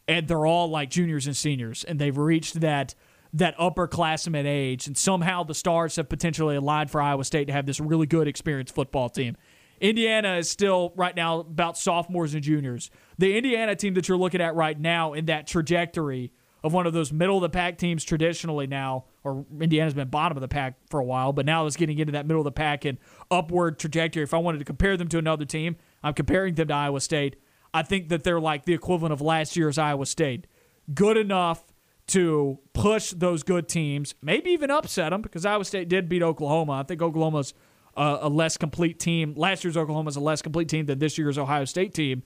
and 0.08 0.26
they're 0.26 0.46
all 0.46 0.68
like 0.68 0.90
juniors 0.90 1.26
and 1.26 1.36
seniors, 1.36 1.84
and 1.84 1.98
they've 1.98 2.18
reached 2.18 2.60
that 2.60 2.94
that 3.32 3.58
upperclassman 3.58 4.46
age, 4.46 4.86
and 4.86 4.96
somehow 4.96 5.42
the 5.42 5.54
stars 5.54 5.96
have 5.96 6.08
potentially 6.08 6.54
aligned 6.54 6.88
for 6.88 7.02
Iowa 7.02 7.24
State 7.24 7.46
to 7.46 7.52
have 7.52 7.66
this 7.66 7.80
really 7.80 8.06
good, 8.06 8.28
experienced 8.28 8.72
football 8.72 9.08
team. 9.08 9.36
Indiana 9.84 10.36
is 10.36 10.48
still 10.48 10.94
right 10.96 11.14
now 11.14 11.40
about 11.40 11.76
sophomores 11.76 12.32
and 12.32 12.42
juniors. 12.42 12.90
The 13.18 13.36
Indiana 13.36 13.76
team 13.76 13.92
that 13.94 14.08
you're 14.08 14.16
looking 14.16 14.40
at 14.40 14.54
right 14.54 14.80
now 14.80 15.12
in 15.12 15.26
that 15.26 15.46
trajectory 15.46 16.32
of 16.62 16.72
one 16.72 16.86
of 16.86 16.94
those 16.94 17.12
middle 17.12 17.36
of 17.36 17.42
the 17.42 17.50
pack 17.50 17.76
teams 17.76 18.02
traditionally 18.02 18.66
now, 18.66 19.04
or 19.24 19.44
Indiana's 19.60 19.92
been 19.92 20.08
bottom 20.08 20.38
of 20.38 20.40
the 20.40 20.48
pack 20.48 20.78
for 20.88 21.00
a 21.00 21.04
while, 21.04 21.34
but 21.34 21.44
now 21.44 21.66
it's 21.66 21.76
getting 21.76 21.98
into 21.98 22.12
that 22.12 22.26
middle 22.26 22.40
of 22.40 22.44
the 22.44 22.50
pack 22.50 22.86
and 22.86 22.96
upward 23.30 23.78
trajectory. 23.78 24.22
If 24.22 24.32
I 24.32 24.38
wanted 24.38 24.56
to 24.60 24.64
compare 24.64 24.96
them 24.96 25.08
to 25.08 25.18
another 25.18 25.44
team, 25.44 25.76
I'm 26.02 26.14
comparing 26.14 26.54
them 26.54 26.68
to 26.68 26.74
Iowa 26.74 27.02
State. 27.02 27.36
I 27.74 27.82
think 27.82 28.08
that 28.08 28.24
they're 28.24 28.40
like 28.40 28.64
the 28.64 28.72
equivalent 28.72 29.12
of 29.12 29.20
last 29.20 29.54
year's 29.54 29.76
Iowa 29.76 30.06
State. 30.06 30.46
Good 30.94 31.18
enough 31.18 31.62
to 32.06 32.58
push 32.72 33.10
those 33.10 33.42
good 33.42 33.68
teams, 33.68 34.14
maybe 34.22 34.48
even 34.50 34.70
upset 34.70 35.10
them 35.10 35.20
because 35.20 35.44
Iowa 35.44 35.66
State 35.66 35.90
did 35.90 36.08
beat 36.08 36.22
Oklahoma. 36.22 36.72
I 36.72 36.84
think 36.84 37.02
Oklahoma's 37.02 37.52
a, 37.96 38.18
a 38.22 38.28
less 38.28 38.56
complete 38.56 38.98
team. 38.98 39.34
Last 39.36 39.64
year's 39.64 39.76
Oklahoma's 39.76 40.16
a 40.16 40.20
less 40.20 40.42
complete 40.42 40.68
team 40.68 40.86
than 40.86 40.98
this 40.98 41.18
year's 41.18 41.38
Ohio 41.38 41.64
State 41.64 41.94
team. 41.94 42.22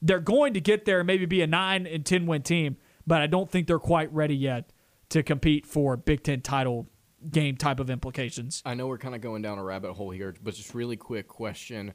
They're 0.00 0.20
going 0.20 0.54
to 0.54 0.60
get 0.60 0.84
there 0.84 1.00
and 1.00 1.06
maybe 1.06 1.26
be 1.26 1.42
a 1.42 1.46
9 1.46 1.86
and 1.86 2.06
10 2.06 2.26
win 2.26 2.42
team, 2.42 2.76
but 3.06 3.20
I 3.20 3.26
don't 3.26 3.50
think 3.50 3.66
they're 3.66 3.78
quite 3.78 4.12
ready 4.12 4.36
yet 4.36 4.72
to 5.10 5.22
compete 5.22 5.66
for 5.66 5.96
Big 5.96 6.22
10 6.22 6.42
title 6.42 6.88
game 7.30 7.56
type 7.56 7.80
of 7.80 7.90
implications. 7.90 8.62
I 8.64 8.74
know 8.74 8.86
we're 8.86 8.98
kind 8.98 9.14
of 9.14 9.20
going 9.20 9.42
down 9.42 9.58
a 9.58 9.64
rabbit 9.64 9.94
hole 9.94 10.10
here, 10.10 10.34
but 10.42 10.54
just 10.54 10.74
really 10.74 10.96
quick 10.96 11.26
question. 11.26 11.94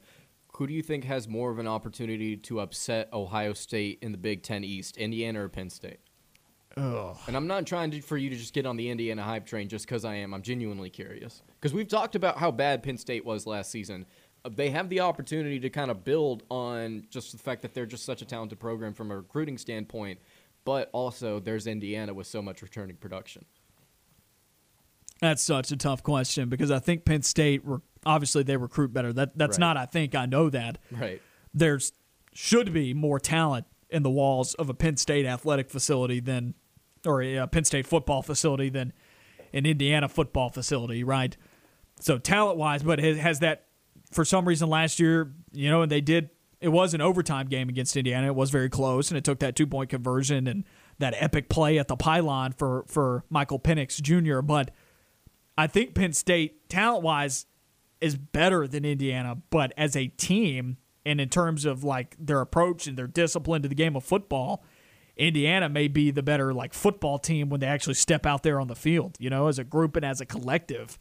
Who 0.56 0.66
do 0.66 0.74
you 0.74 0.82
think 0.82 1.04
has 1.04 1.26
more 1.26 1.50
of 1.50 1.58
an 1.58 1.66
opportunity 1.66 2.36
to 2.36 2.60
upset 2.60 3.08
Ohio 3.12 3.54
State 3.54 3.98
in 4.02 4.12
the 4.12 4.18
Big 4.18 4.42
Ten 4.42 4.62
East, 4.62 4.96
Indiana 4.96 5.44
or 5.44 5.48
Penn 5.48 5.70
State? 5.70 6.00
And 6.76 7.36
I'm 7.36 7.46
not 7.46 7.66
trying 7.66 7.90
to, 7.92 8.00
for 8.00 8.16
you 8.16 8.30
to 8.30 8.36
just 8.36 8.52
get 8.52 8.66
on 8.66 8.76
the 8.76 8.88
Indiana 8.90 9.22
hype 9.22 9.46
train 9.46 9.68
just 9.68 9.86
because 9.86 10.04
I 10.04 10.14
am. 10.16 10.34
I'm 10.34 10.42
genuinely 10.42 10.90
curious. 10.90 11.42
Because 11.60 11.72
we've 11.72 11.88
talked 11.88 12.14
about 12.16 12.38
how 12.38 12.50
bad 12.50 12.82
Penn 12.82 12.96
State 12.98 13.24
was 13.24 13.46
last 13.46 13.70
season. 13.70 14.06
Uh, 14.44 14.50
They 14.54 14.70
have 14.70 14.88
the 14.88 15.00
opportunity 15.00 15.60
to 15.60 15.70
kind 15.70 15.90
of 15.90 16.04
build 16.04 16.42
on 16.50 17.04
just 17.10 17.32
the 17.32 17.38
fact 17.38 17.62
that 17.62 17.74
they're 17.74 17.86
just 17.86 18.04
such 18.04 18.22
a 18.22 18.24
talented 18.24 18.58
program 18.58 18.92
from 18.92 19.10
a 19.10 19.16
recruiting 19.16 19.56
standpoint, 19.58 20.18
but 20.64 20.90
also 20.92 21.38
there's 21.40 21.66
Indiana 21.66 22.12
with 22.12 22.26
so 22.26 22.42
much 22.42 22.60
returning 22.62 22.96
production. 22.96 23.44
That's 25.20 25.42
such 25.42 25.70
a 25.70 25.76
tough 25.76 26.02
question 26.02 26.48
because 26.48 26.70
I 26.70 26.80
think 26.80 27.04
Penn 27.04 27.22
State 27.22 27.62
re- 27.64 27.78
obviously 28.04 28.42
they 28.42 28.56
recruit 28.56 28.92
better. 28.92 29.12
That 29.12 29.38
that's 29.38 29.56
Right. 29.58 29.60
not 29.60 29.76
I 29.76 29.86
think 29.86 30.14
I 30.14 30.26
know 30.26 30.50
that. 30.50 30.78
Right. 30.90 31.22
There's 31.54 31.92
should 32.34 32.72
be 32.72 32.92
more 32.94 33.20
talent 33.20 33.64
in 33.90 34.02
the 34.02 34.10
walls 34.10 34.54
of 34.54 34.68
a 34.68 34.74
Penn 34.74 34.96
State 34.96 35.24
athletic 35.24 35.70
facility 35.70 36.18
than 36.18 36.54
or 37.06 37.22
a 37.22 37.38
uh, 37.38 37.46
Penn 37.46 37.64
State 37.64 37.86
football 37.86 38.22
facility 38.22 38.68
than 38.68 38.92
an 39.52 39.66
Indiana 39.66 40.08
football 40.08 40.50
facility, 40.50 41.04
right? 41.04 41.36
So 42.00 42.18
talent 42.18 42.58
wise, 42.58 42.82
but 42.82 42.98
has 42.98 43.40
that 43.40 43.66
for 44.12 44.24
some 44.24 44.46
reason 44.46 44.68
last 44.68 44.98
year, 44.98 45.32
you 45.52 45.70
know, 45.70 45.82
and 45.82 45.90
they 45.90 46.00
did. 46.00 46.30
It 46.60 46.68
was 46.68 46.94
an 46.94 47.02
overtime 47.02 47.48
game 47.48 47.68
against 47.68 47.96
Indiana. 47.96 48.28
It 48.28 48.34
was 48.34 48.50
very 48.50 48.70
close, 48.70 49.10
and 49.10 49.18
it 49.18 49.24
took 49.24 49.40
that 49.40 49.54
two 49.54 49.66
point 49.66 49.90
conversion 49.90 50.46
and 50.46 50.64
that 50.98 51.14
epic 51.18 51.48
play 51.48 51.78
at 51.78 51.88
the 51.88 51.96
pylon 51.96 52.52
for 52.52 52.84
for 52.88 53.24
Michael 53.28 53.58
Penix 53.58 54.00
Jr. 54.00 54.40
But 54.40 54.70
I 55.58 55.66
think 55.66 55.94
Penn 55.94 56.12
State, 56.12 56.68
talent 56.68 57.02
wise, 57.02 57.46
is 58.00 58.16
better 58.16 58.66
than 58.66 58.84
Indiana, 58.84 59.36
but 59.50 59.72
as 59.76 59.94
a 59.94 60.08
team 60.08 60.78
and 61.06 61.20
in 61.20 61.28
terms 61.28 61.64
of 61.64 61.84
like 61.84 62.16
their 62.18 62.40
approach 62.40 62.86
and 62.86 62.96
their 62.96 63.06
discipline 63.06 63.62
to 63.62 63.68
the 63.68 63.74
game 63.74 63.94
of 63.94 64.04
football, 64.04 64.64
Indiana 65.16 65.68
may 65.68 65.88
be 65.88 66.10
the 66.10 66.22
better 66.22 66.52
like 66.52 66.74
football 66.74 67.18
team 67.18 67.48
when 67.48 67.60
they 67.60 67.66
actually 67.66 67.94
step 67.94 68.26
out 68.26 68.42
there 68.42 68.60
on 68.60 68.66
the 68.66 68.74
field, 68.74 69.16
you 69.20 69.30
know, 69.30 69.46
as 69.46 69.58
a 69.58 69.64
group 69.64 69.96
and 69.96 70.04
as 70.04 70.20
a 70.20 70.26
collective. 70.26 70.98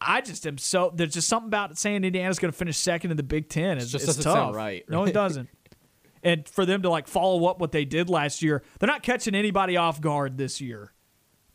I 0.00 0.22
just 0.22 0.46
am 0.46 0.56
so 0.56 0.90
there's 0.94 1.12
just 1.12 1.28
something 1.28 1.48
about 1.48 1.76
saying 1.76 2.04
Indiana's 2.04 2.38
going 2.38 2.50
to 2.50 2.56
finish 2.56 2.78
second 2.78 3.10
in 3.10 3.16
the 3.18 3.22
Big 3.22 3.48
Ten. 3.50 3.76
It's, 3.76 3.86
It 3.86 3.88
just 3.90 4.04
it's 4.04 4.16
doesn't 4.16 4.22
tough. 4.24 4.34
sound 4.34 4.56
right, 4.56 4.84
No, 4.88 5.04
it 5.04 5.12
doesn't. 5.12 5.50
and 6.22 6.48
for 6.48 6.64
them 6.64 6.82
to 6.82 6.88
like 6.90 7.06
follow 7.06 7.46
up 7.46 7.60
what 7.60 7.72
they 7.72 7.84
did 7.84 8.08
last 8.08 8.40
year, 8.42 8.62
they're 8.78 8.86
not 8.86 9.02
catching 9.02 9.34
anybody 9.34 9.76
off 9.76 10.00
guard 10.00 10.38
this 10.38 10.60
year. 10.60 10.94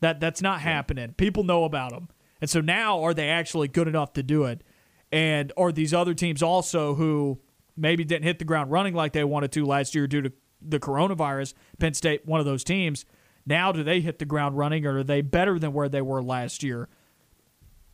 That 0.02 0.20
that's 0.20 0.42
not 0.44 0.62
happening. 0.62 1.14
People 1.14 1.44
know 1.44 1.64
about 1.64 1.92
them, 1.92 2.10
and 2.40 2.50
so 2.50 2.62
now 2.62 3.02
are 3.04 3.14
they 3.16 3.30
actually 3.30 3.68
good 3.70 3.88
enough 3.88 4.14
to 4.14 4.22
do 4.24 4.44
it? 4.44 4.62
And 5.12 5.52
are 5.58 5.72
these 5.72 5.94
other 5.94 6.14
teams 6.14 6.44
also 6.44 6.94
who 6.94 7.40
maybe 7.76 8.04
didn't 8.04 8.24
hit 8.26 8.38
the 8.38 8.46
ground 8.46 8.70
running 8.72 8.94
like 8.94 9.14
they 9.14 9.24
wanted 9.24 9.52
to 9.54 9.66
last 9.66 9.96
year 9.96 10.06
due 10.06 10.22
to 10.22 10.32
the 10.68 10.80
coronavirus? 10.80 11.54
Penn 11.80 11.94
State, 11.94 12.26
one 12.26 12.40
of 12.40 12.46
those 12.46 12.64
teams. 12.64 13.06
Now, 13.46 13.72
do 13.72 13.84
they 13.84 14.02
hit 14.02 14.20
the 14.20 14.26
ground 14.26 14.58
running, 14.58 14.86
or 14.86 15.00
are 15.00 15.04
they 15.04 15.22
better 15.22 15.60
than 15.60 15.74
where 15.74 15.90
they 15.90 16.02
were 16.02 16.24
last 16.24 16.64
year? 16.64 16.90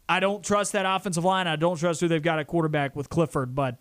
I 0.08 0.20
don't 0.20 0.44
trust 0.44 0.72
that 0.74 0.86
offensive 0.86 1.24
line. 1.24 1.48
I 1.48 1.56
don't 1.56 1.78
trust 1.78 2.02
who 2.02 2.08
they've 2.08 2.22
got 2.22 2.40
at 2.40 2.48
quarterback 2.48 2.96
with 2.96 3.10
Clifford, 3.10 3.56
but 3.56 3.78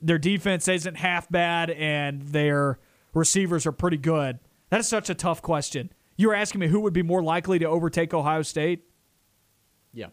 their 0.00 0.18
defense 0.18 0.68
isn't 0.68 0.96
half 0.96 1.28
bad 1.30 1.70
and 1.70 2.22
their 2.22 2.78
receivers 3.14 3.66
are 3.66 3.72
pretty 3.72 3.96
good. 3.96 4.38
That 4.70 4.80
is 4.80 4.88
such 4.88 5.08
a 5.08 5.14
tough 5.14 5.40
question. 5.40 5.90
You 6.16 6.28
were 6.28 6.34
asking 6.34 6.60
me 6.60 6.68
who 6.68 6.80
would 6.80 6.92
be 6.92 7.02
more 7.02 7.22
likely 7.22 7.58
to 7.58 7.64
overtake 7.64 8.12
Ohio 8.12 8.42
State. 8.42 8.84
Yeah. 9.92 10.08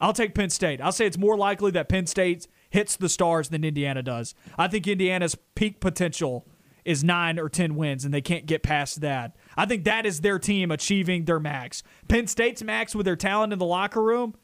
I'll 0.00 0.12
take 0.12 0.34
Penn 0.34 0.50
State. 0.50 0.80
I'll 0.80 0.92
say 0.92 1.06
it's 1.06 1.18
more 1.18 1.36
likely 1.36 1.70
that 1.72 1.88
Penn 1.88 2.06
State 2.06 2.48
hits 2.70 2.96
the 2.96 3.08
stars 3.08 3.50
than 3.50 3.64
Indiana 3.64 4.02
does. 4.02 4.34
I 4.58 4.68
think 4.68 4.88
Indiana's 4.88 5.36
peak 5.54 5.80
potential 5.80 6.46
is 6.84 7.04
nine 7.04 7.38
or 7.38 7.48
10 7.48 7.74
wins, 7.76 8.04
and 8.04 8.12
they 8.12 8.20
can't 8.20 8.46
get 8.46 8.62
past 8.62 9.00
that. 9.00 9.36
I 9.56 9.66
think 9.66 9.84
that 9.84 10.06
is 10.06 10.20
their 10.20 10.38
team 10.38 10.70
achieving 10.70 11.24
their 11.24 11.40
max. 11.40 11.82
Penn 12.08 12.26
State's 12.26 12.62
max 12.62 12.94
with 12.94 13.06
their 13.06 13.16
talent 13.16 13.52
in 13.52 13.58
the 13.58 13.66
locker 13.66 14.02
room 14.02 14.34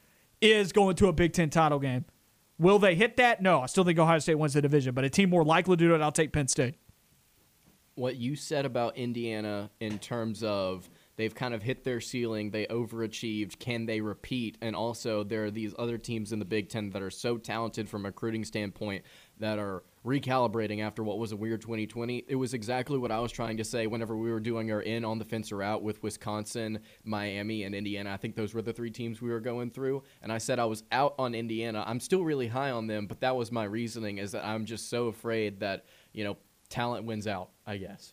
is 0.40 0.72
going 0.72 0.96
to 0.96 1.08
a 1.08 1.12
Big 1.12 1.32
Ten 1.32 1.50
title 1.50 1.78
game. 1.78 2.04
Will 2.58 2.78
they 2.78 2.94
hit 2.94 3.16
that? 3.16 3.42
No. 3.42 3.60
I 3.60 3.66
still 3.66 3.84
think 3.84 3.98
Ohio 3.98 4.18
State 4.18 4.36
wins 4.36 4.54
the 4.54 4.62
division, 4.62 4.94
but 4.94 5.04
a 5.04 5.10
team 5.10 5.30
more 5.30 5.44
likely 5.44 5.76
to 5.76 5.84
do 5.88 5.94
it, 5.94 6.00
I'll 6.00 6.12
take 6.12 6.32
Penn 6.32 6.48
State. 6.48 6.74
what 7.96 8.16
you 8.16 8.36
said 8.36 8.64
about 8.66 8.96
Indiana 8.96 9.70
in 9.80 9.98
terms 9.98 10.42
of 10.42 10.88
they've 11.16 11.34
kind 11.34 11.54
of 11.54 11.62
hit 11.62 11.82
their 11.82 12.00
ceiling, 12.00 12.50
they 12.50 12.66
overachieved, 12.66 13.58
can 13.58 13.86
they 13.86 14.00
repeat? 14.02 14.58
And 14.60 14.76
also, 14.76 15.24
there 15.24 15.46
are 15.46 15.50
these 15.50 15.74
other 15.78 15.96
teams 15.98 16.30
in 16.30 16.38
the 16.38 16.44
Big 16.44 16.68
Ten 16.68 16.90
that 16.90 17.02
are 17.02 17.10
so 17.10 17.38
talented 17.38 17.88
from 17.88 18.04
a 18.04 18.08
recruiting 18.08 18.44
standpoint 18.44 19.02
that 19.38 19.58
are 19.58 19.82
recalibrating 20.04 20.80
after 20.80 21.02
what 21.02 21.18
was 21.18 21.32
a 21.32 21.36
weird 21.36 21.60
2020. 21.60 22.24
It 22.28 22.36
was 22.36 22.54
exactly 22.54 22.96
what 22.96 23.10
I 23.10 23.18
was 23.18 23.32
trying 23.32 23.56
to 23.56 23.64
say 23.64 23.86
whenever 23.86 24.16
we 24.16 24.30
were 24.30 24.40
doing 24.40 24.70
our 24.70 24.82
in 24.82 25.04
on 25.04 25.18
the 25.18 25.24
fence 25.24 25.50
or 25.50 25.62
out 25.62 25.82
with 25.82 26.02
Wisconsin, 26.02 26.78
Miami, 27.04 27.64
and 27.64 27.74
Indiana. 27.74 28.12
I 28.12 28.16
think 28.16 28.36
those 28.36 28.54
were 28.54 28.62
the 28.62 28.72
three 28.72 28.90
teams 28.90 29.20
we 29.20 29.30
were 29.30 29.40
going 29.40 29.70
through. 29.70 30.04
And 30.22 30.32
I 30.32 30.38
said 30.38 30.58
I 30.58 30.64
was 30.64 30.84
out 30.92 31.14
on 31.18 31.34
Indiana. 31.34 31.82
I'm 31.86 31.98
still 31.98 32.22
really 32.22 32.46
high 32.46 32.70
on 32.70 32.86
them, 32.86 33.06
but 33.06 33.20
that 33.20 33.34
was 33.34 33.50
my 33.50 33.64
reasoning 33.64 34.18
is 34.18 34.32
that 34.32 34.44
I'm 34.44 34.64
just 34.64 34.88
so 34.88 35.08
afraid 35.08 35.60
that, 35.60 35.86
you 36.12 36.22
know, 36.22 36.36
talent 36.68 37.04
wins 37.04 37.26
out, 37.26 37.50
I 37.66 37.76
guess. 37.76 38.12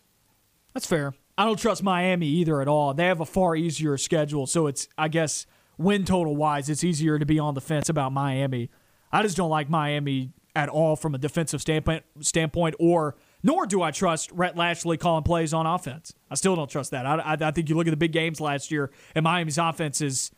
That's 0.72 0.86
fair. 0.86 1.14
I 1.38 1.44
don't 1.44 1.58
trust 1.58 1.82
Miami 1.82 2.26
either 2.26 2.60
at 2.60 2.68
all. 2.68 2.92
They 2.94 3.06
have 3.06 3.20
a 3.20 3.26
far 3.26 3.54
easier 3.54 3.96
schedule, 3.96 4.46
so 4.46 4.66
it's 4.66 4.88
I 4.98 5.08
guess 5.08 5.46
win 5.78 6.04
total 6.04 6.36
wise, 6.36 6.68
it's 6.68 6.84
easier 6.84 7.18
to 7.18 7.26
be 7.26 7.38
on 7.38 7.54
the 7.54 7.60
fence 7.60 7.88
about 7.88 8.12
Miami. 8.12 8.70
I 9.12 9.22
just 9.22 9.36
don't 9.36 9.50
like 9.50 9.68
Miami 9.68 10.32
at 10.56 10.68
all 10.68 10.96
from 10.96 11.14
a 11.14 11.18
defensive 11.18 11.60
standpoint, 11.60 12.04
standpoint, 12.20 12.74
or 12.78 13.16
nor 13.42 13.66
do 13.66 13.82
I 13.82 13.90
trust 13.90 14.30
Rhett 14.32 14.56
Lashlee 14.56 14.96
calling 14.96 15.24
plays 15.24 15.52
on 15.52 15.66
offense. 15.66 16.14
I 16.30 16.34
still 16.34 16.56
don't 16.56 16.70
trust 16.70 16.92
that. 16.92 17.06
I, 17.06 17.16
I, 17.16 17.36
I 17.40 17.50
think 17.50 17.68
you 17.68 17.76
look 17.76 17.86
at 17.86 17.90
the 17.90 17.96
big 17.96 18.12
games 18.12 18.40
last 18.40 18.70
year, 18.70 18.90
and 19.14 19.24
Miami's 19.24 19.58
offense 19.58 20.00
is 20.00 20.30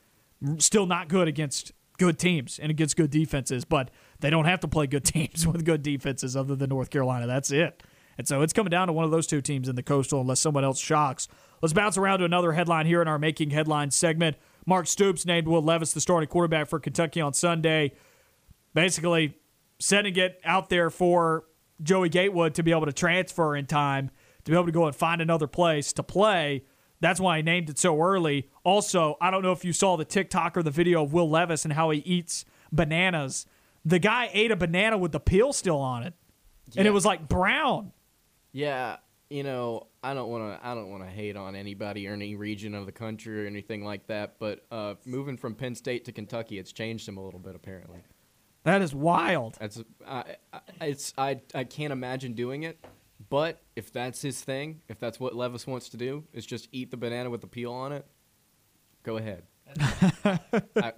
still 0.58 0.86
not 0.86 1.08
good 1.08 1.28
against 1.28 1.72
good 1.98 2.18
teams 2.18 2.58
and 2.58 2.70
against 2.70 2.96
good 2.96 3.10
defenses, 3.10 3.64
but 3.64 3.90
they 4.20 4.30
don't 4.30 4.44
have 4.44 4.60
to 4.60 4.68
play 4.68 4.86
good 4.86 5.04
teams 5.14 5.46
with 5.46 5.64
good 5.64 5.82
defenses 5.82 6.36
other 6.36 6.56
than 6.56 6.70
North 6.70 6.90
Carolina. 6.90 7.26
That's 7.26 7.50
it. 7.50 7.82
And 8.18 8.26
so 8.26 8.40
it's 8.40 8.52
coming 8.52 8.70
down 8.70 8.86
to 8.86 8.92
one 8.92 9.04
of 9.04 9.10
those 9.10 9.26
two 9.26 9.42
teams 9.42 9.68
in 9.68 9.76
the 9.76 9.82
coastal 9.82 10.22
unless 10.22 10.40
someone 10.40 10.64
else 10.64 10.78
shocks. 10.78 11.28
Let's 11.60 11.72
bounce 11.72 11.98
around 11.98 12.20
to 12.20 12.24
another 12.24 12.52
headline 12.52 12.86
here 12.86 13.02
in 13.02 13.08
our 13.08 13.18
Making 13.18 13.50
Headlines 13.50 13.94
segment. 13.94 14.36
Mark 14.64 14.86
Stoops 14.86 15.26
named 15.26 15.46
Will 15.46 15.62
Levis 15.62 15.92
the 15.92 16.00
starting 16.00 16.28
quarterback 16.28 16.68
for 16.68 16.80
Kentucky 16.80 17.20
on 17.20 17.34
Sunday. 17.34 17.92
Basically, 18.74 19.36
setting 19.78 20.16
it 20.16 20.40
out 20.44 20.68
there 20.68 20.90
for 20.90 21.44
Joey 21.82 22.08
Gatewood 22.08 22.54
to 22.54 22.62
be 22.62 22.70
able 22.70 22.86
to 22.86 22.92
transfer 22.92 23.54
in 23.56 23.66
time, 23.66 24.10
to 24.44 24.50
be 24.50 24.56
able 24.56 24.66
to 24.66 24.72
go 24.72 24.86
and 24.86 24.96
find 24.96 25.20
another 25.20 25.46
place 25.46 25.92
to 25.94 26.02
play. 26.02 26.64
That's 27.00 27.20
why 27.20 27.36
I 27.36 27.42
named 27.42 27.68
it 27.68 27.78
so 27.78 28.00
early. 28.00 28.48
Also, 28.64 29.16
I 29.20 29.30
don't 29.30 29.42
know 29.42 29.52
if 29.52 29.64
you 29.64 29.72
saw 29.72 29.96
the 29.96 30.04
TikTok 30.04 30.56
or 30.56 30.62
the 30.62 30.70
video 30.70 31.02
of 31.02 31.12
Will 31.12 31.28
Levis 31.28 31.64
and 31.64 31.74
how 31.74 31.90
he 31.90 31.98
eats 32.00 32.44
bananas. 32.72 33.46
The 33.84 33.98
guy 33.98 34.30
ate 34.32 34.50
a 34.50 34.56
banana 34.56 34.96
with 34.96 35.12
the 35.12 35.20
peel 35.20 35.52
still 35.52 35.78
on 35.78 36.02
it, 36.02 36.14
and 36.76 36.88
it 36.88 36.90
was 36.90 37.04
like 37.04 37.28
brown. 37.28 37.92
Yeah, 38.52 38.96
you 39.28 39.42
know, 39.42 39.88
I 40.02 40.14
don't 40.14 40.28
want 40.28 40.58
to 40.58 40.66
I 40.66 40.74
don't 40.74 40.90
want 40.90 41.04
to 41.04 41.10
hate 41.10 41.36
on 41.36 41.54
anybody 41.54 42.08
or 42.08 42.14
any 42.14 42.34
region 42.34 42.74
of 42.74 42.86
the 42.86 42.92
country 42.92 43.44
or 43.44 43.46
anything 43.46 43.84
like 43.84 44.06
that, 44.06 44.38
but 44.38 44.64
uh, 44.70 44.94
moving 45.04 45.36
from 45.36 45.54
Penn 45.54 45.74
State 45.74 46.04
to 46.06 46.12
Kentucky, 46.12 46.58
it's 46.58 46.72
changed 46.72 47.06
him 47.06 47.18
a 47.18 47.24
little 47.24 47.40
bit 47.40 47.54
apparently. 47.54 48.00
That 48.66 48.82
is 48.82 48.92
wild. 48.92 49.56
That's 49.60 49.80
I, 50.04 50.24
I 50.52 50.60
it's 50.80 51.14
I 51.16 51.40
I 51.54 51.62
can't 51.62 51.92
imagine 51.92 52.32
doing 52.32 52.64
it, 52.64 52.84
but 53.28 53.62
if 53.76 53.92
that's 53.92 54.20
his 54.20 54.42
thing, 54.42 54.80
if 54.88 54.98
that's 54.98 55.20
what 55.20 55.36
Levis 55.36 55.68
wants 55.68 55.88
to 55.90 55.96
do, 55.96 56.24
is 56.32 56.44
just 56.44 56.68
eat 56.72 56.90
the 56.90 56.96
banana 56.96 57.30
with 57.30 57.42
the 57.42 57.46
peel 57.46 57.72
on 57.72 57.92
it. 57.92 58.04
Go 59.04 59.18
ahead. 59.18 59.44
I, 60.76 60.92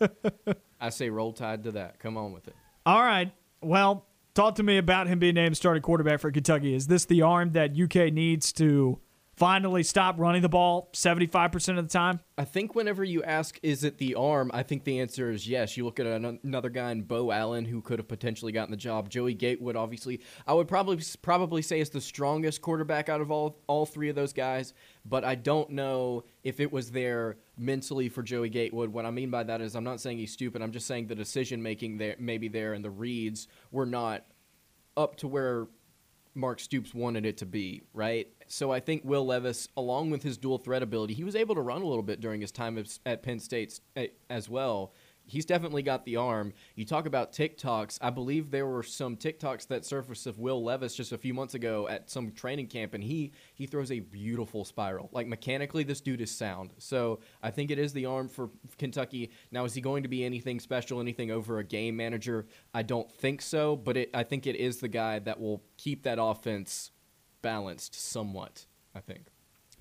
I 0.80 0.88
say 0.88 1.10
roll 1.10 1.34
tide 1.34 1.64
to 1.64 1.72
that. 1.72 1.98
Come 1.98 2.16
on 2.16 2.32
with 2.32 2.48
it. 2.48 2.56
All 2.86 3.02
right. 3.02 3.30
Well, 3.60 4.06
talk 4.32 4.54
to 4.54 4.62
me 4.62 4.78
about 4.78 5.06
him 5.06 5.18
being 5.18 5.34
named 5.34 5.58
starting 5.58 5.82
quarterback 5.82 6.20
for 6.20 6.30
Kentucky. 6.30 6.72
Is 6.72 6.86
this 6.86 7.04
the 7.04 7.20
arm 7.20 7.52
that 7.52 7.78
UK 7.78 8.10
needs 8.14 8.50
to 8.54 8.98
finally 9.39 9.82
stop 9.82 10.18
running 10.18 10.43
the 10.43 10.49
ball 10.49 10.91
75% 10.93 11.78
of 11.78 11.86
the 11.86 11.93
time? 11.93 12.20
I 12.36 12.45
think 12.45 12.74
whenever 12.74 13.05
you 13.05 13.22
ask, 13.22 13.59
is 13.62 13.84
it 13.84 13.99
the 13.99 14.14
arm? 14.14 14.51
I 14.53 14.62
think 14.62 14.84
the 14.84 15.01
answer 15.01 15.30
is 15.30 15.49
yes. 15.49 15.76
You 15.76 15.84
look 15.84 16.01
at 16.01 16.07
an- 16.07 16.41
another 16.43 16.70
guy 16.70 16.91
in 16.91 17.03
Beau 17.03 17.30
Allen 17.30 17.64
who 17.64 17.80
could 17.80 17.99
have 17.99 18.09
potentially 18.09 18.53
gotten 18.53 18.70
the 18.70 18.76
job. 18.76 19.09
Joey 19.09 19.34
Gatewood, 19.34 19.76
obviously, 19.76 20.20
I 20.47 20.55
would 20.55 20.68
probably 20.68 21.03
probably 21.22 21.62
say 21.62 21.80
is 21.80 21.91
the 21.91 22.01
strongest 22.01 22.62
quarterback 22.62 23.09
out 23.09 23.20
of 23.20 23.30
all 23.30 23.61
all 23.66 23.86
three 23.86 24.09
of 24.09 24.16
those 24.16 24.32
guys. 24.32 24.74
But 25.05 25.24
I 25.24 25.36
don't 25.36 25.70
know 25.70 26.24
if 26.43 26.61
it 26.61 26.72
was 26.72 26.91
there 26.91 27.36
mentally 27.57 28.09
for 28.09 28.22
Joey 28.22 28.49
Gatewood. 28.49 28.93
What 28.93 29.07
I 29.07 29.11
mean 29.11 29.30
by 29.30 29.45
that 29.45 29.61
is, 29.61 29.74
I'm 29.74 29.84
not 29.84 30.01
saying 30.01 30.18
he's 30.18 30.32
stupid. 30.32 30.62
I'm 30.62 30.72
just 30.72 30.86
saying 30.86 31.07
the 31.07 31.14
decision 31.14 31.62
making 31.62 31.99
there 31.99 32.16
maybe 32.18 32.49
there 32.49 32.74
and 32.74 32.84
the 32.84 32.91
reads 32.91 33.49
were 33.70 33.86
not 33.86 34.24
up 34.97 35.16
to 35.16 35.28
where 35.28 35.68
Mark 36.34 36.61
Stoops 36.61 36.95
wanted 36.95 37.26
it 37.26 37.39
to 37.39 37.47
be, 37.47 37.82
right? 37.93 38.28
So 38.49 38.72
I 38.72 38.80
think 38.80 39.03
Will 39.05 39.26
Levis, 39.26 39.68
along 39.76 40.11
with 40.11 40.22
his 40.22 40.38
dual 40.38 40.59
threat 40.59 40.82
ability, 40.82 41.14
he 41.14 41.24
was 41.24 41.36
able 41.36 41.55
to 41.55 41.61
run 41.61 41.82
a 41.82 41.86
little 41.86 42.03
bit 42.03 42.20
during 42.20 42.40
his 42.40 42.51
time 42.51 42.82
at 43.07 43.22
Penn 43.22 43.38
State 43.38 43.78
eh, 43.94 44.09
as 44.30 44.49
well. 44.49 44.92
He's 45.28 45.44
definitely 45.44 45.82
got 45.82 46.07
the 46.07 46.16
arm. 46.16 46.55
You 46.74 46.86
talk 46.86 47.05
about 47.05 47.32
TikToks. 47.32 47.99
I 48.01 48.09
believe 48.09 48.51
there 48.51 48.66
were 48.66 48.82
some 48.82 49.14
TikToks 49.14 49.68
that 49.68 49.84
surfaced 49.84 50.26
of 50.26 50.38
Will 50.38 50.64
Levis 50.64 50.94
just 50.94 51.12
a 51.12 51.18
few 51.18 51.34
months 51.34 51.53
ago 51.53 51.86
at 51.86 52.09
some 52.09 52.32
training 52.32 52.68
camp, 52.68 52.94
and 52.94 53.05
he 53.05 53.32
he 53.55 53.66
throws 53.66 53.92
a 53.92 54.01
beautiful 54.01 54.64
spiral. 54.64 55.11
Like 55.12 55.26
mechanically, 55.26 55.84
this 55.84 56.01
dude 56.01 56.22
is 56.22 56.30
sound. 56.30 56.72
So 56.78 57.20
I 57.42 57.51
think 57.51 57.70
it 57.70 57.78
is 57.78 57.92
the 57.92 58.07
arm 58.07 58.30
for 58.30 58.49
Kentucky. 58.78 59.30
Now, 59.53 59.66
is 59.66 59.74
he 59.74 59.82
going 59.82 60.03
to 60.03 60.09
be 60.09 60.24
anything 60.24 60.61
special, 60.61 60.99
anything 60.99 61.30
over 61.30 61.59
a 61.59 61.64
game 61.64 61.96
manager? 61.96 62.46
I 62.72 62.80
don't 62.80 63.12
think 63.12 63.42
so, 63.42 63.76
but 63.76 63.99
it, 63.99 64.11
I 64.14 64.22
think 64.22 64.46
it 64.46 64.57
is 64.57 64.78
the 64.78 64.88
guy 64.88 65.18
that 65.18 65.38
will 65.38 65.62
keep 65.76 66.05
that 66.05 66.18
offense 66.18 66.90
balanced 67.43 67.95
somewhat. 67.95 68.66
I 68.95 69.01
think. 69.01 69.26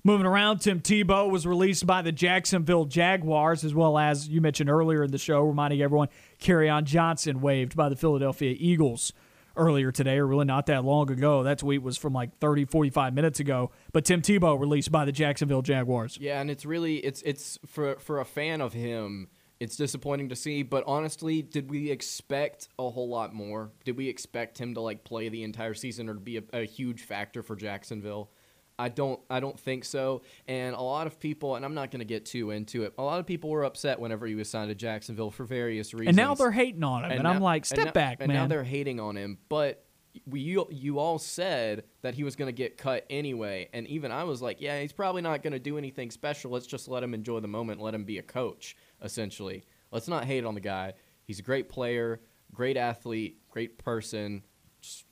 Moving 0.04 0.26
around, 0.26 0.58
Tim 0.58 0.80
Tebow 0.80 1.28
was 1.28 1.46
released 1.46 1.86
by 1.86 2.02
the 2.02 2.12
Jacksonville 2.12 2.84
Jaguars, 2.84 3.64
as 3.64 3.74
well 3.74 3.98
as 3.98 4.28
you 4.28 4.40
mentioned 4.40 4.70
earlier 4.70 5.02
in 5.02 5.10
the 5.10 5.18
show, 5.18 5.42
reminding 5.42 5.82
everyone, 5.82 6.08
on 6.48 6.84
Johnson 6.84 7.40
waived 7.40 7.74
by 7.76 7.88
the 7.88 7.96
Philadelphia 7.96 8.54
Eagles 8.58 9.12
earlier 9.56 9.90
today, 9.90 10.18
or 10.18 10.26
really 10.26 10.44
not 10.44 10.66
that 10.66 10.84
long 10.84 11.10
ago. 11.10 11.42
That 11.42 11.58
tweet 11.58 11.82
was 11.82 11.98
from 11.98 12.12
like 12.12 12.38
30, 12.38 12.66
45 12.66 13.12
minutes 13.12 13.40
ago. 13.40 13.72
But 13.92 14.04
Tim 14.04 14.22
Tebow 14.22 14.58
released 14.58 14.92
by 14.92 15.04
the 15.04 15.12
Jacksonville 15.12 15.62
Jaguars. 15.62 16.16
Yeah, 16.20 16.40
and 16.40 16.50
it's 16.50 16.64
really 16.64 16.98
it's 16.98 17.20
it's 17.22 17.58
for 17.66 17.96
for 17.96 18.20
a 18.20 18.24
fan 18.24 18.60
of 18.60 18.72
him. 18.72 19.28
It's 19.60 19.76
disappointing 19.76 20.28
to 20.28 20.36
see, 20.36 20.62
but 20.62 20.84
honestly, 20.86 21.42
did 21.42 21.70
we 21.70 21.90
expect 21.90 22.68
a 22.78 22.88
whole 22.90 23.08
lot 23.08 23.34
more? 23.34 23.72
Did 23.84 23.96
we 23.96 24.08
expect 24.08 24.58
him 24.58 24.74
to 24.74 24.80
like 24.80 25.04
play 25.04 25.28
the 25.28 25.42
entire 25.42 25.74
season 25.74 26.08
or 26.08 26.14
to 26.14 26.20
be 26.20 26.36
a, 26.38 26.42
a 26.52 26.64
huge 26.64 27.02
factor 27.02 27.42
for 27.42 27.56
Jacksonville? 27.56 28.30
I 28.78 28.88
don't 28.88 29.18
I 29.28 29.40
don't 29.40 29.58
think 29.58 29.84
so. 29.84 30.22
And 30.46 30.76
a 30.76 30.80
lot 30.80 31.08
of 31.08 31.18
people 31.18 31.56
and 31.56 31.64
I'm 31.64 31.74
not 31.74 31.90
going 31.90 31.98
to 31.98 32.04
get 32.06 32.24
too 32.24 32.52
into 32.52 32.84
it. 32.84 32.94
A 32.96 33.02
lot 33.02 33.18
of 33.18 33.26
people 33.26 33.50
were 33.50 33.64
upset 33.64 33.98
whenever 33.98 34.26
he 34.26 34.36
was 34.36 34.48
signed 34.48 34.68
to 34.68 34.76
Jacksonville 34.76 35.32
for 35.32 35.44
various 35.44 35.92
reasons. 35.92 36.10
And 36.10 36.16
now 36.16 36.34
they're 36.36 36.52
hating 36.52 36.84
on 36.84 37.04
him, 37.04 37.10
and, 37.10 37.22
now- 37.24 37.30
I'm 37.30 37.40
like, 37.40 37.62
and 37.62 37.66
step 37.66 37.86
now- 37.86 37.92
back, 37.92 38.18
and 38.20 38.28
man. 38.28 38.36
now 38.36 38.46
they're 38.46 38.62
hating 38.62 39.00
on 39.00 39.16
him, 39.16 39.38
but 39.48 39.84
we 40.26 40.40
you, 40.40 40.66
you 40.70 40.98
all 40.98 41.18
said 41.18 41.84
that 42.02 42.14
he 42.14 42.24
was 42.24 42.34
going 42.34 42.48
to 42.48 42.52
get 42.52 42.76
cut 42.76 43.04
anyway, 43.10 43.68
and 43.72 43.86
even 43.88 44.10
I 44.10 44.24
was 44.24 44.40
like, 44.40 44.60
yeah, 44.60 44.80
he's 44.80 44.92
probably 44.92 45.22
not 45.22 45.42
going 45.42 45.52
to 45.52 45.58
do 45.58 45.78
anything 45.78 46.10
special. 46.10 46.50
Let's 46.50 46.66
just 46.66 46.88
let 46.88 47.02
him 47.02 47.14
enjoy 47.14 47.40
the 47.40 47.48
moment, 47.48 47.80
let 47.80 47.94
him 47.94 48.04
be 48.04 48.18
a 48.18 48.22
coach. 48.22 48.76
Essentially, 49.02 49.64
let's 49.90 50.08
not 50.08 50.24
hate 50.24 50.44
on 50.44 50.54
the 50.54 50.60
guy. 50.60 50.94
He's 51.24 51.38
a 51.38 51.42
great 51.42 51.68
player, 51.68 52.20
great 52.52 52.76
athlete, 52.76 53.38
great 53.50 53.78
person. 53.78 54.42
Just, 54.80 55.04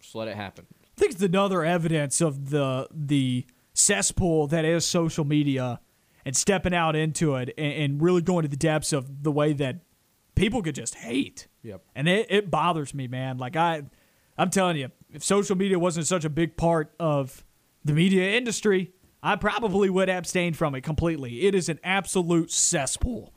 just 0.00 0.14
let 0.14 0.28
it 0.28 0.36
happen. 0.36 0.66
I 0.96 1.00
think 1.00 1.12
it's 1.12 1.22
another 1.22 1.64
evidence 1.64 2.20
of 2.20 2.50
the 2.50 2.88
the 2.90 3.46
cesspool 3.74 4.46
that 4.46 4.64
is 4.64 4.86
social 4.86 5.24
media 5.24 5.80
and 6.24 6.34
stepping 6.34 6.74
out 6.74 6.96
into 6.96 7.36
it 7.36 7.52
and, 7.58 7.72
and 7.72 8.02
really 8.02 8.22
going 8.22 8.42
to 8.42 8.48
the 8.48 8.56
depths 8.56 8.92
of 8.92 9.22
the 9.22 9.30
way 9.30 9.52
that 9.52 9.80
people 10.34 10.62
could 10.62 10.74
just 10.74 10.94
hate. 10.94 11.46
Yep. 11.62 11.82
And 11.94 12.08
it, 12.08 12.26
it 12.30 12.50
bothers 12.50 12.94
me, 12.94 13.06
man. 13.06 13.36
Like 13.36 13.56
I 13.56 13.82
I'm 14.38 14.50
telling 14.50 14.76
you, 14.76 14.90
if 15.12 15.24
social 15.24 15.56
media 15.56 15.78
wasn't 15.78 16.06
such 16.06 16.24
a 16.24 16.30
big 16.30 16.56
part 16.56 16.94
of 16.98 17.44
the 17.84 17.92
media 17.92 18.36
industry, 18.36 18.92
I 19.26 19.34
probably 19.34 19.90
would 19.90 20.08
abstain 20.08 20.54
from 20.54 20.76
it 20.76 20.82
completely. 20.82 21.46
It 21.46 21.54
is 21.56 21.68
an 21.68 21.80
absolute 21.82 22.52
cesspool 22.52 23.32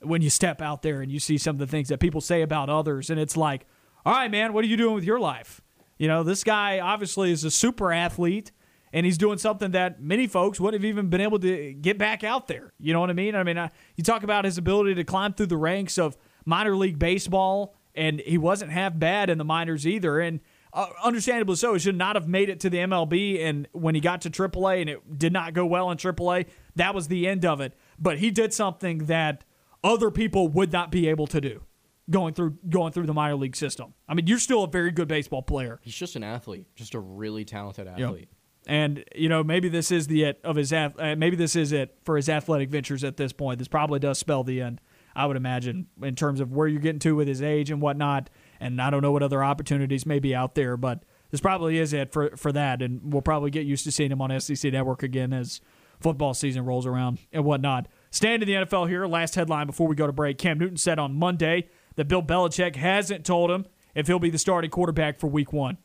when 0.00 0.22
you 0.22 0.30
step 0.30 0.62
out 0.62 0.80
there 0.80 1.02
and 1.02 1.12
you 1.12 1.20
see 1.20 1.36
some 1.36 1.56
of 1.56 1.58
the 1.58 1.66
things 1.66 1.88
that 1.88 2.00
people 2.00 2.22
say 2.22 2.40
about 2.40 2.70
others 2.70 3.10
and 3.10 3.20
it's 3.20 3.36
like, 3.36 3.66
"All 4.06 4.14
right, 4.14 4.30
man, 4.30 4.54
what 4.54 4.64
are 4.64 4.68
you 4.68 4.78
doing 4.78 4.94
with 4.94 5.04
your 5.04 5.20
life?" 5.20 5.60
You 5.98 6.08
know, 6.08 6.22
this 6.22 6.42
guy 6.42 6.80
obviously 6.80 7.32
is 7.32 7.44
a 7.44 7.50
super 7.50 7.92
athlete 7.92 8.50
and 8.94 9.04
he's 9.04 9.18
doing 9.18 9.36
something 9.36 9.72
that 9.72 10.00
many 10.00 10.26
folks 10.26 10.58
wouldn't 10.58 10.82
have 10.82 10.88
even 10.88 11.10
been 11.10 11.20
able 11.20 11.38
to 11.40 11.74
get 11.74 11.98
back 11.98 12.24
out 12.24 12.48
there. 12.48 12.72
You 12.80 12.94
know 12.94 13.00
what 13.00 13.10
I 13.10 13.12
mean? 13.12 13.34
I 13.34 13.42
mean, 13.42 13.58
I, 13.58 13.70
you 13.94 14.04
talk 14.04 14.22
about 14.22 14.46
his 14.46 14.56
ability 14.56 14.94
to 14.94 15.04
climb 15.04 15.34
through 15.34 15.46
the 15.48 15.58
ranks 15.58 15.98
of 15.98 16.16
minor 16.46 16.74
league 16.74 16.98
baseball, 16.98 17.74
and 17.94 18.20
he 18.20 18.38
wasn't 18.38 18.70
half 18.72 18.98
bad 18.98 19.28
in 19.28 19.36
the 19.36 19.44
minors 19.44 19.86
either. 19.86 20.18
And 20.18 20.40
uh, 20.76 20.90
understandably 21.02 21.56
so, 21.56 21.72
he 21.72 21.80
should 21.80 21.96
not 21.96 22.16
have 22.16 22.28
made 22.28 22.48
it 22.48 22.60
to 22.60 22.70
the 22.70 22.78
MLB. 22.78 23.40
And 23.42 23.66
when 23.72 23.94
he 23.94 24.00
got 24.00 24.20
to 24.22 24.30
AAA 24.30 24.82
and 24.82 24.90
it 24.90 25.18
did 25.18 25.32
not 25.32 25.54
go 25.54 25.64
well 25.66 25.90
in 25.90 25.96
AAA, 25.96 26.46
that 26.76 26.94
was 26.94 27.08
the 27.08 27.26
end 27.26 27.44
of 27.44 27.60
it. 27.60 27.74
But 27.98 28.18
he 28.18 28.30
did 28.30 28.52
something 28.52 29.06
that 29.06 29.44
other 29.82 30.10
people 30.10 30.48
would 30.48 30.72
not 30.72 30.90
be 30.90 31.08
able 31.08 31.26
to 31.28 31.40
do 31.40 31.62
going 32.10 32.34
through 32.34 32.58
going 32.68 32.92
through 32.92 33.06
the 33.06 33.14
minor 33.14 33.36
league 33.36 33.56
system. 33.56 33.94
I 34.08 34.14
mean, 34.14 34.26
you're 34.26 34.38
still 34.38 34.64
a 34.64 34.68
very 34.68 34.90
good 34.90 35.08
baseball 35.08 35.42
player. 35.42 35.80
He's 35.82 35.94
just 35.94 36.14
an 36.16 36.22
athlete, 36.22 36.66
just 36.74 36.94
a 36.94 37.00
really 37.00 37.44
talented 37.44 37.88
athlete. 37.88 38.28
And 38.66 39.04
you 39.14 39.28
know, 39.28 39.44
maybe 39.44 39.68
this 39.68 39.90
is 39.90 40.08
the 40.08 40.24
it 40.24 40.40
of 40.44 40.56
his 40.56 40.72
uh, 40.72 40.90
maybe 41.16 41.36
this 41.36 41.56
is 41.56 41.72
it 41.72 41.96
for 42.04 42.16
his 42.16 42.28
athletic 42.28 42.68
ventures 42.68 43.04
at 43.04 43.16
this 43.16 43.32
point. 43.32 43.58
This 43.58 43.68
probably 43.68 43.98
does 44.00 44.18
spell 44.18 44.44
the 44.44 44.60
end. 44.60 44.80
I 45.14 45.24
would 45.26 45.36
imagine 45.36 45.86
in 46.02 46.14
terms 46.14 46.40
of 46.40 46.52
where 46.52 46.68
you're 46.68 46.80
getting 46.80 46.98
to 47.00 47.16
with 47.16 47.28
his 47.28 47.40
age 47.40 47.70
and 47.70 47.80
whatnot. 47.80 48.28
And 48.60 48.80
I 48.80 48.90
don't 48.90 49.02
know 49.02 49.12
what 49.12 49.22
other 49.22 49.42
opportunities 49.42 50.06
may 50.06 50.18
be 50.18 50.34
out 50.34 50.54
there, 50.54 50.76
but 50.76 51.04
this 51.30 51.40
probably 51.40 51.78
is 51.78 51.92
it 51.92 52.12
for 52.12 52.36
for 52.36 52.52
that. 52.52 52.82
And 52.82 53.12
we'll 53.12 53.22
probably 53.22 53.50
get 53.50 53.66
used 53.66 53.84
to 53.84 53.92
seeing 53.92 54.10
him 54.10 54.22
on 54.22 54.38
SEC 54.40 54.72
Network 54.72 55.02
again 55.02 55.32
as 55.32 55.60
football 56.00 56.34
season 56.34 56.64
rolls 56.64 56.86
around 56.86 57.18
and 57.32 57.44
whatnot. 57.44 57.88
Staying 58.10 58.42
in 58.42 58.48
the 58.48 58.54
NFL 58.54 58.88
here, 58.88 59.06
last 59.06 59.34
headline 59.34 59.66
before 59.66 59.88
we 59.88 59.96
go 59.96 60.06
to 60.06 60.12
break. 60.12 60.38
Cam 60.38 60.58
Newton 60.58 60.76
said 60.76 60.98
on 60.98 61.14
Monday 61.14 61.68
that 61.96 62.06
Bill 62.06 62.22
Belichick 62.22 62.76
hasn't 62.76 63.24
told 63.24 63.50
him 63.50 63.66
if 63.94 64.06
he'll 64.06 64.18
be 64.18 64.30
the 64.30 64.38
starting 64.38 64.70
quarterback 64.70 65.18
for 65.18 65.26
Week 65.26 65.52
One, 65.52 65.78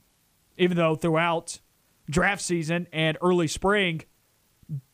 even 0.57 0.77
though 0.77 0.95
throughout 0.95 1.59
draft 2.09 2.41
season 2.41 2.87
and 2.91 3.17
early 3.21 3.47
spring, 3.47 4.01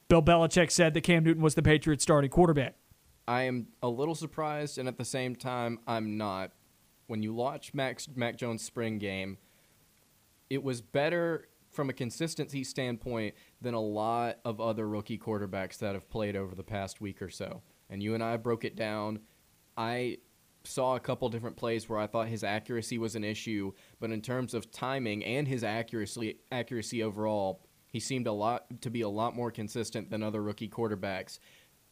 Bill 0.07 0.21
Belichick 0.21 0.71
said 0.71 0.93
that 0.93 1.01
Cam 1.01 1.23
Newton 1.23 1.43
was 1.43 1.55
the 1.55 1.61
Patriots 1.63 2.03
starting 2.03 2.29
quarterback. 2.29 2.75
I 3.27 3.43
am 3.43 3.67
a 3.83 3.89
little 3.89 4.15
surprised, 4.15 4.77
and 4.77 4.87
at 4.87 4.97
the 4.97 5.03
same 5.03 5.35
time, 5.35 5.79
I'm 5.85 6.17
not. 6.17 6.51
When 7.07 7.23
you 7.23 7.33
watch 7.33 7.73
Max 7.73 8.07
Mac 8.15 8.37
Jones' 8.37 8.63
spring 8.63 8.99
game, 8.99 9.37
it 10.49 10.63
was 10.63 10.81
better 10.81 11.47
from 11.71 11.89
a 11.89 11.93
consistency 11.93 12.63
standpoint 12.63 13.35
than 13.61 13.73
a 13.73 13.81
lot 13.81 14.39
of 14.45 14.61
other 14.61 14.87
rookie 14.87 15.17
quarterbacks 15.17 15.77
that 15.79 15.93
have 15.93 16.09
played 16.09 16.35
over 16.35 16.55
the 16.55 16.63
past 16.63 17.01
week 17.01 17.21
or 17.21 17.29
so. 17.29 17.61
And 17.89 18.01
you 18.01 18.13
and 18.13 18.23
I 18.23 18.37
broke 18.37 18.65
it 18.65 18.75
down. 18.75 19.19
I 19.75 20.17
saw 20.63 20.95
a 20.95 20.99
couple 20.99 21.29
different 21.29 21.55
plays 21.55 21.87
where 21.87 21.99
I 21.99 22.07
thought 22.07 22.27
his 22.27 22.43
accuracy 22.43 22.97
was 22.97 23.15
an 23.15 23.23
issue, 23.23 23.71
but 23.99 24.11
in 24.11 24.21
terms 24.21 24.53
of 24.53 24.71
timing 24.71 25.23
and 25.23 25.47
his 25.47 25.63
accuracy 25.63 26.39
accuracy 26.51 27.03
overall, 27.03 27.61
he 27.87 27.99
seemed 27.99 28.27
a 28.27 28.33
lot 28.33 28.81
to 28.81 28.89
be 28.89 29.01
a 29.01 29.09
lot 29.09 29.35
more 29.35 29.51
consistent 29.51 30.09
than 30.09 30.23
other 30.23 30.43
rookie 30.43 30.69
quarterbacks. 30.69 31.39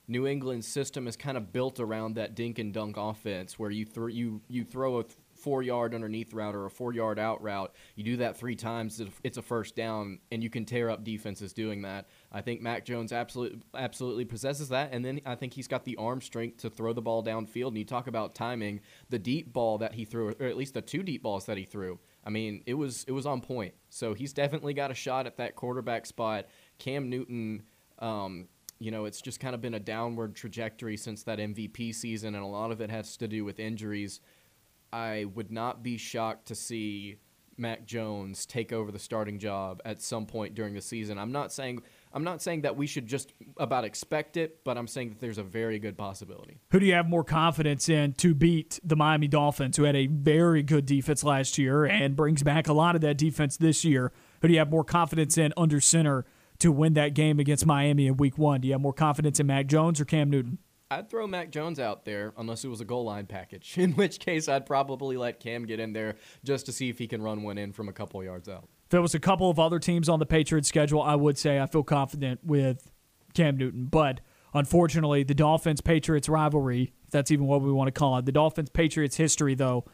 New 0.08 0.28
England's 0.28 0.68
system 0.68 1.08
is 1.08 1.16
kind 1.16 1.38
of 1.38 1.52
built 1.52 1.80
around 1.80 2.16
that 2.16 2.36
dink 2.36 2.60
and 2.60 2.74
dunk 2.74 2.96
offense 2.98 3.58
where 3.58 3.72
you 3.72 3.86
throw 3.86 4.08
you 4.08 4.42
you 4.48 4.64
throw 4.64 5.00
a 5.00 5.04
th- 5.04 5.16
four 5.36 5.62
yard 5.62 5.94
underneath 5.94 6.34
route 6.34 6.56
or 6.56 6.66
a 6.66 6.70
four 6.70 6.94
yard 6.94 7.20
out 7.20 7.42
route. 7.42 7.74
You 7.96 8.04
do 8.04 8.18
that 8.18 8.38
three 8.38 8.56
times, 8.56 9.02
it's 9.24 9.38
a 9.38 9.42
first 9.42 9.76
down, 9.76 10.20
and 10.32 10.42
you 10.44 10.50
can 10.50 10.66
tear 10.66 10.90
up 10.90 11.04
defenses 11.04 11.54
doing 11.54 11.82
that. 11.84 12.08
I 12.32 12.42
think 12.42 12.62
Mac 12.62 12.86
Jones 12.86 13.12
absolutely 13.12 13.60
absolutely 13.76 14.26
possesses 14.26 14.70
that, 14.70 14.90
and 14.92 15.04
then 15.04 15.22
I 15.26 15.36
think 15.36 15.54
he's 15.54 15.68
got 15.68 15.86
the 15.86 15.98
arm 15.98 16.22
strength 16.22 16.58
to 16.58 16.70
throw 16.70 16.94
the 16.94 17.02
ball 17.02 17.24
downfield. 17.24 17.70
And 17.70 17.78
you 17.78 17.86
talk 17.86 18.08
about 18.08 18.36
timing, 18.36 18.82
the 19.10 19.20
deep 19.20 19.54
ball 19.54 19.78
that 19.80 19.94
he 19.94 20.06
threw, 20.06 20.30
or 20.40 20.46
at 20.46 20.58
least 20.58 20.74
the 20.74 20.82
two 20.82 21.04
deep 21.04 21.24
balls 21.24 21.46
that 21.46 21.58
he 21.58 21.66
threw. 21.66 22.00
I 22.24 22.30
mean, 22.30 22.64
it 22.66 22.76
was 22.76 23.04
it 23.08 23.12
was 23.12 23.26
on 23.26 23.42
point. 23.42 23.74
So 23.90 24.14
he's 24.14 24.34
definitely 24.34 24.74
got 24.74 24.92
a 24.92 24.96
shot 24.96 25.26
at 25.28 25.38
that 25.38 25.56
quarterback 25.56 26.06
spot. 26.06 26.46
Cam 26.80 27.10
Newton. 27.10 27.64
Um, 28.00 28.50
you 28.80 28.92
know, 28.92 29.06
it's 29.06 29.22
just 29.22 29.40
kind 29.40 29.56
of 29.56 29.62
been 29.62 29.74
a 29.74 29.80
downward 29.80 30.36
trajectory 30.36 30.98
since 30.98 31.24
that 31.24 31.40
MVP 31.40 31.94
season, 31.96 32.36
and 32.36 32.44
a 32.44 32.48
lot 32.48 32.72
of 32.72 32.82
it 32.82 32.90
has 32.90 33.18
to 33.18 33.28
do 33.28 33.46
with 33.46 33.60
injuries. 33.60 34.20
I 34.92 35.26
would 35.34 35.52
not 35.52 35.84
be 35.84 35.98
shocked 35.98 36.48
to 36.48 36.56
see 36.56 37.18
Mac 37.58 37.86
Jones 37.86 38.46
take 38.46 38.74
over 38.74 38.92
the 38.92 39.00
starting 39.00 39.40
job 39.40 39.82
at 39.86 40.02
some 40.02 40.26
point 40.26 40.56
during 40.56 40.74
the 40.74 40.82
season. 40.82 41.18
I'm 41.18 41.32
not 41.32 41.54
saying 41.54 41.82
I'm 42.14 42.24
not 42.24 42.42
saying 42.42 42.62
that 42.62 42.76
we 42.76 42.88
should 42.88 43.08
just 43.08 43.34
about 43.58 43.84
expect 43.84 44.38
it, 44.38 44.64
but 44.64 44.78
I'm 44.78 44.88
saying 44.88 45.10
that 45.10 45.20
there's 45.20 45.38
a 45.38 45.44
very 45.44 45.80
good 45.80 45.98
possibility. 45.98 46.60
Who 46.72 46.80
do 46.80 46.86
you 46.86 46.94
have 46.94 47.08
more 47.08 47.24
confidence 47.24 47.90
in 47.90 48.14
to 48.14 48.34
beat 48.34 48.80
the 48.84 48.96
Miami 48.96 49.28
Dolphins, 49.28 49.78
who 49.78 49.84
had 49.84 49.96
a 49.96 50.08
very 50.08 50.64
good 50.64 50.86
defense 50.86 51.24
last 51.24 51.58
year 51.58 51.86
and 51.86 52.16
brings 52.16 52.44
back 52.44 52.68
a 52.68 52.74
lot 52.74 52.96
of 52.96 53.02
that 53.02 53.18
defense 53.18 53.58
this 53.58 53.84
year? 53.84 54.12
Who 54.42 54.48
do 54.48 54.54
you 54.54 54.60
have 54.60 54.70
more 54.70 54.84
confidence 54.84 55.38
in 55.38 55.54
under 55.58 55.82
center 55.82 56.26
to 56.66 56.72
win 56.72 56.94
that 56.94 57.14
game 57.14 57.40
against 57.40 57.66
Miami 57.66 58.08
in 58.08 58.18
week 58.18 58.38
one? 58.38 58.62
Do 58.62 58.68
you 58.68 58.74
have 58.74 58.82
more 58.82 58.94
confidence 58.94 59.40
in 59.40 59.48
Mac 59.48 59.68
Jones 59.68 60.02
or 60.02 60.06
Cam 60.06 60.30
Newton? 60.30 60.58
I'd 60.90 61.10
throw 61.10 61.26
Mac 61.28 61.52
Jones 61.52 61.80
out 61.80 62.06
there 62.06 62.34
unless 62.38 62.64
it 62.64 62.70
was 62.70 62.82
a 62.82 62.86
goal 62.86 63.06
line 63.06 63.26
package, 63.26 63.78
in 63.78 63.94
which 63.94 64.20
case 64.20 64.50
I'd 64.50 64.66
probably 64.66 65.18
let 65.18 65.40
Cam 65.40 65.66
get 65.66 65.80
in 65.80 65.94
there 65.94 66.16
just 66.44 66.66
to 66.66 66.72
see 66.72 66.90
if 66.90 66.98
he 66.98 67.08
can 67.08 67.22
run 67.22 67.44
one 67.44 67.58
in 67.58 67.72
from 67.72 67.88
a 67.88 67.94
couple 67.94 68.24
yards 68.24 68.50
out. 68.50 68.68
If 68.84 68.90
there 68.90 69.02
was 69.02 69.16
a 69.16 69.20
couple 69.20 69.50
of 69.50 69.60
other 69.60 69.80
teams 69.80 70.10
on 70.10 70.20
the 70.20 70.26
Patriots 70.26 70.68
schedule, 70.68 71.02
I 71.02 71.16
would 71.16 71.38
say 71.38 71.60
I 71.60 71.66
feel 71.68 71.84
confident 71.84 72.44
with 72.44 72.92
Cam 73.34 73.58
Newton. 73.58 73.86
But 73.86 74.22
unfortunately, 74.54 75.24
the 75.24 75.34
Dolphins 75.36 75.82
Patriots 75.82 76.30
rivalry, 76.30 76.94
if 77.06 77.12
that's 77.12 77.32
even 77.32 77.46
what 77.46 77.62
we 77.62 77.72
want 77.72 77.88
to 77.88 77.92
call 77.92 78.18
it, 78.18 78.26
the 78.26 78.32
Dolphins 78.32 78.70
Patriots 78.70 79.18
history, 79.18 79.56
though, 79.56 79.86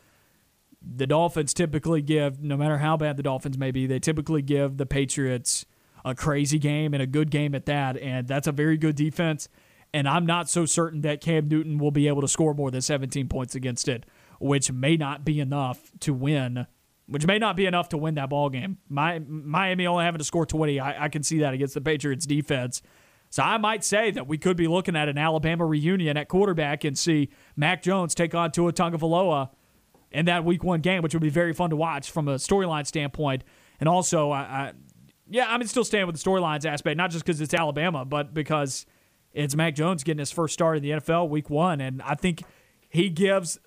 the 0.81 1.07
Dolphins 1.07 1.53
typically 1.53 2.01
give, 2.01 2.41
no 2.41 2.57
matter 2.57 2.79
how 2.79 2.97
bad 2.97 3.17
the 3.17 3.23
Dolphins 3.23 3.57
may 3.57 3.71
be, 3.71 3.87
they 3.87 3.99
typically 3.99 4.41
give 4.41 4.77
the 4.77 4.85
Patriots 4.85 5.65
a 6.03 6.15
crazy 6.15 6.59
game 6.59 6.93
and 6.93 7.01
a 7.01 7.07
good 7.07 7.29
game 7.31 7.55
at 7.55 7.65
that. 7.65 7.97
And 7.97 8.27
that's 8.27 8.47
a 8.47 8.51
very 8.51 8.77
good 8.77 8.95
defense. 8.95 9.47
And 9.93 10.07
I'm 10.07 10.25
not 10.25 10.49
so 10.49 10.65
certain 10.65 11.01
that 11.01 11.21
Cam 11.21 11.47
Newton 11.47 11.77
will 11.77 11.91
be 11.91 12.07
able 12.07 12.21
to 12.21 12.27
score 12.27 12.53
more 12.53 12.71
than 12.71 12.81
17 12.81 13.27
points 13.27 13.55
against 13.55 13.87
it, 13.87 14.05
which 14.39 14.71
may 14.71 14.95
not 14.95 15.25
be 15.25 15.39
enough 15.39 15.91
to 16.01 16.13
win. 16.13 16.67
Which 17.07 17.25
may 17.25 17.39
not 17.39 17.57
be 17.57 17.65
enough 17.65 17.89
to 17.89 17.97
win 17.97 18.15
that 18.15 18.29
ball 18.29 18.49
game. 18.49 18.77
My, 18.87 19.19
Miami 19.19 19.85
only 19.85 20.05
having 20.05 20.19
to 20.19 20.23
score 20.23 20.45
20, 20.45 20.79
I, 20.79 21.05
I 21.05 21.09
can 21.09 21.23
see 21.23 21.39
that 21.39 21.53
against 21.53 21.73
the 21.73 21.81
Patriots 21.81 22.25
defense. 22.25 22.81
So 23.29 23.43
I 23.43 23.57
might 23.57 23.83
say 23.83 24.11
that 24.11 24.27
we 24.27 24.37
could 24.37 24.55
be 24.55 24.67
looking 24.67 24.95
at 24.95 25.09
an 25.09 25.17
Alabama 25.17 25.65
reunion 25.65 26.15
at 26.15 26.29
quarterback 26.29 26.83
and 26.83 26.97
see 26.97 27.29
Mac 27.55 27.81
Jones 27.81 28.13
take 28.13 28.35
on 28.35 28.51
Tua 28.51 28.71
Tagovailoa 28.71 29.49
in 30.11 30.25
that 30.25 30.43
Week 30.45 30.63
One 30.63 30.81
game, 30.81 31.01
which 31.01 31.13
would 31.13 31.21
be 31.21 31.29
very 31.29 31.53
fun 31.53 31.69
to 31.69 31.75
watch 31.75 32.11
from 32.11 32.27
a 32.27 32.35
storyline 32.35 32.85
standpoint. 32.85 33.43
And 33.79 33.87
also, 33.87 34.31
I, 34.31 34.39
I 34.39 34.73
yeah, 35.31 35.45
I'm 35.49 35.65
still 35.65 35.85
staying 35.85 36.05
with 36.07 36.21
the 36.21 36.29
storylines 36.29 36.65
aspect, 36.65 36.97
not 36.97 37.09
just 37.09 37.25
because 37.25 37.39
it's 37.39 37.53
Alabama, 37.53 38.03
but 38.03 38.33
because 38.33 38.85
it's 39.33 39.55
Mac 39.55 39.75
Jones 39.75 40.03
getting 40.03 40.19
his 40.19 40.31
first 40.31 40.53
start 40.53 40.77
in 40.77 40.83
the 40.83 40.89
NFL 40.91 41.29
Week 41.29 41.49
One, 41.49 41.79
and 41.79 42.01
I 42.01 42.15
think 42.15 42.43
he 42.89 43.09
gives 43.09 43.57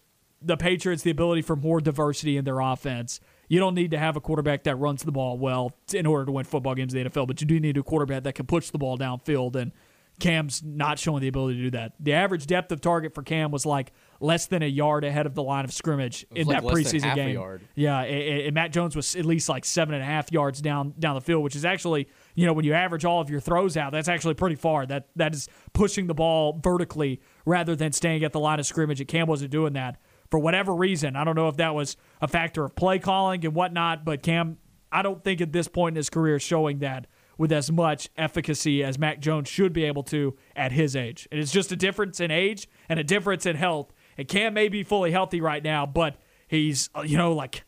the 0.42 0.58
Patriots 0.58 1.02
the 1.02 1.10
ability 1.10 1.40
for 1.40 1.56
more 1.56 1.80
diversity 1.80 2.36
in 2.36 2.44
their 2.44 2.60
offense. 2.60 3.18
You 3.48 3.58
don't 3.60 3.74
need 3.74 3.90
to 3.92 3.98
have 3.98 4.14
a 4.14 4.20
quarterback 4.20 4.64
that 4.64 4.76
runs 4.76 5.04
the 5.04 5.12
ball 5.12 5.38
well 5.38 5.72
in 5.92 6.04
order 6.04 6.26
to 6.26 6.32
win 6.32 6.44
football 6.44 6.74
games 6.74 6.92
in 6.94 7.02
the 7.02 7.08
NFL, 7.08 7.26
but 7.26 7.40
you 7.40 7.46
do 7.46 7.58
need 7.58 7.78
a 7.78 7.82
quarterback 7.82 8.24
that 8.24 8.34
can 8.34 8.44
push 8.44 8.68
the 8.68 8.78
ball 8.78 8.98
downfield. 8.98 9.56
And 9.56 9.72
Cam's 10.20 10.62
not 10.62 10.98
showing 10.98 11.20
the 11.20 11.28
ability 11.28 11.56
to 11.56 11.62
do 11.64 11.70
that. 11.70 11.92
The 11.98 12.12
average 12.12 12.46
depth 12.46 12.70
of 12.70 12.80
target 12.80 13.14
for 13.14 13.22
Cam 13.22 13.50
was 13.50 13.66
like 13.66 13.92
less 14.20 14.46
than 14.46 14.62
a 14.62 14.66
yard 14.66 15.04
ahead 15.04 15.26
of 15.26 15.34
the 15.34 15.42
line 15.42 15.64
of 15.64 15.72
scrimmage 15.72 16.24
in 16.34 16.46
like 16.46 16.62
that 16.62 16.72
preseason 16.72 17.14
game. 17.14 17.60
Yeah, 17.74 18.00
and, 18.00 18.42
and 18.42 18.54
Mac 18.54 18.70
Jones 18.70 18.94
was 18.94 19.16
at 19.16 19.24
least 19.24 19.48
like 19.48 19.64
seven 19.64 19.94
and 19.94 20.02
a 20.02 20.06
half 20.06 20.30
yards 20.30 20.60
down 20.60 20.94
down 20.98 21.16
the 21.16 21.20
field, 21.20 21.42
which 21.42 21.56
is 21.56 21.64
actually, 21.64 22.08
you 22.34 22.46
know, 22.46 22.52
when 22.52 22.64
you 22.64 22.74
average 22.74 23.04
all 23.04 23.20
of 23.20 23.28
your 23.28 23.40
throws 23.40 23.76
out, 23.76 23.92
that's 23.92 24.08
actually 24.08 24.34
pretty 24.34 24.56
far. 24.56 24.86
That 24.86 25.08
that 25.16 25.34
is 25.34 25.48
pushing 25.72 26.06
the 26.06 26.14
ball 26.14 26.60
vertically 26.62 27.20
rather 27.44 27.74
than 27.74 27.92
staying 27.92 28.22
at 28.22 28.32
the 28.32 28.40
line 28.40 28.60
of 28.60 28.66
scrimmage. 28.66 29.00
And 29.00 29.08
Cam 29.08 29.26
wasn't 29.26 29.50
doing 29.50 29.72
that 29.72 30.00
for 30.30 30.38
whatever 30.38 30.74
reason. 30.74 31.16
I 31.16 31.24
don't 31.24 31.36
know 31.36 31.48
if 31.48 31.56
that 31.56 31.74
was 31.74 31.96
a 32.20 32.28
factor 32.28 32.64
of 32.64 32.76
play 32.76 33.00
calling 33.00 33.44
and 33.44 33.54
whatnot, 33.54 34.04
but 34.04 34.22
Cam, 34.22 34.58
I 34.92 35.02
don't 35.02 35.22
think 35.24 35.40
at 35.40 35.52
this 35.52 35.66
point 35.66 35.94
in 35.94 35.96
his 35.96 36.08
career 36.08 36.38
showing 36.38 36.78
that 36.78 37.08
with 37.38 37.52
as 37.52 37.70
much 37.70 38.08
efficacy 38.16 38.82
as 38.82 38.98
Mac 38.98 39.20
Jones 39.20 39.48
should 39.48 39.72
be 39.72 39.84
able 39.84 40.02
to 40.04 40.36
at 40.54 40.72
his 40.72 40.94
age. 40.94 41.28
And 41.30 41.40
it's 41.40 41.52
just 41.52 41.72
a 41.72 41.76
difference 41.76 42.20
in 42.20 42.30
age 42.30 42.68
and 42.88 42.98
a 42.98 43.04
difference 43.04 43.46
in 43.46 43.56
health. 43.56 43.92
And 44.16 44.28
Cam 44.28 44.54
may 44.54 44.68
be 44.68 44.82
fully 44.82 45.10
healthy 45.10 45.40
right 45.40 45.62
now, 45.62 45.86
but 45.86 46.16
he's, 46.46 46.90
uh, 46.94 47.02
you 47.02 47.16
know, 47.16 47.32
like 47.32 47.64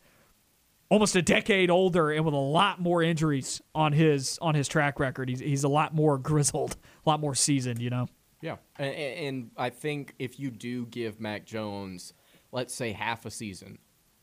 almost 0.89 1.15
a 1.15 1.21
decade 1.21 1.69
older 1.69 2.11
and 2.11 2.23
with 2.25 2.33
a 2.33 2.37
lot 2.37 2.79
more 2.79 3.03
injuries 3.03 3.61
on 3.75 3.93
his 3.93 4.37
on 4.41 4.55
his 4.55 4.67
track 4.67 4.99
record. 4.99 5.29
He's 5.29 5.39
he's 5.39 5.63
a 5.63 5.69
lot 5.69 5.93
more 5.93 6.17
grizzled, 6.17 6.77
a 7.05 7.09
lot 7.09 7.19
more 7.19 7.35
seasoned, 7.35 7.81
you 7.81 7.89
know. 7.89 8.07
Yeah, 8.41 8.57
and, 8.77 8.93
and 8.95 9.51
I 9.57 9.71
think 9.71 10.13
if 10.19 10.39
you 10.39 10.51
do 10.51 10.85
give 10.85 11.19
Mac 11.19 11.45
Jones, 11.45 12.13
let's 12.51 12.73
say 12.73 12.91
half 12.91 13.25
a 13.25 13.31
season 13.31 13.79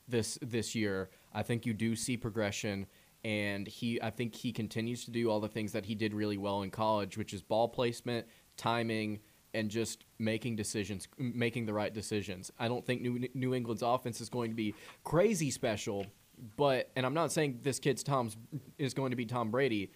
this 0.06 0.38
this 0.40 0.74
year, 0.74 1.10
I 1.32 1.42
think 1.42 1.66
you 1.66 1.74
do 1.74 1.96
see 1.96 2.16
progression, 2.16 2.86
and 3.24 3.66
he 3.66 4.00
I 4.02 4.10
think 4.10 4.34
he 4.34 4.52
continues 4.52 5.04
to 5.06 5.10
do 5.10 5.30
all 5.30 5.40
the 5.40 5.48
things 5.48 5.72
that 5.72 5.86
he 5.86 5.94
did 5.94 6.14
really 6.14 6.36
well 6.36 6.62
in 6.62 6.70
college, 6.70 7.16
which 7.16 7.32
is 7.32 7.42
ball 7.42 7.68
placement, 7.68 8.26
timing, 8.56 9.20
and 9.54 9.70
just 9.70 10.04
making 10.18 10.56
decisions, 10.56 11.08
making 11.18 11.66
the 11.66 11.72
right 11.72 11.92
decisions. 11.92 12.50
I 12.58 12.68
don't 12.68 12.84
think 12.84 13.00
New 13.00 13.26
New 13.34 13.54
England's 13.54 13.82
offense 13.82 14.20
is 14.20 14.28
going 14.28 14.50
to 14.50 14.56
be 14.56 14.74
crazy 15.04 15.50
special, 15.50 16.06
but 16.56 16.90
and 16.96 17.06
I'm 17.06 17.14
not 17.14 17.32
saying 17.32 17.60
this 17.62 17.78
kid's 17.78 18.02
Tom's 18.02 18.36
is 18.78 18.92
going 18.92 19.10
to 19.10 19.16
be 19.16 19.24
Tom 19.24 19.50
Brady, 19.50 19.92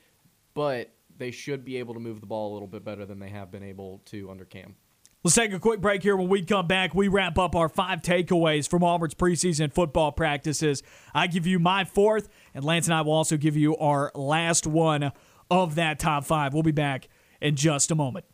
but 0.55 0.91
they 1.19 1.31
should 1.31 1.65
be 1.65 1.77
able 1.77 1.95
to 1.95 2.01
move 2.01 2.21
the 2.21 2.27
ball 2.27 2.53
a 2.53 2.55
little 2.55 2.69
bit 2.69 2.85
better 2.85 3.05
than 3.05 3.19
they 3.19 3.29
have 3.29 3.51
been 3.51 3.65
able 3.65 4.01
to 4.07 4.31
under 4.31 4.45
Cam. 4.45 4.77
Let's 5.25 5.35
take 5.35 5.53
a 5.53 5.59
quick 5.59 5.81
break 5.81 6.05
here. 6.05 6.17
When 6.17 6.29
we 6.29 6.45
come 6.45 6.69
back, 6.69 6.95
we 6.95 7.09
wrap 7.09 7.39
up 7.39 7.57
our 7.57 7.69
five 7.69 8.03
takeaways 8.03 8.69
from 8.69 8.85
Auburn's 8.85 9.15
preseason 9.15 9.73
football 9.73 10.13
practices. 10.13 10.85
I 11.13 11.27
give 11.27 11.45
you 11.45 11.59
my 11.59 11.85
fourth, 11.85 12.29
and 12.59 12.65
Lance 12.65 12.89
and 12.89 12.95
I 12.95 13.03
will 13.03 13.13
also 13.13 13.37
give 13.37 13.57
you 13.57 13.77
our 13.77 14.11
last 14.17 14.67
one 14.67 15.13
of 15.49 15.77
that 15.77 16.01
top 16.01 16.25
five. 16.25 16.53
We'll 16.53 16.65
be 16.65 16.73
back 16.73 17.09
in 17.41 17.55
just 17.55 17.93
a 17.93 17.95
moment. 17.95 18.25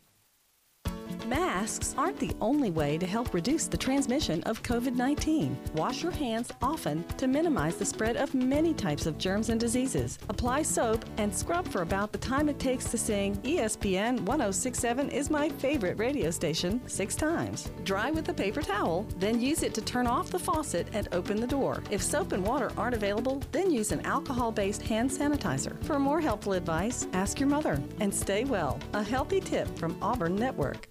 Masks 1.25 1.95
aren't 1.97 2.19
the 2.19 2.35
only 2.39 2.69
way 2.69 2.99
to 2.99 3.07
help 3.07 3.33
reduce 3.33 3.65
the 3.65 3.77
transmission 3.77 4.43
of 4.43 4.61
COVID 4.61 4.95
19. 4.95 5.57
Wash 5.73 6.03
your 6.03 6.11
hands 6.11 6.51
often 6.61 7.03
to 7.17 7.25
minimize 7.25 7.77
the 7.77 7.85
spread 7.85 8.15
of 8.15 8.35
many 8.35 8.75
types 8.75 9.07
of 9.07 9.17
germs 9.17 9.49
and 9.49 9.59
diseases. 9.59 10.19
Apply 10.29 10.61
soap 10.61 11.03
and 11.17 11.35
scrub 11.35 11.67
for 11.67 11.81
about 11.81 12.11
the 12.11 12.19
time 12.19 12.47
it 12.47 12.59
takes 12.59 12.91
to 12.91 12.97
sing 12.99 13.35
ESPN 13.37 14.19
1067 14.19 15.09
is 15.09 15.31
my 15.31 15.49
favorite 15.49 15.97
radio 15.97 16.29
station 16.29 16.79
six 16.87 17.15
times. 17.15 17.71
Dry 17.83 18.11
with 18.11 18.29
a 18.29 18.33
paper 18.33 18.61
towel, 18.61 19.07
then 19.17 19.41
use 19.41 19.63
it 19.63 19.73
to 19.73 19.81
turn 19.81 20.05
off 20.05 20.29
the 20.29 20.37
faucet 20.37 20.87
and 20.93 21.09
open 21.11 21.41
the 21.41 21.47
door. 21.47 21.81
If 21.89 22.03
soap 22.03 22.33
and 22.33 22.45
water 22.45 22.71
aren't 22.77 22.95
available, 22.95 23.41
then 23.51 23.71
use 23.71 23.91
an 23.91 24.05
alcohol 24.05 24.51
based 24.51 24.83
hand 24.83 25.09
sanitizer. 25.09 25.83
For 25.85 25.97
more 25.97 26.21
helpful 26.21 26.53
advice, 26.53 27.07
ask 27.13 27.39
your 27.39 27.49
mother 27.49 27.81
and 27.99 28.13
stay 28.13 28.43
well. 28.43 28.79
A 28.93 29.01
healthy 29.01 29.39
tip 29.39 29.67
from 29.79 29.97
Auburn 30.03 30.35
Network. 30.35 30.87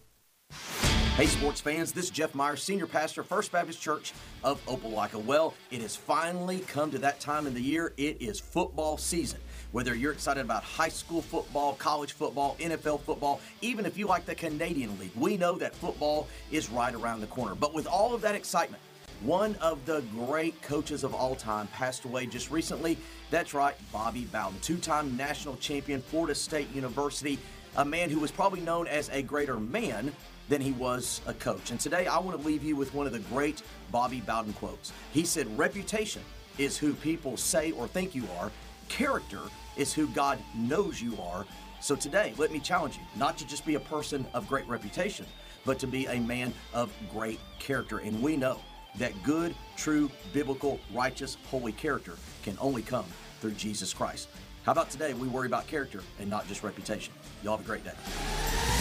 Hey, 1.17 1.27
sports 1.27 1.61
fans, 1.61 1.93
this 1.93 2.07
is 2.07 2.11
Jeff 2.11 2.35
Meyer, 2.35 2.57
Senior 2.57 2.89
Pastor, 2.89 3.23
First 3.23 3.53
Baptist 3.53 3.81
Church 3.81 4.13
of 4.43 4.61
Opelika. 4.67 5.15
Well, 5.15 5.55
it 5.71 5.81
has 5.81 5.95
finally 5.95 6.59
come 6.59 6.91
to 6.91 6.99
that 6.99 7.21
time 7.21 7.47
in 7.47 7.55
the 7.55 7.61
year. 7.61 7.93
It 7.97 8.21
is 8.21 8.41
football 8.41 8.99
season. 8.99 9.39
Whether 9.71 9.95
you're 9.95 10.11
excited 10.11 10.41
about 10.41 10.65
high 10.65 10.89
school 10.89 11.23
football, 11.23 11.75
college 11.75 12.15
football, 12.15 12.57
NFL 12.59 13.03
football, 13.03 13.41
even 13.61 13.87
if 13.87 13.97
you 13.97 14.09
like 14.09 14.27
the 14.27 14.35
Canadian 14.35 14.99
League, 14.99 15.13
we 15.15 15.37
know 15.37 15.57
that 15.57 15.77
football 15.77 16.27
is 16.51 16.69
right 16.69 16.93
around 16.93 17.21
the 17.21 17.29
corner. 17.29 17.55
But 17.55 17.75
with 17.75 17.87
all 17.87 18.13
of 18.13 18.21
that 18.23 18.35
excitement, 18.35 18.83
one 19.21 19.55
of 19.61 19.87
the 19.87 20.03
great 20.27 20.61
coaches 20.63 21.05
of 21.05 21.15
all 21.15 21.37
time 21.37 21.69
passed 21.69 22.05
away 22.07 22.27
just 22.27 22.51
recently. 22.51 22.99
That's 23.31 23.55
right, 23.55 23.77
Bobby 23.93 24.25
Bowden, 24.33 24.59
two 24.63 24.79
time 24.79 25.17
national 25.17 25.59
champion, 25.59 26.01
Florida 26.03 26.35
State 26.35 26.75
University, 26.75 27.39
a 27.77 27.85
man 27.85 28.11
who 28.11 28.19
was 28.19 28.33
probably 28.33 28.63
known 28.63 28.89
as 28.89 29.11
a 29.11 29.23
greater 29.23 29.61
man 29.61 30.13
than 30.49 30.61
he 30.61 30.73
was 30.73 31.21
a 31.27 31.35
coach. 31.35 31.71
And 31.71 31.81
today 31.81 32.07
I 32.07 32.19
want 32.19 32.41
to 32.41 32.47
leave 32.47 32.63
you 32.63 32.77
with 32.77 32.95
one 32.95 33.07
of 33.07 33.13
the 33.13 33.19
great 33.21 33.63
Bobby 33.91 34.21
Bowden 34.21 34.53
quotes. 34.55 34.93
He 35.13 35.25
said, 35.25 35.59
Reputation 35.59 36.23
is 36.59 36.77
who 36.77 36.95
people 36.95 37.37
say 37.37 37.73
or 37.73 37.89
think 37.89 38.15
you 38.15 38.25
are, 38.39 38.51
character 38.89 39.41
is 39.77 39.93
who 39.93 40.07
God 40.09 40.39
knows 40.55 41.01
you 41.01 41.17
are. 41.21 41.47
So 41.81 41.97
today, 41.97 42.33
let 42.39 42.53
me 42.53 42.61
challenge 42.61 42.97
you 42.97 43.03
not 43.17 43.37
to 43.39 43.47
just 43.47 43.67
be 43.67 43.75
a 43.75 43.81
person 43.81 44.27
of 44.35 44.49
great 44.49 44.67
reputation, 44.67 45.27
but 45.65 45.79
to 45.81 45.87
be 45.87 46.07
a 46.07 46.21
man 46.21 46.53
of 46.73 46.91
great 47.13 47.41
character. 47.59 47.99
And 47.99 48.23
we 48.23 48.37
know 48.37 48.59
that 48.99 49.13
good, 49.23 49.55
true, 49.77 50.11
biblical, 50.33 50.79
righteous, 50.93 51.37
holy 51.51 51.73
character 51.73 52.15
can 52.43 52.57
only 52.61 52.83
come 52.83 53.07
through 53.41 53.53
Jesus 53.53 53.93
Christ. 53.93 54.29
How 54.65 54.73
about 54.73 54.89
today 54.91 55.13
we 55.13 55.29
worry 55.29 55.47
about 55.47 55.67
character 55.67 56.01
and 56.19 56.31
not 56.31 56.49
just 56.49 56.63
reputation? 56.63 57.13
Y'all 57.43 57.57
have 57.57 57.67
a 57.67 57.69
great 57.69 57.85
day. 57.85 58.74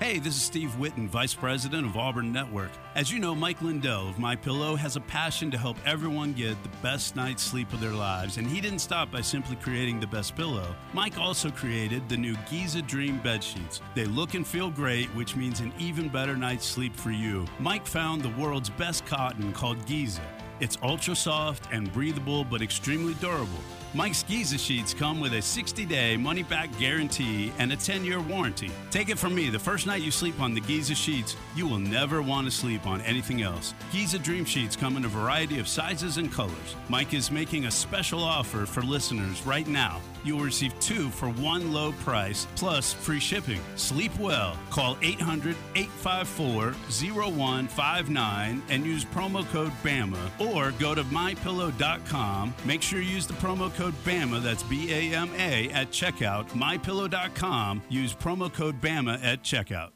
Hey, 0.00 0.18
this 0.18 0.34
is 0.34 0.40
Steve 0.40 0.74
Witten, 0.78 1.06
Vice 1.08 1.34
President 1.34 1.86
of 1.86 1.94
Auburn 1.94 2.32
Network. 2.32 2.70
As 2.94 3.12
you 3.12 3.18
know, 3.18 3.34
Mike 3.34 3.60
Lindell 3.60 4.08
of 4.08 4.18
My 4.18 4.34
Pillow 4.34 4.74
has 4.74 4.96
a 4.96 5.00
passion 5.00 5.50
to 5.50 5.58
help 5.58 5.76
everyone 5.84 6.32
get 6.32 6.56
the 6.62 6.70
best 6.80 7.16
night's 7.16 7.42
sleep 7.42 7.70
of 7.74 7.82
their 7.82 7.92
lives, 7.92 8.38
and 8.38 8.46
he 8.46 8.62
didn't 8.62 8.78
stop 8.78 9.12
by 9.12 9.20
simply 9.20 9.56
creating 9.56 10.00
the 10.00 10.06
best 10.06 10.34
pillow. 10.34 10.74
Mike 10.94 11.18
also 11.18 11.50
created 11.50 12.08
the 12.08 12.16
new 12.16 12.34
Giza 12.50 12.80
Dream 12.80 13.18
bed 13.18 13.44
sheets. 13.44 13.82
They 13.94 14.06
look 14.06 14.32
and 14.32 14.46
feel 14.46 14.70
great, 14.70 15.08
which 15.08 15.36
means 15.36 15.60
an 15.60 15.70
even 15.78 16.08
better 16.08 16.34
night's 16.34 16.64
sleep 16.64 16.96
for 16.96 17.10
you. 17.10 17.44
Mike 17.58 17.86
found 17.86 18.22
the 18.22 18.42
world's 18.42 18.70
best 18.70 19.04
cotton 19.04 19.52
called 19.52 19.84
Giza. 19.84 20.22
It's 20.60 20.78
ultra 20.82 21.14
soft 21.14 21.68
and 21.72 21.92
breathable, 21.92 22.44
but 22.44 22.62
extremely 22.62 23.12
durable. 23.14 23.60
Mike's 23.92 24.22
Giza 24.22 24.56
sheets 24.56 24.94
come 24.94 25.18
with 25.18 25.34
a 25.34 25.42
60 25.42 25.84
day 25.84 26.16
money 26.16 26.44
back 26.44 26.70
guarantee 26.78 27.52
and 27.58 27.72
a 27.72 27.76
10 27.76 28.04
year 28.04 28.20
warranty. 28.20 28.70
Take 28.92 29.08
it 29.08 29.18
from 29.18 29.34
me 29.34 29.50
the 29.50 29.58
first 29.58 29.84
night 29.84 30.00
you 30.00 30.12
sleep 30.12 30.38
on 30.40 30.54
the 30.54 30.60
Giza 30.60 30.94
sheets, 30.94 31.36
you 31.56 31.66
will 31.66 31.80
never 31.80 32.22
want 32.22 32.46
to 32.46 32.52
sleep 32.52 32.86
on 32.86 33.00
anything 33.00 33.42
else. 33.42 33.74
Giza 33.90 34.20
Dream 34.20 34.44
Sheets 34.44 34.76
come 34.76 34.96
in 34.96 35.04
a 35.04 35.08
variety 35.08 35.58
of 35.58 35.66
sizes 35.66 36.18
and 36.18 36.32
colors. 36.32 36.76
Mike 36.88 37.14
is 37.14 37.32
making 37.32 37.64
a 37.64 37.70
special 37.70 38.22
offer 38.22 38.64
for 38.64 38.82
listeners 38.82 39.44
right 39.44 39.66
now. 39.66 40.00
You 40.24 40.36
will 40.36 40.44
receive 40.44 40.78
two 40.80 41.10
for 41.10 41.28
one 41.30 41.72
low 41.72 41.92
price 41.92 42.46
plus 42.56 42.92
free 42.92 43.20
shipping. 43.20 43.60
Sleep 43.76 44.16
well. 44.18 44.56
Call 44.70 44.96
800 45.02 45.56
854 45.74 46.72
0159 47.12 48.62
and 48.68 48.84
use 48.84 49.04
promo 49.04 49.46
code 49.50 49.72
BAMA 49.82 50.30
or 50.38 50.72
go 50.72 50.94
to 50.94 51.04
mypillow.com. 51.04 52.54
Make 52.64 52.82
sure 52.82 53.00
you 53.00 53.10
use 53.10 53.26
the 53.26 53.34
promo 53.34 53.74
code 53.74 53.94
BAMA, 54.04 54.40
that's 54.40 54.62
B 54.64 54.92
A 54.92 55.14
M 55.14 55.30
A, 55.36 55.70
at 55.70 55.90
checkout. 55.90 56.48
Mypillow.com. 56.50 57.82
Use 57.88 58.14
promo 58.14 58.52
code 58.52 58.80
BAMA 58.80 59.20
at 59.22 59.42
checkout. 59.42 59.90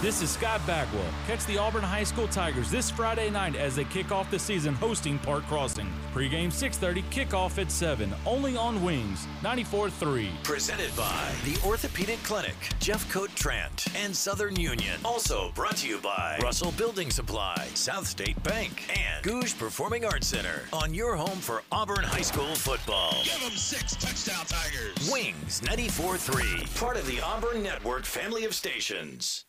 This 0.00 0.20
is 0.20 0.30
Scott 0.30 0.60
Bagwell. 0.66 1.02
Catch 1.26 1.46
the 1.46 1.56
Auburn 1.56 1.82
High 1.82 2.04
School 2.04 2.28
Tigers 2.28 2.70
this 2.70 2.90
Friday 2.90 3.30
night 3.30 3.56
as 3.56 3.74
they 3.74 3.84
kick 3.84 4.12
off 4.12 4.30
the 4.30 4.38
season 4.38 4.74
hosting 4.74 5.18
Park 5.20 5.44
Crossing. 5.44 5.90
Pre-game 6.12 6.50
6:30, 6.50 7.02
kickoff 7.04 7.56
at 7.58 7.70
7, 7.70 8.14
only 8.26 8.54
on 8.54 8.82
Wings 8.84 9.26
94.3. 9.42 10.28
Presented 10.42 10.94
by 10.94 11.32
the 11.44 11.58
Orthopedic 11.66 12.22
Clinic, 12.22 12.54
Jeff 12.80 13.10
Coat 13.10 13.30
Trent, 13.34 13.86
and 13.96 14.14
Southern 14.14 14.56
Union. 14.56 15.00
Also 15.04 15.52
brought 15.54 15.76
to 15.78 15.88
you 15.88 15.98
by 15.98 16.38
Russell 16.42 16.72
Building 16.72 17.10
Supply, 17.10 17.66
South 17.74 18.06
State 18.06 18.42
Bank, 18.42 18.84
and 18.90 19.24
Gogue 19.24 19.56
Performing 19.58 20.04
Arts 20.04 20.26
Center. 20.26 20.62
On 20.72 20.92
your 20.92 21.16
home 21.16 21.38
for 21.38 21.62
Auburn 21.72 22.04
High 22.04 22.20
School 22.20 22.54
football. 22.56 23.14
Give 23.24 23.40
them 23.40 23.52
six 23.52 23.96
touchdown 23.96 24.44
Tigers. 24.46 25.10
Wings 25.10 25.62
94.3, 25.62 26.78
part 26.78 26.98
of 26.98 27.06
the 27.06 27.20
Auburn 27.22 27.62
Network 27.62 28.04
family 28.04 28.44
of 28.44 28.54
stations. 28.54 29.46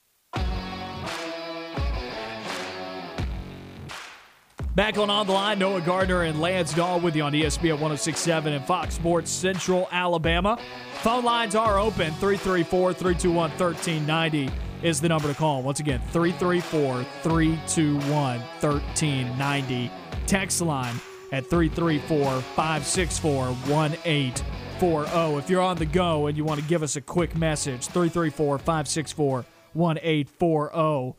Back 4.75 4.97
on 4.97 5.09
On 5.09 5.25
the 5.25 5.31
Line, 5.31 5.57
Noah 5.57 5.79
Gardner 5.79 6.23
and 6.23 6.41
Lance 6.41 6.73
Dawe 6.73 6.97
with 6.97 7.15
you 7.15 7.23
on 7.23 7.31
ESPN 7.31 7.79
1067 7.79 8.51
and 8.51 8.65
Fox 8.65 8.95
Sports 8.95 9.31
Central 9.31 9.87
Alabama. 9.89 10.59
Phone 10.95 11.23
lines 11.23 11.55
are 11.55 11.79
open 11.79 12.11
334 12.15 12.93
321 12.93 13.51
1390 13.51 14.51
is 14.83 14.99
the 14.99 15.07
number 15.07 15.29
to 15.29 15.33
call. 15.33 15.61
Once 15.61 15.79
again, 15.79 16.01
334 16.11 17.05
321 17.23 18.39
1390. 18.59 19.91
Text 20.27 20.61
line 20.61 20.95
at 21.31 21.49
334 21.49 22.41
564 22.41 23.45
1840. 23.45 25.37
If 25.37 25.49
you're 25.49 25.61
on 25.61 25.77
the 25.77 25.85
go 25.85 26.27
and 26.27 26.35
you 26.35 26.43
want 26.43 26.59
to 26.59 26.67
give 26.67 26.83
us 26.83 26.97
a 26.97 27.01
quick 27.01 27.37
message, 27.37 27.87
334 27.87 28.57
564 28.57 29.45
1840. 29.75 31.17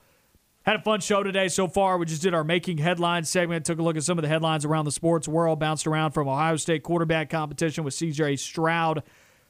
Had 0.64 0.76
a 0.76 0.82
fun 0.82 1.00
show 1.00 1.22
today 1.22 1.46
so 1.46 1.68
far. 1.68 1.96
We 1.96 2.06
just 2.06 2.22
did 2.22 2.34
our 2.34 2.42
making 2.42 2.78
headlines 2.78 3.28
segment, 3.28 3.64
took 3.64 3.78
a 3.78 3.82
look 3.82 3.96
at 3.96 4.02
some 4.02 4.18
of 4.18 4.22
the 4.22 4.28
headlines 4.28 4.64
around 4.64 4.84
the 4.84 4.92
sports 4.92 5.28
world, 5.28 5.60
bounced 5.60 5.86
around 5.86 6.10
from 6.10 6.28
Ohio 6.28 6.56
State 6.56 6.82
quarterback 6.82 7.30
competition 7.30 7.84
with 7.84 7.94
CJ 7.94 8.38
Stroud 8.38 9.04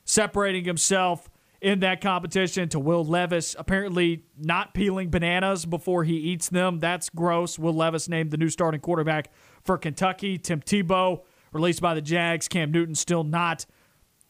separating 0.05 0.65
himself 0.65 1.29
in 1.61 1.81
that 1.81 2.01
competition 2.01 2.69
to 2.69 2.79
Will 2.79 3.05
Levis, 3.05 3.57
apparently 3.59 4.25
not 4.39 4.73
peeling 4.73 5.11
bananas 5.11 5.67
before 5.67 6.05
he 6.05 6.15
eats 6.15 6.49
them. 6.49 6.79
That's 6.79 7.11
gross. 7.11 7.59
Will 7.59 7.73
Levis 7.73 8.09
named 8.09 8.31
the 8.31 8.37
new 8.37 8.49
starting 8.49 8.81
quarterback 8.81 9.33
for 9.65 9.77
Kentucky. 9.77 10.39
Tim 10.39 10.61
Tebow 10.61 11.23
released 11.53 11.81
by 11.81 11.95
the 11.95 12.03
Jags. 12.03 12.47
Cam 12.49 12.71
Newton 12.71 12.95
still 12.95 13.25
not 13.25 13.67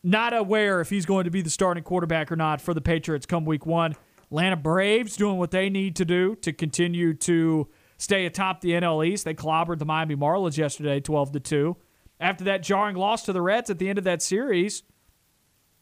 not 0.02 0.32
aware 0.32 0.80
if 0.80 0.88
he's 0.88 1.04
going 1.04 1.24
to 1.24 1.30
be 1.30 1.42
the 1.42 1.50
starting 1.50 1.82
quarterback 1.82 2.30
or 2.30 2.36
not 2.36 2.60
for 2.60 2.72
the 2.72 2.80
Patriots 2.80 3.26
come 3.26 3.44
week 3.44 3.66
one. 3.66 3.96
Atlanta 4.30 4.56
Braves 4.56 5.16
doing 5.16 5.38
what 5.38 5.50
they 5.50 5.70
need 5.70 5.96
to 5.96 6.04
do 6.04 6.34
to 6.36 6.52
continue 6.52 7.14
to 7.14 7.68
stay 7.98 8.26
atop 8.26 8.60
the 8.60 8.70
NL 8.70 9.06
East. 9.06 9.24
They 9.24 9.34
clobbered 9.34 9.78
the 9.78 9.84
Miami 9.84 10.16
Marlins 10.16 10.56
yesterday, 10.56 11.00
12 11.00 11.32
to 11.32 11.40
2. 11.40 11.76
After 12.18 12.44
that 12.44 12.62
jarring 12.62 12.96
loss 12.96 13.24
to 13.24 13.32
the 13.32 13.42
Reds 13.42 13.70
at 13.70 13.78
the 13.78 13.88
end 13.88 13.98
of 13.98 14.04
that 14.04 14.22
series, 14.22 14.82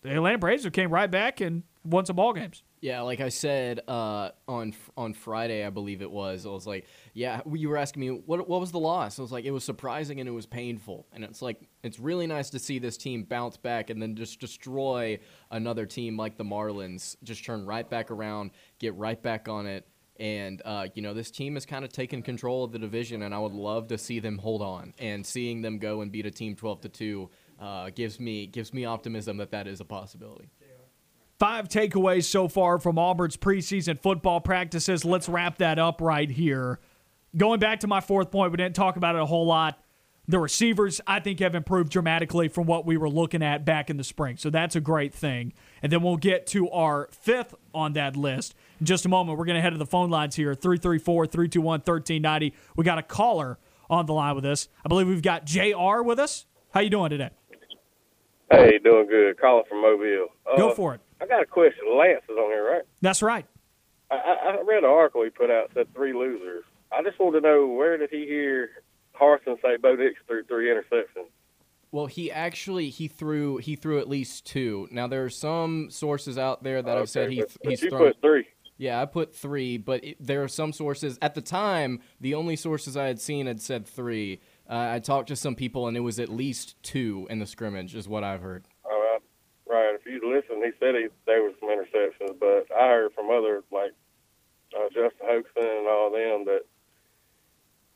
the 0.02 0.10
Atlanta 0.10 0.38
Braves 0.38 0.68
came 0.72 0.90
right 0.90 1.10
back 1.10 1.40
and 1.40 1.62
won 1.84 2.04
some 2.04 2.16
ball 2.16 2.32
games. 2.32 2.62
Yeah, 2.84 3.00
like 3.00 3.22
I 3.22 3.30
said 3.30 3.80
uh, 3.88 4.32
on 4.46 4.74
on 4.94 5.14
Friday, 5.14 5.64
I 5.64 5.70
believe 5.70 6.02
it 6.02 6.10
was. 6.10 6.44
I 6.44 6.50
was 6.50 6.66
like, 6.66 6.84
"Yeah." 7.14 7.40
You 7.50 7.70
were 7.70 7.78
asking 7.78 8.00
me 8.00 8.08
what 8.08 8.46
what 8.46 8.60
was 8.60 8.72
the 8.72 8.78
loss. 8.78 9.18
I 9.18 9.22
was 9.22 9.32
like, 9.32 9.46
"It 9.46 9.52
was 9.52 9.64
surprising 9.64 10.20
and 10.20 10.28
it 10.28 10.32
was 10.32 10.44
painful." 10.44 11.06
And 11.14 11.24
it's 11.24 11.40
like 11.40 11.62
it's 11.82 11.98
really 11.98 12.26
nice 12.26 12.50
to 12.50 12.58
see 12.58 12.78
this 12.78 12.98
team 12.98 13.22
bounce 13.22 13.56
back 13.56 13.88
and 13.88 14.02
then 14.02 14.16
just 14.16 14.38
destroy 14.38 15.18
another 15.50 15.86
team 15.86 16.18
like 16.18 16.36
the 16.36 16.44
Marlins. 16.44 17.16
Just 17.22 17.42
turn 17.42 17.64
right 17.64 17.88
back 17.88 18.10
around, 18.10 18.50
get 18.78 18.94
right 18.96 19.22
back 19.22 19.48
on 19.48 19.64
it, 19.66 19.88
and 20.20 20.60
uh, 20.66 20.88
you 20.94 21.00
know 21.00 21.14
this 21.14 21.30
team 21.30 21.54
has 21.54 21.64
kind 21.64 21.86
of 21.86 21.90
taken 21.90 22.20
control 22.20 22.64
of 22.64 22.72
the 22.72 22.78
division. 22.78 23.22
And 23.22 23.34
I 23.34 23.38
would 23.38 23.54
love 23.54 23.88
to 23.88 23.96
see 23.96 24.18
them 24.20 24.36
hold 24.36 24.60
on 24.60 24.92
and 24.98 25.24
seeing 25.24 25.62
them 25.62 25.78
go 25.78 26.02
and 26.02 26.12
beat 26.12 26.26
a 26.26 26.30
team 26.30 26.54
twelve 26.54 26.82
to 26.82 26.90
two 26.90 27.30
uh, 27.58 27.88
gives 27.94 28.20
me 28.20 28.46
gives 28.46 28.74
me 28.74 28.84
optimism 28.84 29.38
that 29.38 29.52
that 29.52 29.66
is 29.66 29.80
a 29.80 29.86
possibility. 29.86 30.50
Five 31.38 31.68
takeaways 31.68 32.24
so 32.24 32.46
far 32.46 32.78
from 32.78 32.98
Auburn's 32.98 33.36
preseason 33.36 33.98
football 33.98 34.40
practices. 34.40 35.04
Let's 35.04 35.28
wrap 35.28 35.58
that 35.58 35.78
up 35.78 36.00
right 36.00 36.30
here. 36.30 36.78
Going 37.36 37.58
back 37.58 37.80
to 37.80 37.88
my 37.88 38.00
fourth 38.00 38.30
point, 38.30 38.52
we 38.52 38.56
didn't 38.56 38.76
talk 38.76 38.96
about 38.96 39.16
it 39.16 39.20
a 39.20 39.26
whole 39.26 39.46
lot. 39.46 39.80
The 40.26 40.38
receivers, 40.38 41.00
I 41.06 41.20
think, 41.20 41.40
have 41.40 41.54
improved 41.54 41.90
dramatically 41.90 42.48
from 42.48 42.66
what 42.66 42.86
we 42.86 42.96
were 42.96 43.10
looking 43.10 43.42
at 43.42 43.64
back 43.64 43.90
in 43.90 43.96
the 43.96 44.04
spring. 44.04 44.36
So 44.36 44.48
that's 44.48 44.76
a 44.76 44.80
great 44.80 45.12
thing. 45.12 45.52
And 45.82 45.92
then 45.92 46.02
we'll 46.02 46.16
get 46.16 46.46
to 46.48 46.70
our 46.70 47.08
fifth 47.10 47.54
on 47.74 47.92
that 47.94 48.16
list 48.16 48.54
in 48.80 48.86
just 48.86 49.04
a 49.04 49.08
moment. 49.08 49.36
We're 49.36 49.44
going 49.44 49.56
to 49.56 49.60
head 49.60 49.70
to 49.70 49.78
the 49.78 49.84
phone 49.84 50.10
lines 50.10 50.36
here 50.36 50.54
334 50.54 51.26
321 51.26 51.80
1390. 51.80 52.54
We 52.76 52.84
got 52.84 52.98
a 52.98 53.02
caller 53.02 53.58
on 53.90 54.06
the 54.06 54.14
line 54.14 54.36
with 54.36 54.46
us. 54.46 54.68
I 54.84 54.88
believe 54.88 55.08
we've 55.08 55.20
got 55.20 55.44
JR 55.44 56.00
with 56.02 56.18
us. 56.20 56.46
How 56.72 56.80
you 56.80 56.90
doing 56.90 57.10
today? 57.10 57.30
Hey, 58.50 58.78
doing 58.82 59.06
good. 59.08 59.38
Calling 59.38 59.64
from 59.68 59.82
Mobile. 59.82 60.28
Uh, 60.50 60.56
Go 60.56 60.74
for 60.74 60.94
it. 60.94 61.00
I 61.24 61.26
got 61.26 61.42
a 61.42 61.46
question. 61.46 61.84
Lance 61.96 62.22
is 62.28 62.36
on 62.36 62.50
here, 62.50 62.70
right? 62.70 62.82
That's 63.00 63.22
right. 63.22 63.46
I, 64.10 64.14
I 64.16 64.50
I 64.50 64.62
read 64.62 64.84
an 64.84 64.90
article 64.90 65.24
he 65.24 65.30
put 65.30 65.50
out 65.50 65.70
said 65.74 65.92
three 65.94 66.12
losers. 66.12 66.64
I 66.92 67.02
just 67.02 67.18
want 67.18 67.34
to 67.34 67.40
know 67.40 67.66
where 67.66 67.96
did 67.96 68.10
he 68.10 68.26
hear 68.26 68.70
Harsin 69.18 69.60
say 69.62 69.76
Bo 69.80 69.94
Nix 69.94 70.16
threw 70.26 70.44
three 70.44 70.66
interceptions? 70.68 71.26
Well, 71.90 72.06
he 72.06 72.30
actually 72.30 72.90
he 72.90 73.08
threw 73.08 73.56
he 73.56 73.76
threw 73.76 73.98
at 74.00 74.08
least 74.08 74.44
two. 74.44 74.88
Now 74.90 75.06
there 75.06 75.24
are 75.24 75.30
some 75.30 75.88
sources 75.90 76.36
out 76.36 76.62
there 76.62 76.82
that 76.82 76.96
have 76.96 77.08
said 77.08 77.26
Okay, 77.26 77.34
he 77.36 77.40
but- 77.40 77.56
but 77.62 77.70
he's 77.70 77.82
you 77.82 77.90
thrown 77.90 78.02
put 78.12 78.20
three. 78.20 78.46
Yeah, 78.76 79.00
I 79.00 79.04
put 79.06 79.32
three, 79.32 79.78
but 79.78 80.02
it, 80.04 80.16
there 80.18 80.42
are 80.42 80.48
some 80.48 80.72
sources 80.72 81.16
at 81.22 81.36
the 81.36 81.40
time. 81.40 82.00
The 82.20 82.34
only 82.34 82.56
sources 82.56 82.96
I 82.96 83.04
had 83.06 83.20
seen 83.20 83.46
had 83.46 83.62
said 83.62 83.86
three. 83.86 84.40
Uh, 84.68 84.88
I 84.94 84.98
talked 84.98 85.28
to 85.28 85.36
some 85.36 85.54
people, 85.54 85.86
and 85.86 85.96
it 85.96 86.00
was 86.00 86.18
at 86.18 86.28
least 86.28 86.74
two 86.82 87.28
in 87.30 87.38
the 87.38 87.46
scrimmage, 87.46 87.94
is 87.94 88.08
what 88.08 88.24
I've 88.24 88.40
heard. 88.40 88.64
All 89.74 89.80
right, 89.80 89.90
right. 89.90 89.98
If 89.98 90.06
you 90.06 90.22
listen, 90.22 90.62
he 90.62 90.70
said 90.78 90.94
he 90.94 91.08
there 91.26 91.42
was 91.42 91.54
some 91.58 91.68
interceptions, 91.68 92.38
but 92.38 92.70
I 92.70 92.86
heard 92.86 93.12
from 93.12 93.30
other 93.30 93.64
like 93.72 93.90
uh, 94.70 94.86
Justin 94.86 95.26
Hokanson 95.26 95.78
and 95.78 95.88
all 95.88 96.12
them 96.12 96.44
that 96.46 96.62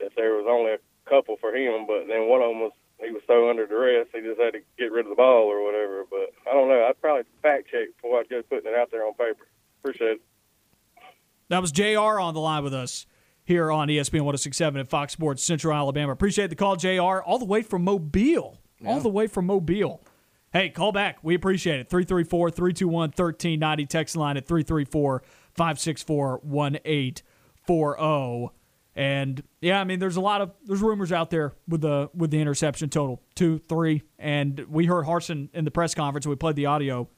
that 0.00 0.10
there 0.16 0.34
was 0.34 0.46
only 0.48 0.72
a 0.72 0.78
couple 1.08 1.36
for 1.36 1.54
him, 1.54 1.86
but 1.86 2.08
then 2.08 2.28
one 2.28 2.42
of 2.42 2.48
them 2.48 2.60
was 2.60 2.72
he 2.98 3.12
was 3.12 3.22
so 3.28 3.48
under 3.48 3.64
duress 3.64 4.08
he 4.12 4.20
just 4.20 4.40
had 4.40 4.54
to 4.54 4.60
get 4.76 4.90
rid 4.90 5.06
of 5.06 5.10
the 5.10 5.14
ball 5.14 5.46
or 5.46 5.62
whatever. 5.64 6.04
But 6.10 6.34
I 6.50 6.52
don't 6.52 6.68
know. 6.68 6.84
I'd 6.84 7.00
probably 7.00 7.22
fact 7.42 7.70
check 7.70 7.94
before 7.94 8.18
I'd 8.18 8.28
go 8.28 8.42
putting 8.42 8.72
it 8.72 8.76
out 8.76 8.90
there 8.90 9.06
on 9.06 9.14
paper. 9.14 9.46
Appreciate 9.80 10.18
it. 10.18 10.22
That 11.48 11.62
was 11.62 11.70
JR 11.70 12.18
on 12.18 12.34
the 12.34 12.40
line 12.40 12.64
with 12.64 12.74
us 12.74 13.06
here 13.44 13.70
on 13.70 13.86
ESPN 13.86 14.26
1067 14.26 14.80
at 14.80 14.90
Fox 14.90 15.12
Sports 15.12 15.44
Central 15.44 15.72
Alabama. 15.72 16.12
Appreciate 16.12 16.48
the 16.50 16.56
call, 16.56 16.74
JR, 16.74 17.22
all 17.22 17.38
the 17.38 17.44
way 17.44 17.62
from 17.62 17.84
Mobile. 17.84 18.58
All 18.84 19.00
the 19.00 19.08
way 19.08 19.28
from 19.28 19.46
Mobile. 19.46 20.02
Hey, 20.52 20.70
call 20.70 20.92
back. 20.92 21.18
We 21.22 21.34
appreciate 21.34 21.80
it. 21.80 21.90
334 21.90 22.50
321 22.50 22.92
1390. 23.10 23.86
Text 23.86 24.16
line 24.16 24.36
at 24.36 24.46
334 24.46 25.22
564 25.54 26.40
1840. 26.42 28.54
And 28.96 29.42
yeah, 29.60 29.80
I 29.80 29.84
mean, 29.84 30.00
there's 30.00 30.16
a 30.16 30.20
lot 30.20 30.40
of 30.40 30.50
there's 30.64 30.80
rumors 30.80 31.12
out 31.12 31.30
there 31.30 31.52
with 31.68 31.82
the 31.82 32.10
with 32.14 32.30
the 32.32 32.40
interception 32.40 32.88
total 32.88 33.22
two, 33.36 33.58
three, 33.68 34.02
and 34.18 34.58
we 34.68 34.86
heard 34.86 35.04
Harsin 35.06 35.50
in 35.54 35.64
the 35.64 35.70
press 35.70 35.94
conference. 35.94 36.26
We 36.26 36.34
played 36.34 36.56
the 36.56 36.66
audio. 36.66 37.08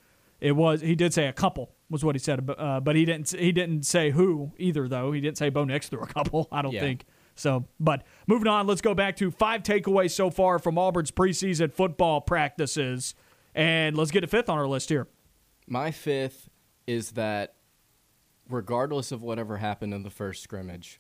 It 0.41 0.53
was 0.53 0.83
he 0.83 0.95
did 0.95 1.15
say 1.15 1.27
a 1.27 1.33
couple 1.33 1.71
was 1.89 2.05
what 2.05 2.15
he 2.15 2.19
said, 2.19 2.51
uh, 2.59 2.81
but 2.81 2.97
he 2.97 3.07
didn't 3.07 3.31
he 3.31 3.51
didn't 3.53 3.85
say 3.85 4.11
who 4.11 4.53
either 4.59 4.89
though. 4.89 5.13
He 5.13 5.23
didn't 5.23 5.39
say 5.39 5.49
Bo 5.49 5.65
Nix 5.65 5.89
threw 5.89 6.03
a 6.03 6.07
couple. 6.07 6.49
I 6.53 6.61
don't 6.61 6.73
Yeah. 6.73 6.81
think 6.81 7.07
so. 7.41 7.67
But 7.79 8.05
moving 8.27 8.49
on, 8.49 8.67
let's 8.67 8.81
go 8.81 8.95
back 8.95 9.17
to 9.17 9.31
five 9.31 9.63
takeaways 9.63 10.13
so 10.13 10.31
far 10.31 10.59
from 10.59 10.79
Auburn's 10.79 11.11
preseason 11.11 11.73
football 11.73 12.21
practices, 12.21 13.15
and 13.55 13.97
let's 13.97 14.11
get 14.11 14.25
a 14.25 14.27
fifth 14.27 14.49
on 14.49 14.59
our 14.59 14.69
list 14.69 14.89
here. 14.89 15.09
My 15.67 15.91
fifth 15.91 16.49
is 16.87 17.13
that 17.13 17.55
regardless 18.49 19.13
of 19.13 19.23
whatever 19.23 19.57
happened 19.57 19.95
in 19.95 20.03
the 20.03 20.11
first 20.11 20.43
scrimmage, 20.43 20.99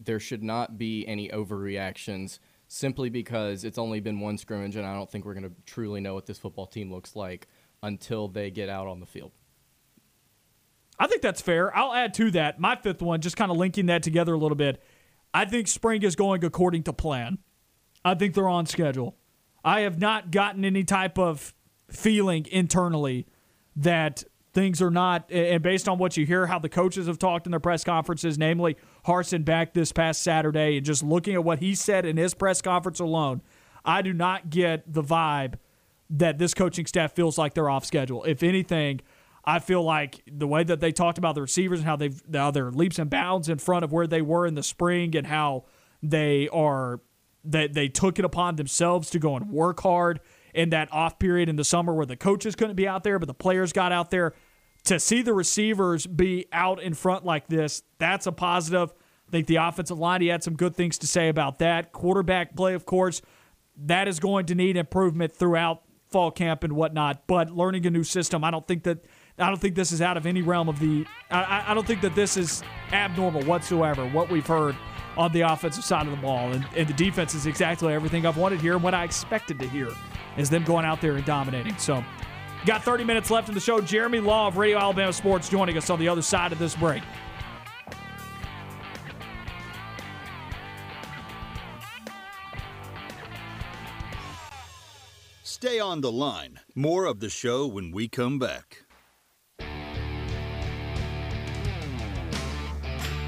there 0.00 0.20
should 0.20 0.42
not 0.42 0.78
be 0.78 1.06
any 1.06 1.28
overreactions 1.28 2.38
simply 2.68 3.08
because 3.08 3.64
it's 3.64 3.78
only 3.78 4.00
been 4.00 4.20
one 4.20 4.38
scrimmage 4.38 4.76
and 4.76 4.86
I 4.86 4.94
don't 4.94 5.10
think 5.10 5.24
we're 5.24 5.34
going 5.34 5.48
to 5.48 5.54
truly 5.66 6.00
know 6.00 6.14
what 6.14 6.26
this 6.26 6.38
football 6.38 6.66
team 6.66 6.92
looks 6.92 7.14
like 7.14 7.46
until 7.82 8.28
they 8.28 8.50
get 8.50 8.68
out 8.68 8.86
on 8.86 9.00
the 9.00 9.06
field. 9.06 9.32
I 10.98 11.06
think 11.06 11.22
that's 11.22 11.40
fair. 11.40 11.76
I'll 11.76 11.92
add 11.92 12.14
to 12.14 12.30
that 12.32 12.60
my 12.60 12.76
fifth 12.76 13.02
one, 13.02 13.20
just 13.20 13.36
kind 13.36 13.50
of 13.50 13.56
linking 13.56 13.86
that 13.86 14.02
together 14.02 14.32
a 14.34 14.38
little 14.38 14.56
bit. 14.56 14.82
I 15.34 15.44
think 15.44 15.66
spring 15.66 16.02
is 16.02 16.14
going 16.14 16.44
according 16.44 16.84
to 16.84 16.92
plan. 16.92 17.38
I 18.04 18.14
think 18.14 18.34
they're 18.34 18.48
on 18.48 18.66
schedule. 18.66 19.16
I 19.64 19.80
have 19.80 19.98
not 19.98 20.30
gotten 20.30 20.64
any 20.64 20.84
type 20.84 21.18
of 21.18 21.52
feeling 21.90 22.46
internally 22.50 23.26
that 23.76 24.24
things 24.52 24.80
are 24.80 24.90
not, 24.90 25.30
and 25.32 25.62
based 25.62 25.88
on 25.88 25.98
what 25.98 26.16
you 26.16 26.24
hear, 26.24 26.46
how 26.46 26.60
the 26.60 26.68
coaches 26.68 27.08
have 27.08 27.18
talked 27.18 27.46
in 27.46 27.50
their 27.50 27.60
press 27.60 27.82
conferences, 27.82 28.38
namely 28.38 28.76
Harsin 29.06 29.44
back 29.44 29.74
this 29.74 29.90
past 29.90 30.22
Saturday, 30.22 30.76
and 30.76 30.86
just 30.86 31.02
looking 31.02 31.34
at 31.34 31.42
what 31.42 31.58
he 31.58 31.74
said 31.74 32.06
in 32.06 32.16
his 32.16 32.34
press 32.34 32.62
conference 32.62 33.00
alone, 33.00 33.42
I 33.84 34.00
do 34.02 34.12
not 34.12 34.50
get 34.50 34.90
the 34.90 35.02
vibe 35.02 35.54
that 36.10 36.38
this 36.38 36.54
coaching 36.54 36.86
staff 36.86 37.12
feels 37.14 37.36
like 37.36 37.54
they're 37.54 37.68
off 37.68 37.84
schedule. 37.84 38.22
If 38.24 38.44
anything, 38.44 39.00
I 39.46 39.58
feel 39.58 39.82
like 39.82 40.22
the 40.30 40.46
way 40.46 40.64
that 40.64 40.80
they 40.80 40.92
talked 40.92 41.18
about 41.18 41.34
the 41.34 41.42
receivers 41.42 41.80
and 41.80 41.86
how 41.86 41.96
they've 41.96 42.22
how 42.32 42.50
they're 42.50 42.70
leaps 42.70 42.98
and 42.98 43.10
bounds 43.10 43.48
in 43.48 43.58
front 43.58 43.84
of 43.84 43.92
where 43.92 44.06
they 44.06 44.22
were 44.22 44.46
in 44.46 44.54
the 44.54 44.62
spring 44.62 45.14
and 45.16 45.26
how 45.26 45.64
they 46.02 46.48
are 46.48 47.00
that 47.44 47.74
they 47.74 47.88
took 47.88 48.18
it 48.18 48.24
upon 48.24 48.56
themselves 48.56 49.10
to 49.10 49.18
go 49.18 49.36
and 49.36 49.50
work 49.50 49.80
hard 49.80 50.20
in 50.54 50.70
that 50.70 50.90
off 50.92 51.18
period 51.18 51.48
in 51.48 51.56
the 51.56 51.64
summer 51.64 51.92
where 51.92 52.06
the 52.06 52.16
coaches 52.16 52.54
couldn't 52.54 52.76
be 52.76 52.88
out 52.88 53.04
there 53.04 53.18
but 53.18 53.26
the 53.26 53.34
players 53.34 53.72
got 53.72 53.92
out 53.92 54.10
there 54.10 54.34
to 54.84 54.98
see 54.98 55.20
the 55.20 55.34
receivers 55.34 56.06
be 56.06 56.46
out 56.52 56.82
in 56.82 56.94
front 56.94 57.24
like 57.24 57.46
this 57.48 57.82
that's 57.98 58.26
a 58.26 58.32
positive 58.32 58.92
I 59.28 59.30
think 59.30 59.46
the 59.46 59.56
offensive 59.56 59.98
line 59.98 60.22
he 60.22 60.28
had 60.28 60.42
some 60.42 60.54
good 60.54 60.74
things 60.74 60.96
to 60.98 61.06
say 61.06 61.28
about 61.28 61.58
that 61.58 61.92
quarterback 61.92 62.56
play 62.56 62.72
of 62.72 62.86
course 62.86 63.20
that 63.76 64.08
is 64.08 64.20
going 64.20 64.46
to 64.46 64.54
need 64.54 64.76
improvement 64.76 65.34
throughout 65.34 65.82
fall 66.14 66.30
camp 66.30 66.62
and 66.62 66.74
whatnot. 66.74 67.26
But 67.26 67.50
learning 67.50 67.86
a 67.86 67.90
new 67.90 68.04
system, 68.04 68.44
I 68.44 68.52
don't 68.52 68.66
think 68.68 68.84
that 68.84 69.04
I 69.38 69.48
don't 69.48 69.60
think 69.60 69.74
this 69.74 69.90
is 69.90 70.00
out 70.00 70.16
of 70.16 70.26
any 70.26 70.42
realm 70.42 70.68
of 70.68 70.78
the. 70.78 71.04
I, 71.30 71.64
I 71.68 71.74
don't 71.74 71.86
think 71.86 72.02
that 72.02 72.14
this 72.14 72.36
is 72.36 72.62
abnormal 72.92 73.42
whatsoever. 73.42 74.06
What 74.08 74.30
we've 74.30 74.46
heard 74.46 74.76
on 75.16 75.32
the 75.32 75.40
offensive 75.40 75.84
side 75.84 76.06
of 76.06 76.12
the 76.12 76.22
ball, 76.22 76.52
and, 76.52 76.64
and 76.76 76.86
the 76.86 76.92
defense 76.92 77.34
is 77.34 77.46
exactly 77.46 77.92
everything 77.92 78.26
I've 78.26 78.36
wanted 78.36 78.60
here 78.60 78.74
and 78.74 78.82
what 78.82 78.94
I 78.94 79.04
expected 79.04 79.58
to 79.60 79.68
hear 79.68 79.88
is 80.36 80.50
them 80.50 80.64
going 80.64 80.84
out 80.84 81.00
there 81.00 81.14
and 81.14 81.24
dominating. 81.24 81.76
So. 81.78 82.04
Got 82.66 82.82
30 82.82 83.04
minutes 83.04 83.30
left 83.30 83.50
in 83.50 83.54
the 83.54 83.60
show. 83.60 83.78
Jeremy 83.82 84.20
Law 84.20 84.48
of 84.48 84.56
Radio 84.56 84.78
Alabama 84.78 85.12
Sports 85.12 85.50
joining 85.50 85.76
us 85.76 85.90
on 85.90 85.98
the 85.98 86.08
other 86.08 86.22
side 86.22 86.50
of 86.50 86.58
this 86.58 86.74
break. 86.74 87.02
Stay 95.42 95.78
on 95.78 96.00
the 96.00 96.10
line. 96.10 96.60
More 96.74 97.04
of 97.04 97.20
the 97.20 97.28
show 97.28 97.66
when 97.66 97.92
we 97.92 98.08
come 98.08 98.38
back. 98.38 98.83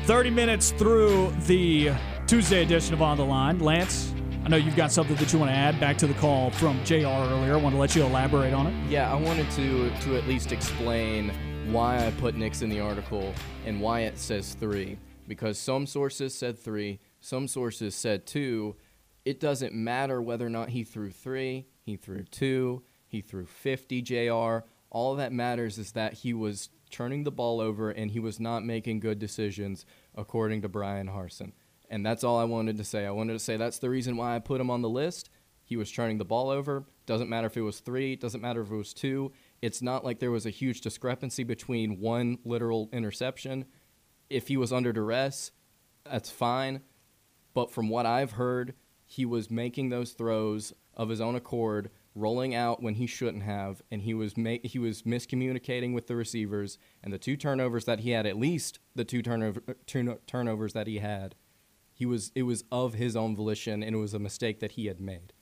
30 0.06 0.30
minutes 0.30 0.70
through 0.70 1.32
the 1.46 1.90
Tuesday 2.28 2.62
edition 2.62 2.94
of 2.94 3.02
On 3.02 3.16
the 3.16 3.24
Line. 3.24 3.58
Lance, 3.58 4.14
I 4.44 4.48
know 4.48 4.56
you've 4.56 4.76
got 4.76 4.92
something 4.92 5.16
that 5.16 5.32
you 5.32 5.38
want 5.40 5.50
to 5.50 5.56
add 5.56 5.80
back 5.80 5.98
to 5.98 6.06
the 6.06 6.14
call 6.14 6.52
from 6.52 6.78
JR 6.84 7.06
earlier. 7.06 7.54
I 7.54 7.56
want 7.56 7.74
to 7.74 7.80
let 7.80 7.96
you 7.96 8.04
elaborate 8.04 8.54
on 8.54 8.68
it. 8.68 8.88
Yeah, 8.88 9.12
I 9.12 9.16
wanted 9.16 9.50
to 9.50 9.90
to 9.90 10.16
at 10.16 10.28
least 10.28 10.52
explain 10.52 11.32
why 11.72 12.06
I 12.06 12.12
put 12.12 12.36
Nix 12.36 12.62
in 12.62 12.70
the 12.70 12.78
article 12.78 13.34
and 13.64 13.80
why 13.80 14.02
it 14.02 14.16
says 14.16 14.54
three. 14.54 14.96
Because 15.26 15.58
some 15.58 15.88
sources 15.88 16.32
said 16.32 16.56
three, 16.56 17.00
some 17.20 17.48
sources 17.48 17.96
said 17.96 18.26
two. 18.26 18.76
It 19.24 19.40
doesn't 19.40 19.74
matter 19.74 20.22
whether 20.22 20.46
or 20.46 20.50
not 20.50 20.68
he 20.68 20.84
threw 20.84 21.10
three, 21.10 21.66
he 21.82 21.96
threw 21.96 22.22
two, 22.22 22.84
he 23.08 23.22
threw 23.22 23.44
50 23.44 24.02
JR. 24.02 24.58
All 24.88 25.16
that 25.16 25.32
matters 25.32 25.78
is 25.78 25.90
that 25.92 26.12
he 26.12 26.32
was 26.32 26.68
turning 26.96 27.24
the 27.24 27.30
ball 27.30 27.60
over 27.60 27.90
and 27.90 28.10
he 28.10 28.20
was 28.20 28.40
not 28.40 28.64
making 28.64 29.00
good 29.00 29.18
decisions, 29.18 29.84
according 30.14 30.62
to 30.62 30.68
Bryan 30.68 31.08
Harsin. 31.08 31.52
And 31.90 32.04
that's 32.04 32.24
all 32.24 32.38
I 32.38 32.44
wanted 32.44 32.78
to 32.78 32.84
say. 32.84 33.04
I 33.04 33.10
wanted 33.10 33.34
to 33.34 33.38
say 33.38 33.58
that's 33.58 33.78
the 33.78 33.90
reason 33.90 34.16
why 34.16 34.34
I 34.34 34.38
put 34.38 34.60
him 34.60 34.70
on 34.70 34.80
the 34.80 34.88
list. 34.88 35.28
He 35.62 35.76
was 35.76 35.92
turning 35.92 36.16
the 36.16 36.24
ball 36.24 36.48
over. 36.48 36.86
Doesn't 37.04 37.28
matter 37.28 37.48
if 37.48 37.56
it 37.56 37.62
was 37.62 37.80
three, 37.80 38.16
doesn't 38.16 38.40
matter 38.40 38.62
if 38.62 38.70
it 38.70 38.76
was 38.76 38.94
two. 38.94 39.32
It's 39.60 39.82
not 39.82 40.04
like 40.04 40.20
there 40.20 40.30
was 40.30 40.46
a 40.46 40.50
huge 40.50 40.80
discrepancy 40.80 41.44
between 41.44 42.00
one 42.00 42.38
literal 42.44 42.88
interception. 42.92 43.66
If 44.30 44.48
he 44.48 44.56
was 44.56 44.72
under 44.72 44.92
duress, 44.92 45.52
that's 46.04 46.30
fine. 46.30 46.80
But 47.52 47.70
from 47.70 47.90
what 47.90 48.06
I've 48.06 48.32
heard, 48.32 48.74
he 49.04 49.26
was 49.26 49.50
making 49.50 49.90
those 49.90 50.12
throws 50.12 50.72
of 50.94 51.10
his 51.10 51.20
own 51.20 51.34
accord, 51.34 51.90
rolling 52.16 52.54
out 52.54 52.82
when 52.82 52.94
he 52.94 53.06
shouldn't 53.06 53.44
have, 53.44 53.82
and 53.90 54.02
he 54.02 54.14
was 54.14 54.36
ma- 54.36 54.56
he 54.64 54.78
was 54.78 55.02
miscommunicating 55.02 55.92
with 55.92 56.06
the 56.06 56.16
receivers. 56.16 56.78
And 57.04 57.12
the 57.12 57.18
two 57.18 57.36
turnovers 57.36 57.84
that 57.84 58.00
he 58.00 58.10
had, 58.10 58.26
at 58.26 58.36
least 58.36 58.80
the 58.94 59.04
two 59.04 59.22
turnover 59.22 59.60
two 59.86 60.18
turnovers 60.26 60.72
that 60.72 60.86
he 60.86 60.98
had, 60.98 61.36
he 61.92 62.06
was 62.06 62.32
it 62.34 62.42
was 62.42 62.64
of 62.72 62.94
his 62.94 63.14
own 63.14 63.36
volition, 63.36 63.82
and 63.82 63.94
it 63.94 63.98
was 63.98 64.14
a 64.14 64.18
mistake 64.18 64.60
that 64.60 64.72
he 64.72 64.86
had 64.86 65.00
made. 65.00 65.32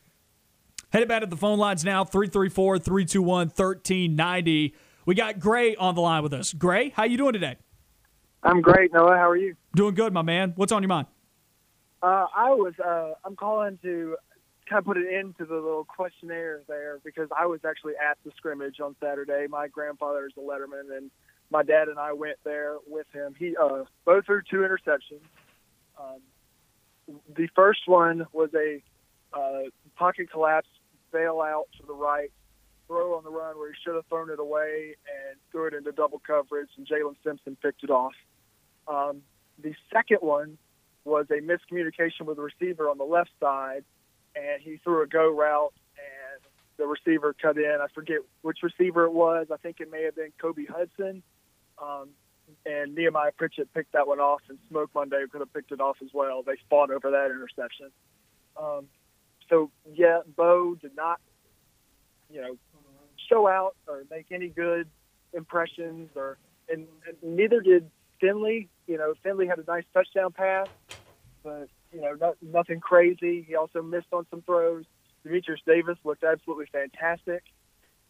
Headed 0.93 1.09
back 1.09 1.23
to 1.23 1.27
the 1.27 1.37
phone 1.37 1.59
lines 1.59 1.85
now 1.85 2.05
334 2.05 2.79
321 2.79 3.49
1390. 3.49 4.75
We 5.07 5.15
got 5.15 5.39
Gray 5.39 5.75
on 5.77 5.95
the 5.95 6.01
line 6.01 6.23
with 6.23 6.33
us. 6.33 6.53
Gray, 6.53 6.91
how 6.91 7.05
you 7.05 7.17
doing 7.17 7.33
today? 7.33 7.57
I'm 8.43 8.61
great, 8.61 8.93
Noah. 8.93 9.17
How 9.17 9.31
are 9.31 9.37
you? 9.37 9.57
Doing 9.75 9.95
good, 9.95 10.13
my 10.13 10.23
man. 10.23 10.53
What's 10.57 10.71
on 10.71 10.83
your 10.83 10.89
mind? 10.89 11.07
Uh, 12.03 12.27
I 12.37 12.51
was. 12.51 12.75
Uh, 12.79 13.15
I'm 13.25 13.35
calling 13.35 13.79
to 13.83 14.17
kind 14.69 14.79
of 14.79 14.85
put 14.85 14.97
an 14.97 15.09
end 15.13 15.37
to 15.39 15.45
the 15.45 15.55
little 15.55 15.85
questionnaire 15.85 16.63
there 16.69 16.99
because 17.05 17.29
I 17.37 17.47
was 17.47 17.61
actually 17.65 17.95
at 17.95 18.19
the 18.25 18.33
scrimmage 18.37 18.81
on 18.81 18.97
Saturday. 19.01 19.47
My 19.49 19.69
grandfather 19.69 20.27
is 20.27 20.33
a 20.37 20.41
letterman, 20.41 20.97
and 20.97 21.11
my 21.51 21.63
dad 21.63 21.89
and 21.89 21.99
I 21.99 22.13
went 22.13 22.39
there 22.45 22.77
with 22.87 23.07
him. 23.13 23.35
He 23.39 23.57
uh, 23.57 23.85
both 24.05 24.27
threw 24.27 24.43
two 24.51 24.59
interceptions. 24.59 25.21
Um, 26.01 26.21
the 27.37 27.49
first 27.55 27.83
one 27.87 28.27
was 28.33 28.51
a 28.55 28.83
uh, 29.37 29.69
pocket 29.97 30.31
collapse, 30.31 30.69
bail 31.13 31.41
out 31.41 31.67
to 31.79 31.87
the 31.87 31.93
right, 31.93 32.31
throw 32.87 33.17
on 33.17 33.25
the 33.25 33.31
run 33.31 33.59
where 33.59 33.71
he 33.71 33.77
should 33.85 33.95
have 33.95 34.07
thrown 34.07 34.31
it 34.31 34.39
away 34.39 34.97
and 35.07 35.39
threw 35.51 35.67
it 35.67 35.75
into 35.75 35.93
double 35.93 36.21
coverage, 36.27 36.71
and 36.77 36.87
Jaylin 36.87 37.17
Simpson 37.23 37.57
picked 37.61 37.85
it 37.85 37.91
off. 37.91 38.15
Um, 38.89 39.23
the 39.63 39.75
second 39.93 40.19
one 40.21 40.59
was 41.05 41.27
a 41.31 41.35
miscommunication 41.35 42.23
with 42.23 42.37
the 42.37 42.43
receiver 42.43 42.89
on 42.89 42.99
the 42.99 43.05
left 43.05 43.31
side, 43.41 43.85
and 44.37 44.63
he 44.63 44.79
threw 44.79 45.03
a 45.03 45.07
go 45.07 45.31
route, 45.31 45.73
and 45.97 46.43
the 46.77 46.87
receiver 46.87 47.35
cut 47.41 47.57
in. 47.57 47.79
I 47.81 47.87
forget 47.95 48.19
which 48.43 48.59
receiver 48.63 49.05
it 49.05 49.13
was. 49.13 49.49
I 49.53 49.57
think 49.57 49.81
it 49.81 49.91
may 49.91 50.03
have 50.05 50.17
been 50.17 50.33
Kobe 50.41 50.65
Hudson. 50.67 51.23
Um, 51.81 52.11
and 52.67 52.95
Nehemiah 52.95 53.33
Pritchett 53.37 53.73
picked 53.73 53.93
that 53.93 54.07
one 54.07 54.21
off, 54.21 54.43
and 54.49 54.59
Smoke 54.69 54.91
Monday 54.95 55.25
could 55.31 55.41
have 55.41 55.53
picked 55.53 55.73
it 55.73 55.81
off 55.81 55.97
as 56.03 56.11
well. 56.13 56.43
They 56.43 56.57
fought 56.69 56.91
over 56.91 57.11
that 57.11 57.31
interception. 57.31 57.91
Um, 58.61 58.87
so 59.49 59.71
yeah, 59.93 60.21
Bo 60.37 60.75
did 60.75 60.95
not, 60.97 61.21
you 62.31 62.41
know, 62.41 62.57
show 63.29 63.49
out 63.49 63.77
or 63.89 64.03
make 64.11 64.27
any 64.31 64.49
good 64.49 64.89
impressions, 65.33 66.11
or 66.15 66.39
and, 66.69 66.87
and 67.07 67.37
neither 67.37 67.61
did 67.61 67.91
Finley. 68.21 68.69
You 68.87 68.99
know, 68.99 69.15
Finley 69.23 69.47
had 69.47 69.59
a 69.59 69.65
nice 69.67 69.85
touchdown 69.93 70.33
pass, 70.33 70.69
but 71.43 71.69
you 71.95 72.01
know, 72.01 72.15
not, 72.21 72.37
nothing 72.43 72.81
crazy. 72.81 73.45
He 73.47 73.55
also 73.55 73.83
missed 73.83 74.09
on 74.13 74.27
some 74.31 74.43
throws. 74.43 74.85
Dematrius 75.25 75.59
Davis 75.67 75.97
looked 76.05 76.25
absolutely 76.25 76.67
fantastic. 76.67 77.45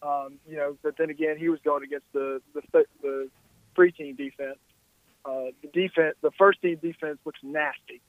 Um, 0.02 0.38
you 0.48 0.56
know, 0.56 0.76
but 0.82 0.96
then 0.98 1.10
again, 1.10 1.36
he 1.38 1.48
was 1.48 1.60
going 1.64 1.84
against 1.84 2.06
the 2.12 2.40
the, 2.54 2.84
the 3.02 3.28
three 3.76 3.92
team 3.92 4.16
defense. 4.16 4.58
Uh, 5.24 5.52
the 5.62 5.68
defense, 5.72 6.16
the 6.22 6.30
first 6.38 6.60
team 6.60 6.78
defense 6.82 7.18
looks 7.24 7.40
nasty. 7.42 8.00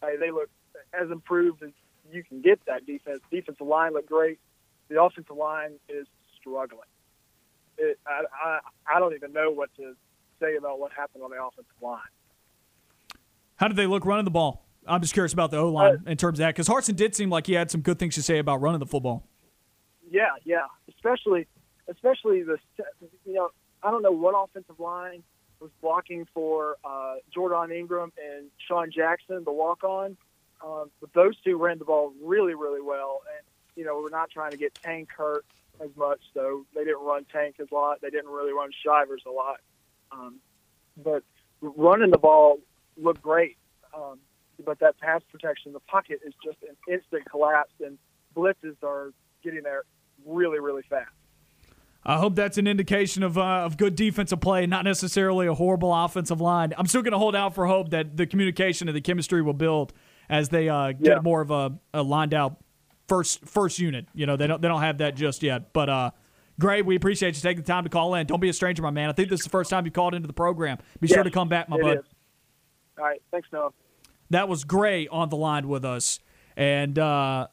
They 0.00 0.30
look 0.30 0.50
as 0.92 1.10
improved 1.10 1.62
as 1.62 1.70
you 2.12 2.22
can 2.24 2.42
get 2.42 2.60
that 2.66 2.86
defense. 2.86 3.20
Defensive 3.30 3.66
line 3.66 3.94
looked 3.94 4.08
great. 4.08 4.38
The 4.88 5.00
offensive 5.00 5.36
line 5.36 5.78
is 5.88 6.06
struggling. 6.38 6.80
It, 7.78 7.98
I, 8.06 8.24
I, 8.44 8.58
I 8.96 8.98
don't 9.00 9.14
even 9.14 9.32
know 9.32 9.50
what 9.50 9.70
to 9.76 9.94
say 10.40 10.56
about 10.56 10.78
what 10.78 10.92
happened 10.92 11.24
on 11.24 11.30
the 11.30 11.42
offensive 11.42 11.72
line. 11.80 12.00
How 13.56 13.68
did 13.68 13.76
they 13.76 13.86
look 13.86 14.04
running 14.04 14.24
the 14.24 14.30
ball? 14.30 14.66
I'm 14.86 15.00
just 15.00 15.12
curious 15.12 15.32
about 15.32 15.50
the 15.50 15.58
O 15.58 15.68
line 15.68 16.02
uh, 16.06 16.10
in 16.10 16.16
terms 16.16 16.38
of 16.38 16.44
that 16.44 16.54
because 16.54 16.68
Harsin 16.68 16.96
did 16.96 17.14
seem 17.14 17.30
like 17.30 17.46
he 17.46 17.52
had 17.54 17.70
some 17.70 17.80
good 17.80 17.98
things 17.98 18.14
to 18.16 18.22
say 18.22 18.38
about 18.38 18.60
running 18.60 18.80
the 18.80 18.86
football. 18.86 19.26
Yeah, 20.10 20.30
yeah, 20.44 20.66
especially 20.88 21.46
especially 21.88 22.42
the 22.42 22.58
you 23.24 23.34
know 23.34 23.50
I 23.82 23.90
don't 23.90 24.02
know 24.02 24.12
what 24.12 24.34
offensive 24.36 24.78
line 24.78 25.22
was 25.60 25.70
blocking 25.80 26.26
for 26.34 26.76
uh, 26.84 27.14
Jordan 27.32 27.74
Ingram 27.74 28.12
and 28.22 28.50
Sean 28.68 28.90
Jackson, 28.90 29.44
the 29.44 29.52
walk 29.52 29.84
on. 29.84 30.16
Um, 30.64 30.90
but 31.00 31.12
those 31.14 31.34
two 31.42 31.56
ran 31.56 31.78
the 31.78 31.84
ball 31.84 32.12
really, 32.22 32.54
really 32.54 32.80
well. 32.80 33.22
And, 33.36 33.44
you 33.76 33.84
know, 33.84 34.00
we're 34.00 34.10
not 34.10 34.30
trying 34.30 34.50
to 34.50 34.56
get 34.56 34.74
Tank 34.74 35.08
hurt 35.16 35.44
as 35.80 35.90
much, 35.96 36.20
so 36.34 36.66
they 36.74 36.84
didn't 36.84 37.02
run 37.02 37.24
Tank 37.32 37.56
as 37.60 37.68
a 37.70 37.74
lot. 37.74 38.00
They 38.00 38.10
didn't 38.10 38.30
really 38.30 38.52
run 38.52 38.70
Shivers 38.84 39.22
a 39.26 39.30
lot. 39.30 39.60
Um, 40.10 40.40
but 41.02 41.22
running 41.60 42.10
the 42.10 42.18
ball 42.18 42.58
looked 42.96 43.22
great. 43.22 43.56
Um, 43.94 44.18
but 44.64 44.78
that 44.80 44.98
pass 44.98 45.22
protection, 45.30 45.70
in 45.70 45.72
the 45.72 45.80
pocket 45.80 46.20
is 46.26 46.34
just 46.44 46.58
an 46.62 46.76
instant 46.92 47.24
collapse, 47.30 47.72
and 47.84 47.98
blitzes 48.36 48.76
are 48.82 49.12
getting 49.42 49.62
there 49.62 49.82
really, 50.26 50.60
really 50.60 50.82
fast. 50.88 51.10
I 52.04 52.18
hope 52.18 52.34
that's 52.34 52.58
an 52.58 52.66
indication 52.66 53.22
of, 53.22 53.38
uh, 53.38 53.42
of 53.42 53.76
good 53.76 53.94
defensive 53.94 54.40
play, 54.40 54.66
not 54.66 54.84
necessarily 54.84 55.46
a 55.46 55.54
horrible 55.54 55.94
offensive 55.94 56.40
line. 56.40 56.74
I'm 56.76 56.86
still 56.86 57.02
going 57.02 57.12
to 57.12 57.18
hold 57.18 57.36
out 57.36 57.54
for 57.54 57.66
hope 57.66 57.90
that 57.90 58.16
the 58.16 58.26
communication 58.26 58.88
and 58.88 58.96
the 58.96 59.00
chemistry 59.00 59.40
will 59.40 59.52
build 59.52 59.92
as 60.28 60.48
they 60.48 60.68
uh, 60.68 60.92
get 60.92 61.06
yeah. 61.06 61.18
more 61.20 61.40
of 61.40 61.52
a, 61.52 61.78
a, 61.94 62.02
lined 62.02 62.34
out 62.34 62.56
first 63.06 63.44
first 63.44 63.78
unit. 63.78 64.06
You 64.14 64.26
know, 64.26 64.36
they 64.36 64.46
don't 64.46 64.60
they 64.60 64.68
don't 64.68 64.80
have 64.80 64.98
that 64.98 65.14
just 65.14 65.42
yet. 65.44 65.72
But 65.72 65.88
uh, 65.88 66.10
great, 66.58 66.84
we 66.84 66.96
appreciate 66.96 67.36
you 67.36 67.42
taking 67.42 67.62
the 67.62 67.66
time 67.66 67.84
to 67.84 67.90
call 67.90 68.14
in. 68.16 68.26
Don't 68.26 68.40
be 68.40 68.48
a 68.48 68.52
stranger, 68.52 68.82
my 68.82 68.90
man. 68.90 69.08
I 69.08 69.12
think 69.12 69.28
this 69.28 69.40
is 69.40 69.44
the 69.44 69.50
first 69.50 69.70
time 69.70 69.84
you 69.84 69.92
called 69.92 70.14
into 70.14 70.26
the 70.26 70.32
program. 70.32 70.78
Be 71.00 71.06
sure 71.06 71.22
to 71.22 71.30
come 71.30 71.48
back, 71.48 71.68
my 71.68 71.80
bud. 71.80 71.98
Is. 71.98 72.04
All 72.98 73.04
right, 73.04 73.22
thanks, 73.30 73.48
Noah. 73.52 73.70
That 74.32 74.48
was 74.48 74.64
Gray 74.64 75.06
on 75.08 75.28
the 75.28 75.36
line 75.36 75.68
with 75.68 75.84
us, 75.84 76.18
and. 76.56 76.98
Uh, 76.98 77.48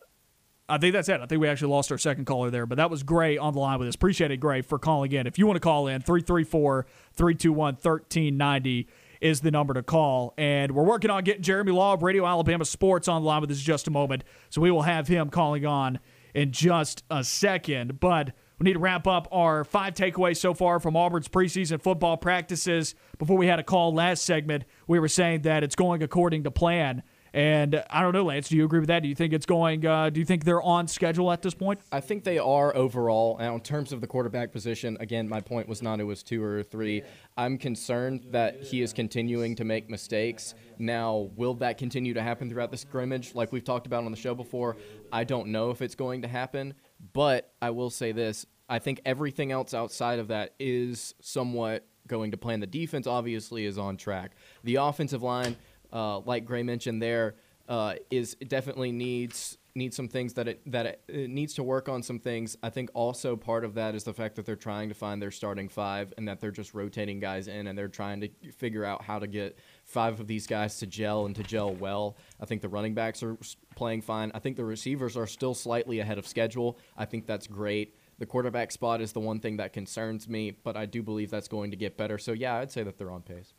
I 0.71 0.77
think 0.77 0.93
that's 0.93 1.09
it. 1.09 1.19
I 1.19 1.25
think 1.25 1.41
we 1.41 1.47
actually 1.47 1.71
lost 1.71 1.91
our 1.91 1.97
second 1.97 2.25
caller 2.25 2.51
there, 2.51 2.67
but 2.67 2.75
that 2.75 2.91
was 2.91 3.01
Gray 3.01 3.39
on 3.39 3.53
the 3.53 3.59
line 3.59 3.79
with 3.79 3.87
us. 3.87 3.95
Appreciate 3.95 4.29
it, 4.29 4.37
Gray, 4.37 4.61
for 4.61 4.77
calling 4.77 5.11
in. 5.11 5.25
If 5.25 5.39
you 5.39 5.47
want 5.47 5.55
to 5.55 5.61
call 5.61 5.87
in, 5.87 5.99
334 6.01 6.85
321 7.13 7.73
1390 7.73 8.87
is 9.21 9.41
the 9.41 9.51
number 9.51 9.73
to 9.73 9.83
call. 9.83 10.33
And 10.37 10.71
we're 10.73 10.83
working 10.83 11.09
on 11.09 11.23
getting 11.23 11.41
Jeremy 11.41 11.71
Law 11.71 11.93
of 11.93 12.03
Radio 12.03 12.25
Alabama 12.25 12.65
Sports 12.65 13.07
on 13.07 13.23
the 13.23 13.27
line 13.27 13.41
with 13.41 13.51
us 13.51 13.59
just 13.59 13.87
a 13.87 13.91
moment. 13.91 14.23
So 14.49 14.61
we 14.61 14.71
will 14.71 14.83
have 14.83 15.07
him 15.07 15.29
calling 15.29 15.65
on 15.65 15.99
in 16.33 16.51
just 16.51 17.03
a 17.09 17.23
second. 17.23 17.99
But 17.99 18.33
we 18.59 18.65
need 18.65 18.73
to 18.73 18.79
wrap 18.79 19.07
up 19.07 19.27
our 19.31 19.63
five 19.63 19.93
takeaways 19.93 20.37
so 20.37 20.53
far 20.53 20.79
from 20.79 20.95
Auburn's 20.95 21.29
preseason 21.29 21.81
football 21.81 22.17
practices. 22.17 22.93
Before 23.17 23.37
we 23.37 23.47
had 23.47 23.59
a 23.59 23.63
call 23.63 23.93
last 23.93 24.25
segment, 24.25 24.65
we 24.85 24.99
were 24.99 25.07
saying 25.07 25.43
that 25.43 25.63
it's 25.63 25.75
going 25.75 26.03
according 26.03 26.43
to 26.43 26.51
plan. 26.51 27.03
And 27.31 27.83
I 27.91 28.01
don't 28.01 28.13
know, 28.13 28.23
Lance. 28.25 28.49
Do 28.49 28.57
you 28.57 28.65
agree 28.65 28.79
with 28.79 28.87
that? 28.87 29.03
Do 29.03 29.07
you 29.07 29.15
think 29.15 29.33
it's 29.33 29.45
going? 29.45 29.85
Uh, 29.85 30.09
do 30.09 30.19
you 30.19 30.25
think 30.25 30.45
they're 30.45 30.63
on 30.63 30.87
schedule 30.87 31.31
at 31.31 31.41
this 31.41 31.53
point? 31.53 31.79
I 31.91 31.99
think 31.99 32.23
they 32.23 32.39
are 32.39 32.75
overall. 32.75 33.37
Now, 33.39 33.53
in 33.53 33.61
terms 33.61 33.93
of 33.93 34.01
the 34.01 34.07
quarterback 34.07 34.51
position, 34.51 34.97
again, 34.99 35.29
my 35.29 35.39
point 35.39 35.67
was 35.67 35.81
not 35.83 35.99
it 35.99 36.05
was 36.05 36.23
two 36.23 36.43
or 36.43 36.63
three. 36.63 37.03
I'm 37.37 37.57
concerned 37.57 38.25
that 38.31 38.63
he 38.63 38.81
is 38.81 38.93
continuing 38.93 39.55
to 39.57 39.63
make 39.63 39.89
mistakes. 39.89 40.55
Now, 40.79 41.29
will 41.35 41.53
that 41.55 41.77
continue 41.77 42.15
to 42.15 42.21
happen 42.21 42.49
throughout 42.49 42.71
the 42.71 42.77
scrimmage, 42.77 43.35
like 43.35 43.51
we've 43.51 43.63
talked 43.63 43.85
about 43.85 44.05
on 44.05 44.11
the 44.11 44.17
show 44.17 44.33
before? 44.33 44.77
I 45.13 45.23
don't 45.23 45.49
know 45.49 45.69
if 45.69 45.83
it's 45.83 45.95
going 45.95 46.23
to 46.23 46.27
happen, 46.27 46.73
but 47.13 47.53
I 47.61 47.69
will 47.71 47.89
say 47.89 48.11
this: 48.11 48.45
I 48.67 48.79
think 48.79 49.01
everything 49.05 49.51
else 49.51 49.73
outside 49.73 50.19
of 50.19 50.27
that 50.29 50.53
is 50.59 51.13
somewhat 51.21 51.87
going 52.07 52.31
to 52.31 52.37
plan. 52.37 52.59
The 52.59 52.67
defense 52.67 53.07
obviously 53.07 53.65
is 53.65 53.77
on 53.77 53.97
track. 53.97 54.31
The 54.63 54.75
offensive 54.75 55.21
line 55.21 55.55
uh, 55.91 56.19
like 56.19 56.45
Gray 56.45 56.63
mentioned 56.63 57.01
there, 57.01 57.35
uh, 57.67 57.95
is 58.09 58.35
definitely 58.47 58.91
needs 58.91 59.57
needs 59.75 59.95
some 59.95 60.07
things 60.07 60.33
that 60.33 60.47
it 60.47 60.71
that 60.71 60.85
it, 60.85 61.03
it 61.07 61.29
needs 61.29 61.53
to 61.53 61.63
work 61.63 61.87
on 61.87 62.01
some 62.01 62.19
things. 62.19 62.57
I 62.63 62.69
think 62.69 62.89
also 62.93 63.35
part 63.35 63.63
of 63.63 63.75
that 63.75 63.95
is 63.95 64.03
the 64.03 64.13
fact 64.13 64.35
that 64.35 64.45
they're 64.45 64.55
trying 64.55 64.89
to 64.89 64.95
find 64.95 65.21
their 65.21 65.31
starting 65.31 65.69
five 65.69 66.13
and 66.17 66.27
that 66.27 66.39
they're 66.39 66.51
just 66.51 66.73
rotating 66.73 67.19
guys 67.19 67.47
in 67.47 67.67
and 67.67 67.77
they're 67.77 67.87
trying 67.87 68.21
to 68.21 68.29
figure 68.51 68.83
out 68.83 69.03
how 69.03 69.19
to 69.19 69.27
get 69.27 69.57
five 69.89 70.19
of 70.19 70.27
these 70.27 70.45
guys 70.45 70.77
to 70.77 70.87
gel 70.87 71.25
and 71.25 71.35
to 71.35 71.43
gel 71.43 71.73
well. 71.73 72.15
I 72.39 72.45
think 72.45 72.61
the 72.61 72.69
running 72.69 72.93
backs 72.93 73.23
are 73.23 73.37
playing 73.75 74.01
fine. 74.01 74.31
I 74.35 74.39
think 74.39 74.55
the 74.55 74.63
receivers 74.63 75.17
are 75.17 75.27
still 75.27 75.53
slightly 75.55 75.99
ahead 75.99 76.17
of 76.17 76.27
schedule. 76.27 76.77
I 76.95 77.05
think 77.05 77.25
that's 77.25 77.47
great. 77.47 77.95
The 78.19 78.25
quarterback 78.25 78.71
spot 78.71 79.01
is 79.01 79.13
the 79.13 79.19
one 79.19 79.39
thing 79.39 79.57
that 79.57 79.73
concerns 79.73 80.29
me, 80.29 80.51
but 80.51 80.77
I 80.77 80.85
do 80.85 81.01
believe 81.01 81.31
that's 81.31 81.47
going 81.47 81.71
to 81.71 81.77
get 81.77 81.97
better. 81.97 82.17
So 82.17 82.33
yeah, 82.33 82.55
I'd 82.57 82.71
say 82.71 82.83
that 82.83 82.97
they're 82.97 83.11
on 83.11 83.23
pace. 83.23 83.53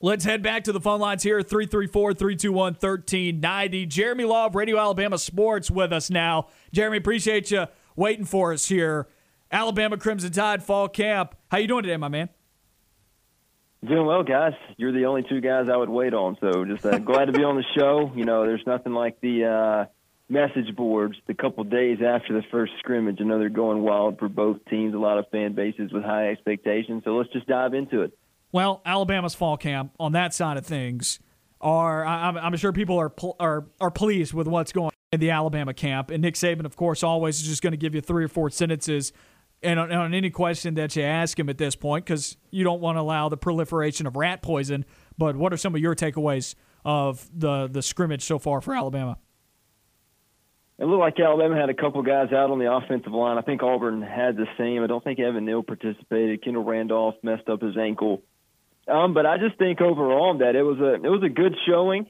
Let's 0.00 0.24
head 0.24 0.42
back 0.42 0.64
to 0.64 0.72
the 0.72 0.80
phone 0.80 1.00
lines 1.00 1.22
here 1.22 1.40
334 1.42 2.12
321 2.12 2.74
1390. 2.74 3.86
Jeremy 3.86 4.24
Law 4.24 4.46
of 4.46 4.54
Radio 4.54 4.78
Alabama 4.78 5.16
Sports 5.16 5.70
with 5.70 5.92
us 5.92 6.10
now. 6.10 6.48
Jeremy, 6.72 6.98
appreciate 6.98 7.50
you 7.50 7.66
waiting 7.94 8.26
for 8.26 8.52
us 8.52 8.68
here. 8.68 9.08
Alabama 9.50 9.96
Crimson 9.96 10.32
Tide 10.32 10.62
Fall 10.62 10.88
Camp. 10.88 11.34
How 11.50 11.58
you 11.58 11.68
doing 11.68 11.84
today, 11.84 11.96
my 11.96 12.08
man? 12.08 12.28
Doing 13.86 14.06
well, 14.06 14.24
guys. 14.24 14.54
You're 14.76 14.92
the 14.92 15.04
only 15.04 15.22
two 15.22 15.40
guys 15.40 15.68
I 15.68 15.76
would 15.76 15.88
wait 15.88 16.12
on, 16.12 16.36
so 16.40 16.64
just 16.64 16.84
uh, 16.84 16.98
glad 16.98 17.26
to 17.26 17.32
be 17.32 17.44
on 17.44 17.54
the 17.54 17.64
show. 17.78 18.10
You 18.16 18.24
know, 18.24 18.42
there's 18.42 18.64
nothing 18.66 18.94
like 18.94 19.20
the 19.20 19.44
uh, 19.44 19.84
message 20.28 20.74
boards 20.74 21.16
the 21.28 21.34
couple 21.34 21.62
days 21.62 21.98
after 22.04 22.34
the 22.34 22.42
first 22.50 22.72
scrimmage. 22.80 23.18
I 23.20 23.24
know 23.24 23.38
they're 23.38 23.48
going 23.48 23.82
wild 23.82 24.18
for 24.18 24.28
both 24.28 24.64
teams, 24.68 24.92
a 24.94 24.98
lot 24.98 25.18
of 25.18 25.28
fan 25.28 25.52
bases 25.52 25.92
with 25.92 26.02
high 26.02 26.30
expectations. 26.30 27.04
So 27.04 27.16
let's 27.16 27.32
just 27.32 27.46
dive 27.46 27.74
into 27.74 28.02
it. 28.02 28.18
Well, 28.50 28.82
Alabama's 28.84 29.36
fall 29.36 29.56
camp 29.56 29.92
on 30.00 30.12
that 30.12 30.34
side 30.34 30.56
of 30.56 30.66
things 30.66 31.20
are 31.60 32.04
I'm, 32.04 32.36
I'm 32.36 32.56
sure 32.56 32.72
people 32.72 32.98
are 32.98 33.12
are 33.38 33.66
are 33.80 33.90
pleased 33.92 34.34
with 34.34 34.48
what's 34.48 34.72
going 34.72 34.86
on 34.86 34.92
in 35.12 35.20
the 35.20 35.30
Alabama 35.30 35.72
camp, 35.72 36.10
and 36.10 36.22
Nick 36.22 36.34
Saban, 36.34 36.64
of 36.64 36.74
course, 36.74 37.04
always 37.04 37.40
is 37.40 37.46
just 37.46 37.62
going 37.62 37.72
to 37.72 37.76
give 37.76 37.94
you 37.94 38.00
three 38.00 38.24
or 38.24 38.28
four 38.28 38.50
sentences. 38.50 39.12
And 39.62 39.80
on, 39.80 39.90
on 39.90 40.14
any 40.14 40.30
question 40.30 40.74
that 40.74 40.94
you 40.96 41.02
ask 41.02 41.38
him 41.38 41.48
at 41.48 41.58
this 41.58 41.74
point, 41.74 42.04
because 42.04 42.36
you 42.50 42.62
don't 42.62 42.80
want 42.80 42.96
to 42.96 43.00
allow 43.00 43.28
the 43.28 43.36
proliferation 43.36 44.06
of 44.06 44.14
rat 44.14 44.42
poison. 44.42 44.84
But 45.18 45.36
what 45.36 45.52
are 45.52 45.56
some 45.56 45.74
of 45.74 45.80
your 45.80 45.94
takeaways 45.94 46.54
of 46.84 47.28
the 47.34 47.66
the 47.66 47.82
scrimmage 47.82 48.22
so 48.22 48.38
far 48.38 48.60
for 48.60 48.74
Alabama? 48.74 49.18
It 50.78 50.84
looked 50.84 51.00
like 51.00 51.18
Alabama 51.18 51.58
had 51.58 51.70
a 51.70 51.74
couple 51.74 52.02
guys 52.02 52.32
out 52.32 52.50
on 52.50 52.58
the 52.58 52.70
offensive 52.70 53.12
line. 53.12 53.38
I 53.38 53.40
think 53.40 53.62
Auburn 53.62 54.02
had 54.02 54.36
the 54.36 54.46
same. 54.58 54.82
I 54.82 54.86
don't 54.86 55.02
think 55.02 55.18
Evan 55.18 55.46
Neal 55.46 55.62
participated. 55.62 56.44
Kendall 56.44 56.64
Randolph 56.64 57.14
messed 57.22 57.48
up 57.48 57.62
his 57.62 57.78
ankle. 57.78 58.22
Um, 58.86 59.14
but 59.14 59.24
I 59.24 59.38
just 59.38 59.58
think 59.58 59.80
overall 59.80 60.36
that 60.38 60.54
it 60.54 60.62
was 60.62 60.78
a 60.78 60.94
it 60.94 61.08
was 61.08 61.22
a 61.24 61.30
good 61.30 61.54
showing 61.66 62.06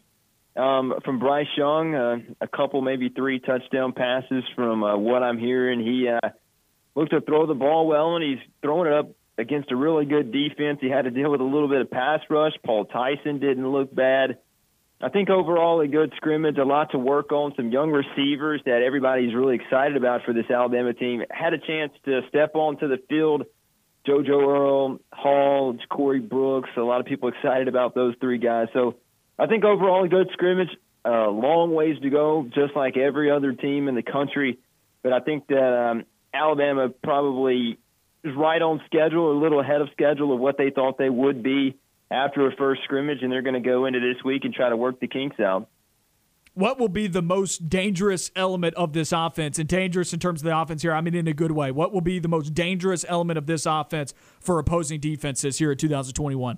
um, 0.57 0.95
from 1.05 1.21
Bryce 1.21 1.47
Young. 1.57 1.95
Uh, 1.95 2.17
a 2.41 2.49
couple, 2.49 2.83
maybe 2.83 3.09
three 3.09 3.39
touchdown 3.39 3.93
passes 3.93 4.43
from 4.57 4.83
uh, 4.83 4.97
what 4.97 5.23
I'm 5.23 5.39
hearing. 5.39 5.81
He 5.81 6.09
uh, 6.09 6.29
looked 6.97 7.13
to 7.13 7.21
throw 7.21 7.47
the 7.47 7.55
ball 7.55 7.87
well, 7.87 8.17
and 8.17 8.25
he's 8.25 8.45
throwing 8.63 8.91
it 8.91 8.93
up 8.93 9.11
against 9.39 9.71
a 9.71 9.77
really 9.77 10.07
good 10.07 10.33
defense. 10.33 10.79
He 10.81 10.89
had 10.89 11.03
to 11.03 11.11
deal 11.11 11.31
with 11.31 11.41
a 11.41 11.45
little 11.45 11.69
bit 11.69 11.83
of 11.83 11.91
pass 11.91 12.21
rush. 12.29 12.55
Paul 12.65 12.87
Tyson 12.87 13.39
didn't 13.39 13.69
look 13.71 13.95
bad. 13.95 14.39
I 15.01 15.11
think 15.11 15.29
overall 15.29 15.81
a 15.83 15.89
good 15.89 16.15
scrimmage, 16.17 16.57
a 16.57 16.65
lot 16.65 16.93
to 16.93 16.99
work 16.99 17.31
on. 17.31 17.53
Some 17.55 17.71
young 17.71 17.91
receivers 17.91 18.63
that 18.65 18.83
everybody's 18.83 19.35
really 19.35 19.57
excited 19.57 19.97
about 19.97 20.25
for 20.25 20.33
this 20.33 20.51
Alabama 20.51 20.95
team 20.95 21.23
had 21.31 21.53
a 21.53 21.59
chance 21.59 21.93
to 22.07 22.23
step 22.31 22.55
onto 22.55 22.89
the 22.89 22.97
field 23.09 23.45
JoJo 24.07 24.29
Earle, 24.29 25.01
Hall, 25.13 25.77
Corey 25.91 26.21
Brooks. 26.21 26.71
A 26.77 26.81
lot 26.81 27.01
of 27.01 27.07
people 27.07 27.29
excited 27.29 27.69
about 27.69 27.95
those 27.95 28.15
three 28.21 28.39
guys. 28.39 28.69
So 28.73 28.97
I 29.39 29.47
think 29.47 29.65
overall 29.65 30.05
a 30.05 30.09
good 30.09 30.31
scrimmage. 30.33 30.71
A 31.05 31.13
uh, 31.13 31.31
long 31.31 31.73
ways 31.73 31.97
to 32.03 32.11
go, 32.11 32.49
just 32.53 32.75
like 32.75 32.97
every 32.97 33.31
other 33.31 33.53
team 33.53 33.87
in 33.87 33.95
the 33.95 34.03
country. 34.03 34.59
But 35.05 35.13
I 35.13 35.21
think 35.21 35.47
that 35.49 35.91
um, 35.91 36.05
Alabama 36.37 36.89
probably 37.03 37.79
is 38.25 38.35
right 38.37 38.61
on 38.61 38.81
schedule, 38.87 39.33
a 39.33 39.39
little 39.41 39.61
ahead 39.61 39.81
of 39.81 39.89
schedule 39.93 40.33
of 40.33 40.41
what 40.41 40.59
they 40.59 40.71
thought 40.71 40.99
they 40.99 41.11
would 41.11 41.43
be 41.43 41.77
after 42.11 42.47
a 42.47 42.55
first 42.57 42.83
scrimmage, 42.85 43.19
and 43.23 43.33
they're 43.33 43.43
going 43.43 43.61
to 43.61 43.69
go 43.69 43.87
into 43.87 44.01
this 44.01 44.23
week 44.25 44.45
and 44.45 44.55
try 44.55 44.69
to 44.69 44.77
work 44.77 45.01
the 45.01 45.09
kinks 45.09 45.41
out 45.41 45.69
what 46.57 46.79
will 46.79 46.89
be 46.89 47.07
the 47.07 47.21
most 47.21 47.69
dangerous 47.69 48.31
element 48.35 48.75
of 48.77 48.95
this 48.95 49.13
offense? 49.13 49.59
And 49.59 49.69
dangerous 49.69 50.15
in 50.15 50.19
terms 50.19 50.41
of 50.41 50.47
the 50.47 50.59
offense 50.59 50.81
here, 50.81 50.93
I 50.93 51.03
mean 51.03 51.15
in 51.15 51.29
a 51.29 51.35
good 51.35 51.53
way. 51.53 51.71
What 51.71 51.93
will 51.93 52.01
be 52.01 52.19
the 52.19 52.29
most 52.29 52.55
dangerous 52.55 53.05
element 53.07 53.37
of 53.37 53.47
this 53.47 53.67
offense 53.67 54.15
for 54.41 54.59
opposing 54.59 54.99
defenses 54.99 55.59
here 55.59 55.73
in 55.73 55.79
2021? 55.79 56.57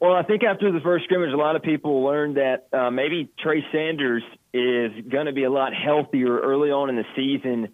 Well, 0.00 0.14
I 0.14 0.22
think 0.22 0.44
after 0.44 0.72
the 0.72 0.80
first 0.80 1.04
scrimmage, 1.04 1.34
a 1.34 1.36
lot 1.36 1.56
of 1.56 1.62
people 1.62 2.02
learned 2.02 2.38
that 2.38 2.68
uh, 2.72 2.90
maybe 2.90 3.28
Trey 3.38 3.62
Sanders 3.70 4.22
is 4.54 4.92
going 5.10 5.26
to 5.26 5.32
be 5.32 5.44
a 5.44 5.50
lot 5.50 5.72
healthier 5.74 6.40
early 6.40 6.70
on 6.70 6.88
in 6.88 6.96
the 6.96 7.04
season 7.14 7.68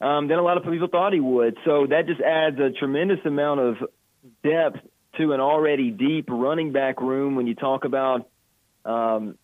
um, 0.00 0.28
than 0.28 0.38
a 0.38 0.42
lot 0.42 0.56
of 0.56 0.64
people 0.64 0.88
thought 0.88 1.12
he 1.12 1.20
would. 1.20 1.56
So 1.64 1.86
that 1.86 2.06
just 2.06 2.20
adds 2.20 2.58
a 2.58 2.70
tremendous 2.70 3.18
amount 3.24 3.60
of 3.60 3.76
depth 4.42 4.78
to 5.18 5.32
an 5.32 5.40
already 5.40 5.90
deep 5.90 6.26
running 6.28 6.72
back 6.72 7.00
room 7.00 7.34
when 7.34 7.46
you 7.46 7.54
talk 7.54 7.84
about 7.84 8.28
um, 8.84 9.36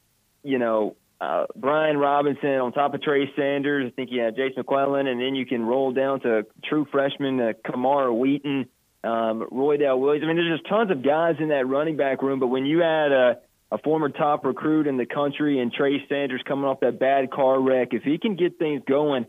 you 0.43 0.59
know, 0.59 0.97
uh, 1.21 1.47
Brian 1.57 1.97
Robinson 1.97 2.51
on 2.51 2.73
top 2.73 2.95
of 2.95 3.03
Trey 3.03 3.31
Sanders. 3.37 3.91
I 3.93 3.95
think 3.95 4.11
you 4.13 4.23
have 4.23 4.37
Jase 4.37 4.53
McClellan, 4.57 5.07
and 5.07 5.21
then 5.21 5.35
you 5.35 5.47
can 5.47 5.63
roll 5.63 5.93
down 5.93 6.21
to 6.21 6.47
true 6.65 6.87
freshman 6.91 7.41
uh, 7.41 7.53
Camar 7.65 8.13
Wheaton, 8.13 8.67
um, 9.03 9.47
Roydell 9.51 9.99
Williams. 9.99 10.25
I 10.25 10.27
mean, 10.27 10.37
there's 10.37 10.59
just 10.59 10.69
tons 10.69 10.91
of 10.91 11.03
guys 11.03 11.37
in 11.41 11.49
that 11.49 11.67
running 11.67 11.97
back 11.97 12.23
room. 12.23 12.41
But 12.41 12.49
when 12.49 12.67
you 12.67 12.83
add 12.83 13.13
a, 13.13 13.39
a 13.71 13.79
former 13.79 14.09
top 14.09 14.45
recruit 14.45 14.87
in 14.87 14.97
the 14.97 15.07
country 15.07 15.61
and 15.61 15.73
Trey 15.73 16.05
Sanders 16.09 16.43
coming 16.47 16.65
off 16.65 16.81
that 16.81 16.99
bad 16.99 17.31
car 17.31 17.61
wreck, 17.61 17.89
if 17.93 18.03
he 18.03 18.19
can 18.19 18.37
get 18.37 18.59
things 18.59 18.83
going, 18.87 19.27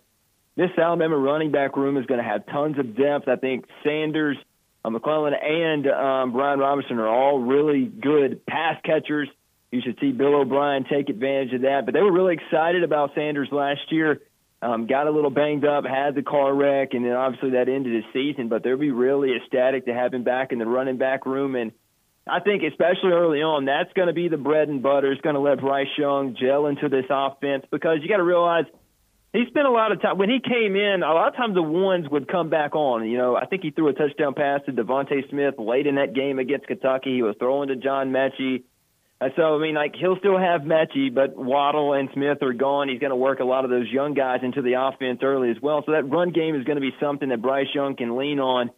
this 0.56 0.72
Alabama 0.78 1.18
running 1.18 1.52
back 1.52 1.76
room 1.76 1.98
is 1.98 2.06
going 2.06 2.22
to 2.22 2.28
have 2.28 2.46
tons 2.48 2.78
of 2.80 2.96
depth. 2.96 3.28
I 3.28 3.36
think 3.36 3.66
Sanders, 3.84 4.38
uh, 4.84 4.90
McClellan, 4.90 5.34
and 5.34 5.88
um, 5.88 6.32
Brian 6.32 6.60
Robinson 6.60 6.98
are 7.00 7.08
all 7.08 7.40
really 7.40 7.86
good 7.86 8.46
pass 8.46 8.80
catchers 8.84 9.30
you 9.76 9.82
should 9.82 10.00
see 10.00 10.12
Bill 10.12 10.36
O'Brien 10.36 10.86
take 10.86 11.10
advantage 11.10 11.54
of 11.54 11.62
that. 11.62 11.86
But 11.86 11.94
they 11.94 12.02
were 12.02 12.12
really 12.12 12.36
excited 12.36 12.84
about 12.84 13.14
Sanders 13.14 13.50
last 13.52 13.92
year. 13.92 14.22
Um, 14.62 14.88
got 14.88 15.06
a 15.06 15.12
little 15.12 15.30
banged 15.30 15.66
up, 15.66 15.86
had 15.86 16.16
the 16.16 16.24
car 16.24 16.54
wreck, 16.54 16.94
and 16.94 17.06
then 17.06 17.12
obviously 17.12 17.52
that 17.52 17.68
ended 17.68 17.94
his 17.94 18.06
season. 18.14 18.48
But 18.48 18.64
they'll 18.64 18.78
be 18.78 18.92
really 18.92 19.36
ecstatic 19.36 19.86
to 19.86 19.94
have 19.94 20.14
him 20.14 20.24
back 20.24 20.54
in 20.54 20.60
the 20.60 20.66
running 20.66 20.98
back 20.98 21.26
room. 21.26 21.56
And 21.56 21.74
I 22.26 22.40
think, 22.40 22.64
especially 22.64 23.12
early 23.12 23.42
on, 23.42 23.66
that's 23.66 23.92
going 23.94 24.08
to 24.08 24.14
be 24.14 24.30
the 24.30 24.38
bread 24.38 24.70
and 24.70 24.82
butter. 24.82 25.12
It's 25.12 25.22
going 25.22 25.36
to 25.36 25.42
let 25.42 25.60
Bryce 25.60 25.88
Young 25.98 26.38
gel 26.40 26.68
into 26.68 26.88
this 26.88 27.06
offense 27.10 27.66
because 27.70 27.98
you 28.02 28.08
got 28.08 28.18
to 28.18 28.24
realize 28.24 28.66
he 29.36 29.46
spent 29.48 29.68
a 29.68 29.72
lot 29.72 29.92
of 29.92 30.02
time 30.02 30.18
when 30.18 30.30
he 30.30 30.40
came 30.40 30.76
in. 30.76 31.04
A 31.04 31.14
lot 31.14 31.28
of 31.28 31.36
times 31.36 31.56
the 31.56 31.62
ones 31.62 32.08
would 32.10 32.28
come 32.28 32.50
back 32.50 32.74
on. 32.74 33.08
You 33.08 33.18
know, 33.18 33.36
I 33.36 33.46
think 33.46 33.64
he 33.64 33.72
threw 33.72 33.90
a 33.90 33.94
touchdown 33.94 34.34
pass 34.34 34.62
to 34.66 34.72
DeVonta 34.72 35.30
Smith 35.30 35.56
late 35.58 35.88
in 35.88 35.96
that 35.96 36.14
game 36.14 36.40
against 36.40 36.68
Kentucky. 36.68 37.16
He 37.16 37.22
was 37.22 37.36
throwing 37.38 37.68
to 37.68 37.76
John 37.76 38.12
Metchie. 38.12 38.64
Uh, 39.20 39.30
so 39.36 39.56
I 39.56 39.62
mean, 39.62 39.76
like 39.76 39.94
he'll 40.00 40.18
still 40.20 40.38
have 40.38 40.62
Metchie, 40.62 41.14
but 41.14 41.36
Waddle 41.36 41.94
and 41.94 42.10
Smith 42.14 42.42
are 42.44 42.54
gone. 42.54 42.88
He's 42.88 43.00
going 43.00 43.12
to 43.12 43.16
work 43.18 43.40
a 43.40 43.46
lot 43.46 43.66
of 43.66 43.72
those 43.72 43.90
young 43.90 44.14
guys 44.14 44.40
into 44.44 44.62
the 44.62 44.74
offense 44.74 45.20
early 45.22 45.52
as 45.52 45.58
well. 45.62 45.84
So 45.86 45.92
that 45.92 46.10
run 46.10 46.32
game 46.32 46.56
is 46.56 46.64
going 46.64 46.78
to 46.78 46.82
be 46.82 46.96
something 47.02 47.30
that 47.30 47.42
Bryce 47.42 47.68
Young 47.74 47.96
can 47.96 48.18
lean 48.18 48.40
on, 48.40 48.72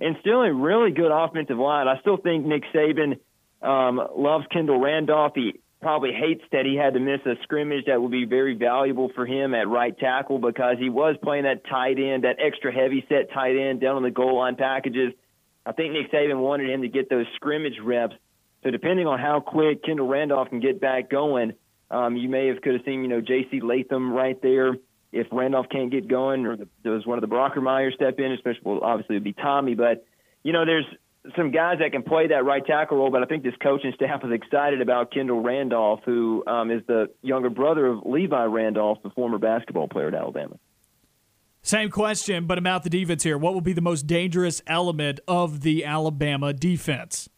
and 0.00 0.16
still 0.20 0.42
a 0.42 0.52
really 0.52 0.92
good 0.92 1.10
offensive 1.10 1.58
line. 1.58 1.88
I 1.88 2.00
still 2.00 2.16
think 2.16 2.44
Nick 2.44 2.64
Saban 2.74 3.18
um, 3.62 4.00
loves 4.16 4.44
Kendall 4.50 4.80
Randolph. 4.80 5.32
He 5.34 5.60
probably 5.82 6.12
hates 6.12 6.42
that 6.52 6.64
he 6.64 6.76
had 6.76 6.94
to 6.94 7.00
miss 7.00 7.20
a 7.26 7.34
scrimmage 7.42 7.86
that 7.86 8.00
would 8.00 8.10
be 8.10 8.24
very 8.24 8.54
valuable 8.54 9.10
for 9.14 9.26
him 9.26 9.54
at 9.54 9.68
right 9.68 9.96
tackle 9.98 10.38
because 10.38 10.76
he 10.78 10.88
was 10.88 11.16
playing 11.22 11.44
that 11.44 11.66
tight 11.68 11.98
end, 11.98 12.24
that 12.24 12.36
extra 12.38 12.72
heavy 12.72 13.04
set 13.08 13.32
tight 13.32 13.56
end 13.56 13.80
down 13.80 13.96
on 13.96 14.02
the 14.02 14.10
goal 14.10 14.38
line 14.38 14.56
packages. 14.56 15.12
I 15.66 15.72
think 15.72 15.92
Nick 15.92 16.10
Saban 16.10 16.40
wanted 16.40 16.70
him 16.70 16.82
to 16.82 16.88
get 16.88 17.10
those 17.10 17.26
scrimmage 17.36 17.78
reps 17.82 18.14
so 18.62 18.70
depending 18.70 19.06
on 19.06 19.18
how 19.18 19.40
quick 19.40 19.84
Kendall 19.84 20.08
Randolph 20.08 20.48
can 20.48 20.60
get 20.60 20.80
back 20.80 21.10
going, 21.10 21.54
um, 21.90 22.16
you 22.16 22.28
may 22.28 22.46
have 22.48 22.62
could 22.62 22.74
have 22.74 22.84
seen 22.84 23.02
you 23.02 23.08
know 23.08 23.20
J.C. 23.20 23.60
Latham 23.60 24.12
right 24.12 24.40
there. 24.40 24.76
If 25.10 25.26
Randolph 25.30 25.66
can't 25.70 25.90
get 25.90 26.08
going, 26.08 26.46
or 26.46 26.56
the, 26.56 26.68
does 26.82 27.04
one 27.04 27.22
of 27.22 27.28
the 27.28 27.34
Brockermeyer 27.34 27.92
step 27.92 28.18
in, 28.18 28.32
especially 28.32 28.62
well, 28.64 28.80
obviously 28.82 29.16
it 29.16 29.18
would 29.18 29.24
be 29.24 29.34
Tommy. 29.34 29.74
But 29.74 30.06
you 30.42 30.52
know, 30.52 30.64
there's 30.64 30.86
some 31.36 31.50
guys 31.52 31.78
that 31.78 31.92
can 31.92 32.02
play 32.02 32.28
that 32.28 32.44
right 32.44 32.64
tackle 32.64 32.98
role. 32.98 33.10
But 33.10 33.22
I 33.22 33.26
think 33.26 33.42
this 33.42 33.54
coaching 33.62 33.92
staff 33.94 34.22
is 34.24 34.32
excited 34.32 34.80
about 34.80 35.12
Kendall 35.12 35.40
Randolph, 35.40 36.00
who 36.04 36.44
um, 36.46 36.70
is 36.70 36.82
the 36.86 37.10
younger 37.22 37.50
brother 37.50 37.86
of 37.86 38.00
Levi 38.04 38.44
Randolph, 38.44 38.98
the 39.02 39.10
former 39.10 39.38
basketball 39.38 39.88
player 39.88 40.08
at 40.08 40.14
Alabama. 40.14 40.56
Same 41.62 41.90
question, 41.90 42.46
but 42.46 42.58
about 42.58 42.82
the 42.82 42.90
defense 42.90 43.22
here. 43.22 43.38
What 43.38 43.54
will 43.54 43.60
be 43.60 43.72
the 43.72 43.80
most 43.80 44.08
dangerous 44.08 44.60
element 44.66 45.20
of 45.28 45.60
the 45.60 45.84
Alabama 45.84 46.52
defense? 46.52 47.28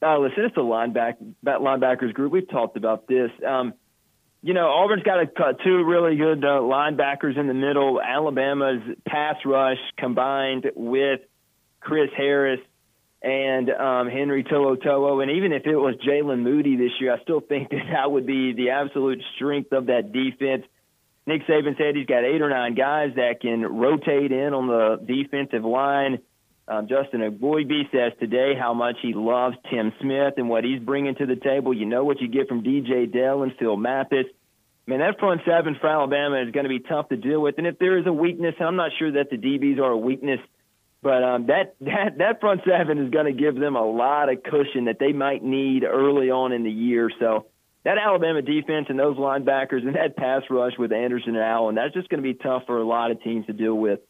Uh, 0.00 0.18
listen, 0.18 0.44
it's 0.44 0.54
the 0.54 0.62
lineback 0.62 1.14
that 1.42 1.58
linebackers 1.58 2.14
group. 2.14 2.32
We've 2.32 2.48
talked 2.48 2.76
about 2.76 3.08
this. 3.08 3.30
Um, 3.46 3.74
you 4.42 4.54
know, 4.54 4.68
Auburn's 4.68 5.02
got 5.02 5.18
a, 5.20 5.54
two 5.62 5.84
really 5.84 6.16
good 6.16 6.44
uh, 6.44 6.60
linebackers 6.60 7.36
in 7.36 7.48
the 7.48 7.54
middle. 7.54 8.00
Alabama's 8.00 8.80
pass 9.06 9.36
rush 9.44 9.76
combined 9.98 10.70
with 10.74 11.20
Chris 11.80 12.10
Harris 12.16 12.60
and 13.22 13.68
um, 13.70 14.08
Henry 14.08 14.44
To'oTo'o. 14.44 15.22
And 15.22 15.32
even 15.32 15.52
if 15.52 15.66
it 15.66 15.76
was 15.76 15.94
Jaylen 16.06 16.40
Moody 16.42 16.76
this 16.76 16.92
year, 17.00 17.14
I 17.14 17.22
still 17.22 17.40
think 17.40 17.70
that 17.70 17.84
that 17.92 18.10
would 18.10 18.26
be 18.26 18.52
the 18.52 18.70
absolute 18.70 19.22
strength 19.36 19.72
of 19.72 19.86
that 19.86 20.12
defense. 20.12 20.64
Nick 21.26 21.46
Saban 21.46 21.76
said 21.76 21.96
he's 21.96 22.06
got 22.06 22.24
eight 22.24 22.40
or 22.40 22.48
nine 22.48 22.74
guys 22.74 23.10
that 23.16 23.40
can 23.40 23.62
rotate 23.62 24.32
in 24.32 24.54
on 24.54 24.66
the 24.66 25.04
defensive 25.06 25.64
line. 25.64 26.20
Um, 26.66 26.88
Justin 26.88 27.20
Eboigbe 27.20 27.90
says 27.90 28.12
today 28.20 28.54
how 28.58 28.74
much 28.74 28.96
he 29.02 29.12
loves 29.12 29.56
Tim 29.70 29.92
Smith 30.00 30.34
and 30.36 30.48
what 30.48 30.64
he's 30.64 30.80
bringing 30.80 31.14
to 31.16 31.26
the 31.26 31.36
table. 31.36 31.74
You 31.74 31.84
know 31.84 32.04
what 32.04 32.20
you 32.20 32.28
get 32.28 32.48
from 32.48 32.62
DJ 32.62 33.12
Dale 33.12 33.42
and 33.42 33.52
Phil 33.58 33.76
Mathis. 33.76 34.26
Man, 34.86 35.00
that 35.00 35.18
front 35.18 35.42
seven 35.44 35.76
for 35.80 35.88
Alabama 35.88 36.42
is 36.42 36.52
going 36.52 36.64
to 36.64 36.68
be 36.68 36.80
tough 36.80 37.08
to 37.10 37.16
deal 37.16 37.40
with. 37.40 37.56
And 37.58 37.66
if 37.66 37.78
there 37.78 37.98
is 37.98 38.06
a 38.06 38.12
weakness, 38.12 38.54
and 38.58 38.66
I'm 38.66 38.76
not 38.76 38.92
sure 38.98 39.12
that 39.12 39.30
the 39.30 39.36
DBs 39.36 39.78
are 39.78 39.90
a 39.90 39.96
weakness, 39.96 40.40
but 41.02 41.22
um, 41.24 41.46
that 41.46 41.76
that 41.80 42.18
that 42.18 42.40
front 42.40 42.62
seven 42.66 42.98
is 42.98 43.10
going 43.10 43.26
to 43.26 43.32
give 43.32 43.54
them 43.54 43.76
a 43.76 43.84
lot 43.84 44.32
of 44.32 44.42
cushion 44.42 44.86
that 44.86 44.98
they 44.98 45.12
might 45.12 45.42
need 45.42 45.84
early 45.84 46.30
on 46.30 46.52
in 46.52 46.64
the 46.64 46.70
year. 46.70 47.10
So 47.18 47.46
that 47.84 47.96
Alabama 47.98 48.42
defense 48.42 48.86
and 48.88 48.98
those 48.98 49.16
linebackers 49.16 49.86
and 49.86 49.96
that 49.96 50.16
pass 50.16 50.42
rush 50.50 50.72
with 50.78 50.92
Anderson 50.92 51.34
and 51.34 51.44
Allen, 51.44 51.74
that's 51.74 51.94
just 51.94 52.08
going 52.08 52.22
to 52.22 52.28
be 52.28 52.34
tough 52.34 52.64
for 52.66 52.78
a 52.78 52.86
lot 52.86 53.10
of 53.10 53.22
teams 53.22 53.46
to 53.46 53.52
deal 53.52 53.74
with. 53.74 54.00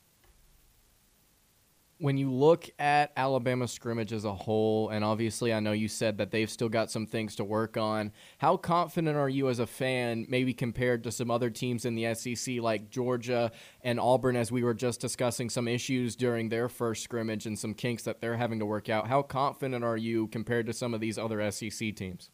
When 2.01 2.17
you 2.17 2.33
look 2.33 2.71
at 2.79 3.13
Alabama 3.15 3.69
scrimmage 3.69 4.15
as 4.15 4.25
a 4.25 4.33
whole, 4.33 4.89
and 4.89 5.05
obviously 5.05 5.53
I 5.53 5.61
know 5.61 5.73
you 5.73 5.87
said 5.87 6.17
that 6.17 6.31
they've 6.31 6.49
still 6.49 6.71
got 6.71 6.91
some 6.91 7.05
things 7.05 7.37
to 7.37 7.45
work 7.45 7.77
on, 7.77 8.13
how 8.39 8.57
confident 8.57 9.19
are 9.19 9.29
you 9.29 9.51
as 9.51 9.59
a 9.59 9.67
fan, 9.67 10.25
maybe 10.27 10.55
compared 10.55 11.05
to 11.05 11.13
some 11.13 11.31
other 11.31 11.51
teams 11.51 11.85
in 11.85 11.97
the 11.97 12.15
SEC 12.15 12.55
like 12.61 12.89
Georgia 12.89 13.53
and 13.83 14.01
Auburn, 14.01 14.35
as 14.35 14.51
we 14.51 14.63
were 14.63 14.73
just 14.73 14.99
discussing 14.99 15.51
some 15.51 15.69
issues 15.69 16.17
during 16.17 16.49
their 16.49 16.71
first 16.71 17.05
scrimmage 17.05 17.45
and 17.45 17.59
some 17.59 17.75
kinks 17.75 18.05
that 18.05 18.23
they're 18.23 18.39
having 18.39 18.61
to 18.61 18.67
work 18.67 18.89
out? 18.89 19.07
How 19.07 19.21
confident 19.21 19.85
are 19.85 19.99
you 19.99 20.27
compared 20.29 20.65
to 20.69 20.73
some 20.73 20.95
of 20.95 21.01
these 21.01 21.19
other 21.19 21.51
SEC 21.51 21.95
teams? 21.95 22.31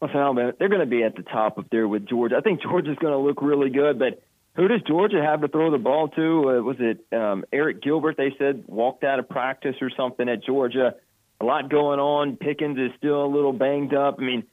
Well, 0.00 0.10
Alabama, 0.14 0.52
they're 0.56 0.68
going 0.68 0.80
to 0.80 0.86
be 0.86 1.02
at 1.02 1.16
the 1.16 1.22
top 1.24 1.58
up 1.58 1.66
there 1.72 1.88
with 1.88 2.06
Georgia. 2.06 2.36
I 2.36 2.40
think 2.40 2.62
Georgia's 2.62 2.98
going 3.00 3.14
to 3.14 3.18
look 3.18 3.42
really 3.42 3.70
good, 3.70 3.98
but 3.98 4.22
who 4.54 4.68
does 4.68 4.82
Georgia 4.86 5.22
have 5.22 5.40
to 5.40 5.48
throw 5.48 5.70
the 5.70 5.78
ball 5.78 6.08
to? 6.08 6.20
Uh, 6.22 6.62
was 6.62 6.76
it 6.78 7.06
um, 7.12 7.44
Arik 7.52 7.82
Gilbert? 7.82 8.16
They 8.16 8.34
said 8.38 8.64
walked 8.66 9.02
out 9.02 9.18
of 9.18 9.28
practice 9.28 9.76
or 9.80 9.90
something 9.96 10.28
at 10.28 10.44
Georgia. 10.44 10.94
A 11.40 11.44
lot 11.44 11.70
going 11.70 11.98
on. 11.98 12.36
Pickens 12.36 12.78
is 12.78 12.90
still 12.98 13.24
a 13.24 13.26
little 13.26 13.52
banged 13.52 13.94
up. 13.94 14.16
I 14.18 14.22
mean, 14.22 14.44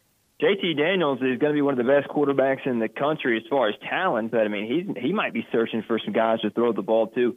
JT 0.41 0.77
Daniels 0.77 1.19
is 1.21 1.37
going 1.37 1.51
to 1.51 1.53
be 1.53 1.61
one 1.61 1.77
of 1.77 1.85
the 1.85 1.91
best 1.91 2.07
quarterbacks 2.07 2.65
in 2.65 2.79
the 2.79 2.87
country 2.87 3.37
as 3.37 3.43
far 3.49 3.67
as 3.67 3.75
talent, 3.89 4.31
but 4.31 4.41
I 4.41 4.47
mean, 4.47 4.71
he's 4.71 5.03
he 5.03 5.11
might 5.11 5.33
be 5.33 5.45
searching 5.51 5.83
for 5.85 5.99
some 6.03 6.13
guys 6.13 6.39
to 6.41 6.49
throw 6.49 6.71
the 6.71 6.81
ball 6.81 7.07
to. 7.07 7.35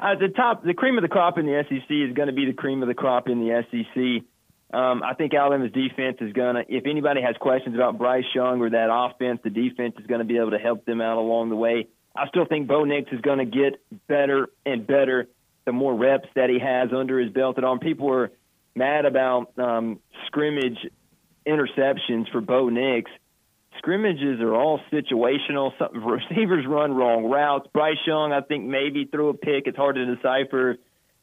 Uh, 0.00 0.16
the 0.18 0.28
top, 0.28 0.64
the 0.64 0.74
cream 0.74 0.98
of 0.98 1.02
the 1.02 1.08
crop 1.08 1.38
in 1.38 1.46
the 1.46 1.62
SEC 1.68 1.90
is 1.90 2.14
going 2.14 2.28
to 2.28 2.34
be 2.34 2.46
the 2.46 2.54
cream 2.54 2.82
of 2.82 2.88
the 2.88 2.94
crop 2.94 3.28
in 3.28 3.38
the 3.38 3.62
SEC. 3.70 4.24
Um, 4.72 5.02
I 5.02 5.14
think 5.14 5.34
Alabama's 5.34 5.72
defense 5.72 6.18
is 6.20 6.32
going 6.32 6.54
to, 6.54 6.62
if 6.68 6.86
anybody 6.86 7.20
has 7.22 7.36
questions 7.40 7.74
about 7.74 7.98
Bryce 7.98 8.24
Young 8.34 8.60
or 8.60 8.70
that 8.70 8.88
offense, 8.90 9.40
the 9.44 9.50
defense 9.50 9.94
is 9.98 10.06
going 10.06 10.20
to 10.20 10.24
be 10.24 10.38
able 10.38 10.52
to 10.52 10.58
help 10.58 10.84
them 10.84 11.00
out 11.00 11.18
along 11.18 11.50
the 11.50 11.56
way. 11.56 11.88
I 12.14 12.28
still 12.28 12.44
think 12.44 12.66
Bo 12.66 12.84
Nix 12.84 13.12
is 13.12 13.20
going 13.20 13.38
to 13.38 13.44
get 13.44 13.80
better 14.08 14.48
and 14.66 14.86
better 14.86 15.28
the 15.64 15.72
more 15.72 15.94
reps 15.94 16.28
that 16.34 16.50
he 16.50 16.58
has 16.58 16.90
under 16.92 17.18
his 17.18 17.32
belt. 17.32 17.56
And 17.56 17.64
on 17.64 17.78
people 17.78 18.06
were 18.06 18.32
mad 18.74 19.04
about 19.04 19.58
um, 19.58 20.00
scrimmage 20.26 20.78
interceptions 21.46 22.30
for 22.30 22.40
Bo 22.40 22.68
Nix. 22.68 23.10
Scrimmages 23.78 24.40
are 24.40 24.54
all 24.54 24.80
situational. 24.92 25.72
Some 25.78 26.04
receivers 26.04 26.66
run 26.66 26.92
wrong 26.92 27.24
routes. 27.24 27.68
Bryce 27.72 27.96
Young, 28.06 28.32
I 28.32 28.40
think, 28.40 28.64
maybe 28.64 29.04
threw 29.04 29.28
a 29.28 29.34
pick. 29.34 29.66
It's 29.66 29.76
hard 29.76 29.96
to 29.96 30.14
decipher. 30.16 30.76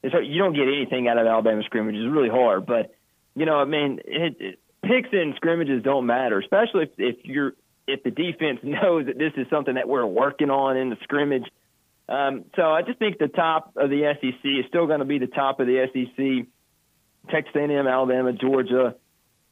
It's 0.03 0.14
hard, 0.14 0.26
you 0.26 0.39
don't 0.39 0.53
get 0.53 0.68
anything 0.68 1.07
out 1.07 1.18
of 1.18 1.27
Alabama 1.27 1.64
scrimmages. 1.65 2.05
It's 2.05 2.14
really 2.14 2.30
hard, 2.30 2.65
but 2.65 2.93
you 3.35 3.45
know, 3.45 3.57
I 3.57 3.65
mean, 3.65 3.99
it, 4.05 4.38
it, 4.39 4.59
picks 4.84 5.09
and 5.11 5.35
scrimmages 5.35 5.84
don't 5.84 6.05
matter, 6.05 6.39
especially 6.39 6.84
if, 6.84 6.89
if 6.97 7.26
you're 7.26 7.53
if 7.88 8.03
the 8.03 8.11
defense 8.11 8.59
knows 8.64 9.07
that 9.07 9.18
this 9.18 9.34
is 9.38 9.47
something 9.49 9.76
that 9.76 9.88
we're 9.88 10.05
working 10.05 10.49
on 10.49 10.77
in 10.77 10.89
the 10.89 10.97
scrimmage. 11.03 11.45
Um, 12.09 12.45
so 12.55 12.64
I 12.64 12.84
just 12.84 12.99
think 12.99 13.18
the 13.18 13.27
top 13.27 13.73
of 13.76 13.89
the 13.89 14.14
SEC 14.22 14.39
is 14.43 14.65
still 14.69 14.88
going 14.88 14.99
to 14.99 15.05
be 15.05 15.19
the 15.19 15.27
top 15.27 15.59
of 15.59 15.68
the 15.68 15.88
SEC. 15.91 16.47
Texas 17.30 17.53
A&M, 17.55 17.88
Alabama, 17.88 18.31
Georgia. 18.31 18.95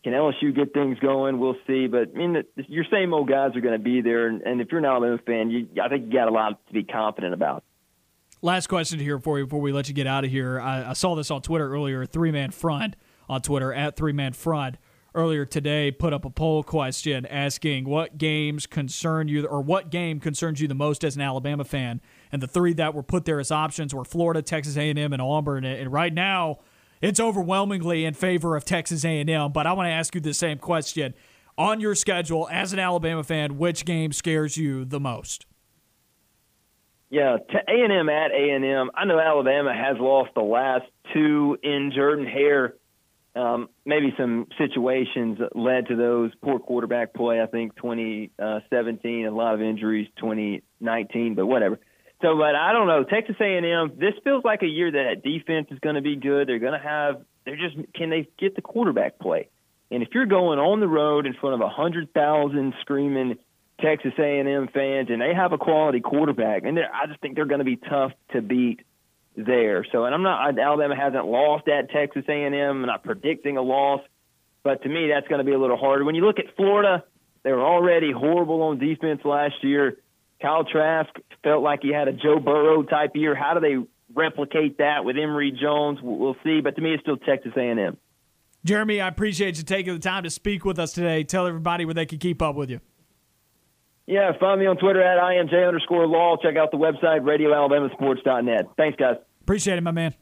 Can 0.03 0.13
LSU 0.13 0.55
get 0.55 0.73
things 0.73 0.97
going? 0.99 1.39
We'll 1.39 1.57
see. 1.67 1.87
But 1.87 2.11
I 2.15 2.17
mean, 2.17 2.33
the, 2.33 2.63
your 2.69 2.85
same 2.89 3.13
old 3.13 3.27
guys 3.27 3.55
are 3.55 3.61
going 3.61 3.77
to 3.77 3.83
be 3.83 4.01
there, 4.01 4.27
and, 4.27 4.41
and 4.43 4.61
if 4.61 4.71
you're 4.71 4.79
an 4.79 4.85
Alabama 4.85 5.17
fan, 5.25 5.49
you, 5.49 5.67
I 5.83 5.89
think 5.89 6.05
you 6.05 6.13
got 6.13 6.27
a 6.27 6.31
lot 6.31 6.65
to 6.67 6.73
be 6.73 6.83
confident 6.83 7.33
about. 7.33 7.63
Last 8.41 8.67
question 8.67 8.99
here 8.99 9.19
for 9.19 9.39
you 9.39 9.45
before 9.45 9.59
we 9.59 9.73
let 9.73 9.89
you 9.89 9.93
get 9.93 10.07
out 10.07 10.23
of 10.23 10.29
here. 10.29 10.61
I, 10.61 10.91
I 10.91 10.93
saw 10.93 11.15
this 11.15 11.31
on 11.31 11.41
Twitter 11.41 11.69
earlier. 11.69 12.05
Three 12.05 12.31
man 12.31 12.51
front 12.51 12.95
on 13.27 13.41
Twitter 13.41 13.73
at 13.73 13.95
Three 13.95 14.13
Man 14.13 14.33
Front 14.33 14.77
earlier 15.15 15.45
today 15.45 15.89
put 15.91 16.13
up 16.13 16.25
a 16.25 16.29
poll 16.29 16.61
question 16.61 17.25
asking 17.25 17.85
what 17.85 18.17
games 18.17 18.67
concern 18.67 19.27
you 19.27 19.45
or 19.47 19.61
what 19.61 19.89
game 19.89 20.19
concerns 20.19 20.61
you 20.61 20.67
the 20.67 20.75
most 20.75 21.03
as 21.03 21.15
an 21.15 21.21
Alabama 21.21 21.63
fan. 21.63 22.01
And 22.31 22.41
the 22.41 22.47
three 22.47 22.73
that 22.73 22.93
were 22.93 23.03
put 23.03 23.25
there 23.25 23.39
as 23.39 23.51
options 23.51 23.95
were 23.95 24.05
Florida, 24.05 24.41
Texas 24.41 24.77
A&M, 24.77 24.97
and 25.13 25.21
Auburn. 25.21 25.65
And 25.65 25.91
right 25.91 26.13
now, 26.13 26.59
it's 27.01 27.19
overwhelmingly 27.19 28.05
in 28.05 28.13
favor 28.13 28.55
of 28.55 28.65
Texas 28.65 29.03
A&M. 29.03 29.51
But 29.51 29.65
I 29.65 29.73
want 29.73 29.87
to 29.87 29.91
ask 29.91 30.13
you 30.13 30.21
the 30.21 30.33
same 30.33 30.57
question: 30.57 31.13
on 31.57 31.79
your 31.79 31.95
schedule 31.95 32.47
as 32.51 32.73
an 32.73 32.79
Alabama 32.79 33.23
fan, 33.23 33.57
which 33.57 33.85
game 33.85 34.11
scares 34.11 34.57
you 34.57 34.85
the 34.85 34.99
most? 34.99 35.45
Yeah, 37.09 37.37
to 37.37 37.57
A&M 37.57 38.09
at 38.09 38.31
A&M. 38.31 38.91
I 38.93 39.05
know 39.05 39.19
Alabama 39.19 39.73
has 39.73 39.97
lost 39.99 40.31
the 40.35 40.41
last 40.41 40.85
two 41.13 41.57
in 41.63 41.91
Jordan 41.95 42.25
Hare 42.25 42.73
um, 43.35 43.69
maybe 43.85 44.13
some 44.17 44.47
situations 44.57 45.39
led 45.53 45.87
to 45.87 45.95
those 45.95 46.31
poor 46.41 46.59
quarterback 46.59 47.13
play. 47.13 47.41
I 47.41 47.47
think 47.47 47.75
2017, 47.75 49.25
a 49.25 49.31
lot 49.31 49.53
of 49.55 49.61
injuries 49.61 50.07
2019, 50.17 51.35
but 51.35 51.45
whatever. 51.45 51.79
So, 52.21 52.37
but 52.37 52.55
I 52.55 52.71
don't 52.71 52.87
know. 52.87 53.03
Texas 53.03 53.35
A&M. 53.39 53.93
This 53.99 54.13
feels 54.23 54.43
like 54.45 54.63
a 54.63 54.67
year 54.67 54.91
that 54.91 55.21
defense 55.23 55.67
is 55.69 55.79
going 55.79 55.95
to 55.95 56.01
be 56.01 56.15
good. 56.15 56.47
They're 56.47 56.59
going 56.59 56.79
to 56.79 56.87
have. 56.87 57.21
They're 57.45 57.57
just. 57.57 57.75
Can 57.93 58.09
they 58.09 58.27
get 58.39 58.55
the 58.55 58.61
quarterback 58.61 59.19
play? 59.19 59.49
And 59.91 60.01
if 60.01 60.09
you're 60.13 60.25
going 60.25 60.57
on 60.57 60.79
the 60.79 60.87
road 60.87 61.25
in 61.25 61.33
front 61.33 61.55
of 61.55 61.61
a 61.61 61.69
hundred 61.69 62.13
thousand 62.13 62.73
screaming 62.81 63.37
Texas 63.81 64.13
A&M 64.17 64.69
fans, 64.73 65.09
and 65.11 65.21
they 65.21 65.33
have 65.35 65.51
a 65.51 65.57
quality 65.57 65.99
quarterback, 65.99 66.63
and 66.63 66.79
I 66.79 67.05
just 67.07 67.19
think 67.19 67.35
they're 67.35 67.45
going 67.45 67.59
to 67.59 67.65
be 67.65 67.75
tough 67.75 68.13
to 68.31 68.41
beat 68.41 68.79
there. 69.37 69.85
So, 69.91 70.05
and 70.05 70.13
I'm 70.13 70.23
not 70.23 70.57
Alabama 70.57 70.95
hasn't 70.95 71.25
lost 71.25 71.67
at 71.67 71.91
Texas 71.91 72.23
A&M. 72.27 72.53
I'm 72.53 72.85
not 72.85 73.03
predicting 73.03 73.57
a 73.57 73.61
loss, 73.61 74.01
but 74.63 74.83
to 74.83 74.89
me 74.89 75.09
that's 75.13 75.27
going 75.27 75.39
to 75.39 75.45
be 75.45 75.53
a 75.53 75.59
little 75.59 75.77
harder. 75.77 76.03
When 76.03 76.15
you 76.15 76.25
look 76.25 76.39
at 76.39 76.55
Florida, 76.55 77.03
they 77.43 77.51
were 77.51 77.63
already 77.63 78.11
horrible 78.11 78.61
on 78.63 78.79
defense 78.79 79.21
last 79.23 79.55
year. 79.61 79.97
Kyle 80.41 80.65
Trask 80.65 81.09
felt 81.43 81.63
like 81.63 81.79
he 81.81 81.93
had 81.93 82.07
a 82.07 82.13
Joe 82.13 82.39
Burrow 82.39 82.83
type 82.83 83.11
year. 83.15 83.35
How 83.35 83.53
do 83.53 83.59
they 83.59 83.87
replicate 84.13 84.79
that 84.79 85.05
with 85.05 85.15
Emory 85.17 85.51
Jones? 85.51 85.99
We'll 86.01 86.35
see. 86.43 86.61
But 86.61 86.75
to 86.75 86.81
me, 86.81 86.93
it's 86.93 87.01
still 87.01 87.17
Texas 87.17 87.53
A&M. 87.55 87.97
Jeremy, 88.63 88.99
I 88.99 89.07
appreciate 89.07 89.57
you 89.57 89.63
taking 89.63 89.93
the 89.93 89.99
time 89.99 90.23
to 90.23 90.31
speak 90.31 90.65
with 90.65 90.79
us 90.79 90.93
today. 90.93 91.23
Tell 91.23 91.45
everybody 91.45 91.85
where 91.85 91.93
they 91.93 92.07
can 92.07 92.17
keep 92.17 92.41
up 92.41 92.55
with 92.55 92.69
you. 92.69 92.79
Yeah, 94.07 94.31
find 94.39 94.59
me 94.59 94.67
on 94.67 94.77
Twitter 94.77 95.01
at 95.01 95.21
IMJ 95.21 95.67
underscore 95.67 96.07
law. 96.07 96.37
Check 96.37 96.57
out 96.57 96.71
the 96.71 96.77
website, 96.77 97.21
radioalabamasports.net. 97.21 98.69
Thanks, 98.77 98.97
guys. 98.97 99.15
Appreciate 99.41 99.77
it, 99.77 99.81
my 99.81 99.91
man. 99.91 100.13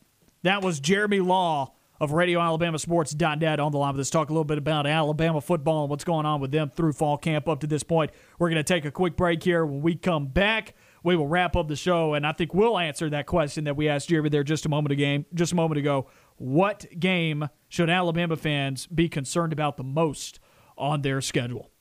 That 0.43 0.61
was 0.61 0.79
Jeremy 0.79 1.19
Law 1.19 1.73
of 1.99 2.11
RadioAlabamaSports.net 2.11 3.59
on 3.59 3.71
the 3.71 3.77
line 3.77 3.93
with 3.93 4.01
us. 4.01 4.09
Talk 4.09 4.29
a 4.29 4.33
little 4.33 4.43
bit 4.43 4.57
about 4.57 4.85
Alabama 4.87 5.39
football 5.41 5.83
and 5.83 5.89
what's 5.89 6.03
going 6.03 6.25
on 6.25 6.41
with 6.41 6.51
them 6.51 6.69
through 6.69 6.93
fall 6.93 7.17
camp 7.17 7.47
up 7.47 7.61
to 7.61 7.67
this 7.67 7.83
point. 7.83 8.11
We're 8.39 8.49
going 8.49 8.57
to 8.57 8.63
take 8.63 8.85
a 8.85 8.91
quick 8.91 9.15
break 9.15 9.43
here. 9.43 9.65
When 9.65 9.81
we 9.81 9.95
come 9.95 10.27
back, 10.27 10.75
we 11.03 11.15
will 11.15 11.27
wrap 11.27 11.55
up 11.55 11.67
the 11.67 11.75
show, 11.75 12.13
and 12.13 12.25
I 12.25 12.31
think 12.31 12.53
we'll 12.53 12.77
answer 12.77 13.09
that 13.09 13.25
question 13.25 13.65
that 13.65 13.75
we 13.75 13.89
asked 13.89 14.09
Jeremy 14.09 14.29
there 14.29 14.43
just 14.43 14.65
a 14.65 14.69
moment 14.69 14.93
ago. 14.93 15.23
Just 15.33 15.51
a 15.51 15.55
moment 15.55 15.79
ago. 15.79 16.07
What 16.37 16.85
game 16.99 17.49
should 17.69 17.89
Alabama 17.89 18.35
fans 18.35 18.87
be 18.87 19.07
concerned 19.07 19.53
about 19.53 19.77
the 19.77 19.83
most 19.83 20.39
on 20.77 21.01
their 21.01 21.21
schedule? 21.21 21.72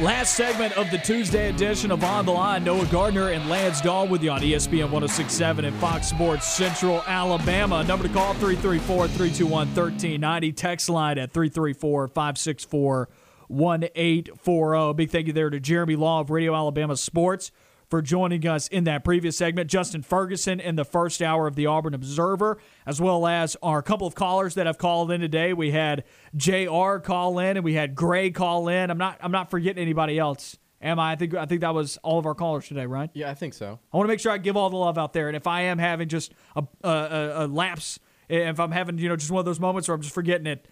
Last 0.00 0.36
segment 0.36 0.76
of 0.76 0.90
the 0.90 0.98
Tuesday 0.98 1.48
edition 1.48 1.90
of 1.90 2.04
On 2.04 2.26
the 2.26 2.32
Line. 2.32 2.62
Noah 2.64 2.84
Gardner 2.88 3.30
and 3.30 3.48
Lance 3.48 3.80
Dawe 3.80 4.04
with 4.04 4.22
you 4.22 4.30
on 4.30 4.42
ESPN 4.42 4.90
1067 4.90 5.64
and 5.64 5.74
Fox 5.76 6.08
Sports 6.08 6.46
Central 6.46 7.02
Alabama. 7.06 7.82
Number 7.82 8.06
to 8.06 8.12
call 8.12 8.34
334 8.34 9.08
321 9.08 9.50
1390. 9.68 10.52
Text 10.52 10.90
line 10.90 11.16
at 11.16 11.32
334 11.32 12.08
564 12.08 13.08
1840. 13.48 14.92
Big 14.92 15.10
thank 15.10 15.28
you 15.28 15.32
there 15.32 15.48
to 15.48 15.58
Jeremy 15.58 15.96
Law 15.96 16.20
of 16.20 16.28
Radio 16.28 16.54
Alabama 16.54 16.94
Sports 16.94 17.50
for 17.88 18.02
joining 18.02 18.46
us 18.46 18.68
in 18.68 18.84
that 18.84 19.04
previous 19.04 19.36
segment. 19.36 19.70
Justin 19.70 20.02
Ferguson 20.02 20.60
in 20.60 20.76
the 20.76 20.84
first 20.84 21.22
hour 21.22 21.46
of 21.46 21.54
the 21.54 21.66
Auburn 21.66 21.94
Observer, 21.94 22.58
as 22.86 23.00
well 23.00 23.26
as 23.26 23.56
our 23.62 23.82
couple 23.82 24.06
of 24.06 24.14
callers 24.14 24.54
that 24.54 24.66
have 24.66 24.78
called 24.78 25.10
in 25.10 25.20
today. 25.20 25.52
We 25.52 25.70
had 25.70 26.04
JR 26.34 26.98
call 26.98 27.38
in 27.38 27.56
and 27.56 27.64
we 27.64 27.74
had 27.74 27.94
Gray 27.94 28.30
call 28.30 28.68
in. 28.68 28.90
I'm 28.90 28.98
not 28.98 29.18
I'm 29.20 29.32
not 29.32 29.50
forgetting 29.50 29.82
anybody 29.82 30.18
else 30.18 30.56
Am 30.82 30.98
I? 30.98 31.12
I 31.12 31.16
think 31.16 31.34
I 31.34 31.46
think 31.46 31.62
that 31.62 31.74
was 31.74 31.96
all 32.02 32.18
of 32.18 32.26
our 32.26 32.34
callers 32.34 32.68
today, 32.68 32.86
right? 32.86 33.10
Yeah, 33.14 33.30
I 33.30 33.34
think 33.34 33.54
so. 33.54 33.78
I 33.92 33.96
want 33.96 34.06
to 34.06 34.12
make 34.12 34.20
sure 34.20 34.30
I 34.30 34.38
give 34.38 34.56
all 34.56 34.68
the 34.68 34.76
love 34.76 34.98
out 34.98 35.12
there, 35.12 35.28
and 35.28 35.36
if 35.36 35.46
I 35.46 35.62
am 35.62 35.78
having 35.78 36.08
just 36.08 36.32
a 36.54 36.64
a, 36.84 36.88
a, 36.88 37.44
a 37.44 37.46
lapse, 37.46 37.98
eh, 38.28 38.48
if 38.50 38.60
I'm 38.60 38.72
having 38.72 38.98
you 38.98 39.08
know 39.08 39.16
just 39.16 39.30
one 39.30 39.40
of 39.40 39.46
those 39.46 39.60
moments 39.60 39.88
where 39.88 39.94
I'm 39.94 40.02
just 40.02 40.14
forgetting 40.14 40.46
it, 40.46 40.68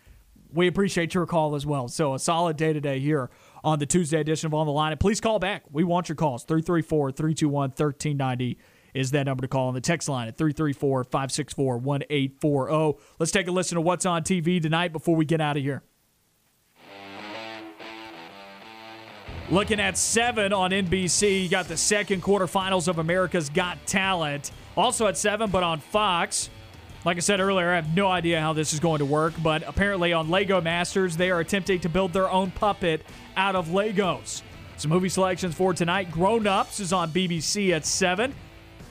we 0.53 0.67
appreciate 0.67 1.15
your 1.15 1.27
call 1.27 1.55
as 1.55 1.65
well. 1.65 1.89
So 1.89 2.15
a 2.15 2.19
solid 2.19 2.59
day 2.59 2.75
today 2.75 3.01
here 3.01 3.31
on 3.65 3.79
the 3.79 3.87
Tuesday 3.87 4.21
edition 4.21 4.47
of 4.47 4.55
On 4.55 4.67
the 4.67 4.73
Line. 4.73 4.93
And 4.93 5.01
please 5.01 5.21
call 5.21 5.41
back. 5.41 5.65
We 5.73 5.83
want 5.83 6.09
your 6.09 6.17
calls. 6.17 6.45
334 6.45 7.11
321 7.13 7.71
1390 7.71 8.59
is 8.93 9.11
that 9.11 9.25
number 9.25 9.41
to 9.43 9.49
call 9.49 9.69
on 9.69 9.75
the 9.75 9.81
text 9.81 10.09
line 10.09 10.29
at 10.29 10.37
334 10.37 11.03
564 11.05 11.79
1840. 11.79 12.99
Let's 13.19 13.33
take 13.33 13.49
a 13.49 13.51
listen 13.51 13.75
to 13.75 13.81
what's 13.81 14.07
on 14.07 14.23
TV 14.23 14.63
tonight 14.63 14.93
before 14.93 15.17
we 15.17 15.25
get 15.25 15.41
out 15.41 15.57
of 15.57 15.63
here. 15.65 15.83
Looking 19.51 19.81
at 19.81 19.99
7 19.99 20.53
on 20.53 20.71
NBC, 20.71 21.43
you 21.43 21.49
got 21.51 21.69
the 21.69 21.77
second 21.77 22.23
quarterfinals 22.23 22.89
of 22.89 22.99
America's 22.99 23.51
Got 23.51 23.85
Talent. 23.87 24.53
Also 24.77 25.07
at 25.07 25.19
7, 25.19 25.51
but 25.51 25.63
on 25.63 25.81
Fox. 25.81 26.49
Like 27.05 27.19
I 27.19 27.21
said 27.21 27.39
earlier, 27.39 27.71
I 27.71 27.77
have 27.77 27.95
no 27.95 28.09
idea 28.09 28.41
how 28.41 28.55
this 28.55 28.73
is 28.73 28.81
going 28.81 29.01
to 29.01 29.05
work, 29.05 29.35
but 29.43 29.63
apparently 29.67 30.15
on 30.15 30.31
Lego 30.31 30.63
Masters, 30.63 31.19
they 31.19 31.31
are 31.31 31.41
attempting 31.41 31.81
to 31.81 31.91
build 31.91 32.15
their 32.15 32.31
own 32.31 32.51
puppet 32.51 33.05
out 33.37 33.55
of 33.55 33.69
Legos. 33.69 34.41
Some 34.79 34.91
movie 34.91 35.11
selections 35.11 35.55
for 35.55 35.75
tonight 35.75 36.11
Grown 36.11 36.47
Ups 36.47 36.81
is 36.81 36.95
on 36.95 37.11
BBC 37.11 37.73
at 37.73 37.85
7. 37.85 38.35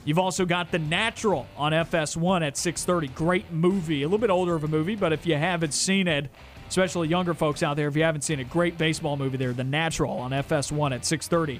You've 0.04 0.20
also 0.20 0.46
got 0.46 0.70
The 0.70 0.78
Natural 0.78 1.48
on 1.56 1.72
FS1 1.72 2.46
at 2.46 2.56
6:30. 2.56 3.08
Great 3.08 3.50
movie, 3.50 4.04
a 4.04 4.06
little 4.06 4.18
bit 4.18 4.30
older 4.30 4.54
of 4.54 4.62
a 4.62 4.68
movie, 4.68 4.94
but 4.94 5.12
if 5.12 5.26
you 5.26 5.34
haven't 5.34 5.74
seen 5.74 6.06
it, 6.06 6.30
especially 6.68 7.08
younger 7.08 7.34
folks 7.34 7.64
out 7.64 7.76
there, 7.76 7.88
if 7.88 7.96
you 7.96 8.04
haven't 8.04 8.22
seen 8.22 8.38
it, 8.38 8.48
great 8.48 8.78
baseball 8.78 9.16
movie 9.16 9.38
there, 9.38 9.52
The 9.52 9.64
Natural 9.64 10.12
on 10.18 10.30
FS1 10.30 10.92
at 10.94 11.04
6:30. 11.04 11.58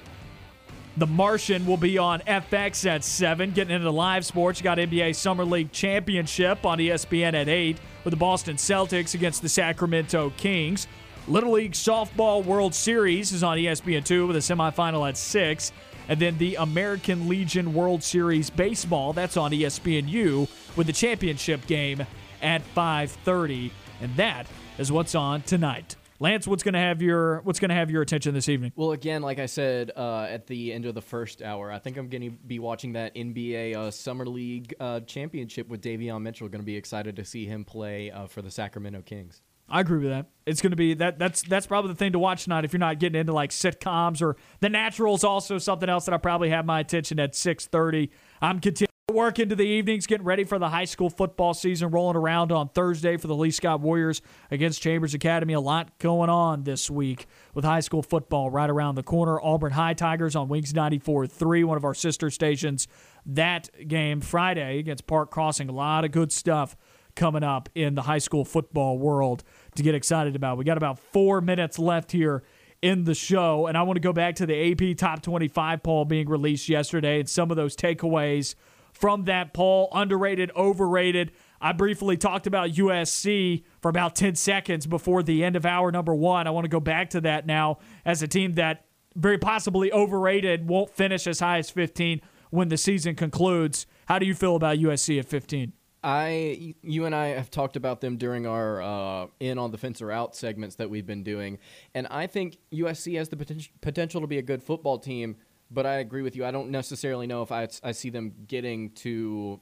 The 0.97 1.07
Martian 1.07 1.65
will 1.65 1.75
be 1.75 1.97
on 1.97 2.21
FX 2.21 2.89
at 2.89 3.03
7. 3.03 3.51
Getting 3.51 3.75
into 3.75 3.91
live 3.91 4.25
sports, 4.25 4.61
you 4.61 4.63
got 4.63 4.77
NBA 4.77 5.13
Summer 5.13 5.43
League 5.43 5.73
Championship 5.73 6.65
on 6.65 6.77
ESPN 6.77 7.33
at 7.33 7.49
8 7.49 7.77
with 8.05 8.11
the 8.11 8.17
Boston 8.17 8.55
Celtics 8.55 9.13
against 9.13 9.41
the 9.41 9.49
Sacramento 9.49 10.31
Kings. 10.37 10.87
Little 11.27 11.51
League 11.51 11.73
Softball 11.73 12.45
World 12.45 12.73
Series 12.73 13.33
is 13.33 13.43
on 13.43 13.57
ESPN 13.57 14.05
2 14.05 14.27
with 14.27 14.37
a 14.37 14.39
semifinal 14.39 15.05
at 15.05 15.17
6. 15.17 15.73
And 16.07 16.17
then 16.17 16.37
the 16.37 16.55
American 16.55 17.27
Legion 17.27 17.73
World 17.73 18.01
Series 18.01 18.49
Baseball, 18.49 19.11
that's 19.11 19.35
on 19.35 19.51
ESPNU 19.51 20.47
with 20.77 20.87
the 20.87 20.93
championship 20.93 21.67
game 21.67 22.05
at 22.41 22.61
5:30. 22.73 23.71
And 24.01 24.15
that 24.15 24.47
is 24.77 24.93
what's 24.93 25.13
on 25.13 25.41
tonight. 25.41 25.97
Lance, 26.19 26.47
what's 26.47 26.63
going 26.63 26.73
to 26.73 26.79
have 26.79 27.01
your 27.01 27.41
what's 27.41 27.59
going 27.59 27.69
to 27.69 27.75
have 27.75 27.91
your 27.91 28.01
attention 28.01 28.33
this 28.33 28.47
evening? 28.47 28.71
Well, 28.75 28.93
again, 28.93 29.21
like 29.21 29.39
I 29.39 29.47
said 29.47 29.91
uh, 29.95 30.21
at 30.29 30.47
the 30.47 30.71
end 30.71 30.85
of 30.85 30.95
the 30.95 31.01
first 31.01 31.41
hour, 31.41 31.71
I 31.71 31.79
think 31.79 31.97
I'm 31.97 32.07
going 32.07 32.23
to 32.23 32.31
be 32.31 32.59
watching 32.59 32.93
that 32.93 33.13
NBA 33.15 33.75
uh, 33.75 33.91
Summer 33.91 34.25
League 34.25 34.73
uh, 34.79 35.01
championship 35.01 35.67
with 35.67 35.81
Davion 35.81 36.21
Mitchell. 36.21 36.47
Going 36.47 36.61
to 36.61 36.65
be 36.65 36.77
excited 36.77 37.17
to 37.17 37.25
see 37.25 37.45
him 37.45 37.65
play 37.65 38.11
uh, 38.11 38.27
for 38.27 38.41
the 38.41 38.51
Sacramento 38.51 39.01
Kings. 39.01 39.41
I 39.67 39.81
agree 39.81 39.99
with 39.99 40.09
that. 40.09 40.27
It's 40.45 40.61
going 40.61 40.71
to 40.71 40.77
be 40.77 40.93
that. 40.95 41.19
That's 41.19 41.41
that's 41.41 41.67
probably 41.67 41.91
the 41.91 41.97
thing 41.97 42.13
to 42.13 42.19
watch 42.19 42.43
tonight 42.43 42.63
if 42.65 42.71
you're 42.71 42.79
not 42.79 42.99
getting 42.99 43.19
into 43.19 43.33
like 43.33 43.49
sitcoms 43.49 44.21
or 44.21 44.37
The 44.61 44.69
Natural 44.69 45.15
is 45.15 45.23
also 45.23 45.57
something 45.57 45.89
else 45.89 46.05
that 46.05 46.13
I 46.13 46.17
probably 46.17 46.49
have 46.49 46.65
my 46.65 46.79
attention 46.79 47.19
at 47.19 47.33
6:30. 47.33 48.09
I'm 48.41 48.59
continuing 48.61 48.89
work 49.13 49.37
into 49.37 49.55
the 49.55 49.63
evenings, 49.63 50.07
getting 50.07 50.25
ready 50.25 50.43
for 50.43 50.57
the 50.57 50.69
high 50.69 50.85
school 50.85 51.11
football 51.11 51.53
season 51.53 51.91
rolling 51.91 52.17
around 52.17 52.51
on 52.51 52.67
Thursday 52.69 53.17
for 53.17 53.27
the 53.27 53.35
Lee 53.35 53.51
Scott 53.51 53.79
Warriors 53.79 54.19
against 54.49 54.81
Chambers 54.81 55.13
Academy. 55.13 55.53
A 55.53 55.59
lot 55.59 55.99
going 55.99 56.27
on 56.27 56.63
this 56.63 56.89
week 56.89 57.27
with 57.53 57.63
high 57.63 57.81
school 57.81 58.01
football 58.01 58.49
right 58.49 58.69
around 58.69 58.95
the 58.95 59.03
corner. 59.03 59.39
Auburn 59.39 59.73
High 59.73 59.93
Tigers 59.93 60.35
on 60.35 60.47
Wings 60.47 60.73
94.3, 60.73 61.65
one 61.65 61.77
of 61.77 61.85
our 61.85 61.93
sister 61.93 62.31
stations. 62.31 62.87
That 63.27 63.69
game 63.87 64.21
Friday 64.21 64.79
against 64.79 65.05
Park 65.05 65.29
Crossing. 65.29 65.69
A 65.69 65.71
lot 65.71 66.03
of 66.03 66.11
good 66.11 66.31
stuff 66.31 66.75
coming 67.15 67.43
up 67.43 67.69
in 67.75 67.93
the 67.93 68.01
high 68.01 68.17
school 68.17 68.43
football 68.43 68.97
world 68.97 69.43
to 69.75 69.83
get 69.83 69.93
excited 69.93 70.35
about. 70.35 70.57
We 70.57 70.63
got 70.65 70.77
about 70.77 70.97
four 70.97 71.41
minutes 71.41 71.77
left 71.77 72.11
here 72.11 72.43
in 72.81 73.03
the 73.03 73.13
show, 73.13 73.67
and 73.67 73.77
I 73.77 73.83
want 73.83 73.97
to 73.97 74.01
go 74.01 74.13
back 74.13 74.35
to 74.37 74.47
the 74.47 74.71
AP 74.71 74.97
Top 74.97 75.21
25 75.21 75.83
poll 75.83 76.05
being 76.05 76.27
released 76.27 76.69
yesterday 76.69 77.19
and 77.19 77.29
some 77.29 77.51
of 77.51 77.57
those 77.57 77.75
takeaways 77.75 78.55
from 78.95 79.25
that 79.25 79.53
poll 79.53 79.89
underrated, 79.91 80.51
overrated. 80.55 81.31
I 81.59 81.73
briefly 81.73 82.15
talked 82.15 82.47
about 82.47 82.71
USC 82.71 83.63
for 83.81 83.89
about 83.89 84.15
10 84.15 84.35
seconds 84.35 84.87
before 84.87 85.21
the 85.21 85.43
end 85.43 85.55
of 85.55 85.65
hour 85.65 85.91
number 85.91 86.15
one. 86.15 86.47
I 86.47 86.51
want 86.51 86.63
to 86.63 86.69
go 86.69 86.79
back 86.79 87.09
to 87.11 87.21
that 87.21 87.45
now 87.45 87.79
as 88.05 88.23
a 88.23 88.27
team 88.27 88.53
that 88.53 88.85
very 89.15 89.37
possibly 89.37 89.91
overrated, 89.91 90.67
won't 90.67 90.89
finish 90.89 91.27
as 91.27 91.39
high 91.39 91.57
as 91.57 91.69
15 91.69 92.21
when 92.51 92.69
the 92.69 92.77
season 92.77 93.15
concludes. 93.15 93.85
How 94.07 94.17
do 94.19 94.25
you 94.25 94.33
feel 94.33 94.55
about 94.55 94.77
USC 94.77 95.19
at 95.19 95.25
15? 95.25 95.73
I, 96.03 96.75
you 96.83 97.05
and 97.05 97.15
I 97.15 97.27
have 97.27 97.49
talked 97.49 97.75
about 97.75 97.99
them 97.99 98.17
during 98.17 98.45
our 98.45 98.81
uh, 98.81 99.27
in 99.39 99.57
on 99.57 99.71
the 99.71 99.77
fence 99.77 100.01
or 100.01 100.11
out 100.11 100.35
segments 100.35 100.75
that 100.75 100.89
we've 100.89 101.05
been 101.05 101.23
doing, 101.23 101.57
and 101.95 102.05
I 102.11 102.27
think 102.27 102.59
USC 102.71 103.17
has 103.17 103.29
the 103.29 103.37
poten- 103.37 103.69
potential 103.81 104.21
to 104.21 104.27
be 104.27 104.37
a 104.37 104.43
good 104.43 104.61
football 104.61 104.99
team. 104.99 105.37
But 105.75 105.85
I 105.85 105.95
agree 105.95 106.21
with 106.21 106.37
you. 106.37 106.45
I 106.45 106.51
don't 106.51 106.69
necessarily 106.69 107.27
know 107.27 107.41
if 107.43 107.51
I, 107.51 107.67
I 107.83 107.91
see 107.91 108.09
them 108.09 108.33
getting 108.47 108.91
to 108.91 109.59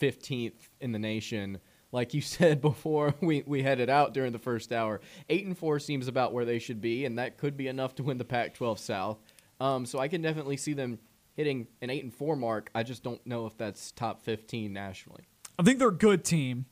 15th 0.00 0.68
in 0.80 0.90
the 0.90 0.98
nation. 0.98 1.58
Like 1.92 2.12
you 2.12 2.20
said 2.36 2.60
before, 2.60 3.14
we, 3.22 3.44
we 3.46 3.62
headed 3.62 3.88
out 3.88 4.12
during 4.12 4.32
the 4.32 4.38
first 4.40 4.72
hour. 4.72 5.00
Eight 5.30 5.46
and 5.46 5.56
four 5.56 5.78
seems 5.78 6.08
about 6.08 6.32
where 6.32 6.44
they 6.44 6.58
should 6.58 6.80
be, 6.80 7.04
and 7.04 7.18
that 7.18 7.38
could 7.38 7.56
be 7.56 7.68
enough 7.68 7.94
to 7.94 8.02
win 8.02 8.18
the 8.18 8.24
Pac-12 8.24 8.78
South. 8.80 9.18
Um, 9.60 9.86
so 9.86 10.00
I 10.00 10.08
can 10.08 10.20
definitely 10.20 10.56
see 10.56 10.74
them 10.74 10.98
hitting 11.34 11.68
an 11.80 11.88
eight 11.88 12.02
and 12.02 12.12
four 12.12 12.34
mark. 12.34 12.68
I 12.74 12.82
just 12.82 13.04
don't 13.04 13.24
know 13.24 13.46
if 13.46 13.56
that's 13.56 13.92
top 13.92 14.22
15 14.22 14.72
nationally. 14.72 15.22
I 15.56 15.62
think 15.62 15.78
they're 15.78 15.88
a 15.88 15.92
good 15.92 16.24
team. 16.24 16.66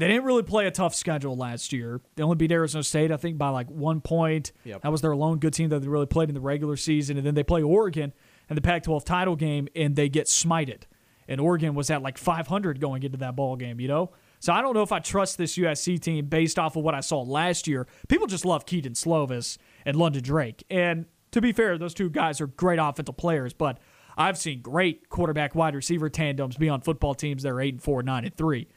They 0.00 0.08
didn't 0.08 0.24
really 0.24 0.42
play 0.42 0.66
a 0.66 0.70
tough 0.70 0.94
schedule 0.94 1.36
last 1.36 1.74
year. 1.74 2.00
They 2.16 2.22
only 2.22 2.36
beat 2.36 2.50
Arizona 2.50 2.82
State, 2.82 3.12
I 3.12 3.18
think, 3.18 3.36
by 3.36 3.50
like 3.50 3.68
one 3.68 4.00
point. 4.00 4.52
Yep. 4.64 4.80
That 4.80 4.90
was 4.90 5.02
their 5.02 5.14
lone 5.14 5.38
good 5.38 5.52
team 5.52 5.68
that 5.68 5.80
they 5.80 5.88
really 5.88 6.06
played 6.06 6.30
in 6.30 6.34
the 6.34 6.40
regular 6.40 6.76
season. 6.76 7.18
And 7.18 7.26
then 7.26 7.34
they 7.34 7.42
play 7.42 7.62
Oregon 7.62 8.14
in 8.48 8.56
the 8.56 8.62
Pac 8.62 8.84
12 8.84 9.04
title 9.04 9.36
game, 9.36 9.68
and 9.76 9.96
they 9.96 10.08
get 10.08 10.26
smited. 10.26 10.84
And 11.28 11.38
Oregon 11.38 11.74
was 11.74 11.90
at 11.90 12.00
like 12.00 12.16
500 12.16 12.80
going 12.80 13.02
into 13.02 13.18
that 13.18 13.36
ball 13.36 13.56
game, 13.56 13.78
you 13.78 13.88
know? 13.88 14.10
So 14.38 14.54
I 14.54 14.62
don't 14.62 14.72
know 14.72 14.82
if 14.82 14.90
I 14.90 15.00
trust 15.00 15.36
this 15.36 15.58
USC 15.58 16.00
team 16.00 16.26
based 16.26 16.58
off 16.58 16.76
of 16.76 16.82
what 16.82 16.94
I 16.94 17.00
saw 17.00 17.20
last 17.20 17.68
year. 17.68 17.86
People 18.08 18.26
just 18.26 18.46
love 18.46 18.64
Kedon 18.64 18.94
Slovis 18.94 19.58
and 19.84 19.96
London 19.96 20.22
Drake. 20.22 20.64
And 20.70 21.04
to 21.32 21.42
be 21.42 21.52
fair, 21.52 21.76
those 21.76 21.92
two 21.92 22.08
guys 22.08 22.40
are 22.40 22.46
great 22.46 22.78
offensive 22.78 23.18
players, 23.18 23.52
but 23.52 23.78
I've 24.16 24.38
seen 24.38 24.62
great 24.62 25.10
quarterback 25.10 25.54
wide 25.54 25.74
receiver 25.74 26.08
tandems 26.08 26.56
be 26.56 26.70
on 26.70 26.80
football 26.80 27.14
teams 27.14 27.42
that 27.42 27.50
are 27.50 27.60
8 27.60 27.74
and 27.74 27.82
4, 27.82 28.02
9 28.02 28.24
and 28.24 28.34
3. 28.34 28.68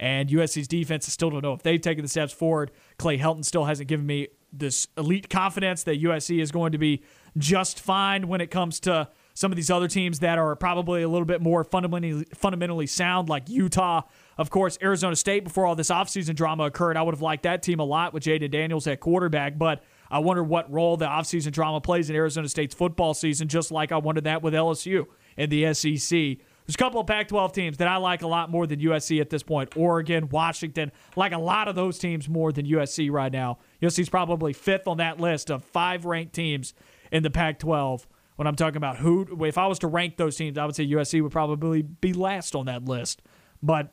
And 0.00 0.30
USC's 0.30 0.66
defense, 0.66 1.06
I 1.06 1.10
still 1.10 1.28
don't 1.28 1.42
know 1.42 1.52
if 1.52 1.62
they've 1.62 1.80
taken 1.80 2.02
the 2.02 2.08
steps 2.08 2.32
forward. 2.32 2.70
Clay 2.96 3.18
Helton 3.18 3.44
still 3.44 3.66
hasn't 3.66 3.86
given 3.86 4.06
me 4.06 4.28
this 4.50 4.88
elite 4.96 5.28
confidence 5.28 5.84
that 5.84 6.02
USC 6.02 6.40
is 6.40 6.50
going 6.50 6.72
to 6.72 6.78
be 6.78 7.04
just 7.36 7.78
fine 7.78 8.26
when 8.26 8.40
it 8.40 8.50
comes 8.50 8.80
to 8.80 9.08
some 9.34 9.52
of 9.52 9.56
these 9.56 9.70
other 9.70 9.88
teams 9.88 10.20
that 10.20 10.38
are 10.38 10.56
probably 10.56 11.02
a 11.02 11.08
little 11.08 11.26
bit 11.26 11.42
more 11.42 11.64
fundamentally 11.64 12.24
fundamentally 12.34 12.86
sound, 12.86 13.28
like 13.28 13.48
Utah. 13.50 14.02
Of 14.38 14.48
course, 14.48 14.78
Arizona 14.82 15.14
State, 15.16 15.44
before 15.44 15.66
all 15.66 15.76
this 15.76 15.90
offseason 15.90 16.34
drama 16.34 16.64
occurred, 16.64 16.96
I 16.96 17.02
would 17.02 17.14
have 17.14 17.22
liked 17.22 17.42
that 17.42 17.62
team 17.62 17.78
a 17.78 17.84
lot 17.84 18.14
with 18.14 18.24
Jayden 18.24 18.50
Daniels 18.50 18.86
at 18.86 19.00
quarterback, 19.00 19.58
but 19.58 19.84
I 20.10 20.18
wonder 20.20 20.42
what 20.42 20.70
role 20.72 20.96
the 20.96 21.06
offseason 21.06 21.52
drama 21.52 21.80
plays 21.80 22.08
in 22.08 22.16
Arizona 22.16 22.48
State's 22.48 22.74
football 22.74 23.12
season, 23.12 23.48
just 23.48 23.70
like 23.70 23.92
I 23.92 23.98
wondered 23.98 24.24
that 24.24 24.42
with 24.42 24.54
LSU 24.54 25.06
and 25.36 25.52
the 25.52 25.72
SEC. 25.74 26.38
There's 26.70 26.76
a 26.76 26.78
couple 26.78 27.00
of 27.00 27.08
Pac 27.08 27.26
12 27.26 27.52
teams 27.52 27.76
that 27.78 27.88
I 27.88 27.96
like 27.96 28.22
a 28.22 28.28
lot 28.28 28.48
more 28.48 28.64
than 28.64 28.78
USC 28.78 29.20
at 29.20 29.28
this 29.28 29.42
point. 29.42 29.76
Oregon, 29.76 30.28
Washington, 30.28 30.92
like 31.16 31.32
a 31.32 31.38
lot 31.38 31.66
of 31.66 31.74
those 31.74 31.98
teams 31.98 32.28
more 32.28 32.52
than 32.52 32.64
USC 32.64 33.10
right 33.10 33.32
now. 33.32 33.58
USC's 33.82 34.08
probably 34.08 34.52
fifth 34.52 34.86
on 34.86 34.98
that 34.98 35.18
list 35.18 35.50
of 35.50 35.64
five 35.64 36.04
ranked 36.04 36.32
teams 36.32 36.72
in 37.10 37.24
the 37.24 37.30
Pac 37.30 37.58
12. 37.58 38.06
When 38.36 38.46
I'm 38.46 38.54
talking 38.54 38.76
about 38.76 38.98
who, 38.98 39.44
if 39.44 39.58
I 39.58 39.66
was 39.66 39.80
to 39.80 39.88
rank 39.88 40.16
those 40.16 40.36
teams, 40.36 40.56
I 40.56 40.64
would 40.64 40.76
say 40.76 40.86
USC 40.86 41.20
would 41.20 41.32
probably 41.32 41.82
be 41.82 42.12
last 42.12 42.54
on 42.54 42.66
that 42.66 42.84
list. 42.84 43.20
But 43.60 43.92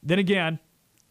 then 0.00 0.20
again, 0.20 0.60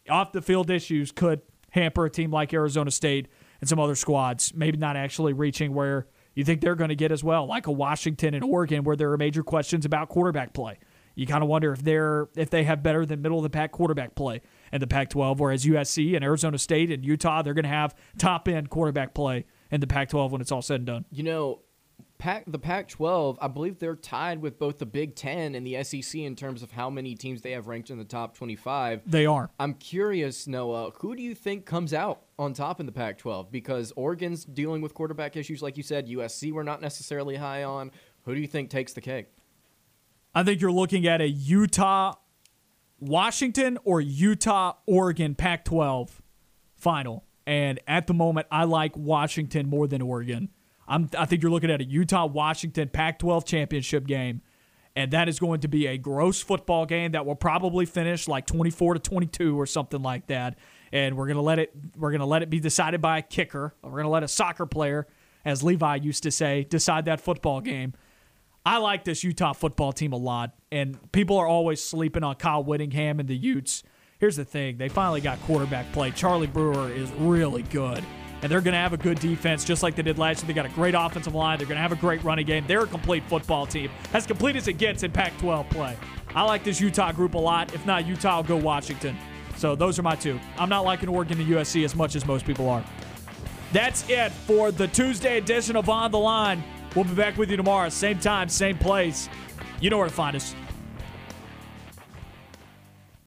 off 0.08 0.32
the 0.32 0.40
field 0.40 0.70
issues 0.70 1.12
could 1.12 1.42
hamper 1.72 2.06
a 2.06 2.10
team 2.10 2.30
like 2.30 2.54
Arizona 2.54 2.90
State 2.90 3.28
and 3.60 3.68
some 3.68 3.78
other 3.78 3.94
squads, 3.94 4.54
maybe 4.54 4.78
not 4.78 4.96
actually 4.96 5.34
reaching 5.34 5.74
where 5.74 6.06
you 6.34 6.44
think 6.44 6.62
they're 6.62 6.74
going 6.74 6.88
to 6.88 6.96
get 6.96 7.12
as 7.12 7.22
well, 7.22 7.46
like 7.46 7.66
a 7.66 7.72
Washington 7.72 8.32
and 8.32 8.42
Oregon, 8.42 8.84
where 8.84 8.96
there 8.96 9.12
are 9.12 9.18
major 9.18 9.42
questions 9.42 9.84
about 9.84 10.08
quarterback 10.08 10.54
play. 10.54 10.78
You 11.14 11.26
kind 11.26 11.42
of 11.42 11.48
wonder 11.48 11.72
if 11.72 11.82
they're 11.82 12.28
if 12.36 12.50
they 12.50 12.64
have 12.64 12.82
better 12.82 13.06
than 13.06 13.22
middle 13.22 13.38
of 13.38 13.44
the 13.44 13.50
pack 13.50 13.72
quarterback 13.72 14.14
play 14.14 14.40
in 14.72 14.80
the 14.80 14.86
Pac-12, 14.86 15.38
whereas 15.38 15.64
USC 15.64 16.14
and 16.14 16.24
Arizona 16.24 16.58
State 16.58 16.90
and 16.90 17.04
Utah 17.04 17.42
they're 17.42 17.54
going 17.54 17.64
to 17.64 17.68
have 17.68 17.94
top 18.18 18.48
end 18.48 18.70
quarterback 18.70 19.14
play 19.14 19.44
in 19.70 19.80
the 19.80 19.86
Pac-12 19.86 20.30
when 20.30 20.40
it's 20.40 20.52
all 20.52 20.62
said 20.62 20.76
and 20.76 20.86
done. 20.86 21.04
You 21.10 21.22
know, 21.22 21.60
Pac, 22.18 22.44
the 22.46 22.58
Pac-12, 22.58 23.36
I 23.40 23.48
believe 23.48 23.78
they're 23.78 23.96
tied 23.96 24.40
with 24.40 24.58
both 24.58 24.78
the 24.78 24.86
Big 24.86 25.14
Ten 25.14 25.54
and 25.54 25.66
the 25.66 25.82
SEC 25.84 26.20
in 26.20 26.36
terms 26.36 26.62
of 26.62 26.70
how 26.70 26.88
many 26.88 27.14
teams 27.14 27.42
they 27.42 27.50
have 27.52 27.66
ranked 27.66 27.90
in 27.90 27.98
the 27.98 28.04
top 28.04 28.36
25. 28.36 29.02
They 29.04 29.26
are. 29.26 29.50
I'm 29.58 29.74
curious, 29.74 30.46
Noah, 30.46 30.92
who 31.00 31.14
do 31.16 31.22
you 31.22 31.34
think 31.34 31.66
comes 31.66 31.92
out 31.92 32.22
on 32.38 32.54
top 32.54 32.80
in 32.80 32.86
the 32.86 32.92
Pac-12? 32.92 33.50
Because 33.50 33.92
Oregon's 33.96 34.44
dealing 34.44 34.80
with 34.80 34.94
quarterback 34.94 35.36
issues, 35.36 35.60
like 35.60 35.76
you 35.76 35.82
said. 35.82 36.08
USC, 36.08 36.52
we're 36.52 36.62
not 36.62 36.80
necessarily 36.80 37.36
high 37.36 37.64
on. 37.64 37.90
Who 38.22 38.34
do 38.34 38.40
you 38.40 38.46
think 38.46 38.70
takes 38.70 38.92
the 38.92 39.00
cake? 39.00 39.26
I 40.34 40.42
think 40.42 40.60
you're 40.60 40.72
looking 40.72 41.06
at 41.06 41.20
a 41.20 41.28
Utah, 41.28 42.14
Washington, 42.98 43.78
or 43.84 44.00
Utah, 44.00 44.74
Oregon 44.86 45.34
Pac 45.34 45.64
12 45.64 46.20
final. 46.76 47.24
And 47.46 47.78
at 47.86 48.06
the 48.06 48.14
moment, 48.14 48.46
I 48.50 48.64
like 48.64 48.96
Washington 48.96 49.68
more 49.68 49.86
than 49.86 50.02
Oregon. 50.02 50.48
I'm, 50.88 51.08
I 51.16 51.24
think 51.24 51.42
you're 51.42 51.52
looking 51.52 51.70
at 51.70 51.80
a 51.80 51.84
Utah 51.84 52.26
Washington 52.26 52.88
Pac 52.88 53.18
12 53.18 53.44
championship 53.44 54.06
game. 54.06 54.42
And 54.96 55.10
that 55.10 55.28
is 55.28 55.40
going 55.40 55.60
to 55.60 55.68
be 55.68 55.86
a 55.86 55.98
gross 55.98 56.40
football 56.40 56.86
game 56.86 57.12
that 57.12 57.26
will 57.26 57.34
probably 57.34 57.84
finish 57.84 58.28
like 58.28 58.46
24 58.46 58.94
to 58.94 59.00
22 59.00 59.60
or 59.60 59.66
something 59.66 60.02
like 60.02 60.28
that. 60.28 60.56
And 60.92 61.16
we're 61.16 61.26
gonna 61.26 61.42
let 61.42 61.58
it 61.58 61.72
we're 61.96 62.12
gonna 62.12 62.26
let 62.26 62.42
it 62.42 62.50
be 62.50 62.60
decided 62.60 63.00
by 63.02 63.18
a 63.18 63.22
kicker. 63.22 63.74
We're 63.82 63.96
gonna 63.96 64.10
let 64.10 64.22
a 64.22 64.28
soccer 64.28 64.66
player, 64.66 65.08
as 65.44 65.64
Levi 65.64 65.96
used 65.96 66.22
to 66.22 66.30
say, 66.30 66.62
decide 66.62 67.06
that 67.06 67.20
football 67.20 67.60
game. 67.60 67.94
I 68.66 68.78
like 68.78 69.04
this 69.04 69.22
Utah 69.22 69.52
football 69.52 69.92
team 69.92 70.12
a 70.12 70.16
lot, 70.16 70.54
and 70.72 70.98
people 71.12 71.36
are 71.36 71.46
always 71.46 71.82
sleeping 71.82 72.22
on 72.22 72.36
Kyle 72.36 72.64
Whittingham 72.64 73.20
and 73.20 73.28
the 73.28 73.36
Utes. 73.36 73.82
Here's 74.18 74.36
the 74.36 74.44
thing: 74.44 74.78
they 74.78 74.88
finally 74.88 75.20
got 75.20 75.40
quarterback 75.42 75.92
play. 75.92 76.10
Charlie 76.10 76.46
Brewer 76.46 76.90
is 76.90 77.10
really 77.12 77.62
good 77.62 78.04
and 78.44 78.52
they're 78.52 78.60
going 78.60 78.74
to 78.74 78.78
have 78.78 78.92
a 78.92 78.98
good 78.98 79.18
defense 79.20 79.64
just 79.64 79.82
like 79.82 79.96
they 79.96 80.02
did 80.02 80.18
last 80.18 80.42
year. 80.42 80.48
They 80.48 80.52
got 80.52 80.66
a 80.66 80.74
great 80.74 80.94
offensive 80.94 81.34
line. 81.34 81.56
They're 81.56 81.66
going 81.66 81.76
to 81.76 81.82
have 81.82 81.92
a 81.92 81.96
great 81.96 82.22
running 82.22 82.44
game. 82.44 82.62
They're 82.66 82.82
a 82.82 82.86
complete 82.86 83.24
football 83.24 83.64
team, 83.64 83.90
as 84.12 84.26
complete 84.26 84.54
as 84.54 84.68
it 84.68 84.74
gets 84.74 85.02
in 85.02 85.12
Pac 85.12 85.34
12 85.38 85.70
play. 85.70 85.96
I 86.34 86.42
like 86.42 86.62
this 86.62 86.78
Utah 86.78 87.10
group 87.10 87.32
a 87.32 87.38
lot. 87.38 87.72
If 87.72 87.86
not 87.86 88.06
Utah, 88.06 88.36
I'll 88.36 88.42
go 88.42 88.56
Washington. 88.56 89.16
So 89.56 89.74
those 89.74 89.98
are 89.98 90.02
my 90.02 90.14
two. 90.14 90.38
I'm 90.58 90.68
not 90.68 90.84
liking 90.84 91.08
Oregon 91.08 91.40
and 91.40 91.48
USC 91.48 91.86
as 91.86 91.96
much 91.96 92.16
as 92.16 92.26
most 92.26 92.44
people 92.44 92.68
are. 92.68 92.84
That's 93.72 94.06
it 94.10 94.30
for 94.30 94.70
the 94.70 94.88
Tuesday 94.88 95.38
edition 95.38 95.74
of 95.74 95.88
On 95.88 96.10
the 96.10 96.18
Line. 96.18 96.62
We'll 96.94 97.04
be 97.04 97.14
back 97.14 97.36
with 97.36 97.50
you 97.50 97.56
tomorrow, 97.56 97.88
same 97.88 98.18
time, 98.18 98.48
same 98.48 98.78
place. 98.78 99.28
You 99.80 99.90
know 99.90 99.98
where 99.98 100.08
to 100.08 100.14
find 100.14 100.36
us. 100.36 100.54